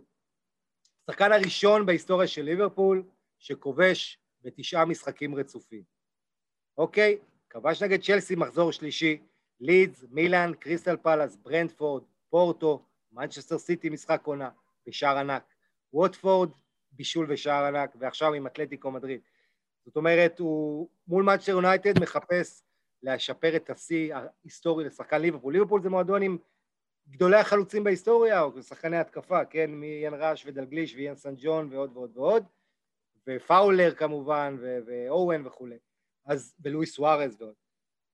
השחקן 1.13 1.33
הראשון 1.33 1.87
בהיסטוריה 1.87 2.29
של 2.29 2.43
ליברפול 2.43 3.03
שכובש 3.39 4.19
בתשעה 4.43 4.85
משחקים 4.85 5.35
רצופים. 5.35 5.83
אוקיי? 6.79 7.19
כבש 7.51 7.83
נגד 7.83 8.03
צ'לסי 8.03 8.35
מחזור 8.35 8.73
שלישי, 8.73 9.23
לידס, 9.61 10.05
מילאן, 10.11 10.53
קריסטל 10.59 10.97
פלאס, 10.97 11.37
ברנדפורד, 11.37 12.03
פורטו, 12.31 12.83
מנצ'סטר 13.13 13.59
סיטי 13.59 13.91
משחק 13.91 14.21
עונה 14.25 14.51
בשער 14.87 15.19
ענק, 15.19 15.43
ווטפורד, 15.93 16.51
בישול 16.93 17.27
ושער 17.29 17.65
ענק, 17.65 17.97
ועכשיו 17.99 18.33
עם 18.33 18.47
אתלטיקו 18.47 18.91
מדריד. 18.91 19.21
זאת 19.85 19.97
אומרת, 19.97 20.39
הוא 20.39 20.89
מול 21.09 21.25
מנצ'סטר 21.25 21.53
יונייטד 21.53 22.03
מחפש 22.03 22.63
לשפר 23.03 23.57
את 23.57 23.71
השיא 23.71 24.15
ההיסטורי 24.15 24.85
לשחקן 24.85 25.21
ליברפול. 25.21 25.53
ליברפול 25.53 25.83
זה 25.83 25.91
מועדון 25.91 26.23
עם 26.23 26.39
גדולי 27.09 27.37
החלוצים 27.37 27.85
בהיסטוריה, 27.85 28.43
או 28.43 28.63
שחקני 28.63 28.97
התקפה, 28.97 29.45
כן, 29.45 29.71
מאיאן 29.71 30.15
ראש 30.15 30.47
ודלגליש 30.47 30.95
ואיאן 30.95 31.17
סנט 31.17 31.35
ג'ון 31.37 31.69
ועוד 31.73 31.97
ועוד 31.97 32.17
ועוד, 32.17 32.45
ופאולר 33.27 33.95
כמובן, 33.95 34.57
ו- 34.61 34.79
ואואן 34.87 35.47
וכולי. 35.47 35.79
אז, 36.27 36.55
ולואיס 36.61 36.95
סוארז 36.95 37.37
ועוד. 37.41 37.55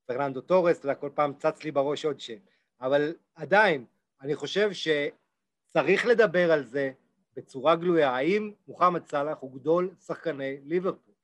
פרננדו 0.07 0.41
טורס, 0.41 0.79
אתה 0.79 0.87
יודע, 0.87 0.95
כל 0.95 1.11
פעם 1.15 1.35
צץ 1.35 1.65
לי 1.65 1.71
בראש 1.71 2.05
עוד 2.05 2.21
שם. 2.21 2.39
אבל 2.81 3.15
עדיין, 3.35 3.85
אני 4.23 4.35
חושב 4.35 4.71
שצריך 4.73 6.07
לדבר 6.07 6.53
על 6.53 6.65
זה 6.65 6.93
בצורה 7.37 7.77
גלויה, 7.77 8.11
האם 8.11 8.53
מוחמד 8.69 9.07
סאלח 9.07 9.39
הוא 9.41 9.53
גדול 9.53 9.95
שחקני 10.07 10.61
ליברפול. 10.65 11.15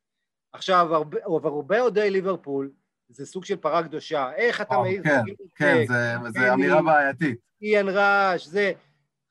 עכשיו, 0.52 0.94
הרבה, 0.94 1.18
הרבה 1.24 1.80
אוהדי 1.80 2.10
ליברפול 2.10 2.72
זה 3.08 3.26
סוג 3.26 3.44
של 3.44 3.56
פרה 3.56 3.82
קדושה. 3.82 4.32
איך 4.36 4.60
אתה 4.60 4.78
מעז 4.78 5.04
כן, 5.04 5.22
כן, 5.54 5.84
זה? 6.32 6.52
אמירה 6.52 6.82
בעייתית. 6.82 7.38
איאן 7.62 7.88
ראש, 7.88 8.46
זה... 8.46 8.72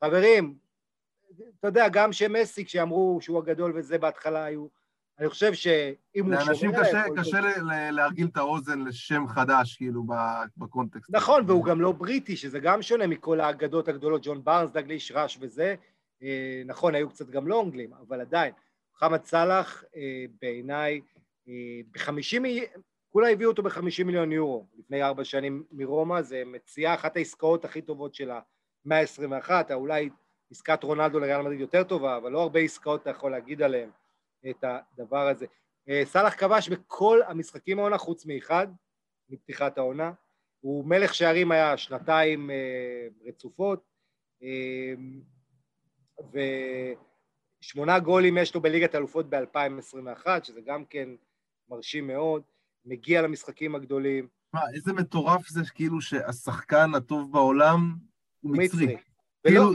חברים, 0.03 0.55
אתה 1.59 1.67
יודע, 1.67 1.89
גם 1.89 2.13
שמסי, 2.13 2.65
כשאמרו 2.65 3.19
שהוא 3.21 3.37
הגדול 3.39 3.73
וזה 3.75 3.97
בהתחלה 3.97 4.43
היו... 4.45 4.67
אני 5.19 5.29
חושב 5.29 5.53
שאם 5.53 6.25
הוא 6.25 6.31
לאנשים 6.31 6.71
שומר 6.71 6.77
על 6.77 6.85
קשה- 6.85 7.03
קשה 7.17 7.39
להרגיל 7.91 8.27
את 8.31 8.37
האוזן 8.37 8.79
לשם 8.79 9.27
חדש, 9.27 9.75
כאילו, 9.75 10.03
בקונטקסט. 10.57 11.09
נכון, 11.09 11.43
והוא 11.47 11.65
גם 11.65 11.81
לא 11.81 11.91
בריטי, 11.91 12.37
שזה 12.37 12.59
גם 12.59 12.81
שונה 12.81 13.07
מכל 13.07 13.39
האגדות 13.39 13.87
הגדולות, 13.87 14.21
ג'ון 14.25 14.43
בארנס, 14.43 14.71
דגליש, 14.71 15.11
ראש 15.11 15.37
וזה. 15.41 15.75
אה, 16.23 16.61
נכון, 16.65 16.95
היו 16.95 17.09
קצת 17.09 17.29
גם 17.29 17.47
לא 17.47 17.61
אנגלים, 17.63 17.93
אבל 18.07 18.21
עדיין. 18.21 18.53
מוחמד 18.93 19.25
סאלח, 19.25 19.83
אה, 19.95 20.25
בעיניי, 20.41 21.01
אה, 21.47 21.53
בחמישים... 21.91 22.43
כולה 23.14 23.30
הביאו 23.30 23.49
אותו 23.49 23.64
ב-50 23.64 24.03
מיליון 24.06 24.31
יורו 24.31 24.65
לפני 24.77 25.03
ארבע 25.03 25.23
שנים 25.23 25.64
מרומא, 25.72 26.22
זה 26.22 26.44
מציאה 26.45 26.94
אחת 26.94 27.18
העסקאות 27.18 27.65
הכי 27.65 27.81
טובות 27.81 28.15
של 28.15 28.31
המאה 28.85 28.99
ה-21, 29.02 29.73
אולי 29.73 30.10
עסקת 30.52 30.84
רונלדו 30.84 31.19
לריאל 31.19 31.41
מדריד 31.41 31.60
יותר 31.60 31.84
טובה, 31.84 32.18
אבל 32.18 32.31
לא 32.31 32.41
הרבה 32.41 32.60
עסקאות 32.60 33.02
אתה 33.02 33.10
יכול 33.10 33.31
להגיד 33.31 33.61
עליהן 33.61 33.90
את 34.49 34.64
הדבר 34.64 35.27
הזה. 35.27 35.45
אה, 35.90 36.02
סאלח 36.06 36.35
כבש 36.35 36.69
בכל 36.69 37.19
המשחקים 37.27 37.80
העונה 37.80 37.98
חוץ 37.98 38.26
מאחד, 38.26 38.68
מפתיחת 39.30 39.77
העונה. 39.77 40.11
הוא 40.61 40.85
מלך 40.85 41.14
שערים 41.14 41.52
היה 41.52 41.77
שנתיים 41.77 42.52
אה, 42.52 43.07
רצופות, 43.26 43.84
אה, 44.44 44.94
ושמונה 47.61 47.99
גולים 47.99 48.38
יש 48.38 48.56
לו 48.56 48.61
בליגת 48.61 48.95
האלופות 48.95 49.30
ב-2021, 49.30 50.27
שזה 50.44 50.61
גם 50.61 50.85
כן 50.85 51.10
מרשים 51.69 52.07
מאוד, 52.07 52.44
מגיע 52.85 53.22
למשחקים 53.22 53.76
הגדולים. 53.76 54.27
מה, 54.53 54.61
איזה 54.73 54.93
מטורף 54.93 55.47
זה 55.49 55.61
כאילו 55.76 56.01
שהשחקן 56.01 56.91
הטוב 56.95 57.31
בעולם 57.31 57.95
הוא 58.41 58.57
מצרי. 58.57 58.97
כאילו, 59.47 59.73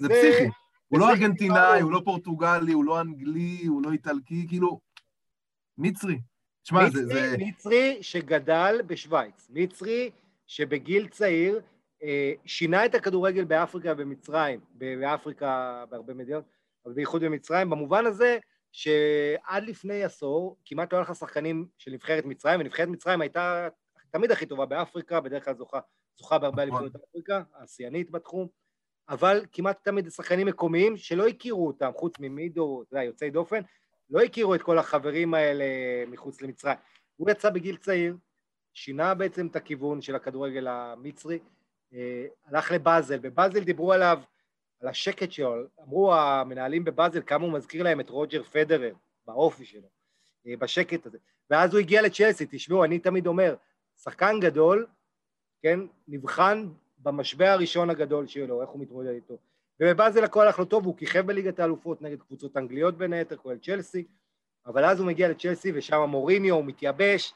זה- 0.00 0.08
פסיכי. 0.08 0.44
הוא 0.88 0.98
לא 1.00 1.10
ארגנטינאי, 1.10 1.56
כאילו- 1.72 1.84
הוא 1.86 1.92
לא 1.92 2.00
פורטוגלי, 2.04 2.72
הוא 2.72 2.84
לא 2.84 3.00
אנגלי, 3.00 3.64
הוא 3.66 3.82
לא 3.82 3.92
איטלקי, 3.92 4.46
כאילו, 4.48 4.80
מצרי. 5.78 6.18
תשמע, 6.62 6.90
זה... 6.90 7.06
זה- 7.06 7.36
מצרי 7.38 7.98
שגדל 8.00 8.80
בשוויץ, 8.86 9.48
מצרי 9.50 10.10
שבגיל 10.46 11.08
צעיר 11.08 11.60
אה, 12.02 12.32
שינה 12.44 12.86
את 12.86 12.94
הכדורגל 12.94 13.44
באפריקה 13.44 13.92
ובמצרים, 13.92 14.60
באפריקה 14.74 15.84
בהרבה 15.90 16.14
מדינות, 16.14 16.44
אבל 16.86 16.94
בייחוד 16.94 17.24
במצרים, 17.24 17.70
במובן 17.70 18.06
הזה 18.06 18.38
שעד 18.74 19.62
לפני 19.62 20.04
עשור 20.04 20.58
כמעט 20.64 20.92
לא 20.92 20.98
היה 20.98 21.02
לך 21.02 21.14
שחקנים 21.14 21.66
של 21.78 21.90
נבחרת 21.90 22.24
מצרים, 22.24 22.60
ונבחרת 22.60 22.88
מצרים 22.88 23.20
הייתה 23.20 23.68
תמיד 24.10 24.30
הכי 24.30 24.46
טובה 24.46 24.66
באפריקה, 24.66 25.20
בדרך 25.20 25.44
כלל 25.44 25.54
זוכה, 25.54 25.80
זוכה 26.18 26.38
בהרבה 26.38 26.64
נכון. 26.64 26.82
אליפויות 26.82 27.04
אפריקה, 27.08 27.42
השיאנית 27.54 28.10
בתחום, 28.10 28.48
אבל 29.08 29.44
כמעט 29.52 29.84
תמיד 29.84 30.08
שחקנים 30.08 30.46
מקומיים 30.46 30.96
שלא 30.96 31.26
הכירו 31.26 31.66
אותם, 31.66 31.90
חוץ 31.96 32.14
ממידו, 32.20 32.82
אתה 32.82 32.96
יודע, 32.96 33.04
יוצאי 33.04 33.30
דופן, 33.30 33.60
לא 34.10 34.20
הכירו 34.20 34.54
את 34.54 34.62
כל 34.62 34.78
החברים 34.78 35.34
האלה 35.34 35.64
מחוץ 36.06 36.42
למצרים. 36.42 36.76
הוא 37.16 37.30
יצא 37.30 37.50
בגיל 37.50 37.76
צעיר, 37.76 38.16
שינה 38.72 39.14
בעצם 39.14 39.46
את 39.46 39.56
הכיוון 39.56 40.00
של 40.00 40.14
הכדורגל 40.14 40.66
המצרי, 40.66 41.38
אה, 41.94 42.26
הלך 42.44 42.70
לבאזל, 42.72 43.18
בבאזל 43.18 43.64
דיברו 43.64 43.92
עליו, 43.92 44.22
על 44.84 44.88
השקט 44.88 45.32
שלו, 45.32 45.54
אמרו 45.82 46.14
המנהלים 46.14 46.84
בבאזל 46.84 47.20
כמה 47.26 47.44
הוא 47.44 47.52
מזכיר 47.52 47.82
להם 47.82 48.00
את 48.00 48.10
רוג'ר 48.10 48.42
פדרר 48.42 48.94
באופי 49.26 49.64
שלו, 49.64 49.88
אה, 50.46 50.56
בשקט 50.56 51.06
הזה. 51.06 51.18
ואז 51.50 51.72
הוא 51.72 51.80
הגיע 51.80 52.02
לצ'לסי, 52.02 52.46
תשמעו, 52.50 52.84
אני 52.84 52.98
תמיד 52.98 53.26
אומר, 53.26 53.54
שחקן 54.02 54.40
גדול, 54.40 54.86
כן, 55.62 55.80
נבחן 56.08 56.68
במשבר 56.98 57.46
הראשון 57.46 57.90
הגדול 57.90 58.26
שלו, 58.26 58.62
איך 58.62 58.70
הוא 58.70 58.80
מתמודד 58.80 59.10
איתו. 59.10 59.38
ובבאזל 59.80 60.24
הכל 60.24 60.46
הלך 60.46 60.58
לו 60.58 60.64
טוב, 60.64 60.86
הוא 60.86 60.96
כיכב 60.96 61.26
בליגת 61.26 61.60
האלופות 61.60 62.02
נגד 62.02 62.22
קבוצות 62.22 62.56
אנגליות 62.56 62.98
בין 62.98 63.12
היתר, 63.12 63.36
כולל 63.36 63.58
צ'לסי, 63.58 64.04
אבל 64.66 64.84
אז 64.84 65.00
הוא 65.00 65.06
מגיע 65.06 65.28
לצ'לסי 65.28 65.72
ושם 65.74 66.00
מוריניו, 66.08 66.54
הוא 66.54 66.64
מתייבש, 66.64 67.34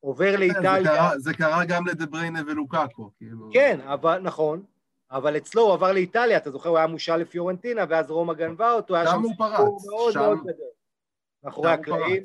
עובר 0.00 0.32
כן, 0.32 0.40
לאיטליה. 0.40 0.82
זה 0.82 0.88
קרה, 0.88 1.18
זה 1.18 1.34
קרה 1.34 1.64
גם 1.64 1.86
לדבריינה 1.86 2.40
ולוקאקו, 2.46 3.10
כאילו. 3.16 3.50
כן, 3.52 3.80
אבל, 3.80 4.18
נכון, 4.18 4.64
אבל 5.10 5.36
אצלו 5.36 5.62
הוא 5.62 5.72
עבר 5.72 5.92
לאיטליה, 5.92 6.36
אתה 6.36 6.50
זוכר, 6.50 6.68
הוא 6.68 6.78
היה 6.78 6.86
מושל 6.86 7.16
לפיורנטינה, 7.16 7.84
ואז 7.88 8.10
רומא 8.10 8.34
גנבה 8.34 8.72
אותו, 8.72 8.96
היה 8.96 9.06
שם 9.06 9.22
סיפור 9.28 9.48
מאוד 9.48 10.12
שם... 10.12 10.20
מאוד 10.20 10.38
גדול. 10.38 10.68
מאחורי 11.44 11.70
הקלעים, 11.70 12.22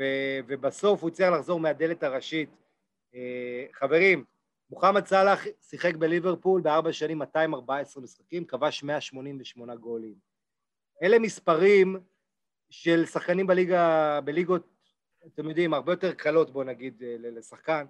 ו- 0.00 0.38
ובסוף 0.46 1.02
הוא 1.02 1.10
הצליח 1.10 1.32
לחזור 1.32 1.60
מהדלת 1.60 2.02
הראשית. 2.02 2.50
אה, 3.14 3.66
חברים, 3.72 4.24
מוחמד 4.70 5.06
סאלח 5.06 5.44
שיחק 5.62 5.94
בליברפול 5.94 6.60
בארבע 6.60 6.92
שנים 6.92 7.18
214 7.18 8.02
משחקים, 8.02 8.44
כבש 8.44 8.82
188 8.82 9.74
גולים. 9.76 10.14
אלה 11.02 11.18
מספרים 11.18 12.00
של 12.70 13.06
שחקנים 13.06 13.46
בליגה, 13.46 14.20
בליגות, 14.20 14.66
אתם 15.26 15.48
יודעים, 15.48 15.74
הרבה 15.74 15.92
יותר 15.92 16.12
קלות, 16.12 16.50
בוא 16.50 16.64
נגיד, 16.64 17.02
אה, 17.02 17.16
לשחקן. 17.18 17.86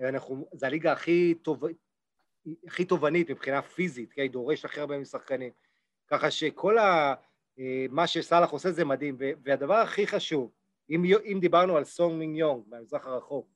אנחנו, 0.00 0.48
זה 0.52 0.66
הליגה 0.66 0.92
הכי, 0.92 1.34
טוב, 1.42 1.64
הכי 2.66 2.84
תובענית 2.84 3.30
מבחינה 3.30 3.62
פיזית, 3.62 4.12
כי 4.12 4.20
היא 4.20 4.30
דורש 4.30 4.64
הכי 4.64 4.80
הרבה 4.80 4.98
משחקנים. 4.98 5.50
ככה 6.08 6.30
שכל 6.30 6.78
ה... 6.78 7.14
אה, 7.58 7.86
מה 7.90 8.06
שסאלח 8.06 8.50
עושה 8.50 8.72
זה 8.72 8.84
מדהים, 8.84 9.16
והדבר 9.44 9.74
הכי 9.74 10.06
חשוב, 10.06 10.50
אם, 10.90 11.04
אם 11.32 11.38
דיברנו 11.40 11.76
על 11.76 11.84
סונג 11.84 12.18
מינג 12.18 12.36
יונג 12.36 12.62
מהמזרח 12.68 13.06
הרחוק, 13.06 13.46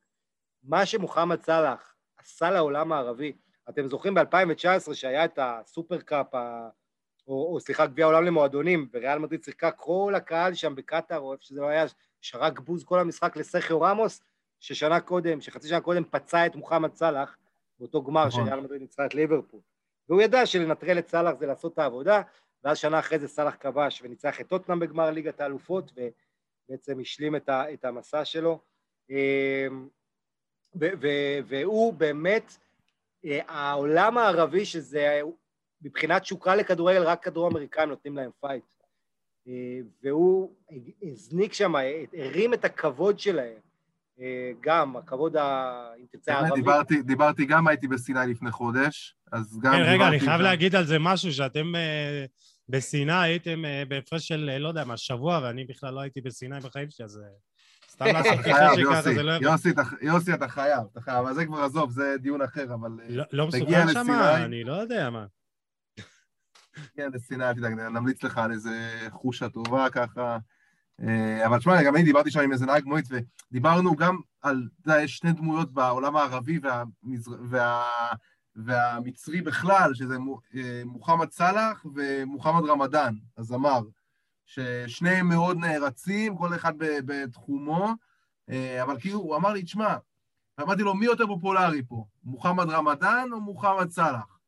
מה 0.62 0.86
שמוחמד 0.86 1.42
סאלח 1.42 1.94
עשה 2.18 2.50
לעולם 2.50 2.92
הערבי, 2.92 3.32
אתם 3.68 3.88
זוכרים 3.88 4.14
ב-2019 4.14 4.94
שהיה 4.94 5.24
את 5.24 5.38
ה 5.42 5.52
super 5.52 6.00
cup, 6.00 6.34
ה... 6.34 6.68
או, 7.26 7.54
או 7.54 7.60
סליחה, 7.60 7.86
גביע 7.86 8.04
העולם 8.04 8.24
למועדונים, 8.24 8.88
וריאל 8.92 9.18
מדריד 9.18 9.42
שיחקה 9.42 9.70
כל 9.70 10.12
הקהל 10.16 10.54
שם 10.54 10.74
בקטאר, 10.74 11.18
או 11.18 11.32
איפה 11.32 11.44
שזה 11.44 11.60
לא 11.60 11.66
היה, 11.66 11.84
שרק 12.20 12.60
בוז 12.60 12.84
כל 12.84 12.98
המשחק 12.98 13.36
לסרחיו 13.36 13.80
ראמוס, 13.80 14.22
ששנה 14.60 15.00
קודם, 15.00 15.40
שחצי 15.40 15.68
שנה 15.68 15.80
קודם 15.80 16.04
פצע 16.10 16.46
את 16.46 16.56
מוחמד 16.56 16.94
סאלח, 16.94 17.36
באותו 17.80 18.02
גמר 18.02 18.26
נכון. 18.26 18.44
שריאל 18.44 18.60
מדריד 18.60 18.80
ניצחה 18.80 19.06
את 19.06 19.14
ליברפול. 19.14 19.60
והוא 20.08 20.22
ידע 20.22 20.46
שלנטרל 20.46 20.98
את 20.98 21.08
סאלח 21.08 21.34
זה 21.38 21.46
לעשות 21.46 21.72
את 21.72 21.78
העבודה, 21.78 22.22
ואז 22.64 22.78
שנה 22.78 22.98
אחרי 22.98 23.18
זה 23.18 23.28
סאלח 23.28 23.56
כבש 23.60 24.02
וניצח 24.02 24.40
את 24.40 24.48
טוטנאם 24.48 24.80
בגמר 24.80 25.10
ליגת 25.10 25.40
האלופות, 25.40 25.92
ובעצם 25.96 27.00
השלים 27.00 27.36
את, 27.36 27.48
ה, 27.48 27.72
את 27.72 27.84
המסע 27.84 28.24
שלו. 28.24 28.60
אמ, 29.10 29.88
והוא 31.48 31.94
באמת, 31.94 32.52
אה, 33.24 33.40
העולם 33.48 34.18
הערבי 34.18 34.64
שזה, 34.64 35.20
מבחינת 35.82 36.24
תשוקה 36.24 36.54
לכדורגל, 36.54 37.02
רק 37.02 37.24
דרום 37.24 37.48
אמריקאים 37.48 37.88
נותנים 37.88 38.16
להם 38.16 38.30
fight. 38.40 38.74
אה, 39.48 39.78
והוא 40.02 40.54
הזניק 41.02 41.52
שם, 41.52 41.74
הרים 42.12 42.54
את 42.54 42.64
הכבוד 42.64 43.18
שלהם. 43.18 43.69
אה, 44.20 44.50
גם, 44.60 44.96
הכבוד, 44.96 45.36
אם 45.36 46.06
תרצה, 46.12 46.34
הערבי. 46.34 46.60
דיברתי, 46.60 47.02
דיברתי 47.02 47.44
גם, 47.44 47.68
הייתי 47.68 47.88
בסיני 47.88 48.26
לפני 48.28 48.50
חודש, 48.50 49.16
אז 49.32 49.58
גם... 49.62 49.72
כן, 49.72 49.82
רגע, 49.82 50.08
אני 50.08 50.20
חייב 50.20 50.40
להגיד 50.40 50.74
על 50.74 50.84
זה 50.84 50.98
משהו, 50.98 51.32
שאתם 51.32 51.72
בסיני 52.68 53.12
הייתם 53.12 53.62
בהפרש 53.88 54.28
של, 54.28 54.56
לא 54.58 54.68
יודע 54.68 54.84
מה, 54.84 54.96
שבוע, 54.96 55.40
ואני 55.42 55.64
בכלל 55.64 55.94
לא 55.94 56.00
הייתי 56.00 56.20
בסיני 56.20 56.60
בחיים 56.60 56.90
שלי, 56.90 57.04
אז... 57.04 57.20
סתם 57.90 58.04
לעשות 58.14 58.38
ככה 58.44 58.76
שככה, 58.76 59.02
זה 59.02 59.22
לא 59.22 59.32
יוסי, 59.32 59.68
יוסי, 60.02 60.34
אתה 60.34 60.48
חייב, 60.48 60.82
אתה 60.92 61.00
חייב, 61.00 61.18
אבל 61.18 61.34
זה 61.34 61.46
כבר 61.46 61.58
עזוב, 61.58 61.90
זה 61.90 62.14
דיון 62.20 62.42
אחר, 62.42 62.74
אבל... 62.74 62.90
לא, 63.08 63.24
לא 63.32 63.46
מסוכן 63.46 63.92
שם? 63.92 64.10
אני 64.44 64.64
לא 64.64 64.72
יודע 64.72 65.10
מה. 65.10 65.26
כן, 66.94 67.10
לסיני, 67.14 67.48
אל 67.48 67.54
תדאג, 67.54 67.72
נמליץ 67.72 68.22
לך 68.22 68.38
על 68.38 68.52
איזה 68.52 68.98
חושה 69.10 69.48
טובה 69.48 69.90
ככה. 69.90 70.38
אה, 71.02 71.46
אבל 71.46 71.58
תשמע, 71.58 71.82
גם 71.82 71.96
אני 71.96 72.04
דיברתי 72.04 72.30
שם 72.30 72.40
עם 72.40 72.52
איזה 72.52 72.66
נהג 72.66 72.84
מועץ, 72.84 73.08
ודיברנו 73.50 73.96
גם 73.96 74.16
על, 74.42 74.68
אתה 74.82 74.90
יודע, 74.90 75.02
יש 75.02 75.16
שני 75.16 75.32
דמויות 75.32 75.72
בעולם 75.72 76.16
הערבי 76.16 76.58
והמזר... 76.62 77.36
וה... 77.50 77.84
והמצרי 78.56 79.42
בכלל, 79.42 79.94
שזה 79.94 80.14
אה, 80.56 80.82
מוחמד 80.84 81.30
סאלח 81.30 81.86
ומוחמד 81.94 82.70
רמדאן, 82.70 83.14
הזמר. 83.38 83.80
ששניהם 84.46 85.28
מאוד 85.28 85.58
נערצים, 85.58 86.36
כל 86.36 86.54
אחד 86.54 86.72
בתחומו, 86.78 87.92
אה, 88.50 88.82
אבל 88.82 89.00
כאילו, 89.00 89.18
הוא 89.18 89.36
אמר 89.36 89.52
לי, 89.52 89.62
תשמע, 89.62 89.96
אמרתי 90.60 90.82
לו, 90.82 90.94
מי 90.94 91.06
יותר 91.06 91.26
פופולרי 91.26 91.82
פה, 91.88 92.04
מוחמד 92.24 92.70
רמדאן 92.70 93.28
או 93.32 93.40
מוחמד 93.40 93.90
סאלח? 93.90 94.38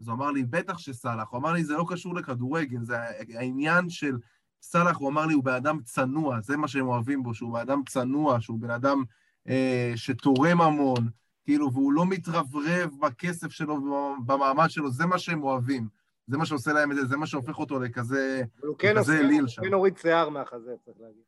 אז 0.00 0.08
הוא 0.08 0.14
אמר 0.14 0.30
לי, 0.30 0.44
בטח 0.44 0.78
שסאלח. 0.78 1.28
הוא 1.30 1.38
אמר 1.38 1.52
לי, 1.52 1.64
זה 1.64 1.74
לא 1.74 1.84
קשור 1.88 2.14
לכדורגל, 2.14 2.82
זה 2.82 2.98
העניין 3.34 3.90
של 3.90 4.16
סאלח, 4.62 4.96
הוא 4.96 5.08
אמר 5.08 5.26
לי, 5.26 5.34
הוא 5.34 5.44
בן 5.44 5.54
אדם 5.54 5.80
צנוע, 5.84 6.40
זה 6.40 6.56
מה 6.56 6.68
שהם 6.68 6.88
אוהבים 6.88 7.22
בו, 7.22 7.34
שהוא 7.34 7.54
בן 7.54 7.60
אדם 7.60 7.82
צנוע, 7.88 8.40
שהוא 8.40 8.58
בן 8.60 8.70
אדם 8.70 9.04
אה, 9.48 9.92
שתורם 9.96 10.60
המון, 10.60 11.08
כאילו, 11.44 11.72
והוא 11.72 11.92
לא 11.92 12.06
מתרברב 12.06 12.90
בכסף 13.00 13.50
שלו 13.50 13.74
ובמעמד 13.74 14.70
שלו, 14.70 14.90
זה 14.90 15.06
מה 15.06 15.18
שהם 15.18 15.42
אוהבים. 15.42 15.88
זה 16.26 16.38
מה 16.38 16.46
שעושה 16.46 16.72
להם 16.72 16.92
את 16.92 16.96
זה, 16.96 17.04
זה 17.04 17.16
מה 17.16 17.26
שהופך 17.26 17.58
אותו 17.58 17.80
לכזה, 17.80 18.42
כן 18.78 18.94
אליל 18.98 19.46
שם. 19.46 19.62
הוא 19.62 19.68
כן 19.68 19.74
הוריד 19.74 19.96
שיער 19.96 20.28
מהחזה, 20.28 20.74
צריך 20.84 20.96
להגיד. 21.00 21.22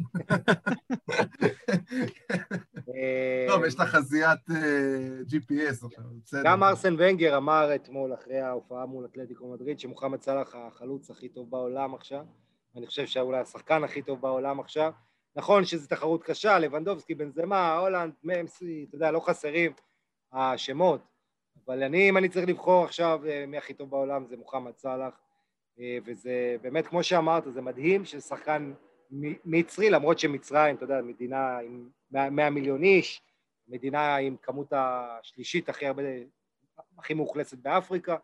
טוב, 3.48 3.64
יש 3.64 3.74
לך 3.74 3.82
חזיית 3.82 4.50
אה, 4.50 5.18
GPS 5.28 5.86
עכשיו, 5.86 6.04
בסדר. 6.24 6.42
גם 6.44 6.62
ארסן 6.62 6.94
ונגר 6.98 7.36
אמר 7.36 7.74
אתמול, 7.74 8.14
אחרי 8.14 8.40
ההופעה 8.40 8.86
מול 8.86 9.04
אתלטיקו 9.04 9.52
מדריד, 9.52 9.80
שמוחמד 9.80 10.22
סאלח 10.22 10.54
החלוץ 10.54 11.10
הכי 11.10 11.28
טוב 11.28 11.50
בעולם 11.50 11.94
עכשיו. 11.94 12.24
אני 12.76 12.86
חושב 12.86 13.06
שאולי 13.06 13.38
השחקן 13.38 13.84
הכי 13.84 14.02
טוב 14.02 14.20
בעולם 14.20 14.60
עכשיו. 14.60 14.92
נכון 15.36 15.64
שזו 15.64 15.88
תחרות 15.88 16.22
קשה, 16.22 16.58
לבנדובסקי, 16.58 17.14
בן 17.14 17.30
זמה, 17.30 17.76
הולנד, 17.76 18.12
ממסי, 18.24 18.86
אתה 18.88 18.96
יודע, 18.96 19.10
לא 19.10 19.20
חסרים 19.20 19.72
השמות. 20.32 21.00
אבל 21.66 21.82
אני, 21.82 22.08
אם 22.08 22.16
אני 22.16 22.28
צריך 22.28 22.48
לבחור 22.48 22.84
עכשיו 22.84 23.20
אה, 23.28 23.46
מי 23.46 23.58
הכי 23.58 23.74
טוב 23.74 23.90
בעולם, 23.90 24.26
זה 24.26 24.36
מוחמד 24.36 24.76
סאלח, 24.76 25.14
אה, 25.78 25.98
וזה 26.04 26.56
באמת, 26.62 26.86
כמו 26.86 27.02
שאמרת, 27.02 27.44
זה 27.52 27.60
מדהים 27.60 28.04
ששחקן 28.04 28.72
מצרי, 29.44 29.90
למרות 29.90 30.18
שמצרים, 30.18 30.76
אתה 30.76 30.84
יודע, 30.84 31.02
מדינה 31.02 31.58
עם 31.58 31.88
100 32.10 32.50
מיליון 32.50 32.82
איש, 32.82 33.22
מדינה 33.68 34.16
עם 34.16 34.36
כמות 34.42 34.72
השלישית 34.72 35.68
הכי 35.68 35.86
הרבה, 35.86 36.02
הכי 36.98 37.14
מאוכלסת 37.14 37.58
באפריקה, 37.58 38.16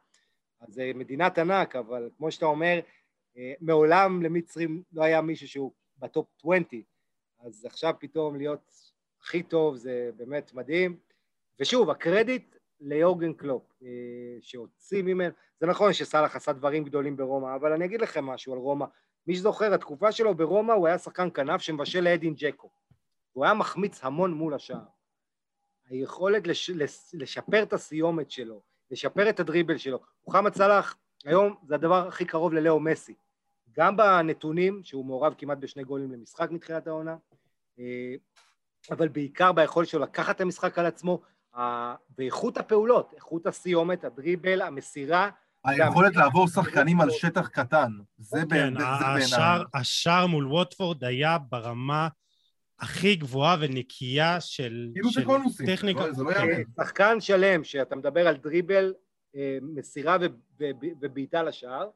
אז 0.60 0.74
זה 0.74 0.92
מדינת 0.94 1.38
ענק, 1.38 1.76
אבל 1.76 2.10
כמו 2.16 2.30
שאתה 2.30 2.46
אומר, 2.46 2.76
אה, 2.76 3.01
מעולם 3.60 4.22
למצרים 4.22 4.82
לא 4.92 5.04
היה 5.04 5.20
מישהו 5.20 5.48
שהוא 5.48 5.72
ב 5.98 6.05
top 6.05 6.26
20, 6.38 6.62
אז 7.40 7.64
עכשיו 7.64 7.94
פתאום 7.98 8.36
להיות 8.36 8.72
הכי 9.22 9.42
טוב 9.42 9.76
זה 9.76 10.10
באמת 10.16 10.54
מדהים. 10.54 10.96
ושוב, 11.60 11.90
הקרדיט 11.90 12.56
ליורגן 12.80 13.32
קלופ, 13.32 13.62
אה, 13.82 13.88
שהוציא 14.40 15.02
ממנו, 15.02 15.34
זה 15.60 15.66
נכון 15.66 15.92
שסאלח 15.92 16.36
עשה 16.36 16.52
דברים 16.52 16.84
גדולים 16.84 17.16
ברומא, 17.16 17.54
אבל 17.54 17.72
אני 17.72 17.84
אגיד 17.84 18.00
לכם 18.00 18.26
משהו 18.26 18.52
על 18.52 18.58
רומא. 18.58 18.86
מי 19.26 19.34
שזוכר, 19.34 19.74
התקופה 19.74 20.12
שלו 20.12 20.34
ברומא 20.34 20.72
הוא 20.72 20.86
היה 20.86 20.98
שחקן 20.98 21.28
כנף 21.34 21.60
שמבשל 21.60 22.00
לאדין 22.00 22.34
דז'קו. 22.36 22.70
הוא 23.32 23.44
היה 23.44 23.54
מחמיץ 23.54 24.04
המון 24.04 24.32
מול 24.32 24.54
השער. 24.54 24.84
היכולת 25.88 26.46
לש, 26.46 26.70
לש, 26.70 27.10
לשפר 27.12 27.62
את 27.62 27.72
הסיומת 27.72 28.30
שלו, 28.30 28.62
לשפר 28.90 29.30
את 29.30 29.40
הדריבל 29.40 29.76
שלו. 29.76 30.00
מוחמד 30.26 30.54
סאלח 30.54 30.96
היום 31.24 31.54
זה 31.66 31.74
הדבר 31.74 32.08
הכי 32.08 32.24
קרוב 32.24 32.52
ללאו 32.52 32.80
מסי. 32.80 33.14
גם 33.76 33.96
בנתונים, 33.96 34.80
שהוא 34.84 35.06
מעורב 35.06 35.34
כמעט 35.38 35.58
בשני 35.58 35.84
גולים 35.84 36.12
למשחק 36.12 36.50
מתחילת 36.50 36.86
העונה, 36.86 37.16
אה, 37.78 38.14
אבל 38.90 39.08
בעיקר 39.08 39.52
ביכולת 39.52 39.88
שלו 39.88 40.00
לקחת 40.00 40.36
את 40.36 40.40
המשחק 40.40 40.78
על 40.78 40.86
עצמו, 40.86 41.22
באיכות 42.18 42.58
הפעולות, 42.58 43.12
איכות 43.16 43.46
הסיומת, 43.46 44.04
הדריבל, 44.04 44.62
המסירה. 44.62 45.30
היכולת 45.64 46.16
לעבור 46.16 46.48
שחקנים 46.48 47.00
על 47.00 47.10
שטח 47.10 47.48
קטן, 47.48 47.92
זה 48.18 48.40
כן, 48.40 48.48
בעיניי. 48.48 49.22
השער 49.74 50.26
מול 50.26 50.46
ווטפורד 50.46 51.04
היה 51.04 51.38
ברמה 51.38 52.08
הכי 52.78 53.16
גבוהה 53.16 53.56
ונקייה 53.60 54.40
של, 54.40 54.88
כאילו 54.94 55.10
טכניקה. 55.66 56.04
שחקן 56.80 57.20
שלם, 57.20 57.64
שאתה 57.64 57.96
מדבר 57.96 58.28
על 58.28 58.36
דריבל, 58.36 58.92
מסירה 59.62 60.16
ובעיטה 61.00 61.42
לשער, 61.42 61.88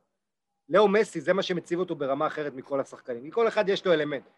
לאו 0.68 0.88
מסי, 0.88 1.20
זה 1.20 1.32
מה 1.32 1.42
שמציב 1.42 1.78
אותו 1.78 1.94
ברמה 1.94 2.26
אחרת 2.26 2.52
מכל 2.54 2.80
השחקנים. 2.80 3.24
מכל 3.24 3.48
אחד 3.48 3.68
יש 3.68 3.86
לו 3.86 3.92
אלמנט. 3.92 4.28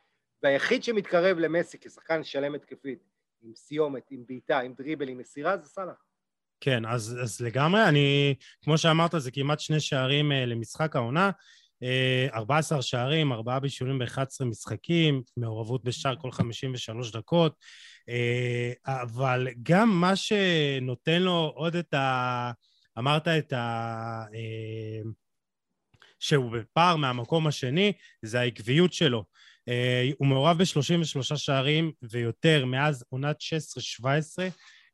והיחיד 0.42 0.84
שמתקרב 0.84 1.38
למסי 1.38 1.78
כשחקן 1.80 2.24
שלם 2.24 2.54
התקפית, 2.54 2.98
עם 3.42 3.52
סיומת, 3.54 4.02
עם 4.10 4.24
בעיטה, 4.26 4.60
עם 4.60 4.74
דריבל, 4.78 5.08
עם 5.08 5.18
מסירה, 5.18 5.56
זה 5.56 5.68
סאלח. 5.68 6.04
כן, 6.60 6.86
אז, 6.86 7.18
אז 7.22 7.40
לגמרי, 7.40 7.84
אני, 7.88 8.34
כמו 8.62 8.78
שאמרת, 8.78 9.10
זה 9.18 9.30
כמעט 9.30 9.60
שני 9.60 9.80
שערים 9.80 10.32
uh, 10.32 10.34
למשחק 10.34 10.96
העונה. 10.96 11.30
Uh, 11.84 12.34
14 12.34 12.82
שערים, 12.82 13.32
ארבעה 13.32 13.60
בישולים 13.60 13.98
ב-11 13.98 14.44
משחקים, 14.44 15.22
מעורבות 15.36 15.84
בשער 15.84 16.16
כל 16.16 16.32
53 16.32 17.12
דקות. 17.12 17.56
אבל 18.86 19.48
גם 19.62 19.88
מה 19.88 20.16
שנותן 20.16 21.22
לו 21.22 21.52
עוד 21.54 21.76
את 21.76 21.94
ה... 21.94 22.50
אמרת 22.98 23.28
את 23.28 23.52
ה... 23.52 24.24
Uh, 24.32 25.08
שהוא 26.20 26.52
בפער 26.52 26.96
מהמקום 26.96 27.46
השני, 27.46 27.92
זה 28.22 28.40
העקביות 28.40 28.92
שלו. 28.92 29.24
Uh, 29.70 30.14
הוא 30.18 30.26
מעורב 30.26 30.58
ב-33 30.58 31.36
שערים 31.36 31.92
ויותר 32.02 32.64
מאז 32.64 33.04
עונת 33.08 33.36
16-17. 34.02 34.04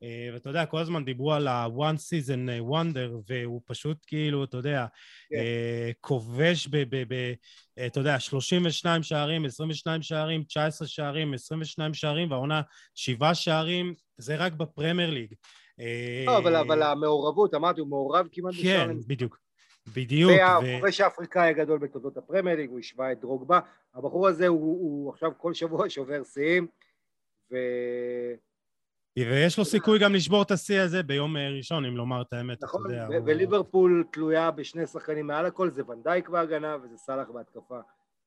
אה, 0.04 0.30
ואתה 0.34 0.50
יודע, 0.50 0.66
כל 0.66 0.78
הזמן 0.78 1.04
דיברו 1.04 1.32
על 1.32 1.48
ה-one 1.48 1.96
season 1.96 2.50
אה, 2.50 2.58
wonder, 2.58 3.10
והוא 3.28 3.60
פשוט 3.66 3.98
כאילו, 4.06 4.44
אתה 4.44 4.56
יודע, 4.56 4.86
כן. 5.30 5.36
אה, 5.36 5.90
כובש 6.00 6.66
ב... 6.66 6.76
ב, 6.76 7.14
ב 7.14 7.34
אתה 7.86 8.00
יודע, 8.00 8.20
32 8.20 9.02
שערים, 9.02 9.44
22 9.44 10.02
שערים, 10.02 10.44
19 10.44 10.88
שערים, 10.88 11.34
22 11.34 11.94
שערים, 11.94 12.30
והעונה 12.30 12.62
שבעה 12.94 13.34
שערים, 13.34 13.94
זה 14.18 14.36
רק 14.36 14.52
בפרמייר 14.52 15.10
ליג. 15.10 15.34
לא, 16.26 16.38
אבל, 16.38 16.56
אבל 16.56 16.82
המעורבות, 16.82 17.54
אמרתי, 17.54 17.80
הוא 17.80 17.88
מעורב 17.88 18.28
כמעט. 18.32 18.54
כן, 18.62 18.90
בדיוק. 19.06 19.38
בדיוק. 19.96 20.30
והכובש 20.30 21.00
ו... 21.00 21.04
האפריקאי 21.04 21.48
הגדול 21.48 21.78
בתולדות 21.78 22.16
הפרמייר 22.16 22.56
ליג, 22.56 22.70
הוא 22.70 22.78
השווה 22.78 23.12
את 23.12 23.20
דרוגבה. 23.20 23.60
הבחור 23.94 24.28
הזה 24.28 24.46
הוא, 24.46 24.60
הוא 24.60 25.12
עכשיו 25.12 25.30
כל 25.38 25.54
שבוע 25.54 25.88
שובר 25.90 26.24
שיאים, 26.24 26.66
ו... 27.52 27.56
ויש 29.18 29.58
לו 29.58 29.64
סיכוי 29.64 29.98
גם 29.98 30.14
לשבור 30.14 30.42
את 30.42 30.50
השיא 30.50 30.80
הזה 30.80 31.02
ביום 31.02 31.36
אה, 31.36 31.50
ראשון, 31.56 31.84
אם 31.84 31.96
לומר 31.96 32.22
את 32.22 32.32
האמת, 32.32 32.62
נכון, 32.62 32.82
יודע. 32.82 33.08
וליברפול 33.26 34.04
תלויה 34.12 34.50
בשני 34.50 34.86
שחקנים 34.86 35.26
מעל 35.26 35.46
הכל, 35.46 35.70
זה 35.70 35.82
ונדייק 35.88 36.28
בהגנה 36.28 36.76
וזה 36.82 36.96
סאלח 36.96 37.28
בהתקפה. 37.30 37.80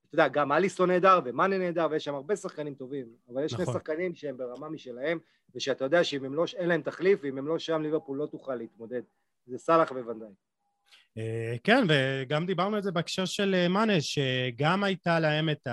אתה 0.08 0.16
יודע, 0.16 0.28
גם 0.28 0.52
אליסון 0.52 0.92
נהדר 0.92 1.20
ומאנה 1.26 1.58
נהדר, 1.58 1.88
ויש 1.92 2.06
שם 2.06 2.16
הרבה 2.16 2.36
שחקנים 2.36 2.74
טובים, 2.76 3.08
אבל 3.30 3.44
יש 3.44 3.54
נכון. 3.54 3.66
שני 3.66 3.74
שחקנים 3.74 4.16
שהם 4.16 4.38
ברמה 4.38 4.70
משלהם, 4.70 5.20
ושאתה 5.56 5.86
יודע 5.86 6.04
שאם 6.04 6.26
הם 6.26 6.34
לא, 6.34 6.46
אין 6.58 6.70
להם 6.70 6.82
תחליף, 6.82 7.20
ואם 7.24 7.38
הם 7.38 7.48
לא 7.48 7.60
שם, 7.60 7.82
ליברפול 7.82 8.18
לא 8.18 8.26
תוכל 8.26 8.56
להתמודד. 8.56 9.02
זה 9.48 9.58
סאלח 9.58 9.92
וונדייק. 9.92 10.48
אה, 11.18 11.56
כן, 11.64 11.84
וגם 11.90 12.46
דיברנו 12.46 12.76
על 12.76 12.82
זה 12.82 12.92
בהקשר 12.92 13.26
של 13.26 13.56
אה, 13.56 13.68
מאנה, 13.68 14.02
שגם 14.02 14.84
הייתה 14.84 15.20
להם 15.20 15.50
את 15.50 15.68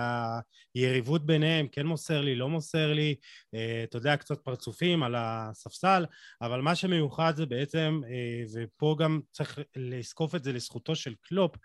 היריבות 0.75 1.27
ביניהם, 1.27 1.69
כן 1.69 1.87
מוסר 1.87 2.21
לי, 2.21 2.35
לא 2.35 2.49
מוסר 2.49 2.93
לי, 2.93 3.15
אה, 3.55 3.85
אתה 3.85 3.97
יודע, 3.97 4.17
קצת 4.17 4.41
פרצופים 4.41 5.03
על 5.03 5.15
הספסל, 5.19 6.07
אבל 6.43 6.61
מה 6.61 6.75
שמיוחד 6.75 7.33
זה 7.37 7.47
בעצם, 7.47 8.01
ופה 8.55 8.97
גם 8.99 9.21
צריך 9.33 9.59
לזקוף 9.77 10.35
את 10.35 10.45
זה 10.45 10.53
לזכותו 10.53 10.97
של 10.97 11.15
קלופ, 11.23 11.57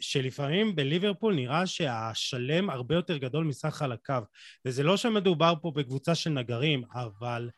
שלפעמים 0.00 0.76
בליברפול 0.76 1.34
נראה 1.34 1.66
שהשלם 1.66 2.70
הרבה 2.70 2.94
יותר 2.94 3.16
גדול 3.16 3.44
מסך 3.44 3.68
חלקיו, 3.68 4.22
וזה 4.64 4.82
לא 4.82 4.96
שמדובר 4.96 5.54
פה 5.62 5.72
בקבוצה 5.74 6.14
של 6.14 6.30
נגרים, 6.30 6.84
אבל 6.94 7.50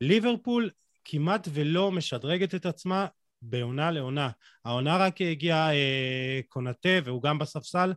ליברפול 0.00 0.70
כמעט 1.04 1.48
ולא 1.52 1.92
משדרגת 1.92 2.54
את 2.54 2.66
עצמה 2.66 3.06
בעונה 3.42 3.90
לעונה. 3.90 4.30
העונה 4.64 4.96
רק 4.96 5.20
הגיעה 5.20 5.74
אה, 5.74 6.40
קונטה 6.48 6.98
והוא 7.04 7.22
גם 7.22 7.38
בספסל, 7.38 7.92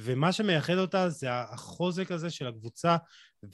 ומה 0.00 0.32
שמייחד 0.32 0.78
אותה 0.78 1.08
זה 1.08 1.28
החוזק 1.32 2.10
הזה 2.10 2.30
של 2.30 2.46
הקבוצה 2.46 2.96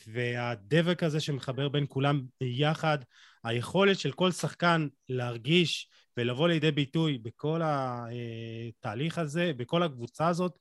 והדבק 0.06 1.02
הזה 1.02 1.20
שמחבר 1.20 1.68
בין 1.68 1.86
כולם 1.88 2.22
ביחד, 2.40 2.98
היכולת 3.44 3.98
של 3.98 4.12
כל 4.12 4.30
שחקן 4.30 4.88
להרגיש 5.08 5.90
ולבוא 6.16 6.48
לידי 6.48 6.70
ביטוי 6.70 7.18
בכל 7.18 7.60
התהליך 7.64 9.18
הזה, 9.18 9.52
בכל 9.56 9.82
הקבוצה 9.82 10.28
הזאת. 10.28 10.58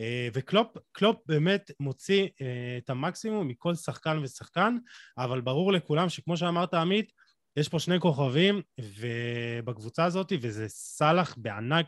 אה, 0.00 0.28
וקלופ 0.34 1.16
באמת 1.26 1.70
מוציא 1.80 2.28
אה, 2.40 2.78
את 2.78 2.90
המקסימום 2.90 3.48
מכל 3.48 3.74
שחקן 3.74 4.18
ושחקן, 4.22 4.76
אבל 5.18 5.40
ברור 5.40 5.72
לכולם 5.72 6.08
שכמו 6.08 6.36
שאמרת 6.36 6.74
עמית, 6.74 7.12
יש 7.56 7.68
פה 7.68 7.78
שני 7.78 8.00
כוכבים 8.00 8.62
בקבוצה 9.64 10.04
הזאת, 10.04 10.32
וזה 10.40 10.68
סאלח 10.68 11.34
בענק 11.38 11.86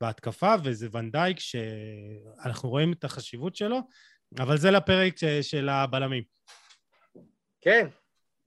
בהתקפה, 0.00 0.54
וזה 0.64 0.88
ונדייק 0.92 1.40
שאנחנו 1.40 2.68
רואים 2.68 2.92
את 2.92 3.04
החשיבות 3.04 3.56
שלו, 3.56 3.78
אבל 4.38 4.58
זה 4.58 4.70
לפרק 4.70 5.14
של 5.42 5.68
הבלמים. 5.68 6.22
כן, 7.60 7.88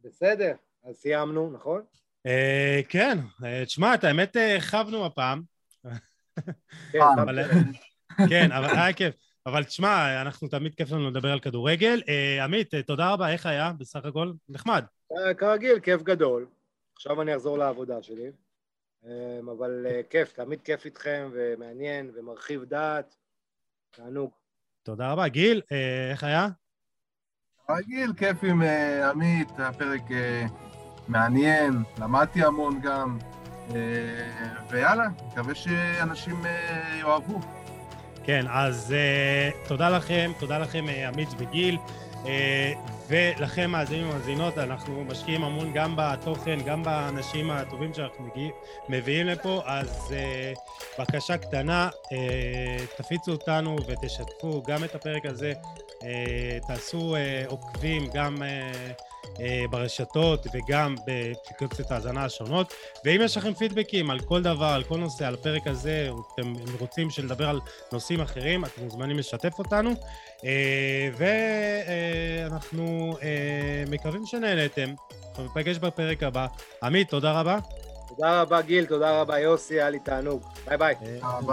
בסדר. 0.01 0.53
אז 0.83 0.95
סיימנו, 0.95 1.51
נכון? 1.51 1.85
Uh, 2.25 2.85
כן, 2.89 3.17
uh, 3.41 3.65
תשמע, 3.65 3.93
את 3.93 4.03
האמת 4.03 4.35
הרחבנו 4.35 5.01
אה, 5.01 5.05
הפעם. 5.05 5.41
כן, 6.91 6.99
אבל, 7.21 7.39
כן, 8.29 8.51
אבל 8.51 8.77
היה 8.77 8.93
כיף. 8.93 9.15
אבל 9.45 9.63
תשמע, 9.63 10.21
אנחנו 10.21 10.47
תמיד 10.47 10.75
כיף 10.75 10.91
לנו 10.91 11.09
לדבר 11.09 11.31
על 11.31 11.39
כדורגל. 11.39 12.01
עמית, 12.43 12.75
תודה 12.75 13.13
רבה, 13.13 13.31
איך 13.31 13.45
היה 13.45 13.71
בסך 13.79 14.05
הכל? 14.05 14.31
נחמד. 14.49 14.85
אה, 15.11 15.33
כרגיל, 15.33 15.79
כיף 15.79 16.01
גדול. 16.01 16.47
עכשיו 16.95 17.21
אני 17.21 17.35
אחזור 17.35 17.57
לעבודה 17.57 18.03
שלי. 18.03 18.31
אה, 19.05 19.39
אבל 19.51 19.85
אה, 19.89 20.01
כיף, 20.09 20.31
תמיד 20.33 20.61
כיף 20.61 20.85
איתכם, 20.85 21.29
ומעניין, 21.33 22.11
ומרחיב 22.15 22.63
דעת. 22.63 23.15
תענוג. 23.91 24.31
תודה 24.83 25.11
רבה. 25.11 25.27
גיל, 25.27 25.61
איך 26.11 26.23
היה? 26.23 26.47
רגיל, 27.69 28.13
כיף 28.17 28.43
עם 28.43 28.61
עמית, 29.03 29.49
הפרק 29.57 30.01
מעניין, 31.07 31.83
למדתי 31.97 32.43
המון 32.43 32.79
גם, 32.81 33.17
ויאללה, 34.69 35.05
מקווה 35.31 35.55
שאנשים 35.55 36.35
יאהבו. 36.99 37.39
כן, 38.23 38.45
אז 38.49 38.95
תודה 39.67 39.89
לכם, 39.89 40.31
תודה 40.39 40.57
לכם 40.57 40.85
עמית 41.07 41.29
וגיל. 41.37 41.77
ולכם 43.07 43.71
מאזינים 43.71 44.09
ומאזינות, 44.09 44.57
אנחנו 44.57 45.03
משקיעים 45.03 45.43
המון 45.43 45.73
גם 45.73 45.93
בתוכן, 45.97 46.59
גם 46.65 46.83
באנשים 46.83 47.51
הטובים 47.51 47.93
שאנחנו 47.93 48.25
מגיע, 48.25 48.49
מביאים 48.89 49.27
לפה, 49.27 49.61
אז 49.65 50.13
uh, 50.13 51.01
בקשה 51.01 51.37
קטנה, 51.37 51.89
uh, 52.03 52.97
תפיצו 52.97 53.31
אותנו 53.31 53.75
ותשתפו 53.87 54.63
גם 54.67 54.83
את 54.83 54.95
הפרק 54.95 55.25
הזה, 55.25 55.53
uh, 55.99 56.03
תעשו 56.67 57.15
uh, 57.15 57.49
עוקבים 57.49 58.07
גם... 58.13 58.35
Uh, 58.37 59.14
ברשתות 59.69 60.47
וגם 60.53 60.95
באפליקציות 61.05 61.91
ההאזנה 61.91 62.25
השונות. 62.25 62.73
ואם 63.05 63.21
יש 63.23 63.37
לכם 63.37 63.53
פידבקים 63.53 64.09
על 64.09 64.19
כל 64.19 64.43
דבר, 64.43 64.65
על 64.65 64.83
כל 64.83 64.97
נושא, 64.97 65.27
על 65.27 65.33
הפרק 65.33 65.67
הזה, 65.67 66.07
או 66.09 66.23
אתם 66.33 66.53
רוצים 66.79 67.09
שנדבר 67.09 67.49
על 67.49 67.59
נושאים 67.91 68.21
אחרים, 68.21 68.65
אתם 68.65 68.83
מוזמנים 68.83 69.17
לשתף 69.17 69.59
אותנו. 69.59 69.91
ואנחנו 71.17 73.15
מקווים 73.89 74.25
שנהנתם. 74.25 74.93
אנחנו 75.29 75.43
ניפגש 75.43 75.77
בפרק 75.77 76.23
הבא. 76.23 76.47
עמית, 76.83 77.09
תודה 77.09 77.39
רבה. 77.39 77.59
תודה 78.07 78.41
רבה 78.41 78.61
גיל, 78.61 78.85
תודה 78.85 79.21
רבה 79.21 79.39
יוסי, 79.39 79.73
היה 79.73 79.89
לי 79.89 79.99
תענוג. 79.99 80.45
ביי 80.67 80.77
ביי. 80.77 80.95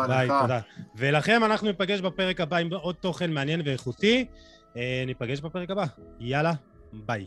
ביי, 0.09 0.29
תודה. 0.41 0.61
ולכם 0.97 1.45
אנחנו 1.45 1.67
ניפגש 1.67 2.01
בפרק 2.01 2.41
הבא 2.41 2.57
עם 2.57 2.75
עוד 2.75 2.95
תוכן 2.95 3.31
מעניין 3.31 3.63
ואיכותי. 3.65 4.27
ניפגש 5.07 5.41
בפרק 5.41 5.71
הבא. 5.71 5.85
יאללה, 6.21 6.53
ביי. 6.93 7.27